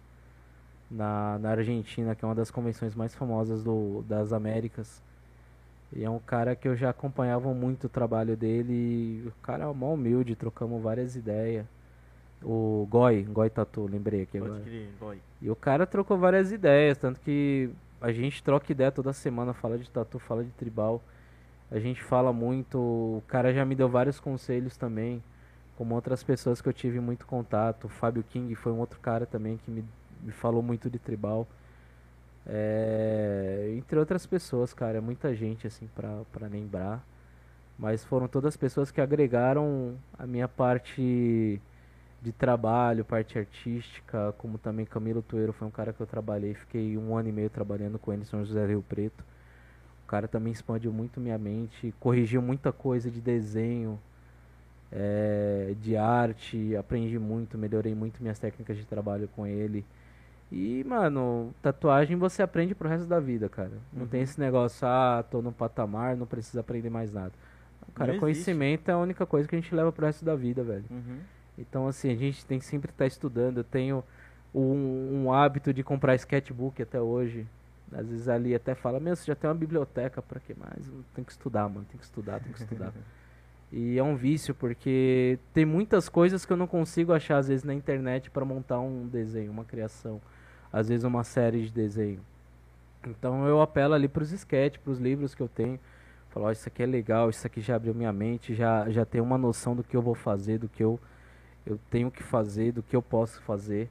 Na, 0.88 1.38
na 1.40 1.50
Argentina, 1.50 2.14
que 2.14 2.24
é 2.24 2.28
uma 2.28 2.34
das 2.34 2.50
convenções 2.50 2.94
mais 2.94 3.12
famosas 3.14 3.64
do, 3.64 4.04
das 4.08 4.32
Américas. 4.32 5.02
E 5.92 6.04
é 6.04 6.10
um 6.10 6.18
cara 6.20 6.54
que 6.54 6.68
eu 6.68 6.76
já 6.76 6.90
acompanhava 6.90 7.52
muito 7.54 7.84
o 7.84 7.88
trabalho 7.88 8.36
dele. 8.36 9.26
O 9.26 9.42
cara 9.42 9.64
é 9.64 9.72
mó 9.72 9.94
humilde, 9.94 10.36
trocamos 10.36 10.80
várias 10.82 11.16
ideias. 11.16 11.66
O 12.42 12.86
Goi, 12.90 13.22
Goi 13.22 13.50
Tatu, 13.50 13.86
lembrei 13.86 14.22
aqui 14.22 14.38
agora. 14.38 14.54
Pode 14.54 14.64
crer, 14.64 14.88
boy. 15.00 15.18
E 15.40 15.50
o 15.50 15.56
cara 15.56 15.86
trocou 15.86 16.18
várias 16.18 16.52
ideias, 16.52 16.98
tanto 16.98 17.20
que 17.20 17.70
a 18.00 18.12
gente 18.12 18.42
troca 18.42 18.70
ideia 18.70 18.92
toda 18.92 19.12
semana, 19.12 19.52
fala 19.52 19.78
de 19.78 19.90
tatu, 19.90 20.18
fala 20.18 20.44
de 20.44 20.50
tribal. 20.50 21.02
A 21.70 21.78
gente 21.78 22.02
fala 22.02 22.32
muito, 22.32 22.78
o 22.78 23.22
cara 23.26 23.52
já 23.52 23.64
me 23.64 23.74
deu 23.74 23.88
vários 23.88 24.20
conselhos 24.20 24.76
também, 24.76 25.22
como 25.76 25.94
outras 25.94 26.22
pessoas 26.22 26.60
que 26.60 26.68
eu 26.68 26.72
tive 26.72 27.00
muito 27.00 27.26
contato. 27.26 27.84
O 27.84 27.88
Fábio 27.88 28.22
King 28.22 28.54
foi 28.54 28.70
um 28.70 28.78
outro 28.78 29.00
cara 29.00 29.26
também 29.26 29.58
que 29.58 29.70
me, 29.70 29.84
me 30.22 30.32
falou 30.32 30.62
muito 30.62 30.88
de 30.88 30.98
tribal. 30.98 31.46
É, 32.46 33.74
entre 33.76 33.98
outras 33.98 34.24
pessoas, 34.24 34.72
cara, 34.72 34.98
é 34.98 35.00
muita 35.00 35.34
gente 35.34 35.66
assim 35.66 35.88
pra 35.94 36.46
lembrar. 36.48 37.04
Mas 37.78 38.04
foram 38.04 38.28
todas 38.28 38.56
pessoas 38.56 38.90
que 38.90 39.00
agregaram 39.00 39.96
a 40.18 40.26
minha 40.26 40.48
parte 40.48 41.60
de 42.22 42.32
trabalho, 42.32 43.04
parte 43.04 43.38
artística, 43.38 44.34
como 44.38 44.58
também 44.58 44.84
Camilo 44.84 45.22
Tueiro 45.22 45.52
foi 45.52 45.68
um 45.68 45.70
cara 45.70 45.92
que 45.92 46.00
eu 46.00 46.06
trabalhei, 46.06 46.54
fiquei 46.54 46.96
um 46.96 47.16
ano 47.16 47.28
e 47.28 47.32
meio 47.32 47.50
trabalhando 47.50 47.98
com 47.98 48.12
ele 48.12 48.22
em 48.22 48.24
São 48.24 48.44
José 48.44 48.66
Rio 48.66 48.84
Preto. 48.88 49.24
O 50.04 50.06
cara 50.06 50.26
também 50.26 50.52
expandiu 50.52 50.92
muito 50.92 51.20
minha 51.20 51.38
mente, 51.38 51.94
corrigiu 51.98 52.40
muita 52.40 52.72
coisa 52.72 53.10
de 53.10 53.20
desenho, 53.20 53.98
eh, 54.92 55.74
de 55.80 55.96
arte, 55.96 56.76
aprendi 56.76 57.18
muito, 57.18 57.58
melhorei 57.58 57.94
muito 57.94 58.22
minhas 58.22 58.38
técnicas 58.38 58.76
de 58.76 58.84
trabalho 58.84 59.28
com 59.34 59.46
ele. 59.46 59.84
E, 60.50 60.84
mano, 60.84 61.52
tatuagem 61.60 62.16
você 62.16 62.40
aprende 62.40 62.74
pro 62.74 62.88
resto 62.88 63.06
da 63.06 63.18
vida, 63.18 63.48
cara. 63.48 63.72
Não 63.92 64.06
tem 64.06 64.22
esse 64.22 64.38
negócio, 64.38 64.86
ah, 64.86 65.24
tô 65.28 65.42
no 65.42 65.50
patamar, 65.50 66.16
não 66.16 66.26
preciso 66.26 66.60
aprender 66.60 66.88
mais 66.88 67.12
nada. 67.12 67.32
Cara, 67.94 68.18
conhecimento 68.18 68.88
é 68.88 68.94
a 68.94 68.98
única 68.98 69.26
coisa 69.26 69.48
que 69.48 69.56
a 69.56 69.60
gente 69.60 69.74
leva 69.74 69.90
pro 69.90 70.06
resto 70.06 70.24
da 70.24 70.36
vida, 70.36 70.62
velho. 70.62 70.84
Uhum. 70.90 71.18
Então, 71.58 71.88
assim, 71.88 72.10
a 72.10 72.16
gente 72.16 72.44
tem 72.44 72.58
que 72.58 72.64
sempre 72.64 72.90
estar 72.90 73.06
estudando. 73.06 73.58
Eu 73.58 73.64
tenho 73.64 74.04
um, 74.54 75.24
um 75.24 75.32
hábito 75.32 75.72
de 75.72 75.82
comprar 75.82 76.14
sketchbook 76.14 76.80
até 76.82 77.00
hoje. 77.00 77.46
Às 77.92 78.08
vezes 78.08 78.28
ali 78.28 78.54
até 78.54 78.74
fala, 78.74 78.98
meu, 78.98 79.14
você 79.14 79.24
já 79.24 79.34
tem 79.34 79.48
uma 79.48 79.54
biblioteca, 79.54 80.20
pra 80.20 80.40
que 80.40 80.54
mais? 80.54 80.90
Tem 81.14 81.24
que 81.24 81.30
estudar, 81.30 81.68
mano, 81.68 81.86
tem 81.88 81.98
que 81.98 82.04
estudar, 82.04 82.40
tem 82.40 82.52
que 82.52 82.60
estudar. 82.60 82.92
e 83.72 83.96
é 83.96 84.02
um 84.02 84.16
vício, 84.16 84.54
porque 84.54 85.38
tem 85.54 85.64
muitas 85.64 86.08
coisas 86.08 86.44
que 86.44 86.52
eu 86.52 86.56
não 86.56 86.66
consigo 86.66 87.12
achar, 87.12 87.38
às 87.38 87.48
vezes, 87.48 87.64
na 87.64 87.74
internet 87.74 88.30
para 88.30 88.44
montar 88.44 88.80
um 88.80 89.06
desenho, 89.06 89.52
uma 89.52 89.64
criação. 89.64 90.20
Às 90.72 90.88
vezes 90.88 91.04
uma 91.04 91.22
série 91.22 91.62
de 91.62 91.70
desenho. 91.70 92.20
Então 93.06 93.46
eu 93.46 93.60
apelo 93.60 93.94
ali 93.94 94.08
pros 94.08 94.32
sketches, 94.32 94.82
pros 94.82 94.98
livros 94.98 95.34
que 95.34 95.42
eu 95.42 95.48
tenho. 95.48 95.78
Falo, 96.30 96.46
ó, 96.46 96.50
isso 96.52 96.68
aqui 96.68 96.82
é 96.82 96.86
legal, 96.86 97.30
isso 97.30 97.46
aqui 97.46 97.60
já 97.60 97.76
abriu 97.76 97.94
minha 97.94 98.12
mente, 98.12 98.54
já, 98.54 98.90
já 98.90 99.04
tenho 99.04 99.24
uma 99.24 99.38
noção 99.38 99.74
do 99.74 99.82
que 99.82 99.96
eu 99.96 100.02
vou 100.02 100.14
fazer, 100.14 100.58
do 100.58 100.68
que 100.68 100.82
eu, 100.82 101.00
eu 101.66 101.78
tenho 101.90 102.10
que 102.10 102.22
fazer, 102.22 102.72
do 102.72 102.82
que 102.82 102.94
eu 102.94 103.02
posso 103.02 103.40
fazer. 103.42 103.88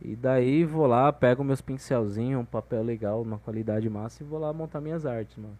E 0.00 0.16
daí 0.16 0.64
vou 0.64 0.86
lá, 0.86 1.12
pego 1.12 1.44
meus 1.44 1.60
pincelzinhos, 1.60 2.40
um 2.40 2.44
papel 2.44 2.82
legal, 2.82 3.22
uma 3.22 3.38
qualidade 3.38 3.88
massa 3.88 4.22
e 4.22 4.26
vou 4.26 4.38
lá 4.38 4.52
montar 4.52 4.80
minhas 4.80 5.06
artes, 5.06 5.36
mano. 5.36 5.56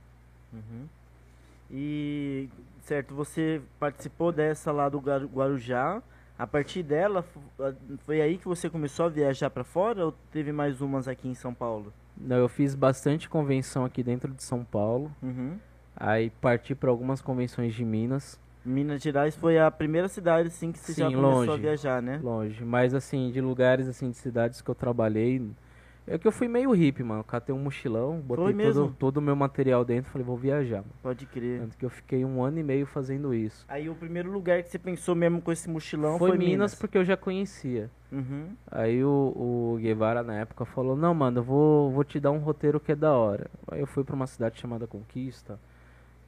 Uhum. 0.53 0.87
E, 1.71 2.49
certo, 2.83 3.15
você 3.15 3.63
participou 3.79 4.33
dessa 4.33 4.73
lá 4.73 4.89
do 4.89 4.99
Guaru- 4.99 5.29
Guarujá. 5.29 6.03
A 6.39 6.47
partir 6.47 6.83
dela, 6.83 7.25
foi 7.99 8.21
aí 8.21 8.37
que 8.37 8.49
você 8.49 8.69
começou 8.69 9.07
a 9.07 9.09
viajar 9.09 9.49
pra 9.49 9.63
fora 9.63 10.07
ou 10.07 10.13
teve 10.33 10.51
mais 10.51 10.81
umas 10.81 11.07
aqui 11.07 11.29
em 11.29 11.35
São 11.35 11.55
Paulo? 11.55 11.93
Não, 12.17 12.37
eu 12.37 12.49
fiz 12.49 12.75
bastante 12.75 13.29
convenção 13.29 13.85
aqui 13.85 14.03
dentro 14.03 14.33
de 14.33 14.43
São 14.43 14.65
Paulo. 14.65 15.11
Uhum. 15.23 15.57
Aí 15.95 16.31
parti 16.41 16.75
para 16.75 16.91
algumas 16.91 17.23
convenções 17.23 17.75
de 17.75 17.85
Minas, 17.85 18.41
Minas 18.65 19.03
Gerais 19.03 19.35
foi 19.37 19.59
a 19.59 19.71
primeira 19.71 20.09
cidade 20.09 20.49
assim 20.49 20.71
que 20.71 20.79
você 20.79 20.93
já 20.93 21.09
Sim, 21.09 21.15
começou 21.17 21.43
a 21.43 21.47
longe. 21.47 21.63
viajar, 21.63 22.01
né? 22.03 22.21
longe. 22.23 22.65
Mas 22.65 22.95
assim, 22.95 23.31
de 23.31 23.41
lugares 23.41 23.89
assim, 23.89 24.11
de 24.11 24.17
cidades 24.17 24.61
que 24.61 24.71
eu 24.71 24.75
trabalhei, 24.75 25.43
É 26.07 26.19
que 26.19 26.27
eu 26.27 26.33
fui 26.33 26.49
meio 26.49 26.73
hippie, 26.73 27.05
mano. 27.05 27.23
Catei 27.23 27.55
um 27.55 27.59
mochilão, 27.61 28.21
botei 28.21 28.53
todo, 28.55 28.95
todo 28.99 29.17
o 29.19 29.23
meu 29.23 29.37
material 29.37 29.85
dentro 29.85 30.11
falei, 30.11 30.27
vou 30.27 30.37
viajar, 30.37 30.79
mano. 30.79 30.93
Pode 31.01 31.27
crer. 31.27 31.61
Tanto 31.61 31.77
que 31.77 31.85
eu 31.85 31.91
fiquei 31.91 32.25
um 32.25 32.43
ano 32.43 32.59
e 32.59 32.63
meio 32.63 32.87
fazendo 32.87 33.33
isso. 33.33 33.65
Aí 33.69 33.89
o 33.89 33.95
primeiro 33.95 34.31
lugar 34.31 34.63
que 34.65 34.69
você 34.69 34.81
pensou 34.81 35.15
mesmo 35.15 35.41
com 35.41 35.53
esse 35.53 35.71
mochilão 35.71 36.19
foi 36.19 36.31
foi, 36.31 36.39
Minas 36.39 36.75
porque 36.75 36.99
eu 36.99 37.05
já 37.05 37.17
conhecia. 37.17 37.89
Uhum. 38.11 38.49
Aí 38.71 39.03
o, 39.05 39.09
o 39.09 39.79
Guevara 39.81 40.23
na 40.25 40.35
época 40.35 40.65
falou, 40.65 40.97
não, 40.97 41.15
mano, 41.15 41.39
eu 41.39 41.45
vou, 41.45 41.91
vou 41.93 42.03
te 42.05 42.19
dar 42.19 42.33
um 42.33 42.39
roteiro 42.39 42.81
que 42.81 42.93
é 42.93 42.97
da 42.97 43.13
hora. 43.13 43.49
Aí 43.71 43.81
eu 43.81 43.87
fui 43.87 44.03
pra 44.03 44.15
uma 44.17 44.27
cidade 44.27 44.61
chamada 44.61 44.87
Conquista. 44.89 45.59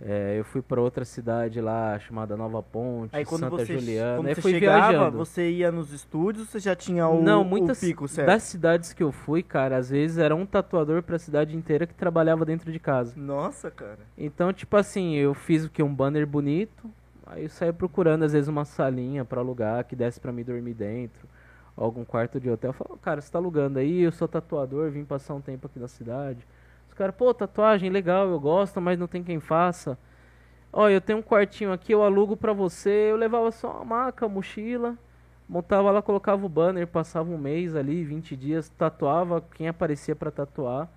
É, 0.00 0.38
eu 0.38 0.44
fui 0.44 0.60
pra 0.60 0.80
outra 0.80 1.04
cidade 1.04 1.60
lá 1.60 1.98
chamada 1.98 2.36
Nova 2.36 2.62
Ponte, 2.62 3.14
Aí 3.14 3.24
quando 3.24 3.42
Santa 3.42 3.56
você, 3.56 3.78
Juliana. 3.78 4.16
quando 4.16 4.26
aí 4.26 4.34
você 4.34 4.42
fui 4.42 4.50
chegava, 4.52 4.88
viajando. 4.90 5.16
você 5.16 5.50
ia 5.50 5.72
nos 5.72 5.92
estúdios, 5.92 6.48
você 6.48 6.58
já 6.58 6.74
tinha 6.76 7.08
o, 7.08 7.22
não, 7.22 7.42
o 7.42 7.44
muitas 7.44 7.80
pico, 7.80 8.06
certo? 8.08 8.26
das 8.26 8.42
cidades 8.42 8.92
que 8.92 9.02
eu 9.02 9.12
fui, 9.12 9.42
cara, 9.42 9.76
às 9.76 9.90
vezes 9.90 10.18
era 10.18 10.34
um 10.34 10.44
tatuador 10.44 11.02
pra 11.02 11.18
cidade 11.18 11.56
inteira 11.56 11.86
que 11.86 11.94
trabalhava 11.94 12.44
dentro 12.44 12.70
de 12.70 12.78
casa. 12.78 13.14
Nossa, 13.16 13.70
cara. 13.70 14.00
Então, 14.18 14.52
tipo 14.52 14.76
assim, 14.76 15.14
eu 15.14 15.32
fiz 15.32 15.64
o 15.64 15.70
que? 15.70 15.82
Um 15.82 15.94
banner 15.94 16.26
bonito. 16.26 16.90
Aí 17.26 17.44
eu 17.44 17.48
saí 17.48 17.72
procurando, 17.72 18.24
às 18.24 18.32
vezes, 18.32 18.48
uma 18.48 18.64
salinha 18.66 19.24
pra 19.24 19.40
alugar 19.40 19.84
que 19.84 19.96
desse 19.96 20.20
pra 20.20 20.30
mim 20.32 20.42
dormir 20.44 20.74
dentro. 20.74 21.26
Algum 21.76 22.04
quarto 22.04 22.38
de 22.38 22.50
hotel. 22.50 22.70
Eu 22.70 22.74
falo, 22.74 22.98
cara, 22.98 23.20
você 23.20 23.32
tá 23.32 23.38
alugando 23.38 23.78
aí? 23.78 24.02
Eu 24.02 24.12
sou 24.12 24.28
tatuador, 24.28 24.90
vim 24.90 25.04
passar 25.04 25.34
um 25.34 25.40
tempo 25.40 25.66
aqui 25.66 25.78
na 25.78 25.88
cidade. 25.88 26.46
Os 26.94 26.98
caras, 26.98 27.16
pô, 27.16 27.34
tatuagem 27.34 27.90
legal, 27.90 28.28
eu 28.28 28.38
gosto, 28.38 28.80
mas 28.80 28.96
não 28.96 29.08
tem 29.08 29.20
quem 29.20 29.40
faça. 29.40 29.98
Ó, 30.72 30.88
eu 30.88 31.00
tenho 31.00 31.18
um 31.18 31.22
quartinho 31.22 31.72
aqui, 31.72 31.90
eu 31.90 32.04
alugo 32.04 32.36
pra 32.36 32.52
você. 32.52 33.08
Eu 33.10 33.16
levava 33.16 33.50
só 33.50 33.72
uma 33.72 33.84
maca, 33.84 34.28
mochila. 34.28 34.96
Montava 35.48 35.90
lá, 35.90 36.00
colocava 36.00 36.46
o 36.46 36.48
banner, 36.48 36.86
passava 36.86 37.28
um 37.28 37.36
mês 37.36 37.74
ali, 37.74 38.04
20 38.04 38.36
dias, 38.36 38.68
tatuava 38.68 39.42
quem 39.56 39.66
aparecia 39.66 40.14
pra 40.14 40.30
tatuar. 40.30 40.88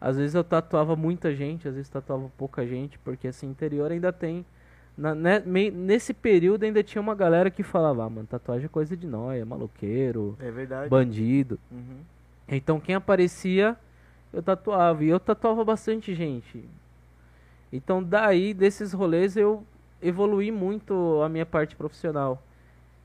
Às 0.00 0.16
vezes 0.16 0.36
eu 0.36 0.44
tatuava 0.44 0.94
muita 0.94 1.34
gente, 1.34 1.66
às 1.66 1.74
vezes 1.74 1.88
tatuava 1.90 2.30
pouca 2.38 2.64
gente, 2.64 2.96
porque 3.00 3.26
assim, 3.26 3.48
interior 3.50 3.90
ainda 3.90 4.12
tem. 4.12 4.46
na- 4.96 5.14
né, 5.14 5.42
mei- 5.44 5.70
nesse 5.72 6.12
período 6.14 6.62
ainda 6.64 6.82
tinha 6.84 7.00
uma 7.02 7.14
galera 7.16 7.50
que 7.50 7.62
falava, 7.64 8.04
ah, 8.04 8.10
mano, 8.10 8.26
tatuagem 8.28 8.66
é 8.66 8.68
coisa 8.68 8.94
de 8.96 9.06
nóia, 9.08 9.44
maloqueiro, 9.44 10.36
É 10.38 10.50
verdade. 10.52 10.88
bandido. 10.90 11.58
Uhum. 11.70 11.96
Então 12.46 12.78
quem 12.78 12.94
aparecia, 12.94 13.74
eu 14.32 14.42
tatuava. 14.42 15.04
E 15.04 15.08
eu 15.08 15.20
tatuava 15.20 15.64
bastante 15.64 16.14
gente. 16.14 16.64
Então 17.72 18.02
daí, 18.02 18.52
desses 18.52 18.92
rolês, 18.92 19.36
eu 19.36 19.64
evoluí 20.00 20.50
muito 20.50 21.20
a 21.22 21.28
minha 21.28 21.46
parte 21.46 21.76
profissional. 21.76 22.42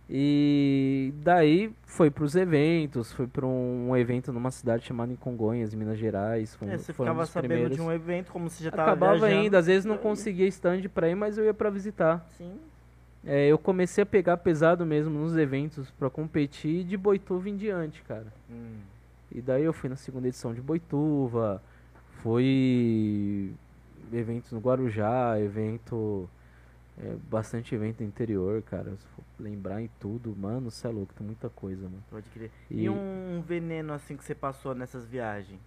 E 0.09 1.13
daí 1.17 1.69
foi 1.86 2.09
pros 2.09 2.34
eventos, 2.36 3.11
foi 3.11 3.28
pra 3.28 3.45
um, 3.45 3.95
evento 3.95 4.32
numa 4.32 4.51
cidade 4.51 4.86
chamada 4.86 5.11
em 5.11 5.17
Congonhas, 5.17 5.73
Minas 5.73 5.99
Gerais. 5.99 6.55
Foi, 6.55 6.69
É, 6.69 6.78
você 6.78 6.93
ficava 6.93 7.25
sabendo 7.25 7.49
primeiros. 7.49 7.75
de 7.75 7.82
um 7.82 7.91
evento, 7.91 8.32
como 8.32 8.49
você 8.49 8.63
já 8.63 8.71
tava 8.71 8.91
Acabava 8.91 9.17
viajando. 9.17 9.41
ainda, 9.41 9.57
às 9.57 9.65
vezes 9.67 9.84
não 9.84 9.97
conseguia 9.97 10.47
stand 10.47 10.84
pra 10.93 11.09
ir, 11.09 11.15
mas 11.15 11.38
eu 11.38 11.43
ia 11.43 11.53
pra 11.53 11.69
visitar. 11.69 12.25
Sim. 12.38 12.57
É, 13.25 13.47
eu 13.47 13.57
comecei 13.57 14.01
a 14.01 14.05
pegar 14.05 14.38
pesado 14.38 14.86
mesmo 14.86 15.19
nos 15.19 15.36
eventos 15.36 15.91
pra 15.91 16.09
competir 16.09 16.86
de 16.86 16.95
Boituva 16.95 17.49
em 17.49 17.57
diante, 17.57 18.01
cara. 18.03 18.28
Hum. 18.49 18.78
E 19.38 19.41
daí 19.41 19.63
eu 19.63 19.73
fui 19.73 19.88
na 19.89 19.95
segunda 19.95 20.27
edição 20.27 20.51
de 20.53 20.61
Boituva, 20.61 21.61
fui 22.23 23.53
eventos 24.11 24.51
no 24.51 24.59
Guarujá, 24.59 25.39
evento. 25.39 26.27
é, 26.97 27.15
bastante 27.29 27.75
evento 27.75 28.03
interior, 28.03 28.61
cara. 28.63 28.91
Se 28.97 29.05
for 29.15 29.23
lembrar 29.39 29.81
em 29.81 29.89
tudo, 29.99 30.35
mano, 30.35 30.71
cê 30.71 30.88
é 30.88 30.91
louco, 30.91 31.13
tem 31.13 31.25
muita 31.25 31.49
coisa, 31.49 31.83
mano. 31.83 32.03
Pode 32.09 32.29
crer. 32.31 32.51
E... 32.71 32.85
E- 32.85 32.89
um 32.89 33.41
veneno 33.45 33.93
assim 33.93 34.17
que 34.17 34.23
você 34.23 34.33
passou 34.35 34.73
nessas 34.73 35.05
viagens? 35.05 35.61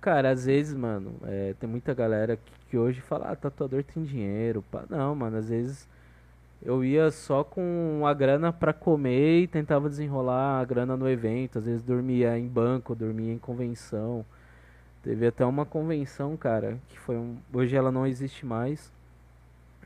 Cara, 0.00 0.30
às 0.30 0.44
vezes, 0.46 0.74
mano, 0.74 1.14
é, 1.22 1.54
tem 1.54 1.68
muita 1.70 1.94
galera 1.94 2.36
que, 2.36 2.52
que 2.70 2.76
hoje 2.78 3.00
fala, 3.00 3.30
ah, 3.30 3.36
tatuador 3.36 3.84
tem 3.84 4.02
dinheiro. 4.04 4.62
Pá. 4.70 4.84
Não, 4.90 5.14
mano, 5.14 5.36
às 5.38 5.48
vezes 5.48 5.88
eu 6.64 6.84
ia 6.84 7.10
só 7.10 7.42
com 7.44 8.02
a 8.06 8.14
grana 8.14 8.52
pra 8.52 8.72
comer 8.72 9.42
e 9.42 9.46
tentava 9.48 9.88
desenrolar 9.88 10.60
a 10.60 10.64
grana 10.64 10.96
no 10.96 11.08
evento. 11.08 11.58
Às 11.58 11.66
vezes 11.66 11.82
dormia 11.82 12.38
em 12.38 12.46
banco, 12.48 12.94
dormia 12.94 13.32
em 13.32 13.38
convenção. 13.38 14.24
Teve 15.02 15.26
até 15.26 15.44
uma 15.44 15.66
convenção, 15.66 16.36
cara, 16.36 16.78
que 16.88 16.98
foi 16.98 17.16
um. 17.16 17.36
Hoje 17.52 17.74
ela 17.76 17.90
não 17.92 18.06
existe 18.06 18.46
mais. 18.46 18.92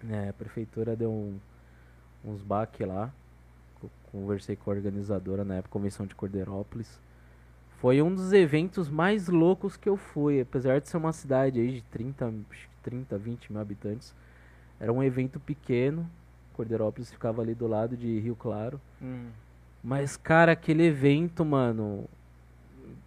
né, 0.02 0.28
a 0.28 0.32
prefeitura 0.34 0.94
deu 0.94 1.10
um- 1.10 1.38
uns 2.24 2.42
baque 2.42 2.84
lá. 2.84 3.10
Co- 3.80 3.90
Conversei 4.12 4.54
com 4.54 4.70
a 4.70 4.74
organizadora 4.74 5.42
na 5.44 5.54
época, 5.56 5.72
convenção 5.72 6.06
de 6.06 6.14
Cordeirópolis. 6.14 7.00
Foi 7.80 8.00
um 8.02 8.14
dos 8.14 8.32
eventos 8.32 8.88
mais 8.90 9.26
loucos 9.28 9.76
que 9.76 9.88
eu 9.88 9.96
fui, 9.96 10.40
apesar 10.40 10.80
de 10.80 10.88
ser 10.88 10.98
uma 10.98 11.12
cidade 11.14 11.58
aí 11.60 11.72
de 11.72 11.82
30, 11.84 12.26
acho 12.26 12.68
que 12.68 12.74
30 12.82 13.16
20 13.18 13.50
mil 13.52 13.60
habitantes. 13.60 14.14
Era 14.78 14.92
um 14.92 15.02
evento 15.02 15.40
pequeno. 15.40 16.08
Cordeirópolis 16.56 17.10
ficava 17.10 17.42
ali 17.42 17.54
do 17.54 17.66
lado 17.66 17.96
de 17.96 18.18
Rio 18.18 18.34
Claro. 18.34 18.80
Hum. 19.00 19.28
Mas, 19.84 20.16
cara, 20.16 20.52
aquele 20.52 20.84
evento, 20.84 21.44
mano. 21.44 22.06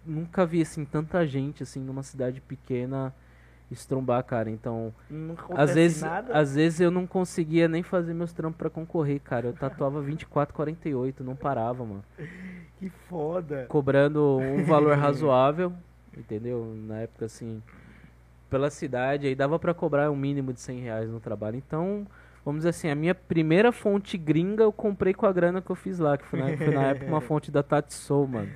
Nunca 0.06 0.46
vi, 0.46 0.62
assim, 0.62 0.84
tanta 0.84 1.26
gente, 1.26 1.62
assim, 1.62 1.80
numa 1.80 2.02
cidade 2.02 2.40
pequena 2.40 3.12
estrombar, 3.70 4.24
cara. 4.24 4.50
Então, 4.50 4.92
às 5.54 5.74
vezes, 5.74 6.02
nada. 6.02 6.32
às 6.32 6.54
vezes 6.54 6.80
eu 6.80 6.90
não 6.90 7.06
conseguia 7.06 7.68
nem 7.68 7.82
fazer 7.82 8.14
meus 8.14 8.32
trampos 8.32 8.56
pra 8.56 8.70
concorrer, 8.70 9.20
cara. 9.20 9.48
Eu 9.48 9.52
tatuava 9.52 10.00
24, 10.02 10.54
48, 10.54 11.22
não 11.22 11.36
parava, 11.36 11.84
mano. 11.84 12.04
Que 12.78 12.88
foda. 13.08 13.66
Cobrando 13.68 14.38
um 14.38 14.64
valor 14.64 14.96
razoável, 14.98 15.72
entendeu? 16.16 16.74
Na 16.86 17.00
época, 17.00 17.26
assim, 17.26 17.62
pela 18.48 18.70
cidade, 18.70 19.26
aí 19.26 19.34
dava 19.34 19.58
pra 19.58 19.74
cobrar 19.74 20.10
um 20.10 20.16
mínimo 20.16 20.52
de 20.52 20.60
100 20.60 20.80
reais 20.80 21.10
no 21.10 21.20
trabalho. 21.20 21.56
Então, 21.56 22.06
vamos 22.50 22.60
dizer 22.60 22.70
assim, 22.70 22.90
a 22.90 22.94
minha 22.94 23.14
primeira 23.14 23.72
fonte 23.72 24.18
gringa 24.18 24.64
eu 24.64 24.72
comprei 24.72 25.14
com 25.14 25.24
a 25.24 25.32
grana 25.32 25.62
que 25.62 25.70
eu 25.70 25.76
fiz 25.76 25.98
lá, 25.98 26.18
que 26.18 26.26
foi 26.26 26.40
na, 26.40 26.56
foi 26.56 26.74
na 26.74 26.82
época 26.82 27.06
uma 27.06 27.20
fonte 27.22 27.50
da 27.50 27.62
Tati 27.62 27.94
Soul, 27.94 28.26
mano. 28.26 28.50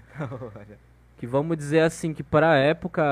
Que 1.16 1.26
vamos 1.26 1.56
dizer 1.56 1.80
assim, 1.80 2.12
que 2.12 2.22
para 2.22 2.50
a 2.50 2.56
época, 2.56 3.02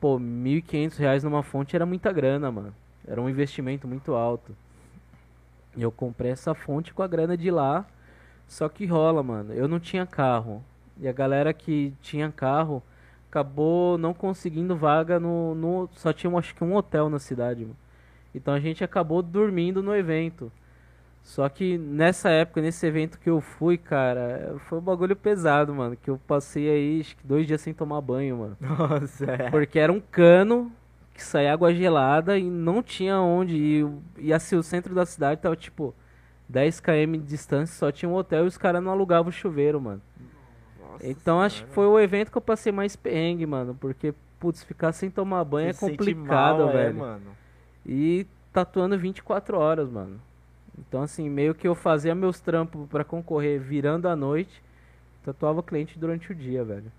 pô, 0.00 0.18
1.500 0.18 0.96
reais 0.98 1.22
numa 1.22 1.42
fonte 1.42 1.76
era 1.76 1.84
muita 1.84 2.10
grana, 2.12 2.50
mano. 2.50 2.74
Era 3.06 3.20
um 3.20 3.28
investimento 3.28 3.86
muito 3.86 4.14
alto. 4.14 4.56
E 5.76 5.82
eu 5.82 5.92
comprei 5.92 6.32
essa 6.32 6.54
fonte 6.54 6.92
com 6.92 7.02
a 7.02 7.06
grana 7.06 7.36
de 7.36 7.50
lá. 7.50 7.86
Só 8.48 8.68
que 8.68 8.86
rola, 8.86 9.22
mano. 9.22 9.52
Eu 9.52 9.68
não 9.68 9.78
tinha 9.78 10.06
carro. 10.06 10.64
E 10.98 11.06
a 11.06 11.12
galera 11.12 11.52
que 11.52 11.92
tinha 12.00 12.32
carro 12.32 12.82
acabou 13.28 13.96
não 13.96 14.12
conseguindo 14.12 14.74
vaga 14.74 15.20
no. 15.20 15.54
no 15.54 15.88
só 15.92 16.12
tinha, 16.12 16.36
acho 16.36 16.54
que, 16.54 16.64
um 16.64 16.74
hotel 16.74 17.08
na 17.08 17.18
cidade, 17.18 17.62
mano. 17.62 17.76
Então 18.34 18.54
a 18.54 18.60
gente 18.60 18.84
acabou 18.84 19.22
dormindo 19.22 19.82
no 19.82 19.94
evento. 19.94 20.50
Só 21.22 21.48
que 21.48 21.76
nessa 21.76 22.30
época, 22.30 22.62
nesse 22.62 22.84
evento 22.86 23.18
que 23.18 23.28
eu 23.28 23.40
fui, 23.40 23.76
cara, 23.76 24.56
foi 24.68 24.78
um 24.78 24.82
bagulho 24.82 25.14
pesado, 25.14 25.74
mano. 25.74 25.96
Que 25.96 26.10
eu 26.10 26.18
passei 26.26 26.68
aí, 26.68 27.00
acho 27.00 27.16
que 27.16 27.26
dois 27.26 27.46
dias 27.46 27.60
sem 27.60 27.74
tomar 27.74 28.00
banho, 28.00 28.38
mano. 28.38 28.56
Nossa, 28.60 29.24
é. 29.30 29.50
Porque 29.50 29.78
era 29.78 29.92
um 29.92 30.00
cano 30.00 30.72
que 31.12 31.22
saía 31.22 31.52
água 31.52 31.74
gelada 31.74 32.38
e 32.38 32.44
não 32.48 32.82
tinha 32.82 33.20
onde 33.20 33.54
ir. 33.56 33.88
E 34.18 34.32
assim, 34.32 34.56
o 34.56 34.62
centro 34.62 34.94
da 34.94 35.04
cidade 35.04 35.40
tava 35.40 35.54
tipo 35.54 35.94
10 36.48 36.80
km 36.80 37.12
de 37.12 37.18
distância, 37.18 37.76
só 37.76 37.92
tinha 37.92 38.08
um 38.08 38.14
hotel 38.14 38.44
e 38.44 38.48
os 38.48 38.56
caras 38.56 38.82
não 38.82 38.90
alugavam 38.90 39.28
o 39.28 39.32
chuveiro, 39.32 39.80
mano. 39.80 40.00
Nossa 40.80 41.06
Então 41.06 41.40
acho 41.40 41.56
que 41.56 41.60
Senhora. 41.60 41.74
foi 41.74 41.86
o 41.86 42.00
evento 42.00 42.30
que 42.32 42.38
eu 42.38 42.42
passei 42.42 42.72
mais 42.72 42.96
perrengue, 42.96 43.46
mano. 43.46 43.76
Porque, 43.78 44.14
putz, 44.38 44.64
ficar 44.64 44.92
sem 44.92 45.10
tomar 45.10 45.44
banho 45.44 45.68
é 45.68 45.72
se 45.72 45.80
complicado, 45.80 46.60
mal, 46.60 46.70
é, 46.70 46.72
velho. 46.72 46.98
mano. 46.98 47.40
E 47.84 48.26
tatuando 48.52 48.98
24 48.98 49.58
horas, 49.58 49.88
mano. 49.90 50.20
Então, 50.78 51.02
assim, 51.02 51.28
meio 51.28 51.54
que 51.54 51.66
eu 51.68 51.74
fazia 51.74 52.14
meus 52.14 52.40
trampos 52.40 52.88
pra 52.88 53.04
concorrer 53.04 53.60
virando 53.60 54.08
a 54.08 54.16
noite, 54.16 54.62
tatuava 55.24 55.62
cliente 55.62 55.98
durante 55.98 56.32
o 56.32 56.34
dia, 56.34 56.64
velho. 56.64 56.90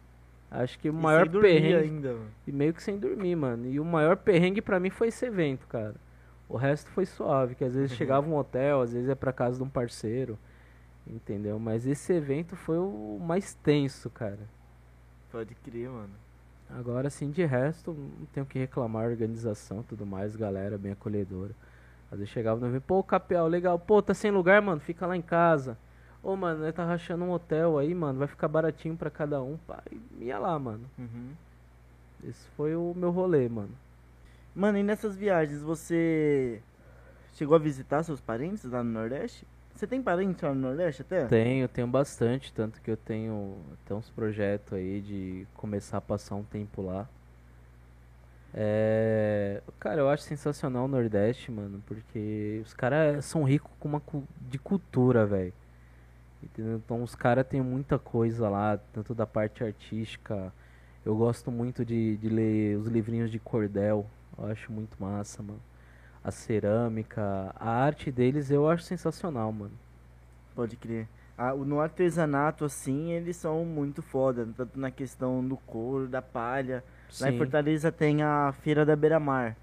Acho 0.50 0.78
que 0.78 0.90
o 0.90 0.94
E 0.94 0.96
maior 0.96 1.28
perrengue. 1.30 1.76
ainda, 1.76 2.14
mano. 2.14 2.28
E 2.46 2.52
meio 2.52 2.74
que 2.74 2.84
sem 2.84 2.98
dormir, 3.00 3.36
mano. 3.36 3.68
E 3.68 3.80
o 3.80 3.86
maior 3.86 4.18
perrengue 4.18 4.62
pra 4.62 4.80
mim 4.80 4.90
foi 4.90 5.08
esse 5.08 5.26
evento, 5.26 5.66
cara. 5.68 5.96
O 6.50 6.58
resto 6.58 6.90
foi 6.92 7.06
suave, 7.06 7.56
que 7.56 7.64
às 7.64 7.74
vezes 7.74 7.94
chegava 7.96 8.28
um 8.28 8.36
hotel, 8.36 8.82
às 8.82 8.92
vezes 8.92 9.08
é 9.10 9.16
pra 9.16 9.32
casa 9.32 9.58
de 9.58 9.64
um 9.64 9.70
parceiro. 9.70 10.38
Entendeu? 11.08 11.58
Mas 11.58 11.88
esse 11.88 12.12
evento 12.14 12.56
foi 12.56 12.78
o 12.78 13.18
mais 13.20 13.54
tenso, 13.56 14.10
cara. 14.10 14.40
Pode 15.32 15.56
crer, 15.56 15.90
mano. 15.90 16.14
Agora, 16.78 17.08
assim, 17.08 17.30
de 17.30 17.46
resto, 17.46 17.94
não 17.94 18.26
tenho 18.28 18.46
o 18.46 18.48
que 18.48 18.60
reclamar, 18.60 19.10
organização, 19.10 19.84
tudo 19.84 20.06
mais, 20.06 20.36
galera 20.36 20.78
bem 20.78 20.94
acolhedora. 20.94 21.52
Às 22.12 22.20
vezes 22.20 22.34
chegava 22.34 22.60
no 22.60 22.68
evento, 22.68 22.84
pô, 22.84 23.04
Capel, 23.04 23.48
legal, 23.48 23.78
pô, 23.78 24.02
tá 24.02 24.14
sem 24.14 24.32
lugar, 24.32 24.62
mano, 24.62 24.80
fica 24.80 25.06
lá 25.06 25.16
em 25.16 25.22
casa. 25.22 25.78
Ô, 26.24 26.36
mano, 26.36 26.64
ele 26.64 26.72
tá 26.72 26.86
rachando 26.86 27.24
um 27.24 27.32
hotel 27.32 27.78
aí, 27.78 27.94
mano, 27.94 28.20
vai 28.20 28.28
ficar 28.28 28.48
baratinho 28.48 28.96
pra 28.96 29.10
cada 29.10 29.42
um, 29.42 29.58
pá, 29.58 29.82
e 29.92 30.26
ia 30.26 30.38
lá, 30.38 30.58
mano. 30.58 30.86
Uhum. 30.98 31.32
Esse 32.24 32.48
foi 32.56 32.76
o 32.76 32.94
meu 32.96 33.12
rolê, 33.12 33.50
mano. 33.50 33.72
Mano, 34.56 34.78
e 34.78 34.84
nessas 34.84 35.16
viagens 35.16 35.62
você 35.62 36.62
chegou 37.34 37.56
a 37.56 37.60
visitar 37.60 38.04
seus 38.04 38.22
parentes 38.22 38.66
lá 38.66 38.84
no 38.84 38.92
Nordeste? 38.92 39.46
Você 39.82 39.88
tem 39.88 40.00
parente 40.00 40.46
lá 40.46 40.54
no 40.54 40.62
Nordeste 40.62 41.02
até? 41.02 41.26
Tenho, 41.26 41.68
tenho 41.68 41.88
bastante, 41.88 42.54
tanto 42.54 42.80
que 42.80 42.92
eu 42.92 42.96
tenho 42.96 43.58
até 43.74 43.96
uns 43.96 44.12
projetos 44.12 44.74
aí 44.74 45.02
de 45.02 45.48
começar 45.56 45.98
a 45.98 46.02
passar 46.02 46.36
um 46.36 46.44
tempo 46.44 46.84
lá. 46.84 47.10
É, 48.54 49.60
cara, 49.80 50.02
eu 50.02 50.08
acho 50.08 50.22
sensacional 50.22 50.86
o 50.86 50.88
Nordeste, 50.88 51.52
mano, 51.52 51.82
porque 51.88 52.62
os 52.64 52.76
caras 52.76 53.26
são 53.26 53.44
ricos 53.44 53.72
com 53.80 53.88
uma 53.88 54.04
de 54.52 54.60
cultura, 54.60 55.26
velho. 55.26 55.54
Então 56.44 57.02
os 57.02 57.16
caras 57.16 57.48
têm 57.48 57.60
muita 57.60 57.98
coisa 57.98 58.48
lá, 58.50 58.78
tanto 58.94 59.16
da 59.16 59.26
parte 59.26 59.64
artística. 59.64 60.54
Eu 61.04 61.16
gosto 61.16 61.50
muito 61.50 61.84
de, 61.84 62.18
de 62.18 62.30
ler 62.30 62.78
os 62.78 62.86
livrinhos 62.86 63.32
de 63.32 63.40
cordel, 63.40 64.06
eu 64.38 64.46
acho 64.46 64.72
muito 64.72 64.96
massa, 65.02 65.42
mano. 65.42 65.60
A 66.24 66.30
cerâmica, 66.32 67.54
a 67.56 67.70
arte 67.70 68.12
deles 68.12 68.52
eu 68.52 68.70
acho 68.70 68.84
sensacional, 68.84 69.52
mano. 69.52 69.74
Pode 70.56 70.76
crer. 70.78 71.08
Ah, 71.38 71.54
no 71.56 71.80
artesanato, 71.80 72.64
assim, 72.66 73.12
eles 73.12 73.36
são 73.38 73.66
muito 73.66 74.02
foda, 74.04 74.48
tanto 74.56 74.80
na 74.80 74.92
questão 74.92 75.44
do 75.48 75.58
couro, 75.58 76.08
da 76.08 76.22
palha. 76.22 76.84
Lá 77.20 77.30
em 77.30 77.32
Sim. 77.32 77.38
Fortaleza 77.38 77.92
tem 77.92 78.22
a 78.22 78.54
Feira 78.62 78.86
da 78.86 78.96
Beira-Mar. 78.96 79.58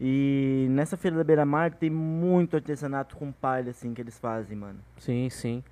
E 0.00 0.66
nessa 0.70 0.96
Feira 0.96 1.16
da 1.16 1.24
Beira-Mar 1.24 1.72
tem 1.72 1.88
muito 1.88 2.56
artesanato 2.56 3.16
com 3.16 3.32
palha, 3.32 3.70
assim, 3.70 3.94
que 3.94 4.02
eles 4.02 4.18
fazem, 4.18 4.56
mano. 4.56 4.80
Sim, 4.98 5.30
sim. 5.30 5.62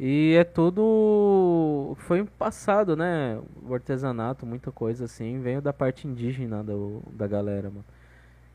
E 0.00 0.34
é 0.36 0.44
tudo. 0.44 1.94
Foi 2.00 2.24
passado, 2.24 2.96
né? 2.96 3.40
O 3.62 3.74
artesanato, 3.74 4.46
muita 4.46 4.72
coisa 4.72 5.04
assim, 5.04 5.40
veio 5.40 5.60
da 5.60 5.72
parte 5.72 6.06
indígena 6.08 6.62
do, 6.64 7.02
da 7.12 7.26
galera, 7.26 7.68
mano. 7.68 7.84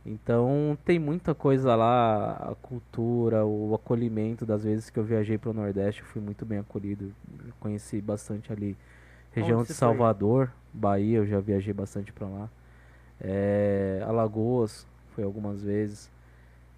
Então 0.05 0.77
tem 0.83 0.99
muita 0.99 1.33
coisa 1.33 1.75
lá, 1.75 2.33
a 2.51 2.55
cultura, 2.55 3.45
o 3.45 3.73
acolhimento. 3.73 4.45
Das 4.45 4.63
vezes 4.63 4.89
que 4.89 4.99
eu 4.99 5.03
viajei 5.03 5.37
pro 5.37 5.53
Nordeste, 5.53 6.01
eu 6.01 6.07
fui 6.07 6.21
muito 6.21 6.45
bem 6.45 6.59
acolhido. 6.59 7.13
Conheci 7.59 8.01
bastante 8.01 8.51
ali. 8.51 8.77
Região 9.31 9.59
Onde 9.59 9.67
de 9.67 9.73
você 9.73 9.79
foi? 9.79 9.87
Salvador, 9.87 10.51
Bahia, 10.73 11.17
eu 11.19 11.25
já 11.25 11.39
viajei 11.39 11.73
bastante 11.73 12.11
pra 12.11 12.27
lá. 12.27 12.49
É, 13.19 14.03
Alagoas, 14.05 14.85
fui 15.11 15.23
algumas 15.23 15.63
vezes. 15.63 16.11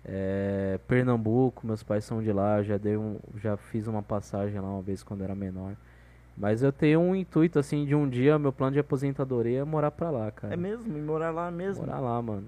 É, 0.07 0.79
Pernambuco, 0.87 1.65
meus 1.65 1.81
pais 1.81 2.05
são 2.05 2.21
de 2.21 2.31
lá, 2.31 2.61
já 2.61 2.77
dei 2.77 2.95
um, 2.95 3.17
já 3.41 3.57
fiz 3.57 3.87
uma 3.87 4.03
passagem 4.03 4.59
lá 4.59 4.69
uma 4.69 4.81
vez 4.81 5.01
quando 5.01 5.23
era 5.23 5.33
menor. 5.33 5.75
Mas 6.37 6.61
eu 6.61 6.71
tenho 6.71 6.99
um 6.99 7.15
intuito 7.15 7.57
assim 7.57 7.85
de 7.85 7.95
um 7.95 8.07
dia, 8.07 8.37
meu 8.37 8.53
plano 8.53 8.73
de 8.73 8.79
aposentadoria 8.79 9.61
é 9.61 9.63
morar 9.63 9.89
pra 9.89 10.11
lá, 10.11 10.29
cara. 10.31 10.53
É 10.53 10.57
mesmo? 10.57 10.95
E 10.95 11.01
morar 11.01 11.31
lá 11.31 11.49
mesmo? 11.49 11.85
Morar 11.85 11.99
lá, 11.99 12.21
mano. 12.21 12.47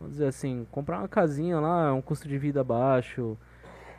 Vamos 0.00 0.14
dizer 0.14 0.28
assim, 0.28 0.66
comprar 0.70 0.98
uma 0.98 1.08
casinha 1.08 1.60
lá, 1.60 1.92
um 1.92 2.00
custo 2.00 2.26
de 2.26 2.38
vida 2.38 2.64
baixo, 2.64 3.36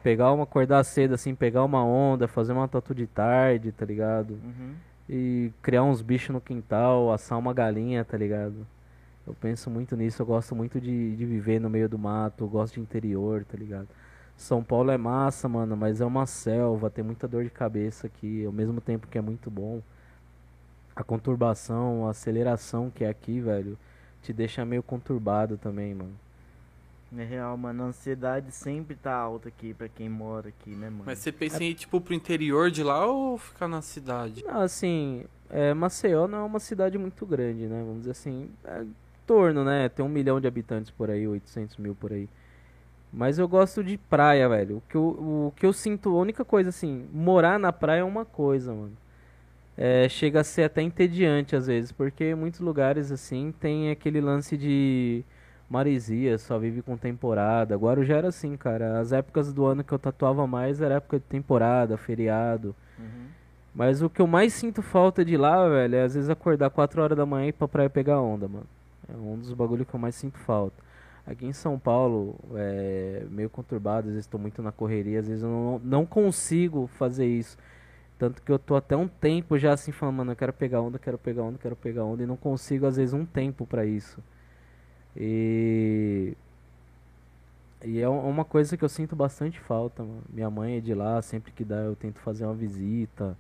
pegar 0.01 0.31
uma, 0.31 0.43
acordar 0.43 0.83
cedo 0.83 1.13
assim, 1.13 1.35
pegar 1.35 1.63
uma 1.63 1.85
onda, 1.85 2.27
fazer 2.27 2.53
uma 2.53 2.67
tatu 2.67 2.95
de 2.95 3.05
tarde, 3.05 3.71
tá 3.71 3.85
ligado? 3.85 4.31
Uhum. 4.31 4.73
E 5.07 5.51
criar 5.61 5.83
uns 5.83 6.01
bichos 6.01 6.33
no 6.33 6.41
quintal, 6.41 7.11
assar 7.13 7.37
uma 7.37 7.53
galinha, 7.53 8.03
tá 8.03 8.17
ligado? 8.17 8.65
Eu 9.27 9.35
penso 9.35 9.69
muito 9.69 9.95
nisso, 9.95 10.23
eu 10.23 10.25
gosto 10.25 10.55
muito 10.55 10.81
de, 10.81 11.15
de 11.15 11.23
viver 11.23 11.59
no 11.61 11.69
meio 11.69 11.87
do 11.87 11.99
mato, 11.99 12.45
eu 12.45 12.47
gosto 12.47 12.75
de 12.75 12.79
interior, 12.79 13.45
tá 13.45 13.55
ligado? 13.55 13.87
São 14.35 14.63
Paulo 14.63 14.89
é 14.89 14.97
massa, 14.97 15.47
mano, 15.47 15.77
mas 15.77 16.01
é 16.01 16.05
uma 16.05 16.25
selva, 16.25 16.89
tem 16.89 17.03
muita 17.03 17.27
dor 17.27 17.43
de 17.43 17.51
cabeça 17.51 18.07
aqui, 18.07 18.43
ao 18.43 18.51
mesmo 18.51 18.81
tempo 18.81 19.05
que 19.05 19.19
é 19.19 19.21
muito 19.21 19.51
bom. 19.51 19.83
A 20.95 21.03
conturbação, 21.03 22.07
a 22.07 22.09
aceleração 22.09 22.89
que 22.89 23.03
é 23.03 23.09
aqui, 23.09 23.39
velho, 23.39 23.77
te 24.21 24.33
deixa 24.33 24.63
meio 24.65 24.83
conturbado 24.83 25.57
também, 25.57 25.93
mano. 25.93 26.13
É 27.17 27.23
real, 27.23 27.57
mano. 27.57 27.83
A 27.83 27.85
ansiedade 27.87 28.51
sempre 28.51 28.95
tá 28.95 29.13
alta 29.13 29.49
aqui 29.49 29.73
pra 29.73 29.89
quem 29.89 30.07
mora 30.07 30.49
aqui, 30.49 30.69
né, 30.69 30.89
mano? 30.89 31.03
Mas 31.05 31.19
você 31.19 31.31
pensa 31.31 31.61
em 31.61 31.71
ir, 31.71 31.75
tipo, 31.75 31.99
pro 31.99 32.13
interior 32.13 32.71
de 32.71 32.83
lá 32.83 33.05
ou 33.05 33.37
ficar 33.37 33.67
na 33.67 33.81
cidade? 33.81 34.43
Não, 34.45 34.61
assim, 34.61 35.25
é, 35.49 35.73
Maceió 35.73 36.27
não 36.27 36.37
é 36.39 36.43
uma 36.43 36.59
cidade 36.59 36.97
muito 36.97 37.25
grande, 37.25 37.67
né? 37.67 37.83
Vamos 37.85 37.99
dizer 37.99 38.11
assim, 38.11 38.49
é 38.63 38.83
em 38.83 38.95
torno, 39.27 39.65
né? 39.65 39.89
Tem 39.89 40.05
um 40.05 40.09
milhão 40.09 40.39
de 40.39 40.47
habitantes 40.47 40.89
por 40.89 41.09
aí, 41.09 41.27
800 41.27 41.75
mil 41.77 41.93
por 41.93 42.13
aí. 42.13 42.29
Mas 43.11 43.37
eu 43.37 43.47
gosto 43.47 43.83
de 43.83 43.97
praia, 43.97 44.47
velho. 44.47 44.77
O 44.77 44.83
que 44.87 44.95
eu, 44.95 45.01
o 45.03 45.53
que 45.57 45.65
eu 45.65 45.73
sinto, 45.73 46.15
a 46.15 46.19
única 46.21 46.45
coisa 46.45 46.69
assim, 46.69 47.05
morar 47.11 47.59
na 47.59 47.73
praia 47.73 47.99
é 47.99 48.03
uma 48.05 48.23
coisa, 48.23 48.73
mano. 48.73 48.93
É, 49.83 50.07
chega 50.07 50.41
a 50.41 50.43
ser 50.43 50.61
até 50.65 50.79
entediante 50.83 51.55
às 51.55 51.65
vezes, 51.65 51.91
porque 51.91 52.35
muitos 52.35 52.59
lugares 52.59 53.11
assim 53.11 53.51
tem 53.59 53.89
aquele 53.89 54.21
lance 54.21 54.55
de 54.55 55.25
maresia, 55.67 56.37
só 56.37 56.59
vive 56.59 56.83
com 56.83 56.95
temporada. 56.95 57.75
Guarujá 57.75 58.17
era 58.17 58.27
assim, 58.27 58.55
cara. 58.55 58.99
As 58.99 59.11
épocas 59.11 59.51
do 59.51 59.65
ano 59.65 59.83
que 59.83 59.91
eu 59.91 59.97
tatuava 59.97 60.45
mais 60.45 60.81
era 60.81 60.95
época 60.97 61.17
de 61.17 61.25
temporada, 61.25 61.97
feriado. 61.97 62.75
Uhum. 62.99 63.25
Mas 63.73 64.03
o 64.03 64.09
que 64.09 64.21
eu 64.21 64.27
mais 64.27 64.53
sinto 64.53 64.83
falta 64.83 65.25
de 65.25 65.35
lá, 65.35 65.67
velho, 65.67 65.95
é 65.95 66.03
às 66.03 66.13
vezes 66.13 66.29
acordar 66.29 66.69
4 66.69 67.01
horas 67.01 67.17
da 67.17 67.25
manhã 67.25 67.47
e 67.47 67.49
ir 67.49 67.53
pra 67.53 67.67
praia 67.67 67.89
pegar 67.89 68.21
onda, 68.21 68.47
mano. 68.47 68.67
É 69.11 69.17
um 69.17 69.35
dos 69.35 69.51
bagulhos 69.51 69.87
que 69.87 69.95
eu 69.95 69.99
mais 69.99 70.13
sinto 70.13 70.37
falta. 70.37 70.75
Aqui 71.25 71.47
em 71.47 71.53
São 71.53 71.79
Paulo, 71.79 72.35
é 72.53 73.25
meio 73.31 73.49
conturbado, 73.49 74.09
às 74.09 74.13
vezes 74.13 74.27
tô 74.27 74.37
muito 74.37 74.61
na 74.61 74.71
correria, 74.71 75.21
às 75.21 75.27
vezes 75.27 75.41
eu 75.41 75.49
não, 75.49 75.81
não 75.83 76.05
consigo 76.05 76.85
fazer 76.85 77.25
isso. 77.25 77.57
Tanto 78.21 78.39
que 78.43 78.51
eu 78.51 78.59
tô 78.59 78.75
até 78.75 78.95
um 78.95 79.07
tempo 79.07 79.57
já 79.57 79.73
assim 79.73 79.91
falando, 79.91 80.17
mano, 80.17 80.31
eu 80.33 80.35
quero 80.35 80.53
pegar 80.53 80.79
onda, 80.79 80.99
quero 80.99 81.17
pegar 81.17 81.41
onda, 81.41 81.57
quero 81.57 81.75
pegar 81.75 82.03
onda, 82.03 82.21
e 82.21 82.27
não 82.27 82.37
consigo 82.37 82.85
às 82.85 82.95
vezes 82.95 83.15
um 83.15 83.25
tempo 83.25 83.65
pra 83.65 83.83
isso. 83.83 84.19
E. 85.17 86.37
E 87.83 87.99
é 87.99 88.07
um- 88.07 88.29
uma 88.29 88.45
coisa 88.45 88.77
que 88.77 88.85
eu 88.85 88.89
sinto 88.89 89.15
bastante 89.15 89.59
falta, 89.59 90.03
mano. 90.03 90.21
Minha 90.29 90.51
mãe 90.51 90.77
é 90.77 90.79
de 90.79 90.93
lá, 90.93 91.19
sempre 91.23 91.51
que 91.51 91.65
dá 91.65 91.77
eu 91.77 91.95
tento 91.95 92.19
fazer 92.19 92.45
uma 92.45 92.53
visita. 92.53 93.35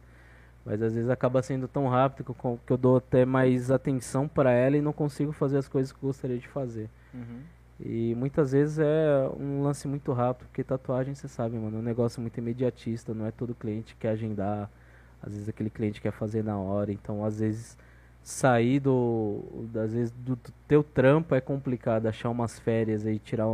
Mas 0.65 0.81
às 0.81 0.95
vezes 0.95 1.11
acaba 1.11 1.43
sendo 1.43 1.67
tão 1.67 1.87
rápido 1.87 2.33
que 2.65 2.71
eu, 2.73 2.77
dou 2.77 2.97
até 2.97 3.23
mais 3.23 3.69
atenção 3.69 4.27
pra 4.27 4.49
ela 4.49 4.75
e 4.75 4.81
não 4.81 4.93
consigo 4.93 5.31
fazer 5.31 5.59
as 5.59 5.67
coisas 5.67 5.91
que 5.91 5.99
eu 6.03 6.07
gostaria 6.07 6.39
de 6.39 6.47
fazer. 6.47 6.89
Uhum. 7.13 7.41
E 7.83 8.13
muitas 8.15 8.51
vezes 8.51 8.77
é 8.79 9.29
um 9.39 9.63
lance 9.63 9.87
muito 9.87 10.13
rápido, 10.13 10.47
porque 10.47 10.63
tatuagem, 10.63 11.15
você 11.15 11.27
sabe, 11.27 11.57
mano, 11.57 11.77
é 11.77 11.79
um 11.79 11.83
negócio 11.83 12.21
muito 12.21 12.37
imediatista, 12.37 13.13
não 13.13 13.25
é 13.25 13.31
todo 13.31 13.55
cliente 13.55 13.95
que 13.95 14.01
quer 14.01 14.09
agendar. 14.09 14.69
Às 15.21 15.33
vezes 15.33 15.49
aquele 15.49 15.69
cliente 15.69 16.01
quer 16.01 16.11
fazer 16.11 16.43
na 16.43 16.57
hora, 16.57 16.91
então 16.91 17.25
às 17.25 17.39
vezes 17.39 17.77
sair 18.23 18.79
do, 18.79 19.43
às 19.75 19.93
vezes 19.93 20.11
do 20.11 20.37
teu 20.67 20.83
trampo 20.83 21.33
é 21.33 21.41
complicado, 21.41 22.07
achar 22.07 22.29
umas 22.29 22.59
férias 22.59 23.05
aí, 23.05 23.17
tirar 23.17 23.47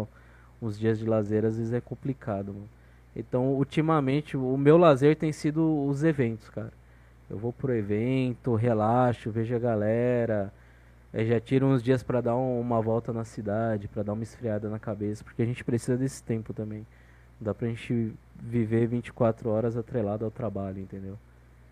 uns 0.61 0.77
dias 0.77 0.99
de 0.99 1.05
lazer, 1.05 1.45
às 1.45 1.57
vezes 1.57 1.73
é 1.73 1.81
complicado, 1.81 2.53
mano. 2.53 2.69
Então, 3.15 3.53
ultimamente, 3.53 4.37
o 4.37 4.57
meu 4.57 4.77
lazer 4.77 5.15
tem 5.15 5.31
sido 5.31 5.85
os 5.87 6.03
eventos, 6.03 6.49
cara. 6.49 6.71
Eu 7.29 7.37
vou 7.37 7.51
pro 7.51 7.73
evento, 7.73 8.55
relaxo, 8.55 9.31
vejo 9.31 9.55
a 9.55 9.59
galera, 9.59 10.53
eh, 11.17 11.25
já 11.25 11.39
tiro 11.39 11.65
uns 11.65 11.81
dias 11.81 12.03
pra 12.03 12.21
dar 12.21 12.35
um- 12.35 12.59
uma 12.59 12.79
volta 12.81 13.11
na 13.11 13.23
cidade, 13.23 13.87
pra 13.87 14.03
dar 14.03 14.13
uma 14.13 14.23
esfriada 14.23 14.69
na 14.69 14.77
cabeça, 14.77 15.23
porque 15.23 15.41
a 15.41 15.45
gente 15.45 15.63
precisa 15.63 15.97
desse 15.97 16.21
tempo 16.23 16.53
também. 16.53 16.85
Não 17.39 17.45
dá 17.45 17.53
pra 17.53 17.67
gente 17.67 18.13
viver 18.35 18.87
24 18.87 19.49
horas 19.49 19.75
atrelado 19.75 20.23
ao 20.25 20.31
trabalho, 20.31 20.79
entendeu? 20.79 21.17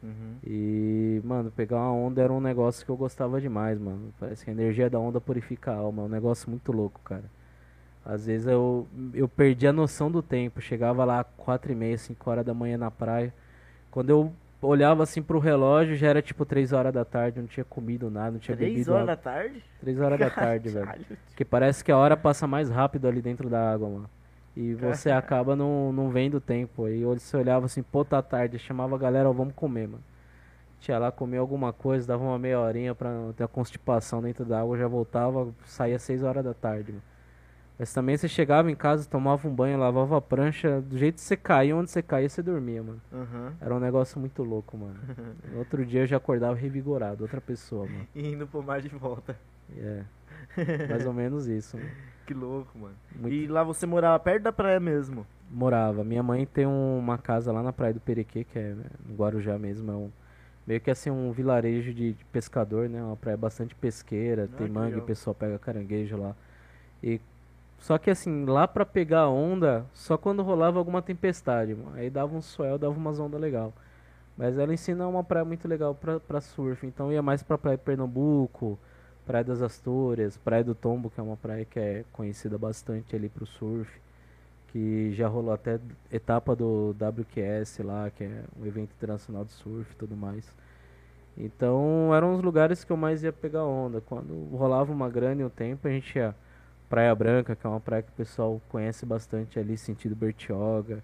Uhum. 0.04 0.36
E, 0.44 1.22
mano, 1.24 1.52
pegar 1.52 1.78
uma 1.78 1.94
onda 1.94 2.22
era 2.22 2.34
um 2.34 2.42
negócio 2.42 2.84
que 2.86 2.92
eu 2.92 2.98
gostava 2.98 3.40
demais, 3.40 3.80
mano. 3.80 4.14
Parece 4.20 4.44
que 4.44 4.50
a 4.50 4.54
energia 4.54 4.90
da 4.90 5.00
onda 5.00 5.22
purifica 5.22 5.72
a 5.72 5.76
alma. 5.76 6.04
É 6.04 6.06
um 6.06 6.10
negócio 6.10 6.50
muito 6.50 6.72
louco, 6.72 7.00
cara. 7.04 7.24
Às 8.06 8.26
vezes 8.28 8.46
eu, 8.48 8.88
eu 9.14 9.28
perdi 9.28 9.68
a 9.68 9.74
noção 9.74 10.12
do 10.12 10.22
tempo. 10.22 10.62
Chegava 10.62 11.04
lá 11.06 11.24
4 11.24 11.72
e 11.72 11.76
meia, 11.76 11.98
5 11.98 12.30
horas 12.30 12.46
da 12.46 12.54
manhã 12.54 12.78
na 12.78 12.92
praia. 12.92 13.34
Quando 13.90 14.10
eu 14.12 14.32
olhava 14.62 15.04
assim 15.04 15.22
pro 15.22 15.40
relógio, 15.40 15.96
já 15.96 16.08
era 16.08 16.22
tipo 16.22 16.46
3 16.46 16.74
horas 16.74 16.94
da 16.94 17.06
tarde. 17.06 17.40
Não 17.40 17.48
tinha 17.48 17.64
comido 17.64 18.10
nada, 18.10 18.32
não 18.32 18.40
tinha 18.40 18.56
Três 18.58 18.72
bebido 18.74 18.94
horas 18.94 19.06
da 19.08 19.14
água. 19.14 19.24
tarde? 19.24 19.64
3 19.80 20.00
horas 20.00 20.20
da 20.20 20.30
tarde, 20.32 20.70
velho. 20.70 20.86
Caralho. 20.86 21.06
Porque 21.28 21.46
parece 21.46 21.84
que 21.84 21.92
a 21.92 21.98
hora 21.98 22.18
passa 22.18 22.48
mais 22.48 22.70
rápido 22.70 23.08
ali 23.08 23.22
dentro 23.22 23.50
da 23.50 23.72
água, 23.74 23.90
mano. 23.90 24.10
E 24.56 24.74
você 24.74 25.12
acaba 25.12 25.56
não, 25.56 25.92
não 25.92 26.10
vendo 26.10 26.36
o 26.36 26.42
tempo. 26.42 26.86
Aí 26.86 27.04
você 27.04 27.36
olhava 27.38 27.66
assim, 27.66 27.84
pô, 27.84 28.06
tá 28.06 28.22
tarde. 28.22 28.58
Chamava 28.58 28.96
a 28.96 29.00
galera, 29.00 29.30
ó, 29.30 29.34
vamos 29.34 29.54
comer, 29.54 29.88
mano. 29.88 30.04
Tinha 30.80 30.98
lá, 31.00 31.12
comia 31.12 31.40
alguma 31.40 31.74
coisa, 31.74 32.08
dava 32.08 32.24
uma 32.24 32.38
meia 32.40 32.60
horinha 32.60 32.94
pra 32.96 33.10
não 33.12 33.34
ter 33.34 33.44
a 33.44 33.48
constipação 33.48 34.22
dentro 34.22 34.46
da 34.46 34.62
água, 34.62 34.78
já 34.78 34.88
voltava, 34.88 35.48
saía 35.66 35.98
6 35.98 36.22
horas 36.24 36.44
da 36.44 36.54
tarde, 36.54 36.92
mano. 36.92 37.04
Mas 37.78 37.94
também 37.94 38.16
você 38.16 38.28
chegava 38.28 38.72
em 38.72 38.76
casa, 38.76 39.08
tomava 39.10 39.48
um 39.48 39.54
banho, 39.54 39.78
lavava 39.78 40.18
a 40.18 40.22
prancha, 40.22 40.80
do 40.82 40.98
jeito 40.98 41.16
que 41.16 41.22
você 41.22 41.36
caía, 41.36 41.76
onde 41.76 41.92
você 41.92 42.02
caía, 42.02 42.30
você 42.30 42.42
dormia, 42.42 42.82
mano. 42.82 43.02
Uhum. 43.12 43.52
Era 43.60 43.76
um 43.76 43.80
negócio 43.80 44.18
muito 44.20 44.44
louco, 44.44 44.78
mano. 44.78 44.96
No 45.52 45.60
outro 45.60 45.86
dia 45.86 46.02
eu 46.04 46.08
já 46.08 46.18
acordava 46.18 46.56
revigorado, 46.56 47.24
outra 47.24 47.42
pessoa, 47.42 47.86
mano. 47.86 48.08
E 48.16 48.30
indo 48.32 48.48
pro 48.48 48.64
mar 48.64 48.82
de 48.82 48.88
volta. 48.90 49.38
É. 49.78 50.04
Mais 50.90 51.06
ou 51.06 51.12
menos 51.14 51.48
isso, 51.48 51.76
mano. 51.78 51.90
Que 52.26 52.34
louco, 52.34 52.78
mano. 52.78 52.96
Muito 53.16 53.34
E 53.34 53.46
lá 53.48 53.62
você 53.64 53.86
morava 53.86 54.18
perto 54.20 54.44
da 54.44 54.52
praia 54.54 54.80
mesmo? 54.80 55.28
Morava. 55.52 56.04
Minha 56.04 56.24
mãe 56.24 56.46
tem 56.46 56.66
um- 56.66 56.98
uma 56.98 57.18
casa 57.18 57.52
lá 57.52 57.62
na 57.62 57.72
Praia 57.74 57.94
do 57.94 58.00
Perequê, 58.00 58.44
que 58.44 58.58
é 58.58 58.74
né, 58.74 58.86
no 59.06 59.16
Guarujá 59.16 59.60
mesmo. 59.60 59.92
É 59.92 59.96
um, 59.96 60.10
meio 60.66 60.82
que 60.82 60.90
assim 60.90 61.12
um 61.12 61.32
vilarejo 61.32 61.94
de, 61.94 62.14
de 62.14 62.26
pescador, 62.26 62.90
né? 62.90 63.04
Uma 63.04 63.16
praia 63.16 63.38
bastante 63.38 63.76
pesqueira, 63.76 64.50
Ah, 64.52 64.58
tem 64.58 64.68
mangue, 64.70 64.96
o 64.98 65.04
pessoal 65.04 65.36
pega 65.36 65.60
caranguejo 65.60 66.18
lá. 66.18 66.36
E 67.04 67.22
Só 67.86 68.00
que 68.00 68.10
assim, 68.10 68.46
lá 68.46 68.68
pra 68.68 68.84
pegar 68.84 69.30
onda, 69.30 69.86
só 69.94 70.18
quando 70.18 70.42
rolava 70.42 70.80
alguma 70.80 71.04
tempestade, 71.04 71.76
mano. 71.76 71.96
Aí 71.96 72.10
dava 72.10 72.36
um 72.36 72.42
swell, 72.42 72.80
dava 72.80 72.98
umas 72.98 73.20
ondas 73.20 73.40
legal. 73.40 73.72
Mas 74.36 74.58
ela 74.58 74.74
em 74.74 74.78
si 74.78 74.96
não 74.96 75.06
é 75.06 75.08
uma 75.08 75.24
praia 75.24 75.46
muito 75.46 75.68
legal 75.68 75.94
pra, 75.94 76.20
pra 76.20 76.42
surf. 76.42 76.84
Então 76.88 77.14
ia 77.14 77.22
mais 77.22 77.44
pra 77.44 77.60
praia 77.60 77.78
de 77.78 77.84
Pernambuco, 77.84 78.80
Praia 79.24 79.44
das 79.44 79.62
Astúrias, 79.62 80.36
Praia 80.36 80.64
do 80.64 80.74
Tombo, 80.74 81.12
que 81.12 81.20
é 81.20 81.24
uma 81.24 81.38
praia 81.38 81.64
que 81.64 81.80
é 81.80 82.06
conhecida 82.12 82.58
bastante 82.58 83.16
ali 83.16 83.30
pro 83.30 83.46
surf. 83.46 84.02
Que 84.70 85.12
já 85.14 85.28
rolou 85.28 85.54
até 85.54 85.80
etapa 86.12 86.56
do 86.56 86.96
WQS 87.00 87.84
lá, 87.84 88.10
que 88.10 88.24
é 88.24 88.46
um 88.60 88.66
evento 88.66 88.94
internacional 88.98 89.46
de 89.46 89.52
surf 89.52 89.92
e 89.92 89.96
tudo 89.96 90.16
mais. 90.18 90.52
Então 91.38 92.16
eram 92.16 92.34
os 92.34 92.42
lugares 92.42 92.84
que 92.84 92.92
eu 92.92 92.98
mais 92.98 93.24
ia 93.24 93.32
pegar 93.32 93.64
onda. 93.64 94.02
Quando 94.02 94.34
rolava 94.56 94.92
uma 94.92 95.08
grana 95.08 95.44
e 95.44 95.46
o 95.46 95.52
tempo, 95.52 95.88
a 95.88 95.92
gente 95.92 96.18
ia 96.18 96.36
Praia 96.90 97.14
Branca, 97.16 97.56
que 97.56 97.66
é 97.66 97.70
uma 97.70 97.80
praia 97.80 98.04
que 98.04 98.10
o 98.10 98.14
pessoal 98.14 98.62
conhece 98.70 99.06
bastante 99.06 99.60
ali, 99.60 99.78
sentido 99.78 100.16
Bertioga, 100.16 101.04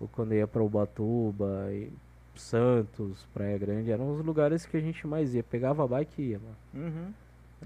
ou 0.00 0.08
quando 0.08 0.34
ia 0.34 0.46
para 0.46 0.62
Ubatuba, 0.62 1.68
e 1.72 1.92
Santos, 2.34 3.26
Praia 3.34 3.58
Grande, 3.58 3.90
eram 3.90 4.10
os 4.14 4.24
lugares 4.24 4.66
que 4.66 4.76
a 4.76 4.80
gente 4.80 5.06
mais 5.06 5.34
ia. 5.34 5.42
Pegava 5.42 5.84
a 5.84 5.88
bike 5.88 6.22
e 6.22 6.26
ia, 6.30 6.38
mano. 6.38 6.56
Uhum. 6.86 7.12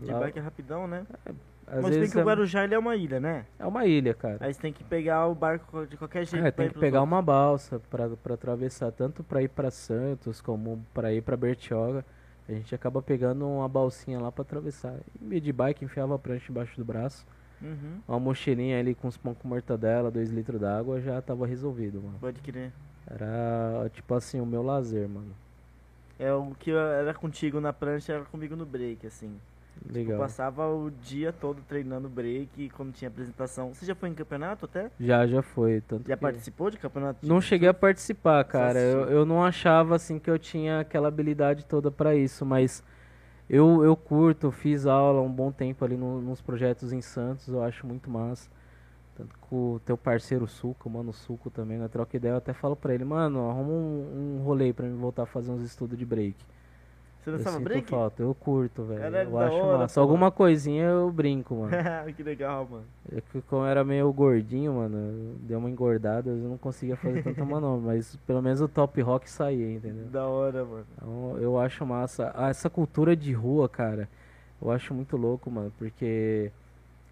De 0.04 0.10
Lá- 0.12 0.20
bike 0.20 0.38
é 0.38 0.42
rapidão, 0.42 0.86
né? 0.86 1.04
Às 1.66 1.82
Mas 1.82 1.90
tem 1.90 2.00
vezes 2.00 2.12
que 2.12 2.18
o 2.18 2.22
é, 2.22 2.24
Guarujá 2.24 2.64
ele 2.64 2.74
é 2.74 2.78
uma 2.78 2.96
ilha, 2.96 3.20
né? 3.20 3.44
é 3.58 3.64
uma 3.66 3.86
ilha, 3.86 4.12
cara. 4.14 4.38
Aí 4.40 4.52
você 4.52 4.60
tem 4.60 4.72
que 4.72 4.82
pegar 4.82 5.26
o 5.28 5.34
barco 5.36 5.86
de 5.86 5.96
qualquer 5.96 6.24
jeito. 6.26 6.44
É, 6.44 6.50
tem 6.50 6.68
que 6.68 6.78
pegar 6.78 7.00
outros. 7.00 7.12
uma 7.12 7.22
balsa 7.22 7.80
pra 7.90 8.34
atravessar, 8.34 8.90
tanto 8.90 9.22
pra 9.22 9.40
ir 9.42 9.48
pra 9.48 9.70
Santos 9.70 10.40
como 10.40 10.84
pra 10.92 11.12
ir 11.12 11.22
pra 11.22 11.36
Bertioga. 11.36 12.04
A 12.48 12.52
gente 12.52 12.74
acaba 12.74 13.00
pegando 13.00 13.46
uma 13.46 13.68
balsinha 13.68 14.18
lá 14.18 14.32
pra 14.32 14.42
atravessar. 14.42 14.96
E 15.30 15.40
de 15.40 15.52
bike, 15.52 15.84
enfiava 15.84 16.16
a 16.16 16.18
prancha 16.18 16.50
embaixo 16.50 16.76
do 16.76 16.84
braço. 16.84 17.24
Uhum. 17.62 18.00
Uma 18.08 18.18
mochilinha 18.20 18.78
ali 18.78 18.94
com 18.94 19.08
os 19.08 19.16
pão 19.16 19.34
com 19.34 19.46
mortadela, 19.48 20.10
2 20.10 20.30
litros 20.30 20.60
d'água, 20.60 21.00
já 21.00 21.20
tava 21.20 21.46
resolvido, 21.46 22.00
mano. 22.02 22.18
Pode 22.20 22.40
crer. 22.40 22.72
Era 23.06 23.90
tipo 23.92 24.14
assim, 24.14 24.40
o 24.40 24.46
meu 24.46 24.62
lazer, 24.62 25.08
mano. 25.08 25.34
É 26.18 26.32
o 26.32 26.54
que 26.58 26.70
era 26.70 27.14
contigo 27.14 27.60
na 27.60 27.72
prancha, 27.72 28.12
era 28.12 28.24
comigo 28.24 28.54
no 28.54 28.66
break, 28.66 29.06
assim. 29.06 29.34
Eu 29.88 29.94
Legal. 29.94 30.18
passava 30.18 30.66
o 30.68 30.90
dia 30.90 31.32
todo 31.32 31.62
treinando 31.66 32.08
break 32.08 32.68
quando 32.70 32.92
tinha 32.92 33.08
apresentação. 33.08 33.72
Você 33.72 33.86
já 33.86 33.94
foi 33.94 34.10
em 34.10 34.14
campeonato 34.14 34.66
até? 34.66 34.90
Já, 35.00 35.26
já 35.26 35.40
foi. 35.40 35.80
Tanto 35.80 36.06
Já 36.06 36.16
participou 36.16 36.70
de 36.70 36.76
campeonato? 36.76 37.26
Não 37.26 37.40
cheguei 37.40 37.68
a 37.68 37.74
participar, 37.74 38.44
cara. 38.44 38.78
Eu, 38.78 39.04
eu 39.08 39.24
não 39.24 39.42
achava 39.42 39.96
assim 39.96 40.18
que 40.18 40.30
eu 40.30 40.38
tinha 40.38 40.80
aquela 40.80 41.08
habilidade 41.08 41.64
toda 41.64 41.90
pra 41.90 42.14
isso, 42.14 42.44
mas 42.44 42.82
eu, 43.50 43.84
eu 43.84 43.96
curto, 43.96 44.50
fiz 44.52 44.86
aula 44.86 45.20
um 45.22 45.32
bom 45.32 45.52
tempo 45.52 45.84
ali 45.84 45.96
no- 45.96 46.20
nos 46.22 46.40
projetos 46.40 46.92
em 46.92 47.02
Santos, 47.02 47.48
eu 47.48 47.62
acho 47.62 47.86
muito 47.86 48.10
massa. 48.10 48.50
Tanto 49.16 49.36
com 49.40 49.74
o 49.74 49.80
teu 49.80 49.96
parceiro 49.98 50.46
Suco, 50.48 50.90
mano 50.90 51.12
Suco 51.12 51.50
também, 51.50 51.78
na 51.78 51.88
troca 51.88 52.16
ideia, 52.16 52.32
eu 52.34 52.38
até 52.38 52.52
falo 52.54 52.76
pra 52.76 52.94
ele, 52.94 53.04
mano, 53.04 53.50
arruma 53.50 53.72
um, 53.72 54.38
um 54.40 54.42
rolê 54.44 54.72
pra 54.72 54.86
mim 54.86 54.96
voltar 54.96 55.24
a 55.24 55.26
fazer 55.26 55.50
uns 55.52 55.62
estudos 55.62 55.98
de 55.98 56.06
break. 56.06 56.36
Você 57.22 57.30
Eu 57.30 57.36
dançava 57.36 57.56
sinto 57.58 57.64
break? 57.64 57.90
falta, 57.90 58.22
eu 58.22 58.34
curto, 58.34 58.82
velho. 58.84 59.00
Caralho, 59.00 59.28
Eu 59.30 59.38
da 59.38 59.46
acho 59.46 59.56
hora, 59.56 59.78
massa. 59.78 59.94
pô. 59.94 60.00
Alguma 60.00 60.30
coisinha 60.30 60.84
eu 60.84 61.10
brinco, 61.12 61.54
mano. 61.54 61.70
que 62.16 62.22
legal, 62.22 62.66
mano. 62.70 62.84
É 63.14 63.20
que 63.20 63.42
como 63.42 63.62
eu 63.62 63.66
era 63.66 63.84
meio 63.84 64.10
gordinho, 64.12 64.72
mano, 64.74 65.34
deu 65.40 65.58
uma 65.58 65.68
engordada, 65.68 66.30
eu 66.30 66.36
não 66.36 66.56
conseguia 66.56 66.96
fazer 66.96 67.22
tanta 67.22 67.44
manobra, 67.44 67.88
mas 67.94 68.16
pelo 68.26 68.40
menos 68.40 68.60
o 68.62 68.68
top 68.68 69.00
rock 69.02 69.28
saía, 69.28 69.70
entendeu? 69.74 70.06
Da 70.06 70.26
hora, 70.26 70.64
mano. 70.64 70.86
Então 70.96 71.36
eu 71.38 71.58
acho 71.60 71.84
massa. 71.84 72.32
Ah, 72.34 72.48
essa 72.48 72.70
cultura 72.70 73.14
de 73.14 73.32
rua, 73.32 73.68
cara, 73.68 74.08
eu 74.62 74.70
acho 74.70 74.94
muito 74.94 75.16
louco, 75.16 75.50
mano, 75.50 75.70
porque 75.78 76.50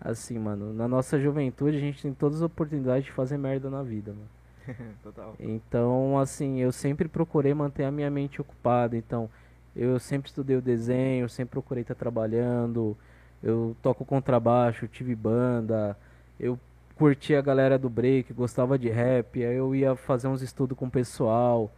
assim, 0.00 0.38
mano, 0.38 0.72
na 0.72 0.86
nossa 0.88 1.18
juventude 1.18 1.76
a 1.76 1.80
gente 1.80 2.00
tem 2.00 2.14
todas 2.14 2.36
as 2.38 2.42
oportunidades 2.42 3.04
de 3.04 3.12
fazer 3.12 3.36
merda 3.36 3.68
na 3.68 3.82
vida, 3.82 4.12
mano. 4.12 4.88
Total. 5.02 5.34
Então, 5.40 6.18
assim, 6.18 6.60
eu 6.60 6.70
sempre 6.72 7.08
procurei 7.08 7.52
manter 7.52 7.84
a 7.84 7.90
minha 7.90 8.10
mente 8.10 8.40
ocupada. 8.40 8.96
Então, 8.96 9.28
eu 9.76 9.98
sempre 9.98 10.28
estudei 10.28 10.56
o 10.56 10.62
desenho, 10.62 11.28
sempre 11.28 11.52
procurei 11.52 11.82
estar 11.82 11.94
trabalhando. 11.94 12.96
Eu 13.42 13.76
toco 13.82 14.04
contrabaixo, 14.04 14.88
tive 14.88 15.14
banda. 15.14 15.96
Eu 16.40 16.58
curti 16.96 17.34
a 17.34 17.40
galera 17.42 17.78
do 17.78 17.88
break, 17.88 18.32
gostava 18.32 18.78
de 18.78 18.88
rap. 18.88 19.44
Aí 19.44 19.56
eu 19.56 19.74
ia 19.74 19.94
fazer 19.96 20.28
uns 20.28 20.42
estudos 20.42 20.76
com 20.78 20.86
o 20.86 20.90
pessoal. 20.90 21.70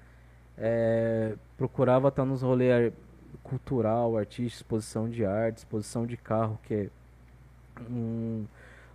eh, 0.59 1.35
procurava 1.57 2.09
estar 2.09 2.25
nos 2.25 2.43
rolês 2.43 2.73
ar- 2.93 2.93
cultural, 3.43 4.17
artística, 4.19 4.63
exposição 4.63 5.09
de 5.09 5.25
arte, 5.25 5.59
exposição 5.59 6.07
de 6.07 6.17
carro, 6.17 6.59
que 6.65 6.75
é 6.75 6.91
um, 7.91 8.45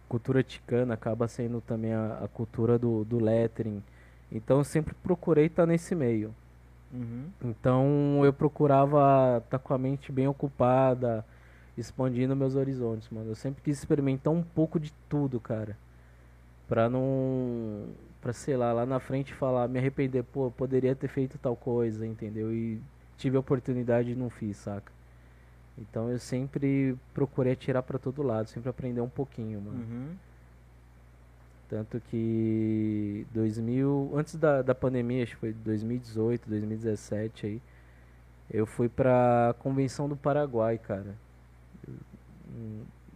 cultura 0.09 0.43
ticana, 0.43 0.93
acaba 0.93 1.27
sendo 1.27 1.61
também 1.61 1.93
a, 1.93 2.19
a 2.23 2.27
cultura 2.27 2.77
do, 2.79 3.03
do 3.05 3.19
lettering. 3.23 3.83
Então 4.31 4.59
eu 4.59 4.63
sempre 4.63 4.93
procurei 5.03 5.47
estar 5.47 5.65
nesse 5.65 5.95
meio. 5.95 6.33
Uhum. 6.95 7.29
Então 7.43 8.21
eu 8.23 8.31
procurava 8.31 9.41
estar 9.43 9.59
com 9.59 9.73
a 9.73 9.77
mente 9.77 10.11
bem 10.11 10.27
ocupada, 10.27 11.25
expandindo 11.77 12.35
meus 12.35 12.55
horizontes, 12.55 13.09
mano. 13.09 13.31
Eu 13.31 13.35
sempre 13.35 13.61
quis 13.61 13.77
experimentar 13.77 14.31
um 14.33 14.41
pouco 14.41 14.79
de 14.79 14.93
tudo, 15.09 15.39
cara. 15.39 15.77
Pra 16.67 16.89
não. 16.89 17.87
Pra, 18.21 18.33
sei 18.33 18.57
lá, 18.57 18.73
lá 18.73 18.85
na 18.85 18.99
frente 18.99 19.33
falar, 19.33 19.67
me 19.67 19.77
arrepender, 19.77 20.23
pô, 20.23 20.47
eu 20.47 20.51
poderia 20.51 20.95
ter 20.95 21.07
feito 21.07 21.37
tal 21.37 21.55
coisa, 21.55 22.07
entendeu? 22.07 22.51
E 22.51 22.81
tive 23.17 23.37
a 23.37 23.39
oportunidade 23.39 24.11
e 24.11 24.15
não 24.15 24.31
fiz, 24.31 24.57
saca? 24.57 24.91
Então 25.77 26.09
eu 26.09 26.17
sempre 26.17 26.97
procurei 27.13 27.53
atirar 27.53 27.83
pra 27.83 27.99
todo 27.99 28.23
lado, 28.23 28.49
sempre 28.49 28.69
aprender 28.69 29.01
um 29.01 29.09
pouquinho, 29.09 29.61
mano. 29.61 29.77
Uhum. 29.77 30.15
Tanto 31.69 31.99
que 32.11 33.25
2000, 33.33 34.11
antes 34.15 34.35
da, 34.35 34.61
da 34.61 34.75
pandemia, 34.75 35.23
acho 35.23 35.33
que 35.33 35.39
foi 35.39 35.53
2018, 35.53 36.47
2017 36.47 37.45
aí, 37.47 37.61
eu 38.51 38.65
fui 38.65 38.87
pra 38.87 39.55
convenção 39.59 40.07
do 40.07 40.15
Paraguai, 40.15 40.77
cara. 40.77 41.15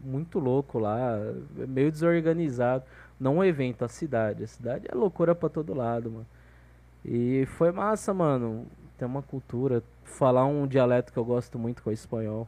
Muito 0.02 0.40
louco 0.40 0.80
lá, 0.80 1.18
meio 1.68 1.92
desorganizado. 1.92 2.84
Não 3.20 3.38
o 3.38 3.44
evento, 3.44 3.86
a 3.86 3.88
cidade. 3.88 4.44
A 4.44 4.48
cidade 4.48 4.88
é 4.90 4.96
loucura 4.96 5.36
pra 5.36 5.50
todo 5.50 5.74
lado, 5.74 6.10
mano. 6.10 6.28
E 7.06 7.46
foi 7.58 7.72
massa, 7.72 8.14
mano. 8.14 8.66
Tem 8.98 9.08
uma 9.08 9.22
cultura. 9.22 9.84
Falar 10.04 10.46
um 10.46 10.66
dialeto 10.66 11.14
que 11.14 11.20
eu 11.20 11.26
gosto 11.26 11.60
muito, 11.60 11.84
que 11.84 11.90
é 11.90 11.92
o 11.92 11.94
espanhol. 11.94 12.48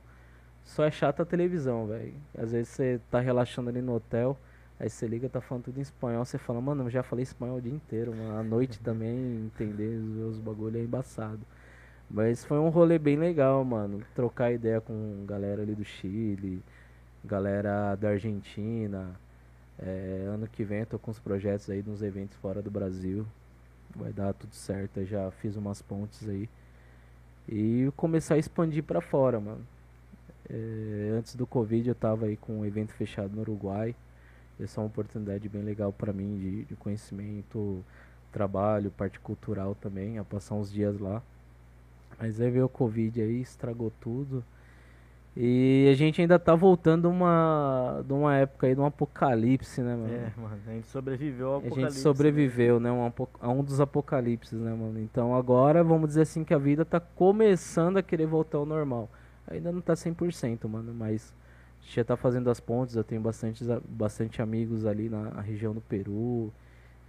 Só 0.63 0.83
é 0.85 0.91
chato 0.91 1.21
a 1.21 1.25
televisão, 1.25 1.87
velho. 1.87 2.13
Às 2.37 2.51
vezes 2.51 2.69
você 2.69 2.99
tá 3.11 3.19
relaxando 3.19 3.69
ali 3.69 3.81
no 3.81 3.95
hotel. 3.95 4.37
Aí 4.81 4.89
você 4.89 5.05
liga, 5.05 5.29
tá 5.29 5.39
falando 5.39 5.65
tudo 5.65 5.77
em 5.77 5.81
espanhol, 5.81 6.25
você 6.25 6.39
fala, 6.39 6.59
mano, 6.59 6.85
eu 6.85 6.89
já 6.89 7.03
falei 7.03 7.21
espanhol 7.21 7.57
o 7.57 7.61
dia 7.61 7.71
inteiro, 7.71 8.15
mano. 8.15 8.49
Noite 8.49 8.79
também, 8.79 9.15
entender 9.45 9.95
os, 9.95 10.37
os 10.37 10.39
bagulho 10.39 10.79
é 10.79 10.81
embaçado. 10.81 11.41
Mas 12.09 12.43
foi 12.43 12.57
um 12.57 12.69
rolê 12.69 12.97
bem 12.97 13.15
legal, 13.15 13.63
mano. 13.63 14.01
Trocar 14.15 14.51
ideia 14.51 14.81
com 14.81 15.23
galera 15.27 15.61
ali 15.61 15.75
do 15.75 15.85
Chile, 15.85 16.63
galera 17.23 17.95
da 17.95 18.09
Argentina. 18.09 19.15
É, 19.77 20.25
ano 20.27 20.47
que 20.47 20.63
vem 20.63 20.79
eu 20.79 20.87
tô 20.87 20.97
com 20.97 21.11
os 21.11 21.19
projetos 21.19 21.69
aí 21.69 21.83
nos 21.83 22.01
eventos 22.01 22.35
fora 22.37 22.59
do 22.59 22.71
Brasil. 22.71 23.23
Vai 23.95 24.11
dar 24.11 24.33
tudo 24.33 24.55
certo, 24.55 24.97
eu 24.97 25.05
já 25.05 25.29
fiz 25.29 25.55
umas 25.55 25.79
pontes 25.79 26.27
aí. 26.27 26.49
E 27.47 27.87
começar 27.95 28.33
a 28.33 28.39
expandir 28.39 28.83
pra 28.83 28.99
fora, 28.99 29.39
mano. 29.39 29.61
É, 30.49 31.11
antes 31.15 31.35
do 31.35 31.45
Covid 31.45 31.87
eu 31.87 31.95
tava 31.95 32.25
aí 32.25 32.35
com 32.35 32.61
um 32.61 32.65
evento 32.65 32.93
fechado 32.93 33.35
no 33.35 33.41
Uruguai. 33.41 33.95
Essa 34.59 34.79
é 34.79 34.83
uma 34.83 34.87
oportunidade 34.87 35.47
bem 35.49 35.61
legal 35.63 35.91
pra 35.91 36.13
mim 36.13 36.37
de, 36.37 36.65
de 36.65 36.75
conhecimento, 36.75 37.83
trabalho, 38.31 38.91
parte 38.91 39.19
cultural 39.19 39.75
também, 39.75 40.17
a 40.19 40.23
passar 40.23 40.55
uns 40.55 40.71
dias 40.71 40.99
lá. 40.99 41.21
Mas 42.19 42.39
aí 42.39 42.51
veio 42.51 42.65
o 42.65 42.69
Covid 42.69 43.21
aí, 43.21 43.41
estragou 43.41 43.91
tudo. 43.99 44.43
E 45.35 45.87
a 45.89 45.95
gente 45.95 46.19
ainda 46.19 46.37
tá 46.37 46.53
voltando 46.53 47.09
uma, 47.09 48.03
de 48.05 48.11
uma 48.11 48.35
época 48.35 48.67
aí 48.67 48.75
de 48.75 48.81
um 48.81 48.85
apocalipse, 48.85 49.81
né, 49.81 49.95
mano? 49.95 50.13
É, 50.13 50.31
mano, 50.37 50.57
a 50.67 50.71
gente 50.71 50.87
sobreviveu 50.87 51.47
ao 51.47 51.53
A 51.55 51.57
apocalipse. 51.59 51.95
gente 51.95 51.97
né? 51.97 52.01
sobreviveu, 52.03 52.79
né? 52.81 52.91
Um, 52.91 53.05
apo- 53.05 53.29
a 53.39 53.49
um 53.49 53.63
dos 53.63 53.79
apocalipses, 53.79 54.59
né, 54.59 54.73
mano? 54.73 54.99
Então 54.99 55.33
agora, 55.33 55.83
vamos 55.83 56.09
dizer 56.09 56.23
assim, 56.23 56.43
que 56.43 56.53
a 56.53 56.57
vida 56.57 56.83
tá 56.83 56.99
começando 56.99 57.95
a 57.97 58.03
querer 58.03 58.25
voltar 58.25 58.57
ao 58.57 58.65
normal. 58.65 59.09
Ainda 59.47 59.71
não 59.71 59.79
tá 59.81 59.95
100%, 59.95 60.67
mano, 60.67 60.93
mas 60.93 61.33
a 61.81 61.83
gente 61.83 61.95
já 61.95 62.03
tá 62.03 62.15
fazendo 62.15 62.49
as 62.49 62.59
pontes. 62.59 62.95
Eu 62.95 63.03
tenho 63.03 63.21
bastante, 63.21 63.63
bastante 63.89 64.41
amigos 64.41 64.85
ali 64.85 65.09
na 65.09 65.41
região 65.41 65.73
do 65.73 65.81
Peru, 65.81 66.53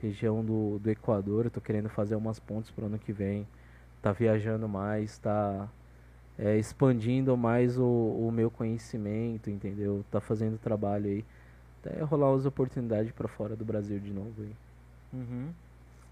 região 0.01 0.43
do, 0.45 0.79
do 0.79 0.91
Equador. 0.91 1.45
Eu 1.45 1.51
tô 1.51 1.61
querendo 1.61 1.89
fazer 1.89 2.17
umas 2.17 2.41
pontes 2.41 2.71
pro 2.71 2.87
ano 2.87 2.99
que 2.99 3.13
vem. 3.13 3.47
Tá 4.01 4.11
viajando 4.11 4.69
mais, 4.69 5.19
tá 5.19 5.69
é, 6.39 6.57
expandindo 6.59 7.37
mais 7.37 7.79
o, 7.79 7.85
o 7.85 8.33
meu 8.33 8.51
conhecimento, 8.51 9.51
entendeu? 9.51 10.05
Tá 10.11 10.21
fazendo 10.21 10.59
trabalho 10.59 11.07
aí. 11.07 11.25
Até 11.85 12.03
rolar 12.03 12.35
as 12.35 12.47
oportunidades 12.47 13.13
pra 13.13 13.29
fora 13.29 13.55
do 13.55 13.65
Brasil 13.65 13.99
de 13.99 14.13
novo 14.13 14.35
aí. 14.43 14.53
Uhum. 15.13 15.51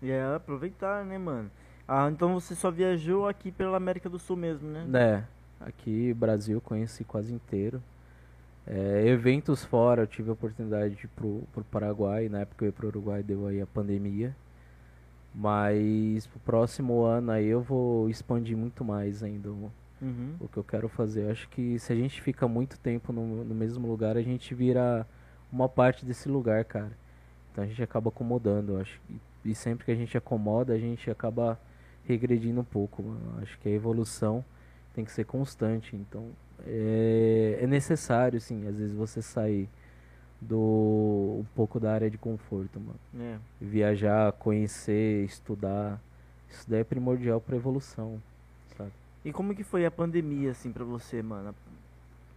E 0.03 0.11
é 0.11 0.35
aproveitar, 0.35 1.05
né, 1.05 1.17
mano? 1.17 1.51
Ah, 1.87 2.09
então 2.11 2.39
você 2.39 2.55
só 2.55 2.71
viajou 2.71 3.27
aqui 3.27 3.51
pela 3.51 3.77
América 3.77 4.09
do 4.09 4.19
Sul 4.19 4.37
mesmo, 4.37 4.69
né? 4.69 4.87
É, 4.95 5.65
aqui 5.65 6.15
Brasil 6.15 6.61
conheci 6.61 7.03
quase 7.03 7.33
inteiro. 7.33 7.83
É, 8.73 9.05
eventos 9.09 9.65
fora, 9.65 10.03
eu 10.03 10.07
tive 10.07 10.31
a 10.31 10.33
oportunidade 10.33 10.95
de 10.95 11.05
ir 11.07 11.09
pro, 11.09 11.43
pro 11.53 11.65
Paraguai, 11.65 12.29
na 12.29 12.41
época 12.41 12.65
eu 12.65 12.69
ia 12.69 12.73
pro 12.73 12.87
Uruguai 12.87 13.21
deu 13.21 13.49
aí 13.49 13.61
a 13.61 13.67
pandemia. 13.67 14.35
Mas 15.35 16.27
pro 16.27 16.41
próximo 16.41 17.03
ano 17.03 17.31
aí 17.33 17.47
eu 17.47 17.61
vou 17.61 18.09
expandir 18.09 18.57
muito 18.57 18.85
mais 18.85 19.23
ainda 19.23 19.51
o, 19.51 19.71
Uhum. 20.03 20.35
o 20.41 20.49
que 20.49 20.57
eu 20.57 20.65
quero 20.65 20.89
fazer. 20.89 21.25
Eu 21.25 21.31
acho 21.31 21.49
que 21.51 21.79
se 21.79 21.93
a 21.93 21.97
gente 21.97 22.23
fica 22.23 22.49
muito 22.49 22.79
tempo 22.79 23.13
no, 23.13 23.45
no 23.45 23.55
mesmo 23.55 23.87
lugar, 23.87 24.17
a 24.17 24.23
gente 24.23 24.55
vira 24.55 25.07
uma 25.53 25.69
parte 25.69 26.07
desse 26.07 26.29
lugar, 26.29 26.65
cara. 26.65 26.93
Então 27.53 27.63
a 27.63 27.67
gente 27.67 27.83
acaba 27.83 28.09
acomodando, 28.09 28.73
eu 28.73 28.81
acho. 28.81 28.99
E, 29.11 29.51
e 29.51 29.55
sempre 29.55 29.85
que 29.85 29.91
a 29.91 29.95
gente 29.95 30.17
acomoda, 30.17 30.73
a 30.73 30.79
gente 30.79 31.11
acaba 31.11 31.61
regredindo 32.05 32.61
um 32.61 32.65
pouco. 32.65 33.03
mano. 33.03 33.41
Acho 33.43 33.59
que 33.59 33.69
a 33.69 33.73
evolução 33.73 34.45
tem 34.95 35.05
que 35.05 35.13
ser 35.13 35.25
constante. 35.25 35.95
Então 35.95 36.31
é, 36.67 37.59
é 37.63 37.67
necessário, 37.67 38.41
sim, 38.41 38.67
às 38.67 38.77
vezes 38.77 38.95
você 38.95 39.21
sair 39.23 39.69
do 40.41 41.39
um 41.41 41.45
pouco 41.55 41.79
da 41.79 41.93
área 41.93 42.11
de 42.11 42.17
conforto, 42.17 42.81
mano. 42.81 42.99
É. 43.19 43.39
Viajar, 43.61 44.33
conhecer, 44.33 45.25
estudar. 45.25 46.01
Isso 46.49 46.69
daí 46.69 46.81
é 46.81 46.85
primordial 46.85 47.41
pra 47.41 47.57
evolução, 47.57 48.21
sabe? 48.77 48.91
E 49.25 49.33
como 49.33 49.55
que 49.55 49.63
foi 49.63 49.85
a 49.85 49.91
pandemia, 49.91 50.51
assim, 50.51 50.73
pra 50.73 50.83
você, 50.85 51.23
mano? 51.23 51.55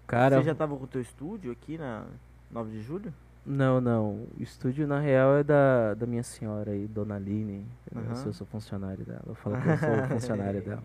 Cara, 0.05 0.37
Você 0.37 0.43
já 0.43 0.53
tava 0.55 0.75
com 0.75 0.83
o 0.83 0.87
teu 0.87 1.01
estúdio 1.01 1.51
aqui 1.51 1.77
na 1.77 2.05
9 2.51 2.71
de 2.71 2.81
julho? 2.81 3.13
Não, 3.45 3.79
não. 3.81 4.09
O 4.11 4.29
estúdio, 4.39 4.85
na 4.85 4.99
real, 4.99 5.37
é 5.37 5.43
da, 5.43 5.93
da 5.93 6.05
minha 6.05 6.23
senhora 6.23 6.71
aí, 6.71 6.87
Dona 6.87 7.15
Aline. 7.15 7.65
Eu, 7.93 8.01
Aham. 8.01 8.15
sou- 8.15 8.27
eu 8.27 8.33
sou 8.33 8.47
funcionário 8.47 9.03
dela. 9.05 9.23
Eu 9.27 9.35
falo 9.35 9.59
que 9.61 9.67
eu 9.67 9.77
sou 9.77 10.07
funcionário 10.09 10.61
dela. 10.61 10.83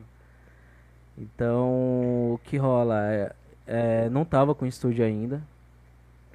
Então, 1.19 2.35
o 2.35 2.41
que 2.45 2.57
rola? 2.57 3.13
É, 3.13 3.33
é, 3.67 4.09
não 4.09 4.25
tava 4.25 4.55
com 4.55 4.65
estúdio 4.65 5.05
ainda. 5.05 5.43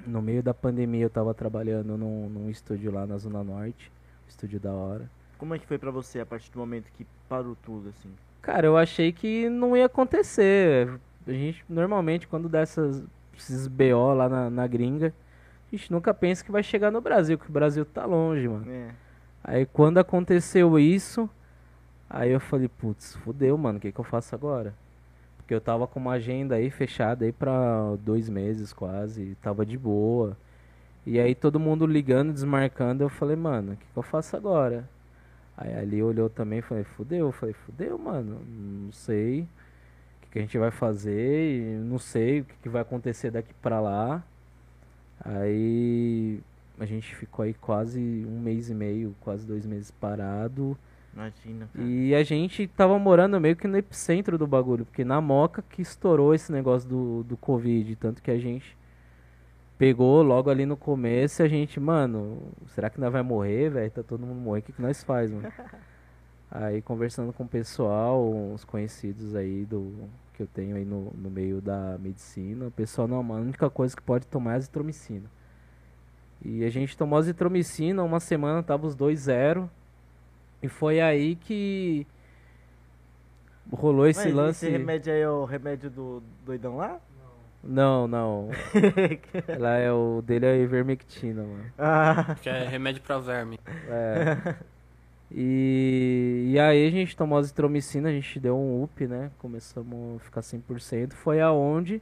No 0.06 0.20
meio 0.20 0.42
da 0.42 0.52
pandemia, 0.52 1.06
eu 1.06 1.10
tava 1.10 1.32
trabalhando 1.32 1.96
num, 1.96 2.28
num 2.28 2.50
estúdio 2.50 2.92
lá 2.92 3.06
na 3.06 3.16
Zona 3.16 3.42
Norte. 3.42 3.90
Estúdio 4.28 4.60
da 4.60 4.72
hora. 4.72 5.08
Como 5.38 5.54
é 5.54 5.58
que 5.58 5.66
foi 5.66 5.78
pra 5.78 5.90
você 5.90 6.20
a 6.20 6.26
partir 6.26 6.50
do 6.50 6.58
momento 6.58 6.92
que 6.92 7.06
parou 7.28 7.56
tudo, 7.64 7.88
assim? 7.88 8.10
Cara, 8.42 8.66
eu 8.66 8.76
achei 8.76 9.10
que 9.10 9.48
não 9.48 9.74
ia 9.74 9.86
acontecer. 9.86 11.00
A 11.26 11.32
gente, 11.32 11.64
normalmente, 11.66 12.28
quando 12.28 12.48
dá 12.48 12.60
essas, 12.60 13.02
esses 13.36 13.66
BO 13.66 14.12
lá 14.14 14.28
na, 14.28 14.50
na 14.50 14.66
gringa, 14.66 15.14
a 15.72 15.76
gente 15.76 15.90
nunca 15.90 16.12
pensa 16.12 16.44
que 16.44 16.52
vai 16.52 16.62
chegar 16.62 16.90
no 16.90 17.00
Brasil, 17.00 17.38
que 17.38 17.48
o 17.48 17.52
Brasil 17.52 17.86
tá 17.86 18.04
longe, 18.04 18.46
mano. 18.46 18.70
É. 18.70 18.90
Aí 19.42 19.66
quando 19.66 19.98
aconteceu 19.98 20.78
isso, 20.78 21.28
aí 22.08 22.30
eu 22.30 22.40
falei, 22.40 22.68
putz, 22.68 23.16
fudeu, 23.16 23.56
mano, 23.58 23.78
o 23.78 23.80
que 23.80 23.92
que 23.92 23.98
eu 23.98 24.04
faço 24.04 24.34
agora? 24.34 24.74
Porque 25.36 25.54
eu 25.54 25.60
tava 25.60 25.86
com 25.86 26.00
uma 26.00 26.12
agenda 26.12 26.54
aí 26.56 26.70
fechada 26.70 27.24
aí 27.24 27.32
pra 27.32 27.96
dois 28.04 28.28
meses 28.28 28.72
quase, 28.72 29.36
tava 29.42 29.66
de 29.66 29.76
boa. 29.76 30.36
E 31.06 31.20
aí 31.20 31.34
todo 31.34 31.60
mundo 31.60 31.86
ligando, 31.86 32.32
desmarcando, 32.32 33.04
eu 33.04 33.10
falei, 33.10 33.36
mano, 33.36 33.74
o 33.74 33.76
que 33.76 33.84
que 33.92 33.98
eu 33.98 34.02
faço 34.02 34.36
agora? 34.36 34.88
Aí 35.56 35.74
ali 35.74 36.02
olhou 36.02 36.30
também 36.30 36.60
e 36.60 36.62
falei, 36.62 36.84
fudeu, 36.84 37.26
eu 37.26 37.32
falei, 37.32 37.54
fudeu, 37.54 37.98
mano, 37.98 38.40
não 38.46 38.92
sei 38.92 39.42
o 39.42 39.46
que 40.22 40.30
que 40.32 40.38
a 40.38 40.42
gente 40.42 40.58
vai 40.58 40.70
fazer, 40.70 41.78
não 41.80 41.98
sei 41.98 42.40
o 42.40 42.44
que 42.44 42.54
que 42.62 42.68
vai 42.68 42.82
acontecer 42.82 43.30
daqui 43.30 43.52
pra 43.62 43.80
lá. 43.80 44.24
Aí 45.20 46.40
a 46.78 46.86
gente 46.86 47.14
ficou 47.14 47.44
aí 47.44 47.54
quase 47.54 48.00
um 48.00 48.40
mês 48.40 48.70
e 48.70 48.74
meio, 48.74 49.14
quase 49.20 49.46
dois 49.46 49.64
meses 49.66 49.90
parado. 49.90 50.76
Imagina, 51.14 51.68
cara. 51.72 51.86
E 51.86 52.14
a 52.14 52.22
gente 52.24 52.66
tava 52.66 52.98
morando 52.98 53.40
meio 53.40 53.54
que 53.54 53.68
no 53.68 53.78
epicentro 53.78 54.36
do 54.36 54.46
bagulho, 54.46 54.84
porque 54.84 55.04
na 55.04 55.20
Moca 55.20 55.62
que 55.62 55.80
estourou 55.80 56.34
esse 56.34 56.50
negócio 56.50 56.88
do, 56.88 57.22
do 57.22 57.36
Covid, 57.36 57.94
tanto 57.96 58.20
que 58.20 58.30
a 58.30 58.38
gente 58.38 58.76
pegou 59.78 60.22
logo 60.22 60.50
ali 60.50 60.66
no 60.66 60.76
começo 60.76 61.42
e 61.42 61.44
a 61.44 61.48
gente, 61.48 61.78
mano, 61.78 62.42
será 62.68 62.90
que 62.90 63.00
nós 63.00 63.12
vai 63.12 63.22
morrer, 63.22 63.70
velho? 63.70 63.90
Tá 63.90 64.02
todo 64.02 64.26
mundo 64.26 64.40
morrendo, 64.40 64.64
o 64.64 64.66
que, 64.66 64.72
que 64.72 64.82
nós 64.82 65.02
faz, 65.04 65.30
mano? 65.30 65.50
aí 66.50 66.82
conversando 66.82 67.32
com 67.32 67.44
o 67.44 67.48
pessoal, 67.48 68.32
uns 68.32 68.64
conhecidos 68.64 69.34
aí 69.34 69.64
do 69.64 70.08
que 70.34 70.42
eu 70.42 70.46
tenho 70.48 70.76
aí 70.76 70.84
no, 70.84 71.12
no 71.14 71.30
meio 71.30 71.60
da 71.60 71.96
medicina, 71.98 72.66
o 72.66 72.70
pessoal 72.70 73.06
não, 73.06 73.22
mano, 73.22 73.40
a 73.40 73.44
única 73.44 73.70
coisa 73.70 73.94
que 73.94 74.02
pode 74.02 74.26
tomar 74.26 74.54
é 74.54 74.56
azitromicina. 74.56 75.30
E 76.44 76.64
a 76.64 76.70
gente 76.70 76.96
tomou 76.96 77.18
azitromicina, 77.18 78.02
uma 78.02 78.20
semana 78.20 78.62
tava 78.62 78.86
os 78.86 78.94
dois 78.94 79.20
zero. 79.20 79.70
E 80.64 80.68
foi 80.68 80.98
aí 80.98 81.36
que 81.36 82.06
rolou 83.70 84.06
esse 84.06 84.24
Mas 84.24 84.34
lance. 84.34 84.64
Esse 84.64 84.72
remédio 84.72 85.12
aí 85.12 85.20
é 85.20 85.28
o 85.28 85.44
remédio 85.44 85.90
do 85.90 86.22
doidão 86.42 86.78
lá? 86.78 86.98
Não, 87.62 88.08
não. 88.08 88.48
Ela 89.46 89.76
é 89.76 89.92
o 89.92 90.22
dele 90.22 90.46
é 90.46 90.56
ivermectina, 90.62 91.42
mano. 91.42 91.66
ah, 91.76 92.34
Que 92.40 92.48
é 92.48 92.66
remédio 92.66 93.02
pra 93.02 93.18
verme. 93.18 93.60
É. 93.90 94.54
E, 95.30 96.52
e 96.54 96.58
aí 96.58 96.86
a 96.86 96.90
gente 96.90 97.14
tomou 97.14 97.36
azitromicina, 97.36 98.08
a 98.08 98.12
gente 98.12 98.40
deu 98.40 98.56
um 98.56 98.84
up, 98.84 99.06
né? 99.06 99.30
Começamos 99.38 100.16
a 100.16 100.24
ficar 100.24 100.40
100%. 100.40 101.12
Foi 101.12 101.42
aonde 101.42 102.00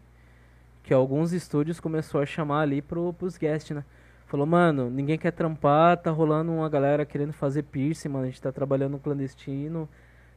que 0.85 0.95
alguns 0.95 1.33
estúdios 1.33 1.81
começou 1.81 2.21
a 2.21 2.27
chamar 2.27 2.61
ali 2.61 2.81
pro, 2.81 3.13
pros 3.13 3.37
guests, 3.37 3.75
né? 3.75 3.85
Falou, 4.33 4.47
mano, 4.47 4.89
ninguém 4.89 5.19
quer 5.19 5.31
trampar, 5.31 5.95
tá 5.99 6.11
rolando 6.11 6.51
uma 6.51 6.67
galera 6.67 7.05
querendo 7.05 7.35
fazer 7.35 7.65
piercing, 7.65 8.09
mano. 8.09 8.25
A 8.25 8.29
gente 8.29 8.41
tá 8.41 8.51
trabalhando 8.51 8.93
no 8.93 8.99
clandestino, 8.99 9.87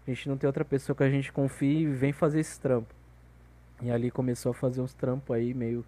a 0.05 0.09
gente 0.11 0.27
não 0.27 0.35
tem 0.35 0.45
outra 0.45 0.65
pessoa 0.65 0.93
que 0.93 1.01
a 1.01 1.09
gente 1.09 1.31
confie 1.31 1.83
e 1.83 1.85
vem 1.85 2.11
fazer 2.11 2.41
esse 2.41 2.59
trampo. 2.59 2.93
E 3.81 3.89
ali 3.89 4.11
começou 4.11 4.51
a 4.51 4.53
fazer 4.53 4.81
uns 4.81 4.93
trampos 4.93 5.33
aí 5.33 5.53
meio 5.53 5.85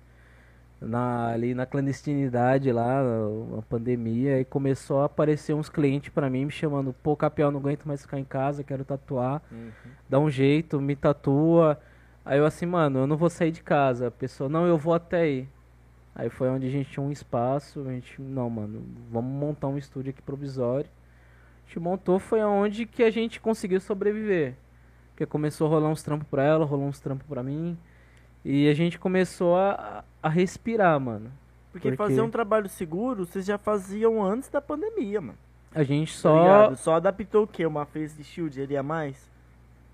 na, 0.79 1.33
ali 1.33 1.53
na 1.53 1.65
clandestinidade 1.65 2.71
lá, 2.71 3.03
na 3.53 3.61
pandemia, 3.63 4.39
e 4.39 4.45
começou 4.45 5.01
a 5.01 5.05
aparecer 5.07 5.53
uns 5.53 5.67
clientes 5.67 6.07
pra 6.09 6.29
mim 6.29 6.45
me 6.45 6.51
chamando, 6.51 6.93
pô, 6.93 7.13
Capial, 7.13 7.51
não 7.51 7.59
aguento 7.59 7.83
mais 7.83 8.03
ficar 8.03 8.17
em 8.19 8.23
casa, 8.23 8.63
quero 8.63 8.85
tatuar, 8.85 9.41
Uhum. 9.51 9.91
dá 10.07 10.17
um 10.17 10.29
jeito, 10.29 10.79
me 10.79 10.95
tatua. 10.95 11.77
Aí 12.23 12.39
eu 12.39 12.45
assim, 12.45 12.65
mano, 12.65 12.99
eu 12.99 13.07
não 13.07 13.17
vou 13.17 13.29
sair 13.29 13.51
de 13.51 13.61
casa. 13.61 14.07
A 14.07 14.11
pessoa, 14.11 14.49
não, 14.49 14.65
eu 14.65 14.77
vou 14.77 14.93
até 14.93 15.17
aí. 15.23 15.49
Aí 16.19 16.29
foi 16.31 16.49
onde 16.49 16.65
a 16.65 16.69
gente 16.71 16.89
tinha 16.89 17.05
um 17.05 17.11
espaço, 17.11 17.79
a 17.87 17.91
gente, 17.91 18.19
não, 18.19 18.49
mano, 18.49 18.83
vamos 19.11 19.31
montar 19.31 19.67
um 19.67 19.77
estúdio 19.77 20.09
aqui 20.09 20.21
provisório. 20.23 20.89
A 21.63 21.67
gente 21.67 21.79
montou, 21.79 22.17
foi 22.17 22.41
aonde 22.41 22.87
que 22.87 23.03
a 23.03 23.11
gente 23.11 23.39
conseguiu 23.39 23.79
sobreviver. 23.79 24.55
Porque 25.11 25.27
começou 25.27 25.67
a 25.67 25.69
rolar 25.69 25.89
uns 25.89 26.01
trampos 26.01 26.27
pra 26.27 26.43
ela, 26.43 26.65
rolou 26.65 26.87
uns 26.87 26.99
trampos 26.99 27.27
pra 27.27 27.43
mim. 27.43 27.77
E 28.43 28.67
a 28.67 28.73
gente 28.73 28.97
começou 28.97 29.55
a, 29.57 30.03
a 30.23 30.27
respirar, 30.29 30.99
mano. 30.99 31.31
Porque 31.71 31.89
Porque- 31.89 31.97
fazer 31.97 32.21
um 32.21 32.31
trabalho 32.31 32.67
seguro, 32.67 33.23
vocês 33.25 33.45
já 33.45 33.59
faziam 33.59 34.23
antes 34.25 34.49
da 34.49 34.59
pandemia, 34.59 35.21
mano. 35.21 35.37
A 35.75 35.83
gente 35.83 36.11
Tá 36.15 36.19
só. 36.19 36.41
ligado? 36.41 36.75
Só 36.77 36.95
adaptou 36.95 37.43
o 37.43 37.47
quê? 37.47 37.63
Uma 37.65 37.85
face 37.85 38.23
shield 38.23 38.59
ali 38.59 38.75
a 38.75 38.81
mais? 38.81 39.29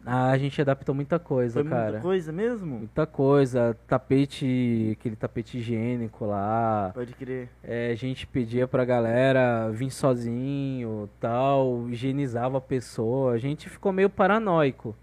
Ah, 0.06 0.32
a 0.32 0.38
gente 0.38 0.62
adaptou 0.62 0.94
muita 0.94 1.18
coisa, 1.18 1.54
Foi 1.54 1.64
muita 1.64 1.76
cara. 1.78 2.00
coisa 2.02 2.32
mesmo? 2.32 2.80
Muita 2.80 3.06
coisa. 3.06 3.78
Tapete, 3.88 4.98
aquele 5.00 5.16
tapete 5.16 5.58
higiênico 5.58 6.26
lá. 6.26 6.92
Pode 6.94 7.14
crer. 7.14 7.48
É, 7.64 7.92
a 7.92 7.96
gente 7.96 8.28
pedia 8.28 8.68
pra 8.68 8.84
galera 8.84 9.70
vir 9.72 9.90
sozinho, 9.92 11.10
tal, 11.22 11.88
higienizava 11.90 12.58
a 12.58 12.62
pessoa. 12.62 13.34
A 13.34 13.38
gente 13.38 13.70
ficou 13.70 13.94
meio 13.94 14.10
paranoico. 14.10 14.96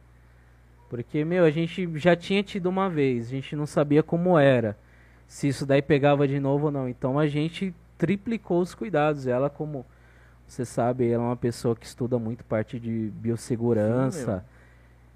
Porque, 0.91 1.25
meu, 1.25 1.45
a 1.45 1.51
gente 1.51 1.89
já 1.99 2.15
tinha 2.15 2.43
tido 2.43 2.67
uma 2.67 2.91
vez, 2.91 3.29
a 3.29 3.31
gente 3.31 3.55
não 3.57 3.65
sabia 3.65 4.03
como 4.03 4.39
era. 4.39 4.77
Se 5.27 5.47
isso 5.49 5.65
daí 5.65 5.81
pegava 5.81 6.27
de 6.27 6.39
novo 6.41 6.67
ou 6.67 6.73
não. 6.73 6.89
Então 6.89 7.19
a 7.19 7.27
gente 7.27 7.73
triplicou 7.97 8.61
os 8.61 8.75
cuidados. 8.75 9.27
Ela, 9.27 9.49
como 9.49 9.87
você 10.47 10.65
sabe, 10.65 11.09
ela 11.09 11.23
é 11.23 11.27
uma 11.27 11.37
pessoa 11.37 11.77
que 11.77 11.87
estuda 11.87 12.19
muito 12.19 12.45
parte 12.45 12.79
de 12.79 13.11
biossegurança. 13.15 14.45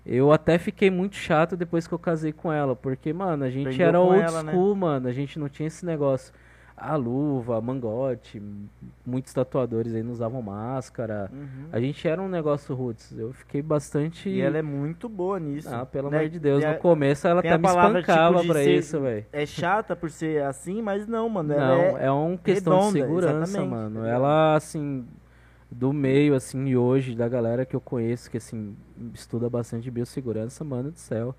Eu 0.06 0.30
até 0.32 0.58
fiquei 0.58 0.90
muito 0.90 1.16
chato 1.16 1.56
depois 1.56 1.86
que 1.86 1.94
eu 1.94 1.98
casei 1.98 2.32
com 2.32 2.52
ela, 2.52 2.76
porque, 2.76 3.12
mano, 3.12 3.44
a 3.44 3.50
gente 3.50 3.66
Aprendeu 3.68 3.88
era 3.88 4.00
old 4.00 4.20
ela, 4.20 4.42
né? 4.42 4.52
school, 4.52 4.74
mano. 4.76 5.08
A 5.08 5.12
gente 5.12 5.38
não 5.38 5.48
tinha 5.48 5.66
esse 5.66 5.84
negócio. 5.86 6.32
A 6.76 6.96
luva, 6.96 7.60
mangote, 7.60 8.42
muitos 9.06 9.32
tatuadores 9.32 9.94
aí 9.94 10.02
não 10.02 10.10
usavam 10.10 10.42
máscara. 10.42 11.30
Uhum. 11.32 11.68
A 11.70 11.78
gente 11.78 12.06
era 12.08 12.20
um 12.20 12.28
negócio 12.28 12.74
roots. 12.74 13.16
Eu 13.16 13.32
fiquei 13.32 13.62
bastante. 13.62 14.28
E 14.28 14.40
ela 14.40 14.58
é 14.58 14.62
muito 14.62 15.08
boa 15.08 15.38
nisso. 15.38 15.72
Ah, 15.72 15.86
pelo 15.86 16.10
né? 16.10 16.16
amor 16.18 16.28
de 16.28 16.40
Deus. 16.40 16.60
Tem 16.60 16.68
a- 16.68 16.72
No 16.74 16.80
começo 16.80 17.28
ela 17.28 17.38
até 17.38 17.56
me 17.56 17.68
tipo, 17.68 17.68
espancava 17.68 18.40
de 18.40 18.48
pra 18.48 18.54
ser- 18.64 18.74
isso, 18.76 19.00
velho. 19.00 19.24
É 19.32 19.46
chata 19.46 19.94
por 19.94 20.10
ser 20.10 20.42
assim, 20.42 20.82
mas 20.82 21.06
não, 21.06 21.28
mano. 21.28 21.54
Não, 21.56 21.96
é... 21.96 22.06
é 22.06 22.10
um 22.12 22.36
questão 22.36 22.92
de 22.92 22.98
redonda, 22.98 23.06
segurança, 23.06 23.42
exatamente, 23.52 23.70
mano. 23.70 24.04
Ela, 24.04 24.56
assim, 24.56 25.06
do 25.78 25.92
meio, 25.92 26.34
assim, 26.34 26.66
e 26.68 26.76
hoje, 26.76 27.14
da 27.16 27.28
galera 27.28 27.66
que 27.66 27.74
eu 27.76 27.80
conheço, 27.80 28.30
que, 28.30 28.36
assim, 28.36 28.76
estuda 29.14 29.48
bastante 29.50 29.90
biossegurança, 29.90 30.64
mano 30.64 30.90
do 30.92 30.98
céu. 30.98 31.34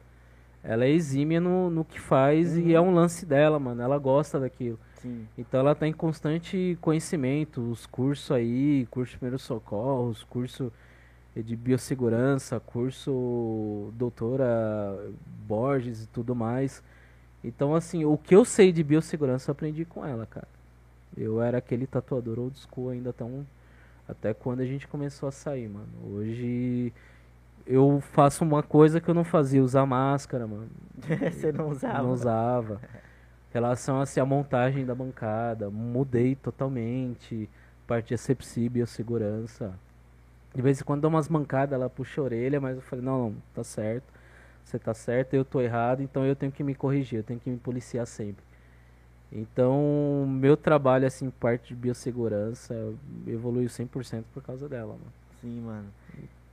Ela 0.63 0.85
é 0.85 0.89
exímia 0.89 1.39
no, 1.39 1.69
no 1.69 1.85
que 1.85 1.99
faz 1.99 2.57
e 2.57 2.61
Uhum. 2.61 2.71
é 2.71 2.81
um 2.81 2.93
lance 2.93 3.25
dela, 3.25 3.59
mano. 3.59 3.81
Ela 3.81 3.97
gosta 3.99 4.39
daquilo. 4.39 4.79
Sim. 5.01 5.27
Então 5.37 5.59
ela 5.59 5.75
tá 5.75 5.87
em 5.87 5.93
constante 5.93 6.77
conhecimento, 6.81 7.61
os 7.71 7.85
cursos 7.85 8.31
aí, 8.31 8.87
curso 8.91 9.11
de 9.13 9.17
primeiros 9.19 9.43
socorros, 9.43 10.23
curso 10.23 10.71
de 11.35 11.55
biossegurança, 11.55 12.59
curso 12.59 13.91
doutora 13.95 14.97
Borges 15.47 16.03
e 16.05 16.07
tudo 16.07 16.33
mais. 16.35 16.81
Então, 17.43 17.75
assim, 17.75 18.05
o 18.05 18.17
que 18.17 18.35
eu 18.35 18.43
sei 18.45 18.71
de 18.71 18.83
biossegurança 18.83 19.51
eu 19.51 19.53
aprendi 19.53 19.85
com 19.85 20.05
ela, 20.05 20.25
cara. 20.25 20.47
Eu 21.17 21.41
era 21.41 21.57
aquele 21.59 21.87
tatuador 21.87 22.39
old 22.39 22.57
school 22.59 22.89
ainda 22.89 23.13
tão. 23.13 23.45
Até 24.07 24.33
quando 24.33 24.59
a 24.59 24.65
gente 24.65 24.87
começou 24.87 25.27
a 25.27 25.31
sair, 25.31 25.67
mano. 25.67 25.87
Hoje 26.13 26.93
eu 27.65 27.99
faço 28.13 28.43
uma 28.43 28.61
coisa 28.61 29.01
que 29.01 29.09
eu 29.09 29.13
não 29.13 29.23
fazia, 29.23 29.63
usar 29.63 29.85
máscara, 29.85 30.45
mano. 30.45 30.69
Você 31.31 31.51
não 31.51 31.69
usava? 31.69 32.03
Não 32.03 32.11
usava. 32.11 32.81
Relação 33.51 34.01
assim, 34.01 34.19
a 34.19 34.25
montagem 34.25 34.85
da 34.85 34.93
bancada, 34.93 35.69
mudei 35.69 36.35
totalmente. 36.35 37.49
Parte 37.87 38.09
de 38.09 38.13
asepsia, 38.13 38.69
biossegurança. 38.69 39.73
De 40.53 40.61
vez 40.61 40.79
em 40.79 40.83
quando 40.83 41.01
dá 41.01 41.07
umas 41.07 41.27
mancadas, 41.27 41.73
ela 41.73 41.89
puxa 41.89 42.21
a 42.21 42.23
orelha, 42.23 42.61
mas 42.61 42.75
eu 42.75 42.81
falei, 42.81 43.03
não, 43.03 43.29
não, 43.29 43.35
tá 43.53 43.63
certo. 43.63 44.13
Você 44.63 44.79
tá 44.79 44.93
certo, 44.93 45.33
eu 45.33 45.43
tô 45.45 45.61
errado, 45.61 46.01
então 46.01 46.25
eu 46.25 46.35
tenho 46.35 46.51
que 46.51 46.63
me 46.63 46.73
corrigir, 46.73 47.19
eu 47.19 47.23
tenho 47.23 47.39
que 47.39 47.49
me 47.49 47.57
policiar 47.57 48.05
sempre. 48.07 48.43
Então, 49.31 50.25
meu 50.27 50.55
trabalho, 50.55 51.05
assim, 51.05 51.29
parte 51.29 51.69
de 51.69 51.75
biossegurança, 51.75 52.73
evoluiu 53.27 53.67
100% 53.69 54.23
por 54.33 54.41
causa 54.43 54.69
dela, 54.69 54.93
mano. 54.93 55.13
Sim, 55.41 55.61
mano. 55.61 55.87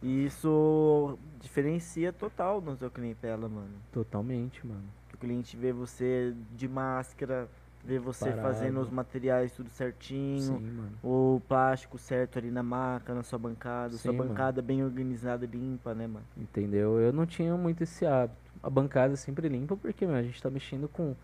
E 0.02 0.24
isso 0.26 1.16
diferencia 1.40 2.12
total 2.12 2.60
no 2.60 2.76
seu 2.76 2.90
clientela, 2.90 3.48
mano. 3.48 3.70
Totalmente, 3.92 4.66
mano. 4.66 4.82
O 5.14 5.16
cliente 5.16 5.56
vê 5.56 5.72
você 5.72 6.34
de 6.56 6.66
máscara, 6.66 7.48
vê 7.84 8.00
você 8.00 8.30
Parado. 8.30 8.42
fazendo 8.42 8.80
os 8.80 8.90
materiais 8.90 9.52
tudo 9.52 9.70
certinho, 9.70 10.58
Sim, 10.58 10.70
mano. 10.72 10.92
o 11.04 11.40
plástico 11.46 11.98
certo 11.98 12.38
ali 12.38 12.50
na 12.50 12.64
maca, 12.64 13.14
na 13.14 13.22
sua 13.22 13.38
bancada, 13.38 13.96
sua 13.96 14.10
Sim, 14.10 14.18
mano. 14.18 14.30
bancada 14.30 14.60
bem 14.60 14.82
organizada 14.82 15.44
e 15.44 15.48
limpa, 15.48 15.94
né, 15.94 16.08
mano? 16.08 16.24
Entendeu? 16.36 16.98
Eu 16.98 17.12
não 17.12 17.24
tinha 17.24 17.56
muito 17.56 17.84
esse 17.84 18.04
hábito. 18.04 18.36
A 18.60 18.68
bancada 18.70 19.12
é 19.14 19.16
sempre 19.16 19.48
limpa 19.48 19.76
porque, 19.76 20.04
meu, 20.04 20.16
a 20.16 20.22
gente 20.22 20.42
tá 20.42 20.50
mexendo 20.50 20.88
com, 20.88 21.14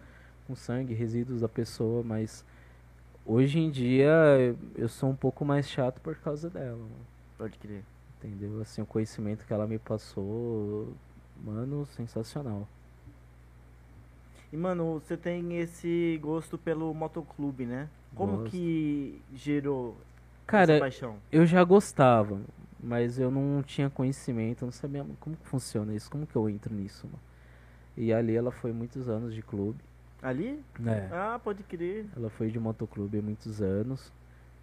com 0.49 0.57
sangue, 0.57 0.95
resíduos 0.95 1.43
da 1.43 1.49
pessoa, 1.51 2.03
mas 2.05 2.45
hoje 3.27 3.59
em 3.61 3.71
dia 3.71 4.11
eu- 4.77 4.89
sou 4.89 5.11
um 5.11 5.17
pouco 5.17 5.45
mais 5.45 5.69
chato 5.69 6.01
por 6.01 6.17
causa 6.17 6.51
dela. 6.51 6.79
Pode 7.39 7.59
crer. 7.59 7.85
Entendeu? 8.19 8.61
Assim, 8.61 8.83
o 8.83 8.87
conhecimento 8.87 9.45
que 9.47 9.53
ela 9.53 9.67
me 9.67 9.79
passou, 9.79 10.93
mano, 11.45 11.87
sensacional. 11.87 12.67
E, 14.53 14.57
mano, 14.57 14.95
você 15.01 15.17
tem 15.17 15.59
esse 15.59 16.19
gosto 16.23 16.57
pelo 16.59 16.93
motoclube, 16.95 17.67
né? 17.67 17.89
Como 18.15 18.39
Gosto. 18.39 18.51
que 18.51 19.21
gerou 19.35 19.97
essa 20.53 20.73
Cara, 20.73 20.79
paixão? 20.79 21.19
eu 21.31 21.45
já 21.47 21.63
gostava, 21.63 22.41
mas 22.83 23.19
eu 23.19 23.31
não 23.31 23.63
tinha 23.63 23.91
conhecimento, 23.91 24.63
eu 24.63 24.67
não 24.67 24.73
sabia 24.73 25.05
como 25.21 25.37
que 25.37 25.47
funciona 25.47 25.95
isso, 25.95 26.11
como 26.11 26.27
que 26.27 26.35
eu 26.37 26.49
entro 26.49 26.75
nisso, 26.75 27.07
mano. 27.07 27.19
E 27.97 28.13
ali 28.13 28.37
ela 28.37 28.51
foi 28.53 28.73
muitos 28.73 29.09
anos 29.09 29.35
de 29.35 29.43
clube, 29.43 29.79
Ali? 30.23 30.63
né? 30.79 31.09
Ah, 31.13 31.41
pode 31.43 31.63
crer. 31.63 32.07
Ela 32.17 32.29
foi 32.31 32.51
de 32.51 32.59
motoclube 32.59 33.19
há 33.19 33.23
muitos 33.23 33.63
anos. 33.63 34.13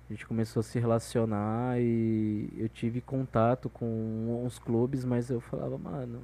A 0.08 0.14
gente 0.14 0.26
começou 0.28 0.60
a 0.60 0.64
se 0.64 0.80
relacionar 0.80 1.80
e 1.80 2.50
eu 2.58 2.70
tive 2.70 3.02
contato 3.02 3.70
com 3.70 4.44
uns 4.46 4.60
clubes, 4.60 5.04
mas 5.04 5.32
eu 5.32 5.40
falava, 5.42 5.78
mano, 5.78 6.22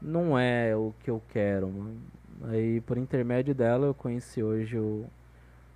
não 0.00 0.38
é 0.38 0.74
o 0.74 0.94
que 1.00 1.10
eu 1.10 1.22
quero, 1.28 1.68
mano. 1.68 2.00
Aí 2.44 2.80
por 2.82 2.96
intermédio 2.96 3.54
dela 3.54 3.86
eu 3.86 3.94
conheci 3.94 4.42
hoje 4.42 4.78
o, 4.78 5.04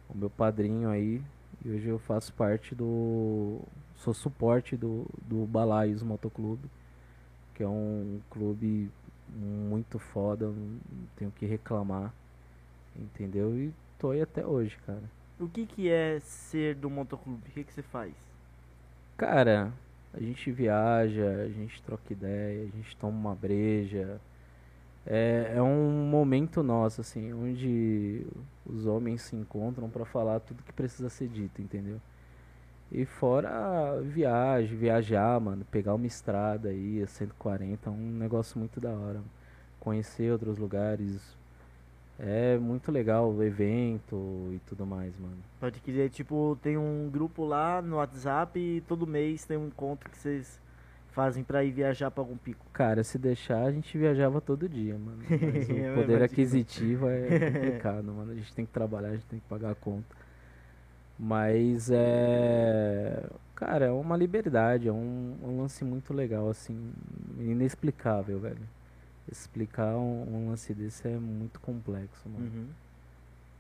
o 0.09 0.17
meu 0.17 0.31
padrinho 0.31 0.89
aí. 0.89 1.23
E 1.65 1.71
hoje 1.71 1.89
eu 1.89 1.99
faço 1.99 2.33
parte 2.33 2.75
do. 2.75 3.61
Sou 3.97 4.15
suporte 4.15 4.77
do, 4.77 5.07
do 5.23 5.45
Balaios 5.45 6.03
Motoclube. 6.03 6.71
Que 7.55 7.63
é 7.63 7.69
um 7.69 8.21
clube 8.31 8.91
muito 9.29 9.99
foda, 9.99 10.47
não 10.47 10.79
tenho 11.17 11.31
o 11.31 11.33
que 11.35 11.45
reclamar. 11.45 12.15
Entendeu? 12.97 13.57
E 13.57 13.73
tô 13.99 14.11
aí 14.11 14.21
até 14.23 14.47
hoje, 14.47 14.77
cara. 14.87 15.03
O 15.39 15.49
que 15.49 15.67
que 15.67 15.89
é 15.89 16.21
ser 16.21 16.75
do 16.75 16.91
motoclube? 16.91 17.49
O 17.49 17.53
que 17.53 17.65
que 17.65 17.73
você 17.73 17.83
faz? 17.83 18.15
Cara, 19.17 19.73
a 20.13 20.21
gente 20.21 20.51
viaja, 20.51 21.43
a 21.45 21.49
gente 21.49 21.83
troca 21.83 22.13
ideia, 22.13 22.63
a 22.65 22.77
gente 22.77 22.97
toma 22.97 23.17
uma 23.17 23.35
breja. 23.35 24.21
É, 25.07 25.55
é 25.57 25.63
um 25.63 26.09
momento 26.09 26.63
nosso, 26.63 27.01
assim, 27.01 27.33
onde 27.33 28.27
os 28.67 28.87
homens 28.87 29.23
se 29.23 29.37
encontram 29.37 29.89
pra 29.91 30.05
falar 30.05 30.41
tudo 30.41 30.63
que 30.63 30.73
precisa 30.73 31.09
ser 31.09 31.29
dito, 31.29 31.63
entendeu? 31.63 32.01
E 32.93 33.05
fora 33.05 34.01
viagem, 34.03 34.77
viajar, 34.77 35.41
mano, 35.41 35.65
pegar 35.71 35.95
uma 35.95 36.07
estrada 36.07 36.71
aí, 36.71 37.03
a 37.03 37.07
140, 37.07 37.89
é 37.89 37.93
um 37.93 37.97
negócio 37.97 38.59
muito 38.59 38.81
da 38.81 38.91
hora. 38.91 39.15
mano. 39.19 39.31
Conhecer 39.79 40.33
outros 40.33 40.59
lugares. 40.59 41.37
É 42.23 42.59
muito 42.59 42.93
legal 42.93 43.33
o 43.33 43.43
evento 43.43 44.51
e 44.53 44.61
tudo 44.67 44.85
mais, 44.85 45.19
mano. 45.19 45.39
Pode 45.59 45.81
crer, 45.81 46.11
tipo, 46.11 46.59
tem 46.63 46.77
um 46.77 47.09
grupo 47.11 47.47
lá 47.47 47.81
no 47.81 47.97
WhatsApp 47.97 48.59
e 48.59 48.83
todo 48.83 49.07
mês 49.07 49.47
tem 49.47 49.57
um 49.57 49.69
encontro 49.69 50.11
que 50.11 50.19
vocês 50.19 50.61
fazem 51.13 51.43
pra 51.43 51.65
ir 51.65 51.71
viajar 51.71 52.11
pra 52.11 52.23
algum 52.23 52.37
pico. 52.37 52.65
Cara, 52.75 53.03
se 53.03 53.19
deixar, 53.19 53.65
a 53.65 53.73
gente 53.73 53.97
viajava 53.97 54.39
todo 54.39 54.69
dia, 54.69 54.99
mano. 54.99 55.23
Mas 55.31 55.69
o 55.69 55.73
imagino. 55.73 55.95
poder 55.95 56.23
aquisitivo 56.23 57.09
é 57.09 57.39
complicado, 57.53 58.13
mano. 58.13 58.33
A 58.33 58.35
gente 58.35 58.55
tem 58.55 58.67
que 58.67 58.73
trabalhar, 58.73 59.09
a 59.09 59.13
gente 59.13 59.27
tem 59.27 59.39
que 59.41 59.49
pagar 59.49 59.71
a 59.71 59.75
conta. 59.75 60.15
Mas 61.19 61.91
é. 61.91 63.29
Cara, 63.55 63.87
é 63.87 63.91
uma 63.91 64.17
liberdade, 64.17 64.89
é 64.89 64.93
um, 64.93 65.37
um 65.43 65.61
lance 65.61 65.85
muito 65.85 66.13
legal, 66.13 66.49
assim, 66.49 66.93
inexplicável, 67.39 68.39
velho. 68.41 68.80
Explicar 69.31 69.97
um, 69.97 70.27
um 70.29 70.49
lance 70.51 70.75
desse 70.75 71.07
é 71.07 71.17
muito 71.17 71.61
complexo, 71.61 72.29
mano. 72.29 72.47
Uhum. 72.47 72.69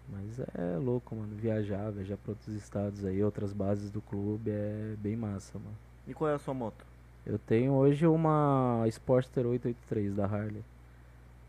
Mas 0.09 0.41
é 0.41 0.77
louco, 0.79 1.15
mano. 1.15 1.35
Viajar, 1.37 1.91
viajar 1.91 2.17
pra 2.17 2.33
outros 2.33 2.55
estados 2.55 3.05
aí, 3.05 3.23
outras 3.23 3.53
bases 3.53 3.91
do 3.91 4.01
clube, 4.01 4.51
é 4.51 4.97
bem 4.99 5.17
massa, 5.17 5.59
mano. 5.59 5.77
E 6.07 6.15
qual 6.15 6.31
é 6.31 6.35
a 6.35 6.39
sua 6.39 6.55
moto? 6.55 6.85
Eu 7.25 7.39
tenho 7.39 7.73
hoje 7.75 8.07
uma 8.07 8.85
Sportster 8.89 9.47
883 9.47 10.15
da 10.15 10.25
Harley. 10.25 10.65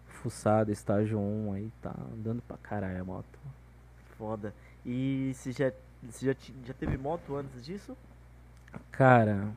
Fuçada, 0.08 0.72
estágio 0.72 1.18
1 1.20 1.54
aí, 1.54 1.72
tá 1.82 1.96
andando 2.14 2.42
pra 2.44 2.58
caralho 2.58 3.02
a 3.02 3.04
moto. 3.04 3.40
Foda. 4.18 4.54
E 4.86 5.32
você 5.34 5.52
já, 5.52 5.72
você 6.04 6.28
já, 6.28 6.36
já 6.64 6.74
teve 6.74 6.98
moto 6.98 7.36
antes 7.36 7.66
disso? 7.66 7.98
Cara, 8.92 9.52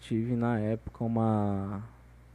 tive 0.00 0.34
na 0.34 0.58
época 0.58 1.04
uma 1.04 1.84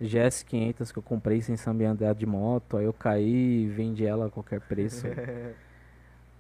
GS 0.02 0.44
500 0.44 0.92
que 0.92 0.98
eu 0.98 1.04
comprei 1.04 1.42
sem 1.42 1.56
saber 1.56 1.86
andar 1.86 2.16
de 2.16 2.26
moto, 2.26 2.78
aí 2.78 2.86
eu 2.86 2.94
caí 2.94 3.64
e 3.64 3.68
vendi 3.68 4.06
ela 4.06 4.28
a 4.28 4.30
qualquer 4.30 4.60
preço. 4.62 5.06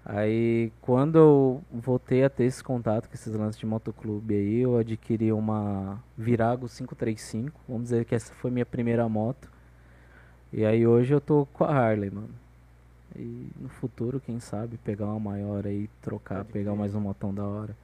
Aí 0.03 0.74
quando 0.82 1.16
eu 1.20 1.64
voltei 1.72 2.24
a 2.24 2.30
ter 2.30 2.45
esse 2.45 2.64
contato 2.64 3.07
com 3.07 3.14
esses 3.14 3.36
lances 3.36 3.59
de 3.59 3.68
motoclube 3.68 4.34
aí, 4.34 4.62
eu 4.62 4.76
adquiri 4.76 5.32
uma 5.32 6.03
Virago 6.18 6.68
535, 6.68 7.62
vamos 7.68 7.84
dizer 7.84 8.05
que 8.05 8.16
essa 8.16 8.34
foi 8.34 8.49
minha 8.49 8.66
primeira 8.66 9.07
moto. 9.07 9.47
E 10.51 10.66
aí 10.66 10.88
hoje 10.88 11.14
eu 11.14 11.22
tô 11.22 11.47
com 11.53 11.64
a 11.64 11.70
Harley, 11.70 12.09
mano. 12.09 12.34
E 13.16 13.51
no 13.59 13.70
futuro, 13.70 14.20
quem 14.20 14.39
sabe, 14.39 14.78
pegar 14.78 15.05
uma 15.05 15.20
maior 15.20 15.68
aí, 15.68 15.88
trocar, 16.01 16.45
pegar 16.45 16.74
mais 16.76 16.95
um 16.95 16.99
motão 16.99 17.34
da 17.34 17.43
hora. 17.43 17.76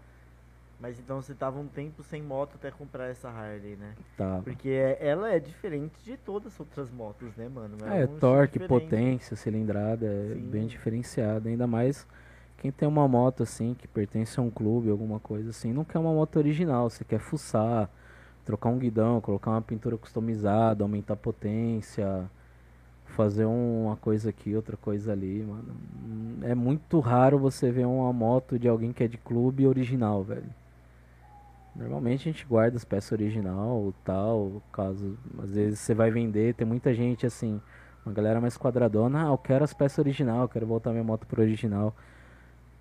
Mas 0.80 0.99
então 0.99 1.21
você 1.21 1.34
tava 1.34 1.59
um 1.59 1.67
tempo 1.67 2.03
sem 2.03 2.21
moto 2.21 2.55
até 2.55 2.69
comprar 2.69 3.07
essa 3.07 3.30
Harley, 3.30 3.75
né? 3.75 3.95
Tá. 4.15 4.41
Porque 4.43 4.69
é- 4.69 4.97
ela 5.01 5.32
é 5.32 5.39
diferente 5.39 6.03
de 6.03 6.15
todas 6.17 6.53
as 6.53 6.59
outras 6.59 6.91
motos, 6.91 7.36
né, 7.36 7.49
mano? 7.49 7.78
É, 7.86 7.89
um 7.89 7.93
estilo 7.93 8.19
torque, 8.19 8.59
potência, 8.59 9.36
cilindrada, 9.36 10.05
é 10.05 10.34
Sim. 10.36 10.49
bem 10.51 10.67
diferenciado. 10.67 11.49
Ainda 11.49 11.65
mais 11.65 12.05
quem 12.57 12.71
tem 12.71 12.88
uma 12.88 13.07
moto 13.07 13.43
assim, 13.43 13.73
que 13.73 13.88
pertence 13.88 14.39
a 14.39 14.43
um 14.43 14.49
clube, 14.49 14.89
alguma 14.89 15.19
coisa 15.19 15.49
assim, 15.49 15.73
não 15.73 15.84
quer 15.84 15.99
uma 15.99 16.13
moto 16.13 16.38
original, 16.38 16.89
você 16.89 17.03
quer 17.03 17.19
fuçar, 17.19 17.89
trocar 18.45 18.69
um 18.69 18.78
guidão, 18.78 19.19
colocar 19.19 19.51
uma 19.51 19.61
pintura 19.61 19.97
customizada, 19.97 20.84
aumentar 20.84 21.13
a 21.13 21.17
potência, 21.17 22.30
fazer 23.05 23.45
uma 23.45 23.95
coisa 23.97 24.30
aqui, 24.30 24.55
outra 24.55 24.78
coisa 24.78 25.11
ali, 25.11 25.43
mano. 25.43 25.75
É 26.43 26.55
muito 26.55 26.99
raro 26.99 27.39
você 27.39 27.71
ver 27.71 27.86
uma 27.86 28.11
moto 28.13 28.59
de 28.59 28.67
alguém 28.67 28.93
que 28.93 29.03
é 29.03 29.07
de 29.07 29.17
clube 29.17 29.67
original, 29.67 30.23
velho. 30.23 30.49
Normalmente 31.78 32.28
a 32.28 32.32
gente 32.32 32.45
guarda 32.45 32.75
as 32.75 32.84
peças 32.84 33.11
original, 33.11 33.93
tal, 34.03 34.63
caso 34.73 35.17
às 35.43 35.51
vezes 35.51 35.80
você 35.80 35.93
vai 35.93 36.09
vender, 36.09 36.55
tem 36.55 36.65
muita 36.65 36.93
gente 36.93 37.25
assim, 37.25 37.61
uma 38.05 38.13
galera 38.13 38.41
mais 38.41 38.57
quadradona, 38.57 39.25
ah, 39.25 39.32
eu 39.32 39.38
quero 39.38 39.63
as 39.63 39.73
peças 39.73 39.99
original, 39.99 40.41
eu 40.41 40.49
quero 40.49 40.65
voltar 40.65 40.91
minha 40.91 41.03
moto 41.03 41.28
pro 41.28 41.41
original. 41.41 41.95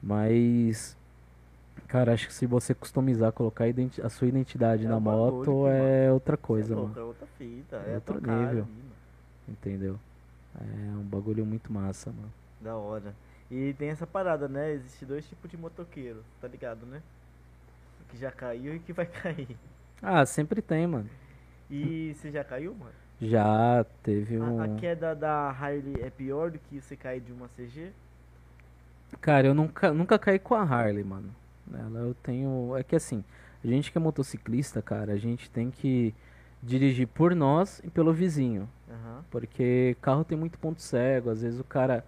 Mas 0.02 0.96
cara, 1.88 2.14
acho 2.14 2.26
que 2.28 2.34
se 2.34 2.46
você 2.46 2.74
customizar, 2.74 3.32
colocar 3.32 3.64
a, 3.64 4.06
a 4.06 4.08
sua 4.08 4.28
identidade 4.28 4.86
É 4.86 4.88
na 4.88 4.98
moto 4.98 5.66
é 5.66 6.10
outra 6.10 6.34
é 6.34 6.36
coisa, 6.36 6.74
louco, 6.74 6.88
mano. 6.88 7.00
É 7.00 7.04
outra 7.04 7.26
fita, 7.38 7.76
É 7.86 7.92
é 7.92 7.94
outro 7.96 8.14
nível. 8.20 8.64
nível. 8.64 8.96
Entendeu? 9.48 9.98
É 10.58 10.96
um 10.96 11.02
bagulho 11.04 11.44
muito 11.44 11.72
massa, 11.72 12.10
mano. 12.10 12.32
Da 12.60 12.74
hora. 12.76 13.14
E 13.50 13.74
tem 13.74 13.90
essa 13.90 14.06
parada, 14.06 14.48
né? 14.48 14.72
Existe 14.72 15.04
dois 15.04 15.28
tipos 15.28 15.50
de 15.50 15.56
motoqueiro, 15.56 16.24
tá 16.40 16.48
ligado, 16.48 16.86
né? 16.86 17.02
Que 18.16 18.22
já 18.22 18.32
caiu 18.32 18.74
e 18.74 18.80
que 18.80 18.92
vai 18.92 19.06
cair. 19.06 19.56
Ah, 20.02 20.24
sempre 20.24 20.62
tem, 20.62 20.86
mano. 20.86 21.10
E 21.70 22.14
você 22.14 22.30
já 22.30 22.42
caiu, 22.44 22.74
mano? 22.74 22.94
Já 23.20 23.84
teve 24.02 24.36
A, 24.38 24.44
um. 24.44 24.60
a 24.60 24.68
queda 24.68 25.14
da 25.14 25.50
Harley 25.50 26.00
é 26.02 26.10
pior 26.10 26.50
do 26.50 26.58
que 26.58 26.80
você 26.80 26.96
cair 26.96 27.20
de 27.20 27.32
uma 27.32 27.48
CG? 27.48 27.92
Cara, 29.20 29.46
eu 29.46 29.54
nunca, 29.54 29.92
nunca 29.92 30.18
caí 30.18 30.38
com 30.38 30.54
a 30.54 30.62
Harley, 30.62 31.04
mano. 31.04 31.34
Ela 31.72 32.00
eu 32.00 32.14
tenho. 32.14 32.76
É 32.76 32.82
que 32.82 32.96
assim, 32.96 33.24
a 33.62 33.66
gente 33.66 33.90
que 33.90 33.98
é 33.98 34.00
motociclista, 34.00 34.82
cara, 34.82 35.12
a 35.12 35.16
gente 35.16 35.50
tem 35.50 35.70
que 35.70 36.14
dirigir 36.62 37.06
por 37.08 37.34
nós 37.34 37.80
e 37.84 37.90
pelo 37.90 38.12
vizinho. 38.12 38.68
Aham. 38.88 39.24
Porque 39.30 39.96
carro 40.00 40.24
tem 40.24 40.38
muito 40.38 40.58
ponto 40.58 40.80
cego, 40.82 41.30
às 41.30 41.42
vezes 41.42 41.60
o 41.60 41.64
cara 41.64 42.04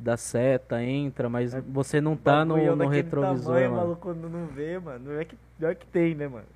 dá 0.00 0.16
seta, 0.16 0.82
entra, 0.82 1.28
mas 1.28 1.54
É, 1.54 1.60
você 1.60 2.00
não 2.00 2.16
tá 2.16 2.44
no, 2.44 2.76
no 2.76 2.86
retrovisor, 2.86 3.44
tamanho, 3.44 3.70
mano. 3.70 3.76
maluco, 3.76 4.00
quando 4.02 4.28
não 4.28 4.46
vê, 4.48 4.78
mano. 4.78 5.12
É 5.18 5.24
que, 5.24 5.36
pior 5.58 5.74
que 5.76 5.86
tem, 5.86 6.14
né, 6.14 6.28
mano? 6.28 6.46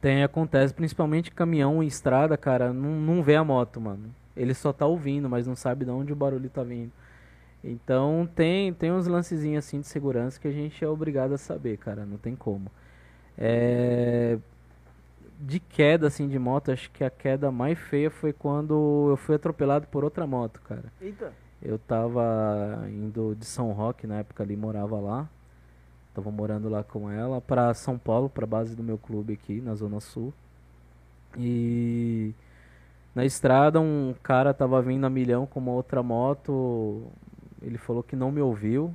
Tem, 0.00 0.22
acontece, 0.22 0.74
principalmente 0.74 1.30
caminhão 1.30 1.82
em 1.82 1.86
estrada, 1.86 2.36
cara, 2.36 2.72
não, 2.72 2.90
não 3.00 3.22
vê 3.22 3.36
a 3.36 3.44
moto, 3.44 3.80
mano. 3.80 4.14
Ele 4.36 4.52
só 4.54 4.72
tá 4.72 4.86
ouvindo, 4.86 5.28
mas 5.28 5.46
não 5.46 5.54
sabe 5.54 5.84
de 5.84 5.90
onde 5.90 6.12
o 6.12 6.16
barulho 6.16 6.50
tá 6.50 6.62
vindo. 6.62 6.92
Então 7.64 8.28
tem, 8.34 8.72
tem 8.74 8.92
uns 8.92 9.06
lancezinhos 9.08 9.64
assim 9.66 9.80
de 9.80 9.86
segurança 9.88 10.40
que 10.40 10.48
a 10.48 10.52
gente 10.52 10.84
é 10.84 10.88
obrigado 10.88 11.34
a 11.34 11.38
saber, 11.38 11.78
cara, 11.78 12.06
não 12.06 12.18
tem 12.18 12.36
como. 12.36 12.70
É, 13.38 14.38
De 15.38 15.60
queda 15.60 16.06
assim 16.08 16.28
de 16.28 16.38
moto, 16.40 16.72
acho 16.72 16.90
que 16.90 17.04
a 17.04 17.10
queda 17.10 17.50
mais 17.52 17.78
feia 17.78 18.10
foi 18.10 18.32
quando 18.32 19.10
eu 19.10 19.16
fui 19.16 19.34
atropelado 19.36 19.86
por 19.88 20.02
outra 20.04 20.26
moto, 20.26 20.60
cara. 20.62 20.92
Eita. 21.00 21.32
Eu 21.64 21.78
tava 21.78 22.84
indo 22.90 23.34
de 23.34 23.46
São 23.46 23.72
Roque, 23.72 24.06
na 24.06 24.16
época 24.16 24.42
ali 24.42 24.54
morava 24.54 25.00
lá. 25.00 25.26
Tava 26.14 26.30
morando 26.30 26.68
lá 26.68 26.84
com 26.84 27.10
ela 27.10 27.40
pra 27.40 27.72
São 27.72 27.98
Paulo, 27.98 28.28
pra 28.28 28.46
base 28.46 28.76
do 28.76 28.82
meu 28.82 28.98
clube 28.98 29.32
aqui 29.32 29.60
na 29.62 29.74
Zona 29.74 29.98
Sul. 29.98 30.32
E 31.38 32.34
na 33.14 33.24
estrada 33.24 33.80
um 33.80 34.14
cara 34.22 34.52
tava 34.52 34.80
vindo 34.82 35.06
a 35.06 35.10
milhão 35.10 35.46
com 35.46 35.58
uma 35.58 35.72
outra 35.72 36.02
moto. 36.02 37.02
Ele 37.62 37.78
falou 37.78 38.02
que 38.02 38.14
não 38.14 38.30
me 38.30 38.42
ouviu. 38.42 38.92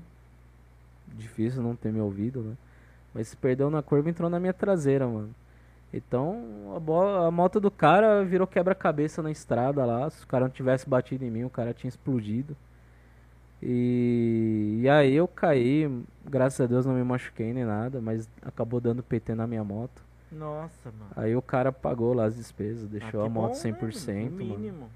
Difícil 1.07 1.63
não 1.63 1.75
ter 1.75 1.91
me 1.91 1.99
ouvido, 1.99 2.41
né? 2.41 2.55
Mas 3.13 3.29
se 3.29 3.35
perdeu 3.35 3.71
na 3.71 3.81
curva 3.81 4.09
entrou 4.11 4.29
na 4.29 4.39
minha 4.39 4.53
traseira, 4.53 5.07
mano. 5.07 5.33
Então 5.93 6.73
a, 6.75 6.79
bo- 6.79 7.01
a 7.25 7.31
moto 7.31 7.59
do 7.59 7.71
cara 7.71 8.23
virou 8.23 8.45
quebra-cabeça 8.45 9.21
na 9.23 9.31
estrada 9.31 9.85
lá. 9.85 10.09
Se 10.09 10.23
o 10.23 10.27
cara 10.27 10.45
não 10.45 10.51
tivesse 10.51 10.87
batido 10.87 11.25
em 11.25 11.31
mim, 11.31 11.43
o 11.43 11.49
cara 11.49 11.73
tinha 11.73 11.89
explodido. 11.89 12.55
E, 13.61 14.79
e 14.81 14.89
aí 14.89 15.13
eu 15.15 15.27
caí, 15.27 15.89
graças 16.25 16.61
a 16.61 16.65
Deus 16.65 16.85
não 16.85 16.93
me 16.93 17.03
machuquei 17.03 17.53
nem 17.53 17.65
nada, 17.65 17.99
mas 17.99 18.29
acabou 18.41 18.79
dando 18.79 19.03
PT 19.03 19.35
na 19.35 19.45
minha 19.45 19.63
moto. 19.63 20.01
Nossa, 20.31 20.91
mano. 20.91 21.11
Aí 21.15 21.35
o 21.35 21.41
cara 21.41 21.71
pagou 21.71 22.13
lá 22.13 22.25
as 22.25 22.35
despesas, 22.35 22.85
Ah, 22.85 22.87
deixou 22.91 23.21
que 23.21 23.27
a 23.27 23.29
moto 23.29 23.53
bom, 23.53 23.69
né, 23.69 23.77
100%, 23.79 24.29
no 24.29 24.45
mano. 24.45 24.59
mínimo. 24.59 24.89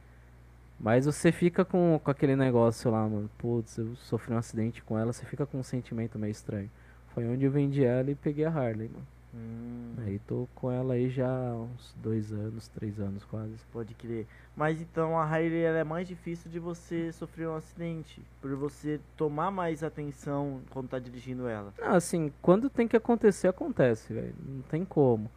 Mas 0.79 1.05
você 1.05 1.31
fica 1.31 1.65
com, 1.65 1.99
com 2.03 2.11
aquele 2.11 2.35
negócio 2.35 2.89
lá, 2.91 3.07
mano. 3.07 3.29
Putz, 3.37 3.77
eu 3.77 3.95
sofri 3.95 4.33
um 4.33 4.37
acidente 4.37 4.81
com 4.83 4.97
ela, 4.97 5.11
você 5.11 5.25
fica 5.25 5.45
com 5.45 5.59
um 5.59 5.63
sentimento 5.63 6.17
meio 6.19 6.31
estranho. 6.31 6.69
Foi 7.13 7.27
onde 7.27 7.45
eu 7.45 7.51
vendi 7.51 7.83
ela 7.83 8.09
e 8.11 8.15
peguei 8.15 8.45
a 8.45 8.49
Harley, 8.49 8.89
mano. 8.89 9.05
Hum, 9.35 9.95
Aí 10.05 10.19
tô 10.19 10.47
com 10.53 10.71
ela 10.71 10.93
aí 10.93 11.09
já 11.09 11.27
há 11.27 11.55
uns 11.55 11.95
dois 12.01 12.31
anos, 12.31 12.67
três 12.67 12.99
anos 12.99 13.23
quase. 13.25 13.55
pode 13.71 13.93
crer. 13.95 14.27
Mas 14.55 14.79
então 14.81 15.17
a 15.17 15.23
Harley 15.23 15.63
é 15.63 15.83
mais 15.83 16.07
difícil 16.07 16.51
de 16.51 16.59
você 16.59 17.11
sofrer 17.11 17.47
um 17.47 17.55
acidente. 17.55 18.21
Por 18.41 18.55
você 18.55 18.99
tomar 19.17 19.49
mais 19.49 19.83
atenção 19.83 20.61
quando 20.69 20.89
tá 20.89 20.99
dirigindo 20.99 21.47
ela. 21.47 21.73
Não, 21.79 21.95
assim, 21.95 22.31
quando 22.41 22.69
tem 22.69 22.87
que 22.87 22.95
acontecer, 22.97 23.47
acontece, 23.47 24.13
velho. 24.13 24.35
Não 24.47 24.61
tem 24.63 24.85
como. 24.85 25.29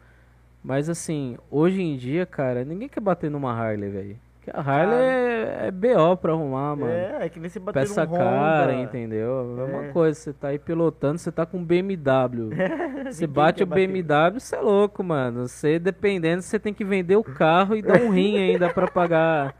Mas 0.63 0.89
assim, 0.89 1.37
hoje 1.49 1.81
em 1.81 1.97
dia, 1.97 2.25
cara, 2.25 2.65
ninguém 2.65 2.89
quer 2.89 2.99
bater 2.99 3.31
numa 3.31 3.51
Harley, 3.51 3.89
velho. 3.89 4.19
A 4.53 4.59
Harley 4.61 4.97
Cara. 4.97 5.63
é, 5.63 5.67
é 5.67 5.71
BO 5.71 6.17
pra 6.17 6.33
arrumar, 6.33 6.75
mano. 6.75 6.91
É, 6.91 7.25
é 7.25 7.29
que 7.29 7.39
nem 7.39 7.49
você 7.49 7.59
bater 7.59 7.79
Peça 7.81 8.05
cara, 8.07 8.71
Honda. 8.71 8.81
entendeu? 8.81 9.57
É 9.59 9.63
uma 9.63 9.85
É. 9.85 9.91
coisa, 9.91 10.19
você 10.19 10.33
tá 10.33 10.49
aí 10.49 10.59
pilotando, 10.59 11.17
você 11.17 11.31
tá 11.31 11.45
com 11.45 11.57
um 11.57 11.63
BMW. 11.65 12.49
Você 13.11 13.25
bate 13.27 13.63
o. 13.63 13.65
BMW, 13.65 14.39
você 14.39 14.55
é 14.55 14.59
louco, 14.59 15.01
mano. 15.03 15.47
Você, 15.47 15.79
dependendo, 15.79 16.41
você 16.41 16.59
tem 16.59 16.73
que 16.73 16.83
vender 16.83 17.15
o 17.15 17.23
carro 17.23 17.75
e 17.75 17.81
dar 17.81 18.01
um 18.01 18.09
rim 18.09 18.37
ainda 18.37 18.69
pra 18.73 18.85
pagar 18.89 19.55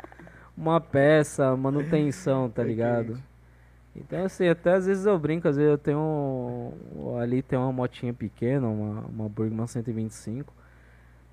uma 0.58 0.82
peça, 0.82 1.56
manutenção, 1.56 2.50
tá 2.50 2.62
ligado? 2.64 3.18
Então, 3.96 4.26
assim, 4.26 4.48
até 4.50 4.74
às 4.74 4.86
vezes 4.86 5.06
eu 5.06 5.18
brinco, 5.18 5.48
às 5.48 5.56
vezes 5.56 5.72
eu 5.72 5.78
tenho 5.78 5.98
um, 6.00 7.18
ali 7.20 7.42
tem 7.42 7.58
uma 7.58 7.72
motinha 7.72 8.14
pequena, 8.14 8.68
uma, 8.68 9.06
uma 9.08 9.30
Burgman 9.30 9.66
125. 9.66 10.54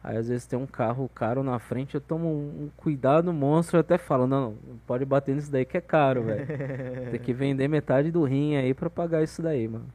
Aí 0.05 0.19
às 0.19 0.29
vezes 0.29 0.47
tem 0.47 0.59
um 0.59 0.67
carro 0.67 1.11
caro 1.15 1.43
na 1.43 1.59
frente, 1.59 1.95
eu 1.95 2.01
tomo 2.01 2.29
um, 2.29 2.69
cuidado 2.77 3.33
monstro, 3.33 3.79
eu 3.79 3.81
até 3.81 3.97
falo, 3.97 4.27
não, 4.27 4.51
não 4.69 4.77
pode 4.87 5.03
bater 5.03 5.35
nisso 5.35 5.51
daí 5.51 5.65
que 5.65 5.79
é 5.79 5.81
caro, 5.81 6.25
velho. 6.25 6.47
Tem 7.11 7.19
que 7.19 7.33
vender 7.33 7.69
metade 7.69 8.11
do 8.11 8.23
rim 8.23 8.55
aí 8.55 8.75
pra 8.75 8.91
pagar 8.91 9.23
isso 9.23 9.41
daí, 9.41 9.67
mano. 9.67 9.87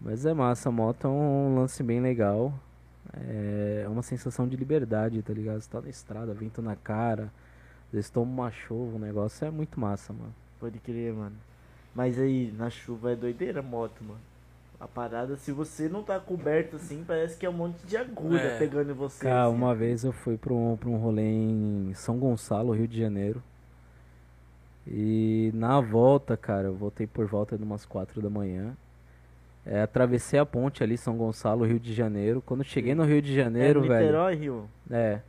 Mas 0.00 0.26
é 0.26 0.34
massa, 0.34 0.68
a 0.68 0.72
moto 0.72 1.06
é 1.06 1.10
um 1.10 1.54
lance 1.54 1.80
bem 1.80 2.00
legal. 2.00 2.52
É 3.12 3.86
uma 3.88 4.02
sensação 4.02 4.48
de 4.48 4.56
liberdade, 4.56 5.22
tá 5.22 5.32
ligado? 5.32 5.60
Você 5.60 5.70
tá 5.70 5.80
na 5.80 5.88
estrada, 5.88 6.34
vento 6.34 6.60
na 6.60 6.74
cara, 6.74 7.30
às 7.86 7.92
vezes 7.92 8.10
toma 8.10 8.32
uma 8.32 8.50
chuva, 8.50 8.96
o 8.96 8.98
negócio 8.98 9.46
é 9.46 9.50
muito 9.50 9.78
massa, 9.78 10.12
mano. 10.12 10.34
Pode 10.58 10.80
crer, 10.80 11.12
mano. 11.12 11.36
Mas 11.94 12.18
aí, 12.18 12.52
na 12.58 12.68
chuva 12.68 13.12
é 13.12 13.16
doideira 13.16 13.60
a 13.60 13.62
moto, 13.62 14.02
mano. 14.02 14.33
A 14.80 14.88
parada, 14.88 15.36
se 15.36 15.52
você 15.52 15.88
não 15.88 16.02
tá 16.02 16.18
coberto 16.20 16.76
assim, 16.76 17.04
parece 17.06 17.38
que 17.38 17.46
é 17.46 17.50
um 17.50 17.54
monte 17.54 17.78
de 17.86 17.96
agulha 17.96 18.40
É. 18.40 18.58
pegando 18.58 18.90
em 18.90 18.94
você. 18.94 19.24
Cara, 19.24 19.46
assim. 19.46 19.54
uma 19.54 19.74
vez 19.74 20.04
eu 20.04 20.12
fui 20.12 20.36
pra 20.36 20.52
um, 20.52 20.76
pra 20.76 20.88
um 20.88 20.96
rolê 20.96 21.22
em 21.22 21.92
São 21.94 22.18
Gonçalo, 22.18 22.72
Rio 22.72 22.88
de 22.88 22.98
Janeiro. 23.00 23.42
E 24.86 25.50
na 25.54 25.80
volta, 25.80 26.36
cara, 26.36 26.68
eu 26.68 26.74
voltei 26.74 27.06
por 27.06 27.26
volta 27.26 27.56
de 27.56 27.64
umas 27.64 27.86
4 27.86 28.20
da 28.20 28.28
manhã. 28.28 28.76
É, 29.64 29.80
atravessei 29.80 30.38
a 30.38 30.44
ponte 30.44 30.82
ali, 30.82 30.98
São 30.98 31.16
Gonçalo, 31.16 31.64
Rio 31.64 31.80
de 31.80 31.94
Janeiro. 31.94 32.42
Quando 32.44 32.60
eu 32.60 32.66
cheguei 32.66 32.94
no 32.94 33.04
Rio 33.04 33.22
de 33.22 33.32
é 33.32 33.44
Janeiro, 33.44 33.80
velho. 33.80 34.00
Niterói, 34.00 34.34
Rio. 34.34 34.68
É. 34.90 35.20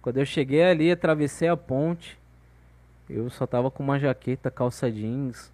Quando 0.00 0.18
eu 0.18 0.24
cheguei 0.24 0.62
ali, 0.62 0.92
atravessei 0.92 1.48
a 1.48 1.56
ponte. 1.56 2.16
Eu 3.08 3.28
só 3.28 3.44
tava 3.46 3.68
com 3.70 3.82
uma 3.82 3.98
jaqueta, 3.98 4.48
calça 4.50 4.88
jeans. 4.90 5.52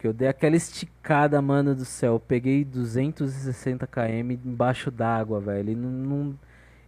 Que 0.00 0.06
eu 0.06 0.12
dei 0.14 0.28
aquela 0.28 0.56
esticada, 0.56 1.40
mano 1.42 1.74
do 1.74 1.84
céu. 1.84 2.14
Eu 2.14 2.20
peguei 2.20 2.64
260 2.64 3.86
km 3.86 4.30
embaixo 4.46 4.90
d'água, 4.90 5.38
velho. 5.40 5.70
E 5.72 5.74
não, 5.76 5.90
não- 5.90 6.34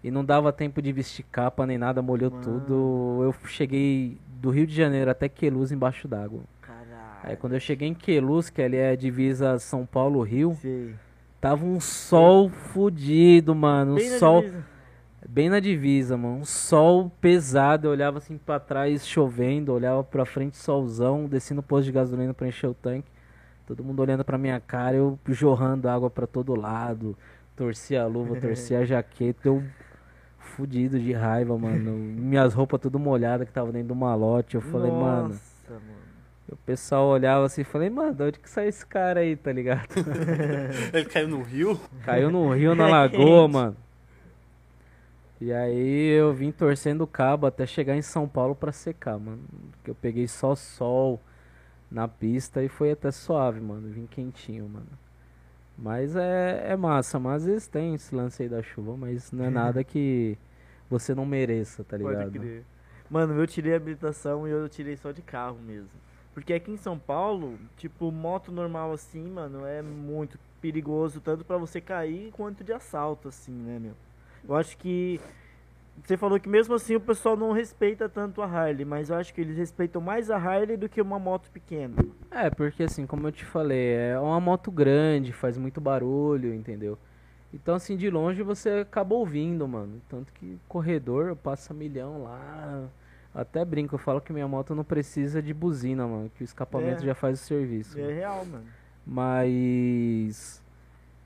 e 0.03 0.11
não 0.11 0.25
dava 0.25 0.51
tempo 0.53 0.81
de 0.83 0.91
vestir 0.93 1.25
capa 1.31 1.65
nem 1.67 1.77
nada, 1.79 2.01
molhou 2.03 2.31
Mano. 2.31 2.43
tudo. 2.43 3.21
Eu 3.23 3.35
cheguei 3.47 4.17
do 4.41 4.51
Rio 4.51 4.67
de 4.67 4.75
Janeiro 4.75 5.11
até 5.11 5.29
Queluz 5.29 5.71
embaixo 5.71 6.09
d'água. 6.09 6.41
Aí 7.23 7.37
quando 7.37 7.53
eu 7.53 7.61
cheguei 7.61 7.87
em 7.87 7.95
Queluz, 7.95 8.49
que 8.51 8.61
ali 8.63 8.77
é 8.79 8.91
a 8.91 8.97
divisa 8.97 9.59
São 9.61 9.87
Paulo-Rio, 9.87 10.57
tava 11.41 11.65
um 11.65 11.79
sol 11.79 12.49
fudido, 12.49 13.55
mano. 13.55 13.93
Um 13.93 13.97
Bem 13.97 14.19
sol. 14.19 14.43
Bem 15.29 15.49
na 15.49 15.61
divisa, 15.61 16.17
mano. 16.17 16.39
Um 16.39 16.45
sol 16.45 17.11
pesado. 17.21 17.87
Eu 17.87 17.93
olhava 17.93 18.19
assim 18.19 18.37
pra 18.37 18.59
trás, 18.59 19.07
chovendo. 19.07 19.73
Olhava 19.73 20.03
pra 20.03 20.25
frente, 20.25 20.57
solzão. 20.57 21.27
Desci 21.27 21.55
no 21.55 21.63
posto 21.63 21.85
de 21.85 21.93
gasolina 21.93 22.35
pra 22.35 22.49
encher 22.49 22.69
o 22.69 22.75
tanque. 22.75 23.11
Todo 23.67 23.85
mundo 23.85 24.01
olhando 24.01 24.25
pra 24.25 24.37
minha 24.37 24.59
cara. 24.61 24.97
Eu 24.97 25.19
jorrando 25.29 25.89
água 25.89 26.11
pra 26.11 26.27
todo 26.27 26.59
lado. 26.59 27.17
Torcia 27.55 28.03
a 28.03 28.07
luva, 28.07 28.37
torcia 28.37 28.81
a 28.81 28.85
jaqueta. 28.87 29.49
Eu 29.49 29.63
fudido 30.39 30.99
de 30.99 31.13
raiva, 31.13 31.57
mano. 31.57 31.93
Minhas 31.93 32.53
roupas 32.53 32.81
tudo 32.81 32.99
molhadas 32.99 33.47
que 33.47 33.53
tava 33.53 33.71
dentro 33.73 33.89
do 33.89 33.95
malote. 33.95 34.57
Eu 34.57 34.61
falei, 34.61 34.91
mano. 34.91 35.29
Nossa, 35.29 35.71
mano. 35.71 36.03
O 36.51 36.57
pessoal 36.57 37.07
olhava 37.07 37.47
assim 37.47 37.63
e 37.63 37.65
falei, 37.65 37.89
mano, 37.89 38.13
de 38.13 38.23
onde 38.25 38.39
que 38.39 38.51
sai 38.51 38.69
esse 38.69 38.85
cara 38.85 39.21
aí, 39.21 39.37
tá 39.37 39.51
ligado? 39.53 39.89
Ele 40.93 41.05
caiu 41.07 41.29
no 41.29 41.43
rio? 41.43 41.81
Caiu 42.05 42.31
no 42.31 42.53
rio, 42.53 42.75
na 42.75 42.89
lagoa, 42.89 43.49
mano. 43.49 43.77
E 45.43 45.53
aí 45.53 46.11
eu 46.11 46.33
vim 46.33 46.53
torcendo 46.53 47.01
o 47.01 47.07
cabo 47.07 47.49
até 47.49 47.67
chegar 47.67 47.97
em 47.97 48.03
São 48.03 48.29
Paulo 48.29 48.55
pra 48.55 48.71
secar, 48.71 49.19
mano. 49.19 49.43
Porque 49.73 49.91
eu 49.91 49.95
peguei 49.97 50.29
só 50.29 50.55
sol 50.55 51.21
na 51.91 52.07
pista 52.07 52.63
e 52.63 52.69
foi 52.69 52.93
até 52.93 53.11
suave, 53.11 53.61
mano. 53.61 53.89
Vim 53.91 54.07
quentinho, 54.07 54.69
mano. 54.69 54.87
Mas 55.77 56.15
é, 56.15 56.67
é 56.69 56.77
massa, 56.77 57.19
mas 57.19 57.43
às 57.43 57.49
vezes 57.49 57.67
tem 57.67 57.93
esse 57.93 58.15
lance 58.15 58.41
aí 58.41 58.49
da 58.49 58.63
chuva, 58.63 58.97
mas 58.97 59.33
não 59.33 59.45
é 59.45 59.51
nada 59.51 59.83
que 59.83 60.39
você 60.89 61.13
não 61.13 61.27
mereça, 61.27 61.83
tá 61.83 61.97
ligado? 61.97 62.31
Pode 62.31 62.39
crer. 62.39 62.65
Mano, 63.11 63.35
eu 63.35 63.45
tirei 63.45 63.73
a 63.73 63.79
habilitação 63.79 64.47
e 64.47 64.51
eu 64.53 64.69
tirei 64.69 64.97
só 64.97 65.11
de 65.11 65.23
carro 65.23 65.59
mesmo. 65.59 65.91
Porque 66.33 66.53
aqui 66.53 66.71
em 66.71 66.77
São 66.77 66.97
Paulo, 66.97 67.59
tipo, 67.77 68.13
moto 68.13 68.53
normal 68.53 68.93
assim, 68.93 69.29
mano, 69.29 69.67
é 69.67 69.83
muito 69.83 70.39
perigoso, 70.61 71.21
tanto 71.21 71.45
pra 71.45 71.57
você 71.57 71.81
cair 71.81 72.31
quanto 72.31 72.63
de 72.63 72.73
assalto, 72.73 73.27
assim, 73.27 73.53
né, 73.53 73.81
meu? 73.81 73.95
Eu 74.49 74.55
acho 74.55 74.77
que. 74.77 75.21
Você 76.03 76.17
falou 76.17 76.41
que 76.41 76.49
mesmo 76.49 76.75
assim 76.75 76.97
o 76.97 77.01
pessoal 77.01 77.37
não 77.37 77.53
respeita 77.53 78.09
tanto 78.09 78.43
a 78.43 78.47
Harley, 78.47 78.85
mas 78.85 79.11
eu 79.11 79.17
acho 79.17 79.33
que 79.33 79.41
eles 79.41 79.57
respeitam 79.57 80.01
mais 80.01 80.31
a 80.31 80.37
Harley 80.37 80.77
do 80.77 80.89
que 80.89 81.01
uma 81.01 81.19
moto 81.19 81.49
pequena. 81.51 81.95
É, 82.31 82.51
porque 82.51 82.83
assim, 82.83 83.07
como 83.07 83.29
eu 83.29 83.33
te 83.33 83.45
falei, 83.45 83.95
é 83.95 84.19
uma 84.19 84.41
moto 84.41 84.71
grande, 84.71 85.33
faz 85.33 85.57
muito 85.57 85.81
barulho, 85.81 86.53
entendeu? 86.55 86.99
Então, 87.55 87.75
assim, 87.75 87.97
de 87.97 88.09
longe 88.11 88.43
você 88.43 88.71
acaba 88.81 89.15
ouvindo, 89.15 89.69
mano. 89.69 90.01
Tanto 90.09 90.33
que 90.33 90.59
corredor 90.67 91.37
passa 91.37 91.75
milhão 91.75 92.25
lá. 92.25 92.89
Até 93.35 93.65
brinco, 93.65 93.95
eu 93.95 93.99
falo 93.99 94.21
que 94.21 94.33
minha 94.33 94.49
moto 94.49 94.75
não 94.75 94.83
precisa 94.85 95.41
de 95.43 95.53
buzina, 95.55 96.07
mano. 96.07 96.31
Que 96.35 96.43
o 96.43 96.45
escapamento 96.45 97.03
É. 97.03 97.07
já 97.07 97.15
faz 97.15 97.41
o 97.41 97.45
serviço. 97.45 98.01
É 98.01 98.13
real, 98.13 98.45
mano. 98.47 98.65
Mas. 99.07 100.62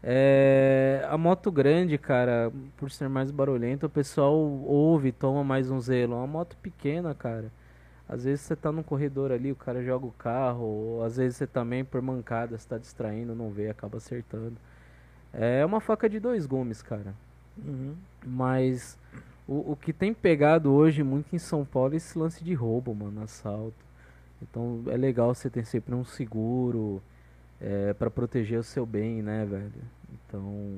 É, 0.03 1.07
a 1.09 1.19
moto 1.19 1.51
grande, 1.51 1.99
cara, 1.99 2.53
por 2.77 2.91
ser 2.91 3.09
mais 3.09 3.31
barulhenta, 3.31 3.87
o 3.87 3.91
pessoal 3.91 4.35
ouve, 4.35 5.13
toma 5.13 5.43
mais 5.43 5.71
um 5.71 5.81
zelo. 5.81 6.17
Uma 6.17 6.27
moto 6.27 6.57
pequena, 6.59 7.15
cara. 7.15 7.51
Às 8.09 8.25
vezes 8.25 8.43
você 8.43 8.55
tá 8.55 8.71
num 8.71 8.83
corredor 8.83 9.33
ali, 9.33 9.51
o 9.51 9.57
cara 9.57 9.83
joga 9.83 10.07
o 10.07 10.13
carro, 10.13 10.65
ou 10.65 11.05
às 11.05 11.17
vezes 11.17 11.37
você 11.37 11.47
também, 11.47 11.85
por 11.85 12.01
mancada, 12.01 12.57
você 12.57 12.69
tá 12.69 12.79
distraindo, 12.79 13.35
não 13.35 13.51
vê, 13.51 13.69
acaba 13.69 13.99
acertando. 13.99 14.57
É 15.33 15.65
uma 15.67 15.81
faca 15.81 16.09
de 16.09 16.21
dois 16.21 16.47
gumes, 16.47 16.83
cara. 16.83 17.13
Uhum. 17.59 17.95
Mas 18.25 18.97
o, 19.49 19.73
o 19.73 19.77
que 19.77 19.93
tem 19.93 20.15
pegado 20.15 20.73
hoje 20.73 21.03
muito 21.03 21.35
em 21.35 21.39
São 21.39 21.65
Paulo 21.65 21.95
é 21.95 21.97
esse 21.97 22.17
lance 22.19 22.45
de 22.45 22.55
roubo, 22.55 22.95
mano, 22.95 23.23
assalto. 23.23 23.85
Então 24.41 24.85
é 24.87 24.97
legal 24.97 25.35
você 25.35 25.51
ter 25.51 25.65
sempre 25.65 25.95
um 25.95 26.05
seguro 26.05 27.03
é, 27.61 27.95
para 27.95 28.11
proteger 28.11 28.59
o 28.59 28.63
seu 28.63 28.85
bem, 28.87 29.23
né, 29.23 29.45
velho? 29.45 29.73
Então 30.13 30.69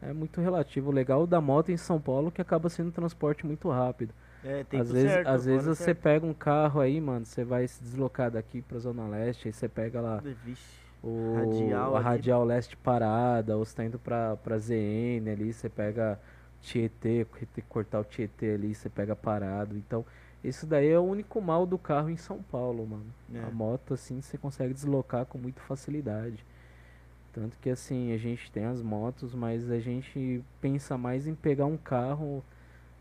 é 0.00 0.12
muito 0.12 0.40
relativo. 0.40 0.90
O 0.90 0.92
legal 0.94 1.26
da 1.26 1.40
moto 1.40 1.70
em 1.70 1.76
São 1.76 2.00
Paulo 2.00 2.28
é 2.28 2.30
que 2.30 2.42
acaba 2.42 2.68
sendo 2.68 2.88
um 2.88 2.92
transporte 2.92 3.46
muito 3.46 3.68
rápido. 3.70 4.14
É, 4.42 4.64
tempo 4.64 4.82
Às 4.82 4.90
vezes, 4.92 5.10
certo, 5.12 5.26
às 5.26 5.44
vezes 5.44 5.66
você 5.66 5.94
certa. 5.94 6.02
pega 6.02 6.26
um 6.26 6.34
carro 6.34 6.80
aí, 6.80 7.00
mano, 7.00 7.26
você 7.26 7.44
vai 7.44 7.66
se 7.66 7.82
deslocar 7.82 8.30
daqui 8.30 8.62
pra 8.62 8.78
Zona 8.78 9.08
Leste, 9.08 9.48
aí 9.48 9.52
você 9.52 9.68
pega 9.68 10.00
lá 10.00 10.24
Vixe. 10.44 10.86
o, 11.02 11.34
Radial 11.34 11.96
a 11.96 11.98
ali. 11.98 12.04
Radial 12.04 12.44
Leste 12.44 12.76
parada, 12.76 13.56
ou 13.56 13.64
você 13.64 13.74
tá 13.76 13.84
indo 13.84 13.98
pra, 13.98 14.36
pra 14.36 14.56
ZN 14.58 15.28
ali, 15.32 15.52
você 15.52 15.68
pega 15.68 16.20
Tietê, 16.60 17.26
tem 17.54 17.64
cortar 17.68 18.00
o 18.00 18.04
Tietê 18.04 18.54
ali, 18.54 18.74
você 18.74 18.88
pega 18.88 19.16
parado. 19.16 19.76
Então, 19.76 20.04
isso 20.42 20.66
daí 20.66 20.88
é 20.88 20.98
o 20.98 21.02
único 21.02 21.40
mal 21.40 21.66
do 21.66 21.78
carro 21.78 22.10
em 22.10 22.16
São 22.16 22.42
Paulo, 22.42 22.86
mano. 22.86 23.06
É. 23.34 23.40
A 23.40 23.50
moto, 23.50 23.94
assim, 23.94 24.20
você 24.20 24.38
consegue 24.38 24.72
deslocar 24.74 25.26
com 25.26 25.38
muita 25.38 25.60
facilidade. 25.62 26.44
Tanto 27.32 27.58
que, 27.58 27.70
assim, 27.70 28.12
a 28.12 28.18
gente 28.18 28.50
tem 28.50 28.64
as 28.64 28.82
motos, 28.82 29.34
mas 29.34 29.70
a 29.70 29.78
gente 29.78 30.42
pensa 30.60 30.96
mais 30.98 31.26
em 31.26 31.34
pegar 31.34 31.66
um 31.66 31.76
carro, 31.76 32.44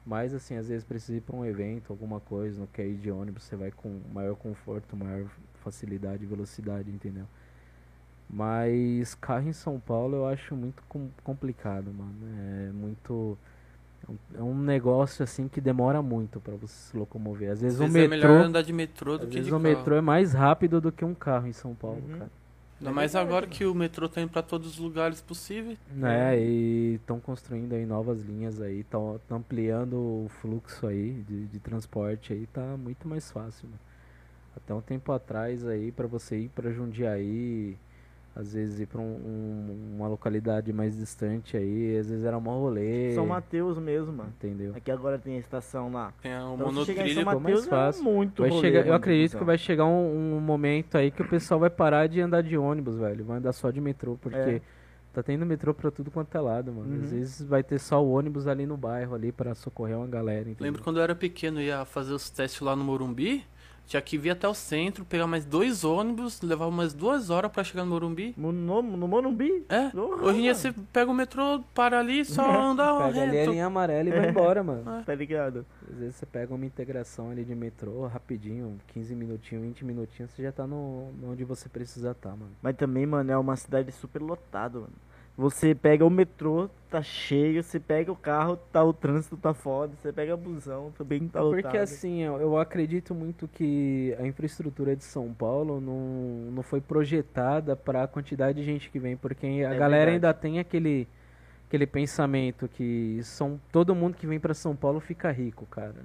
mais, 0.05 0.33
assim, 0.33 0.55
às 0.57 0.67
vezes 0.67 0.83
precisa 0.85 1.17
ir 1.17 1.21
pra 1.21 1.35
um 1.35 1.45
evento, 1.45 1.91
alguma 1.93 2.19
coisa, 2.19 2.59
não 2.59 2.67
quer 2.67 2.85
ir 2.87 2.97
de 2.97 3.11
ônibus, 3.11 3.43
você 3.43 3.55
vai 3.55 3.71
com 3.71 4.01
maior 4.13 4.35
conforto, 4.35 4.95
maior 4.95 5.27
facilidade 5.63 6.25
velocidade, 6.25 6.91
entendeu? 6.91 7.25
Mas 8.29 9.15
carro 9.15 9.47
em 9.47 9.53
São 9.53 9.79
Paulo 9.79 10.15
eu 10.17 10.27
acho 10.27 10.55
muito 10.55 10.83
com- 10.89 11.09
complicado, 11.23 11.93
mano. 11.93 12.13
É 12.67 12.71
muito. 12.71 13.37
É 14.37 14.41
um- 14.41 14.61
É 14.61 14.65
negócio 14.65 15.23
assim 15.23 15.47
que 15.47 15.59
demora 15.61 16.01
muito 16.01 16.39
pra 16.39 16.55
você 16.55 16.73
se 16.91 16.97
locomover. 16.97 17.51
Às 17.51 17.61
vezes, 17.61 17.79
Às 17.81 17.89
o 17.89 17.91
vezes 17.91 18.05
é 18.05 18.15
metrô. 18.15 18.29
melhor 18.29 18.45
andar 18.45 18.61
de 18.61 18.73
metrô 18.73 19.13
às 19.13 19.19
do 19.21 19.27
que 19.27 19.33
vezes 19.35 19.47
de 19.47 19.53
o 19.53 19.59
carro. 19.59 19.75
metrô 19.77 19.95
é 19.95 20.01
mais 20.01 20.33
rápido 20.33 20.79
do 20.81 20.91
que 20.91 21.03
um 21.05 21.13
carro 21.13 21.47
em 21.47 21.53
São 21.53 21.73
Paulo, 21.75 22.01
Uhum. 22.07 22.17
cara. 22.19 22.31
Ainda 22.79 22.91
mais 22.93 23.15
agora 23.15 23.47
que 23.47 23.65
o 23.65 23.73
metrô 23.73 24.07
tá 24.07 24.21
indo 24.21 24.29
pra 24.29 24.43
todos 24.43 24.69
os 24.73 24.77
lugares 24.77 25.19
possíveis. 25.19 25.79
É, 26.03 26.39
e 26.39 26.93
estão 27.01 27.19
construindo 27.19 27.73
aí 27.73 27.87
novas 27.87 28.21
linhas 28.21 28.61
aí, 28.61 28.81
estão 28.81 29.19
ampliando 29.31 29.95
o 29.95 30.27
fluxo 30.41 30.85
aí 30.85 31.23
de, 31.27 31.47
de 31.47 31.59
transporte 31.59 32.33
aí, 32.33 32.45
tá 32.53 32.77
muito 32.77 33.07
mais 33.07 33.31
fácil, 33.31 33.67
mano. 33.67 33.79
Até 34.55 34.73
um 34.75 34.81
tempo 34.81 35.11
atrás 35.11 35.65
aí, 35.67 35.91
pra 35.91 36.05
você 36.05 36.37
ir 36.37 36.49
pra 36.49 36.69
Jundiaí, 36.71 37.75
às 38.39 38.53
vezes 38.53 38.79
ir 38.79 38.85
pra 38.85 39.01
um- 39.01 39.03
um- 39.15 39.95
uma 39.97 40.07
localidade 40.07 40.71
mais 40.71 40.95
distante 40.97 41.57
aí, 41.57 41.97
às 41.97 42.09
vezes 42.09 42.23
era 42.23 42.37
um 42.37 42.41
rolê, 42.41 43.13
São 43.15 43.25
Mateus 43.25 43.77
mesmo, 43.79 44.13
mano. 44.13 44.29
entendeu? 44.37 44.73
Aqui 44.75 44.91
agora 44.91 45.17
tem 45.17 45.35
a 45.37 45.39
estação 45.39 45.91
lá. 45.91 46.13
Tem 46.21 46.31
o 46.31 46.35
Então, 46.35 46.53
em 46.53 46.57
São 46.57 46.65
monotrilho. 46.67 47.09
ficou 47.09 47.25
mais 47.25 47.41
Mateus 47.41 47.65
fácil. 47.67 48.01
é 48.07 48.13
muito 48.13 48.41
Vai 48.43 48.49
rolê, 48.51 48.61
chegar, 48.61 48.87
eu 48.87 48.93
acredito 48.93 49.29
então. 49.31 49.39
que 49.39 49.45
vai 49.45 49.57
chegar 49.57 49.85
um, 49.85 50.35
um 50.37 50.39
momento 50.39 50.97
aí 50.97 51.09
que 51.11 51.21
o 51.21 51.27
pessoal 51.27 51.59
vai 51.59 51.69
parar 51.69 52.07
de 52.07 52.21
andar 52.21 52.41
de 52.43 52.57
ônibus, 52.57 52.97
velho. 52.97 53.25
Vai 53.25 53.37
andar 53.37 53.53
só 53.53 53.71
de 53.71 53.81
metrô, 53.81 54.17
porque 54.21 54.37
É. 54.37 54.61
tá 55.13 55.23
tendo 55.23 55.45
metrô 55.45 55.73
pra 55.73 55.89
tudo 55.89 56.11
quanto 56.11 56.37
é 56.37 56.39
lado, 56.39 56.71
mano. 56.71 56.93
Às 56.95 57.11
Uhum. 57.11 57.17
vezes 57.17 57.41
vai 57.41 57.63
ter 57.63 57.79
só 57.79 58.03
o 58.03 58.11
ônibus 58.11 58.47
ali 58.47 58.67
no 58.67 58.77
bairro 58.77 59.15
ali 59.15 59.31
pra 59.31 59.55
socorrer 59.55 59.97
uma 59.97 60.05
galera, 60.07 60.41
entendeu? 60.41 60.63
Lembro 60.65 60.83
quando 60.83 60.97
eu 60.97 61.03
era 61.03 61.15
pequeno, 61.15 61.59
ia 61.59 61.83
fazer 61.85 62.13
os 62.13 62.29
testes 62.29 62.61
lá 62.61 62.75
no 62.75 62.83
Morumbi. 62.83 63.43
Tinha 63.87 64.01
que 64.01 64.17
vir 64.17 64.31
até 64.31 64.45
o 64.45 64.53
centro, 64.53 65.05
pegar 65.05 65.27
mais 65.27 65.45
dois 65.45 65.85
ônibus, 65.85 66.41
levar 66.41 66.67
umas 66.67 66.93
duas 66.93 67.29
horas 67.29 67.49
pra 67.49 67.63
chegar 67.63 67.85
no 67.85 67.91
Morumbi. 67.91 68.33
No, 68.35 68.51
no, 68.51 68.81
no 68.81 69.07
Morumbi? 69.07 69.65
É, 69.69 69.89
hoje 69.97 70.39
em 70.39 70.41
dia 70.41 70.53
você 70.53 70.73
pega 70.91 71.09
o 71.09 71.13
metrô, 71.13 71.63
para 71.73 71.97
ali, 71.97 72.25
só 72.25 72.43
anda 72.51 72.83
Pega 72.97 73.05
ali 73.05 73.19
a 73.19 73.31
reto. 73.31 73.51
linha 73.51 73.65
amarela 73.65 74.09
e 74.09 74.11
vai 74.11 74.29
embora, 74.29 74.61
mano. 74.61 75.03
Tá 75.05 75.15
ligado? 75.15 75.65
Às 75.89 75.99
vezes 75.99 76.15
você 76.17 76.25
pega 76.25 76.53
uma 76.53 76.65
integração 76.65 77.31
ali 77.31 77.45
de 77.45 77.55
metrô 77.55 78.05
rapidinho, 78.07 78.77
15 78.87 79.15
minutinhos, 79.15 79.63
20 79.63 79.85
minutinhos, 79.85 80.31
você 80.31 80.43
já 80.43 80.51
tá 80.51 80.67
no, 80.67 81.09
no 81.13 81.31
onde 81.31 81.45
você 81.45 81.69
precisa 81.69 82.11
estar, 82.11 82.31
mano. 82.31 82.51
Mas 82.61 82.75
também, 82.75 83.05
mano, 83.05 83.31
é 83.31 83.37
uma 83.37 83.55
cidade 83.55 83.89
super 83.93 84.21
lotada, 84.21 84.79
mano. 84.81 84.91
Você 85.37 85.75
pega 85.75 86.05
o 86.05 86.09
metrô, 86.09 86.69
tá 86.89 87.01
cheio. 87.01 87.63
Você 87.63 87.79
pega 87.79 88.11
o 88.11 88.15
carro, 88.15 88.57
tá 88.57 88.83
o 88.83 88.93
trânsito 88.93 89.37
tá 89.37 89.53
foda. 89.53 89.95
Você 89.95 90.11
pega 90.11 90.33
o 90.33 90.37
busão, 90.37 90.91
também 90.97 91.27
tá 91.29 91.41
lotado. 91.41 91.49
Porque 91.49 91.77
assim, 91.77 92.21
eu, 92.23 92.39
eu 92.41 92.57
acredito 92.57 93.13
muito 93.15 93.47
que 93.47 94.15
a 94.19 94.25
infraestrutura 94.27 94.95
de 94.95 95.03
São 95.03 95.33
Paulo 95.33 95.79
não, 95.79 96.51
não 96.51 96.63
foi 96.63 96.81
projetada 96.81 97.75
para 97.75 98.03
a 98.03 98.07
quantidade 98.07 98.59
de 98.59 98.65
gente 98.65 98.89
que 98.89 98.99
vem, 98.99 99.15
porque 99.15 99.45
a 99.67 99.73
É 99.73 99.75
galera 99.75 100.11
verdade. 100.11 100.11
ainda 100.11 100.33
tem 100.33 100.59
aquele 100.59 101.07
aquele 101.67 101.87
pensamento 101.87 102.67
que 102.69 103.19
são 103.23 103.59
todo 103.71 103.95
mundo 103.95 104.15
que 104.17 104.27
vem 104.27 104.39
para 104.39 104.53
São 104.53 104.75
Paulo 104.75 104.99
fica 105.01 105.31
rico, 105.31 105.65
cara. 105.67 105.95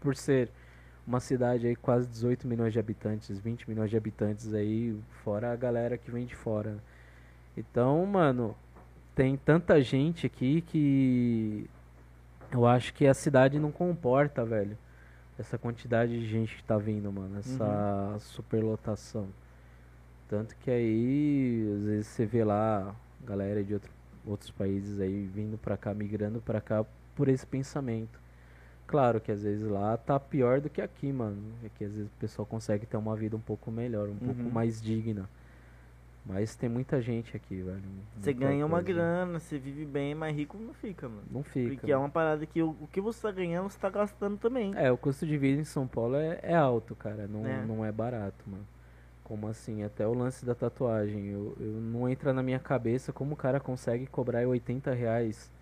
Por 0.00 0.16
ser 0.16 0.50
uma 1.06 1.20
cidade 1.20 1.66
aí 1.66 1.76
quase 1.76 2.08
18 2.08 2.46
milhões 2.46 2.72
de 2.72 2.78
habitantes, 2.78 3.38
20 3.38 3.68
milhões 3.68 3.90
de 3.90 3.96
habitantes 3.96 4.52
aí, 4.54 4.96
fora 5.24 5.52
a 5.52 5.56
galera 5.56 5.98
que 5.98 6.10
vem 6.10 6.26
de 6.26 6.34
fora. 6.34 6.76
Então, 7.56 8.04
mano, 8.06 8.54
tem 9.14 9.36
tanta 9.36 9.80
gente 9.80 10.26
aqui 10.26 10.60
que 10.62 11.68
eu 12.50 12.66
acho 12.66 12.92
que 12.94 13.06
a 13.06 13.14
cidade 13.14 13.58
não 13.58 13.70
comporta, 13.70 14.44
velho. 14.44 14.76
Essa 15.38 15.58
quantidade 15.58 16.18
de 16.20 16.26
gente 16.28 16.56
que 16.56 16.62
tá 16.64 16.78
vindo, 16.78 17.10
mano. 17.12 17.38
Essa 17.38 18.16
superlotação. 18.20 19.26
Tanto 20.28 20.54
que 20.56 20.70
aí, 20.70 21.72
às 21.76 21.84
vezes 21.84 22.06
você 22.06 22.24
vê 22.24 22.44
lá 22.44 22.94
galera 23.24 23.62
de 23.62 23.74
outro, 23.74 23.90
outros 24.26 24.50
países 24.50 25.00
aí 25.00 25.24
vindo 25.32 25.58
pra 25.58 25.76
cá, 25.76 25.92
migrando 25.94 26.40
pra 26.40 26.60
cá 26.60 26.84
por 27.16 27.28
esse 27.28 27.46
pensamento. 27.46 28.20
Claro 28.86 29.20
que 29.20 29.32
às 29.32 29.42
vezes 29.42 29.66
lá 29.66 29.96
tá 29.96 30.20
pior 30.20 30.60
do 30.60 30.68
que 30.70 30.80
aqui, 30.80 31.12
mano. 31.12 31.38
É 31.64 31.68
que 31.68 31.84
às 31.84 31.92
vezes 31.92 32.08
o 32.08 32.18
pessoal 32.20 32.46
consegue 32.46 32.86
ter 32.86 32.96
uma 32.96 33.16
vida 33.16 33.34
um 33.36 33.40
pouco 33.40 33.70
melhor, 33.70 34.08
um 34.08 34.16
pouco 34.16 34.42
Uhum. 34.42 34.50
mais 34.50 34.80
digna. 34.80 35.28
Mas 36.26 36.56
tem 36.56 36.70
muita 36.70 37.02
gente 37.02 37.36
aqui, 37.36 37.60
velho. 37.60 37.82
Você 38.16 38.32
ganha 38.32 38.64
uma 38.64 38.82
coisa. 38.82 38.92
grana, 38.94 39.38
você 39.38 39.58
vive 39.58 39.84
bem, 39.84 40.14
mas 40.14 40.34
rico 40.34 40.56
não 40.58 40.72
fica, 40.72 41.06
mano. 41.06 41.22
Não 41.30 41.42
fica. 41.42 41.74
Porque 41.74 41.92
é 41.92 41.96
uma 41.96 42.08
parada 42.08 42.46
que 42.46 42.62
o, 42.62 42.70
o 42.80 42.88
que 42.90 42.98
você 43.00 43.20
tá 43.20 43.30
ganhando, 43.30 43.68
você 43.68 43.78
tá 43.78 43.90
gastando 43.90 44.38
também. 44.38 44.72
É, 44.74 44.90
o 44.90 44.96
custo 44.96 45.26
de 45.26 45.36
vida 45.36 45.60
em 45.60 45.64
São 45.64 45.86
Paulo 45.86 46.16
é, 46.16 46.40
é 46.42 46.54
alto, 46.54 46.96
cara. 46.96 47.26
Não 47.28 47.46
É. 47.46 47.62
não 47.66 47.84
é 47.84 47.92
barato, 47.92 48.42
mano. 48.48 48.66
Como 49.22 49.48
assim? 49.48 49.82
Até 49.82 50.06
o 50.06 50.14
lance 50.14 50.46
da 50.46 50.54
tatuagem. 50.54 51.26
Eu, 51.26 51.54
eu 51.60 51.72
não 51.80 52.08
entra 52.08 52.32
na 52.32 52.42
minha 52.42 52.58
cabeça 52.58 53.12
como 53.12 53.34
o 53.34 53.36
cara 53.36 53.60
consegue 53.60 54.06
cobrar 54.06 54.46
80 54.46 54.94
reais, 54.94 55.52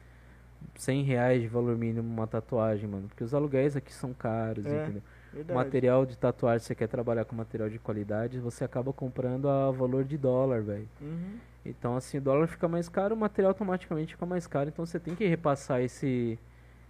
100 0.77 1.03
reais 1.03 1.43
de 1.43 1.49
valor 1.49 1.77
mínimo 1.77 2.09
uma 2.09 2.27
tatuagem, 2.29 2.89
mano. 2.89 3.09
Porque 3.09 3.25
os 3.25 3.35
aluguéis 3.35 3.77
aqui 3.77 3.93
são 3.93 4.15
caros, 4.15 4.65
É, 4.65 4.83
entendeu? 4.85 5.03
Verdade. 5.33 5.57
Material 5.57 6.05
de 6.05 6.17
tatuagem, 6.17 6.67
você 6.67 6.75
quer 6.75 6.89
trabalhar 6.89 7.25
com 7.25 7.35
material 7.35 7.69
de 7.69 7.79
qualidade, 7.79 8.39
você 8.39 8.65
acaba 8.65 8.93
comprando 8.93 9.49
a 9.49 9.71
valor 9.71 10.05
de 10.05 10.19
dólar, 10.19 10.63
velho. 10.63 10.89
Uhum. 11.01 11.39
Então, 11.65 11.97
assim, 11.97 12.19
o 12.19 12.21
dólar 12.21 12.49
fica 12.49 12.69
mais 12.69 12.89
caro, 12.89 13.15
o 13.15 13.19
material 13.19 13.51
automaticamente 13.51 14.15
fica 14.15 14.27
mais 14.27 14.47
caro. 14.47 14.69
Então, 14.69 14.85
você 14.85 15.01
tem 15.01 15.15
que 15.15 15.27
repassar 15.27 15.81
esse, 15.81 16.39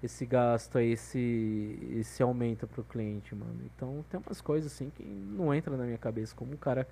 esse 0.03 0.27
gasto 0.27 0.79
aí, 0.79 0.93
esse, 0.93 1.79
esse 1.93 2.23
aumento 2.23 2.67
pro 2.67 2.83
cliente, 2.83 3.35
mano. 3.35 3.61
Então, 3.67 4.05
tem 4.11 4.19
umas 4.27 4.41
coisas, 4.41 4.73
assim, 4.73 4.91
que 4.91 5.05
não 5.05 5.55
entra 5.55 5.77
na 5.77 5.85
minha 5.85 5.99
cabeça. 5.99 6.35
Como 6.35 6.55
o 6.55 6.59
cara 6.59 6.89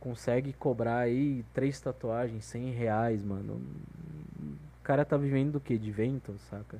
consegue 0.00 0.52
cobrar 0.52 0.98
aí 0.98 1.44
três 1.54 1.80
tatuagens, 1.80 2.44
100 2.44 2.70
reais, 2.72 3.24
mano. 3.24 3.62
O 4.80 4.82
cara 4.82 5.04
tá 5.04 5.16
vivendo 5.16 5.52
do 5.52 5.60
quê? 5.60 5.78
De 5.78 5.90
vento, 5.90 6.36
saca? 6.50 6.78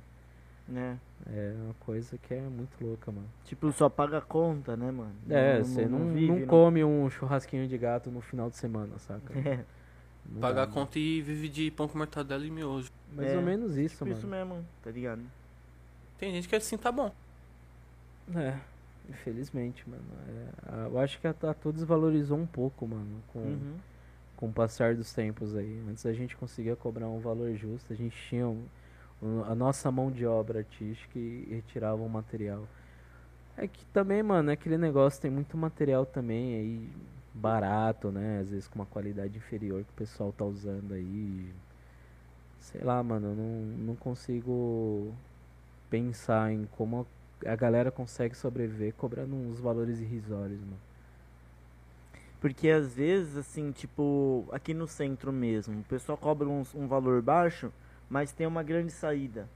Né? 0.66 0.98
É 1.26 1.54
uma 1.62 1.74
coisa 1.74 2.16
que 2.18 2.32
é 2.34 2.40
muito 2.40 2.82
louca, 2.82 3.12
mano. 3.12 3.28
Tipo, 3.44 3.70
só 3.72 3.88
paga 3.88 4.18
a 4.18 4.20
conta, 4.22 4.76
né, 4.76 4.90
mano? 4.90 5.14
É, 5.28 5.58
você 5.58 5.86
não, 5.86 5.98
não, 6.00 6.14
vive, 6.14 6.46
come 6.46 6.82
um 6.84 7.08
churrasquinho 7.10 7.68
de 7.68 7.76
gato 7.78 8.10
no 8.10 8.20
final 8.20 8.48
de 8.50 8.56
semana, 8.56 8.98
saca? 8.98 9.32
É, 10.26 10.30
Não 10.32 10.40
dá, 10.40 10.48
a 10.48 10.54
mano. 10.54 10.72
conta 10.72 10.98
e 10.98 11.20
vive 11.20 11.50
de 11.50 11.70
pão 11.70 11.86
com 11.86 11.98
mortadela 11.98 12.46
e 12.46 12.50
miojo. 12.50 12.90
Mais 13.14 13.28
É, 13.28 13.36
ou 13.36 13.42
menos 13.42 13.76
isso, 13.76 13.96
tipo 13.96 14.06
mano. 14.06 14.16
isso 14.16 14.26
mesmo, 14.26 14.64
tá 14.82 14.90
ligado? 14.90 15.20
Tem 16.18 16.32
gente 16.32 16.48
que 16.48 16.56
assim 16.56 16.78
tá 16.78 16.90
bom. 16.90 17.12
É, 18.34 18.58
infelizmente, 19.08 19.88
mano. 19.88 20.02
É, 20.28 20.86
eu 20.86 20.98
acho 20.98 21.20
que 21.20 21.26
a 21.26 21.34
Tatu 21.34 21.72
desvalorizou 21.72 22.38
um 22.38 22.46
pouco, 22.46 22.86
mano, 22.86 23.22
com, 23.28 23.38
Uhum. 23.40 23.76
com 24.36 24.46
o 24.48 24.52
passar 24.52 24.94
dos 24.94 25.12
tempos 25.12 25.54
aí. 25.54 25.82
Antes 25.88 26.06
a 26.06 26.12
gente 26.12 26.36
conseguia 26.36 26.74
cobrar 26.76 27.08
um 27.08 27.20
valor 27.20 27.54
justo, 27.54 27.92
a 27.92 27.96
gente 27.96 28.16
tinha 28.28 28.48
um, 28.48 28.64
a 29.46 29.54
nossa 29.54 29.90
mão 29.90 30.10
de 30.10 30.26
obra 30.26 30.60
artística 30.60 31.18
e 31.18 31.46
retirava 31.50 32.02
o 32.02 32.08
material. 32.08 32.64
É 33.56 33.68
que 33.68 33.84
também, 33.86 34.22
mano, 34.22 34.50
aquele 34.50 34.76
negócio, 34.76 35.20
tem 35.20 35.30
muito 35.30 35.56
material 35.56 36.04
também 36.04 36.54
aí 36.56 36.90
barato, 37.32 38.10
né? 38.10 38.40
Às 38.40 38.50
vezes 38.50 38.68
com 38.68 38.76
uma 38.76 38.86
qualidade 38.86 39.36
inferior 39.36 39.82
que 39.84 39.90
o 39.90 39.94
pessoal 39.94 40.32
tá 40.32 40.44
usando 40.44 40.92
aí. 40.92 41.52
Sei 42.60 42.82
lá, 42.82 43.02
mano, 43.02 43.28
eu 43.28 43.34
não, 43.34 43.86
não 43.86 43.96
consigo 43.96 45.12
pensar 45.90 46.52
em 46.52 46.66
como 46.76 47.06
a 47.46 47.56
galera 47.56 47.90
consegue 47.90 48.36
sobreviver 48.36 48.94
cobrando 48.94 49.34
uns 49.34 49.60
valores 49.60 50.00
irrisórios, 50.00 50.60
mano. 50.60 50.80
Porque 52.40 52.68
às 52.68 52.94
vezes, 52.94 53.36
assim, 53.36 53.72
tipo, 53.72 54.46
aqui 54.52 54.74
no 54.74 54.86
centro 54.86 55.32
mesmo, 55.32 55.80
o 55.80 55.84
pessoal 55.84 56.18
cobra 56.18 56.46
uns, 56.46 56.74
um 56.74 56.86
valor 56.86 57.22
baixo, 57.22 57.72
mas 58.14 58.30
tem 58.32 58.46
uma 58.46 58.62
grande 58.62 58.92
saída 58.92 59.48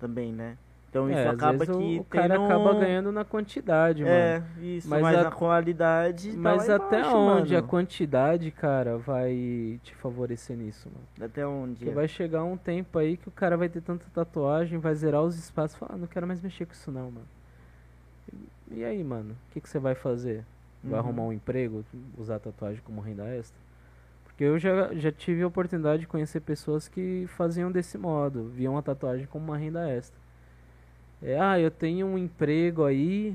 também, 0.00 0.32
né? 0.32 0.58
Então 0.90 1.08
isso 1.08 1.20
É, 1.20 1.28
acaba 1.28 1.62
o- 1.62 1.66
que 1.66 1.98
o 2.00 2.04
cara 2.04 2.34
tendo- 2.34 2.44
acaba 2.46 2.74
ganhando 2.74 3.12
na 3.12 3.24
quantidade, 3.24 4.02
mano. 4.02 4.12
É, 4.16 4.42
isso, 4.60 4.88
mas, 4.88 5.02
Mas 5.02 5.16
a- 5.18 5.28
a 5.28 5.30
qualidade 5.30 6.32
tá 6.32 6.38
Mas 6.38 6.68
lá 6.68 6.74
até 6.76 6.98
embaixo, 7.00 7.16
onde 7.16 7.54
a 7.54 7.58
mano. 7.58 7.68
quantidade, 7.68 8.50
cara, 8.50 8.98
vai 8.98 9.78
te 9.84 9.94
favorecer 9.94 10.56
nisso, 10.56 10.88
mano? 10.92 11.30
Até 11.30 11.46
onde? 11.46 11.76
Porque 11.78 11.90
vai 11.94 12.08
chegar 12.08 12.42
um 12.42 12.56
tempo 12.56 12.98
aí 12.98 13.16
que 13.16 13.28
o 13.28 13.30
cara 13.30 13.56
vai 13.56 13.68
ter 13.68 13.82
tanta 13.82 14.04
tatuagem, 14.12 14.78
vai 14.80 14.94
zerar 14.96 15.22
os 15.22 15.36
espaços 15.38 15.76
e 15.76 15.78
falar, 15.78 15.94
ah, 15.94 15.98
não 15.98 16.08
quero 16.08 16.26
mais 16.26 16.40
mexer 16.40 16.66
com 16.66 16.72
isso 16.72 16.90
não, 16.90 17.10
mano. 17.12 17.26
E, 18.32 18.78
e 18.80 18.84
aí, 18.84 19.04
mano? 19.04 19.36
O 19.48 19.52
que, 19.52 19.60
que 19.60 19.68
você 19.68 19.78
vai 19.78 19.94
fazer? 19.94 20.44
Vai 20.82 20.94
Uhum. 20.94 20.98
arrumar 20.98 21.22
um 21.24 21.32
emprego? 21.32 21.84
Usar 22.18 22.40
tatuagem 22.40 22.82
como 22.84 23.00
renda 23.00 23.24
extra? 23.28 23.60
Porque 24.36 24.44
eu 24.44 24.58
já, 24.58 24.92
já 24.94 25.10
tive 25.10 25.42
a 25.42 25.46
oportunidade 25.46 26.00
de 26.00 26.06
conhecer 26.06 26.40
pessoas 26.40 26.88
que 26.88 27.24
faziam 27.26 27.72
desse 27.72 27.96
modo, 27.96 28.50
viam 28.50 28.76
a 28.76 28.82
tatuagem 28.82 29.26
como 29.26 29.46
uma 29.46 29.56
renda 29.56 29.88
extra. 29.88 30.20
É, 31.22 31.40
ah, 31.40 31.58
eu 31.58 31.70
tenho 31.70 32.06
um 32.06 32.18
emprego 32.18 32.84
aí, 32.84 33.34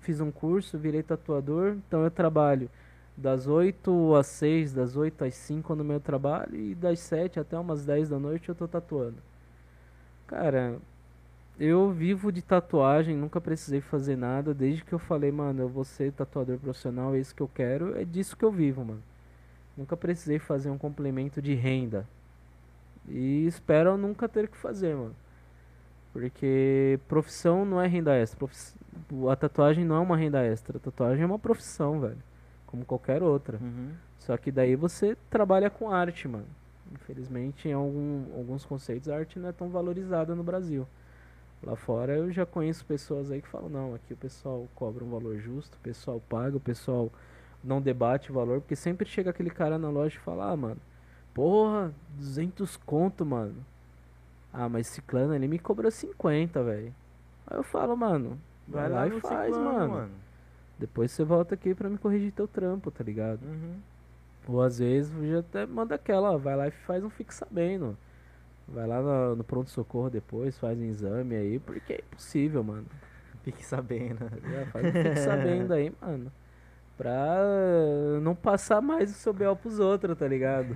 fiz 0.00 0.18
um 0.18 0.30
curso, 0.30 0.78
virei 0.78 1.02
tatuador, 1.02 1.76
então 1.86 2.02
eu 2.04 2.10
trabalho 2.10 2.70
das 3.14 3.46
8 3.46 4.14
às 4.14 4.28
6, 4.28 4.72
das 4.72 4.96
8 4.96 5.26
às 5.26 5.34
5 5.34 5.74
no 5.74 5.84
meu 5.84 6.00
trabalho 6.00 6.56
e 6.56 6.74
das 6.74 7.00
7 7.00 7.38
até 7.38 7.58
umas 7.58 7.84
10 7.84 8.08
da 8.08 8.18
noite 8.18 8.48
eu 8.48 8.54
tô 8.54 8.66
tatuando. 8.66 9.18
Cara, 10.26 10.78
eu 11.58 11.90
vivo 11.90 12.32
de 12.32 12.40
tatuagem, 12.40 13.14
nunca 13.14 13.42
precisei 13.42 13.82
fazer 13.82 14.16
nada, 14.16 14.54
desde 14.54 14.84
que 14.84 14.94
eu 14.94 14.98
falei, 14.98 15.30
mano, 15.30 15.60
eu 15.60 15.68
vou 15.68 15.84
ser 15.84 16.12
tatuador 16.12 16.58
profissional, 16.58 17.14
é 17.14 17.18
isso 17.18 17.34
que 17.34 17.42
eu 17.42 17.50
quero, 17.54 17.94
é 17.98 18.06
disso 18.06 18.34
que 18.34 18.44
eu 18.44 18.50
vivo, 18.50 18.82
mano. 18.82 19.09
Nunca 19.80 19.96
precisei 19.96 20.38
fazer 20.38 20.68
um 20.68 20.76
complemento 20.76 21.40
de 21.40 21.54
renda. 21.54 22.06
E 23.08 23.46
espero 23.46 23.96
nunca 23.96 24.28
ter 24.28 24.46
que 24.46 24.56
fazer, 24.58 24.94
mano. 24.94 25.16
Porque 26.12 27.00
profissão 27.08 27.64
não 27.64 27.80
é 27.80 27.86
renda 27.86 28.14
extra. 28.14 28.36
profiss- 28.36 28.76
A 29.30 29.34
tatuagem 29.36 29.82
não 29.82 29.96
é 29.96 29.98
uma 29.98 30.18
renda 30.18 30.44
extra. 30.44 30.76
A 30.76 30.80
tatuagem 30.80 31.22
é 31.22 31.26
uma 31.26 31.38
profissão, 31.38 31.98
velho. 31.98 32.18
Como 32.66 32.84
qualquer 32.84 33.22
outra. 33.22 33.56
Uhum. 33.58 33.92
Só 34.18 34.36
que 34.36 34.52
daí 34.52 34.76
você 34.76 35.16
trabalha 35.30 35.70
com 35.70 35.90
arte, 35.90 36.28
mano. 36.28 36.46
Infelizmente, 36.92 37.66
em 37.66 37.72
algum, 37.72 38.24
alguns 38.36 38.66
conceitos, 38.66 39.08
a 39.08 39.16
arte 39.16 39.38
não 39.38 39.48
é 39.48 39.52
tão 39.52 39.70
valorizada 39.70 40.34
no 40.34 40.42
Brasil. 40.42 40.86
Lá 41.62 41.74
fora 41.74 42.12
eu 42.16 42.30
já 42.30 42.44
conheço 42.44 42.84
pessoas 42.84 43.30
aí 43.30 43.40
que 43.40 43.48
falam, 43.48 43.70
não, 43.70 43.94
aqui 43.94 44.12
o 44.12 44.16
pessoal 44.16 44.68
cobra 44.74 45.02
um 45.02 45.08
valor 45.08 45.38
justo, 45.38 45.74
o 45.76 45.80
pessoal 45.80 46.20
paga, 46.28 46.58
o 46.58 46.60
pessoal 46.60 47.10
não 47.62 47.80
debate 47.80 48.30
o 48.30 48.34
valor, 48.34 48.60
porque 48.60 48.76
sempre 48.76 49.08
chega 49.08 49.30
aquele 49.30 49.50
cara 49.50 49.78
na 49.78 49.88
loja 49.88 50.16
e 50.16 50.20
fala, 50.20 50.50
ah, 50.50 50.56
mano, 50.56 50.80
porra, 51.34 51.92
200 52.16 52.76
conto, 52.78 53.24
mano. 53.24 53.64
Ah, 54.52 54.68
mas 54.68 54.86
ciclano 54.88 55.34
ele 55.34 55.46
me 55.46 55.58
cobrou 55.58 55.90
50, 55.90 56.62
velho. 56.62 56.94
Aí 57.46 57.56
eu 57.56 57.62
falo, 57.62 57.96
mano, 57.96 58.38
vai, 58.66 58.88
lá, 58.88 59.06
e 59.06 59.20
faz, 59.20 59.54
ciclano, 59.54 59.88
mano. 59.92 60.12
Depois 60.78 61.10
você 61.10 61.22
volta 61.22 61.54
aqui 61.54 61.74
pra 61.74 61.88
me 61.88 61.98
corrigir 61.98 62.32
teu 62.32 62.48
trampo, 62.48 62.90
tá 62.90 63.04
ligado? 63.04 63.42
Uhum. 63.42 63.76
Ou 64.48 64.62
às 64.62 64.78
vezes 64.78 65.12
já 65.28 65.40
até 65.40 65.66
manda 65.66 65.94
aquela, 65.94 66.32
ó, 66.32 66.38
vai 66.38 66.56
lá 66.56 66.68
e 66.68 66.70
faz 66.70 67.04
um 67.04 67.10
fique 67.10 67.34
sabendo. 67.34 67.96
Vai 68.66 68.86
lá 68.86 69.02
no, 69.02 69.36
no 69.36 69.44
pronto-socorro 69.44 70.08
depois, 70.08 70.58
faz 70.58 70.78
um 70.78 70.84
exame 70.84 71.34
aí, 71.34 71.58
porque 71.58 71.92
é 71.92 71.98
impossível, 71.98 72.64
mano. 72.64 72.86
Fique 73.42 73.64
sabendo. 73.64 74.18
Faz 74.72 74.86
um 74.86 74.92
fique 74.92 75.16
sabendo 75.20 75.72
aí, 75.74 75.92
mano. 76.00 76.32
Pra 77.00 78.20
não 78.20 78.34
passar 78.34 78.82
mais 78.82 79.10
o 79.10 79.14
seu 79.14 79.32
B.O. 79.32 79.56
pros 79.56 79.78
outros, 79.78 80.18
tá 80.18 80.28
ligado? 80.28 80.68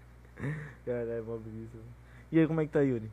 Caralho, 0.86 1.24
mó 1.26 1.36
brisa. 1.36 1.78
E 2.32 2.38
aí, 2.38 2.46
como 2.46 2.62
é 2.62 2.66
que 2.66 2.72
tá, 2.72 2.80
Yuri? 2.80 3.10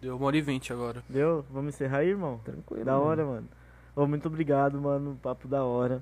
Deu 0.00 0.16
uma 0.16 0.26
hora 0.26 0.36
e 0.36 0.40
vinte 0.40 0.72
agora. 0.72 1.02
Deu? 1.08 1.44
Vamos 1.50 1.74
encerrar 1.74 1.98
aí, 1.98 2.10
irmão? 2.10 2.38
Tranquilo. 2.44 2.84
Da 2.84 2.96
hora, 2.96 3.24
mano. 3.24 3.48
Ô, 3.96 4.06
muito 4.06 4.28
obrigado, 4.28 4.80
mano. 4.80 5.18
Papo 5.20 5.48
da 5.48 5.64
hora. 5.64 6.00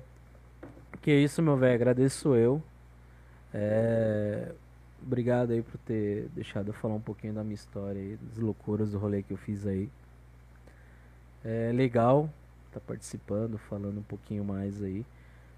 Que 1.01 1.11
isso, 1.11 1.41
meu 1.41 1.57
velho, 1.57 1.73
agradeço 1.73 2.35
eu. 2.35 2.61
É, 3.51 4.51
Obrigado 5.01 5.53
aí 5.53 5.63
por 5.63 5.79
ter 5.79 6.29
deixado 6.35 6.67
eu 6.67 6.73
falar 6.73 6.93
um 6.93 7.01
pouquinho 7.01 7.33
da 7.33 7.43
minha 7.43 7.55
história 7.55 7.99
aí, 7.99 8.15
das 8.21 8.37
loucuras 8.37 8.91
do 8.91 8.99
rolê 8.99 9.23
que 9.23 9.33
eu 9.33 9.37
fiz 9.37 9.65
aí. 9.65 9.89
É 11.43 11.71
legal 11.73 12.29
tá 12.71 12.79
participando, 12.79 13.57
falando 13.57 13.99
um 13.99 14.03
pouquinho 14.03 14.43
mais 14.43 14.83
aí. 14.83 15.05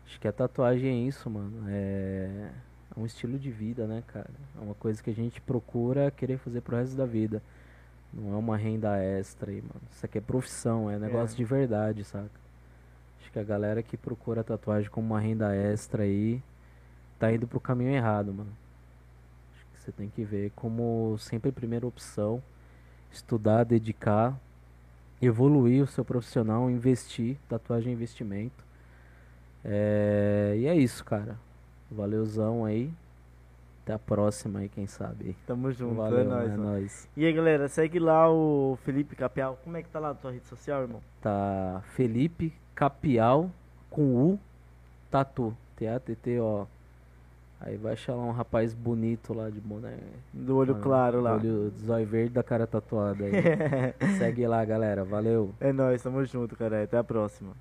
Acho 0.06 0.20
que 0.20 0.28
a 0.28 0.32
tatuagem 0.32 0.90
é 0.90 1.08
isso, 1.08 1.30
mano. 1.30 1.64
É 1.68 2.50
um 2.96 3.06
estilo 3.06 3.38
de 3.38 3.52
vida, 3.52 3.86
né, 3.88 4.04
cara? 4.08 4.30
É 4.58 4.64
uma 4.64 4.76
coisa 4.76 5.02
que 5.04 5.10
a 5.10 5.14
gente 5.14 5.42
procura 5.42 6.12
querer 6.12 6.38
fazer 6.38 6.62
pro 6.62 6.78
resto 6.78 6.96
da 6.96 7.06
vida. 7.06 7.42
Não 8.14 8.34
é 8.34 8.38
uma 8.38 8.56
renda 8.56 8.98
extra 8.98 9.52
aí, 9.52 9.62
mano. 9.62 9.82
Isso 9.92 10.06
aqui 10.06 10.18
é 10.18 10.22
profissão, 10.22 10.90
é 10.90 10.98
negócio 10.98 11.34
É. 11.36 11.38
de 11.38 11.44
verdade, 11.44 12.04
saca? 12.06 12.30
Acho 13.20 13.32
que 13.32 13.40
a 13.40 13.44
galera 13.44 13.84
que 13.84 13.98
procura 13.98 14.44
tatuagem 14.44 14.90
como 14.90 15.08
uma 15.08 15.20
renda 15.20 15.54
extra 15.56 16.04
aí 16.04 16.42
tá 17.20 17.34
indo 17.34 17.48
pro 17.48 17.60
caminho 17.60 17.90
errado, 17.92 18.34
mano. 18.34 18.52
Acho 19.54 19.66
que 19.74 19.80
você 19.82 19.92
tem 19.92 20.10
que 20.10 20.24
ver 20.24 20.52
como 20.56 21.18
sempre 21.18 21.52
primeira 21.52 21.86
opção, 21.86 22.42
estudar, 23.12 23.66
dedicar, 23.66 24.40
evoluir 25.22 25.84
o 25.84 25.88
seu 25.88 26.06
profissional, 26.06 26.70
investir, 26.70 27.38
tatuagem 27.50 27.92
é 27.92 27.96
investimento. 27.96 28.64
É, 29.66 30.54
e 30.58 30.68
é 30.68 30.76
isso, 30.76 31.04
cara. 31.04 31.38
Valeuzão 31.92 32.64
aí. 32.64 32.92
Até 33.84 33.94
a 33.94 34.00
próxima 34.00 34.60
aí, 34.60 34.70
quem 34.70 34.88
sabe. 34.88 35.36
Tamo 35.46 35.72
junto, 35.72 35.96
Valeu, 35.96 36.20
é 36.20 36.24
nóis, 36.24 36.52
é 36.52 36.58
nóis. 36.58 37.10
E 37.16 37.26
aí, 37.26 37.32
galera, 37.34 37.68
segue 37.68 38.00
lá 38.00 38.32
o 38.32 38.78
Felipe 38.84 39.16
Capial. 39.16 39.60
Como 39.64 39.78
é 39.78 39.84
que 39.84 39.90
tá 39.90 40.00
lá 40.00 40.10
na 40.10 40.16
tua 40.16 40.32
rede 40.32 40.46
social, 40.48 40.82
irmão? 40.82 41.02
Tá 41.22 41.84
Felipe 41.94 42.52
Capial 42.74 43.50
com 43.90 44.16
U 44.16 44.40
Tatu. 45.12 45.56
T-A-T-T-O. 45.76 46.68
Aí 47.60 47.78
vai 47.78 47.94
achar 47.94 48.16
lá 48.16 48.24
um 48.24 48.32
rapaz 48.32 48.74
bonito 48.74 49.34
lá 49.34 49.50
de 49.50 49.60
boné. 49.60 49.98
Do 50.34 50.58
olho 50.58 50.74
mano, 50.74 50.84
claro 50.84 51.22
lá. 51.22 51.36
Olho 51.36 51.70
zóio 51.70 52.06
verde 52.08 52.34
da 52.34 52.44
cara 52.44 52.68
tatuada 52.68 53.24
aí. 53.24 53.34
Segue 54.18 54.48
lá, 54.48 54.64
galera. 54.66 55.04
Valeu. 55.04 55.54
é 55.60 55.72
nóis, 55.72 56.02
tamo 56.02 56.24
junto, 56.26 56.56
cara. 56.56 56.84
Até 56.84 56.98
a 56.98 57.04
próxima. 57.04 57.54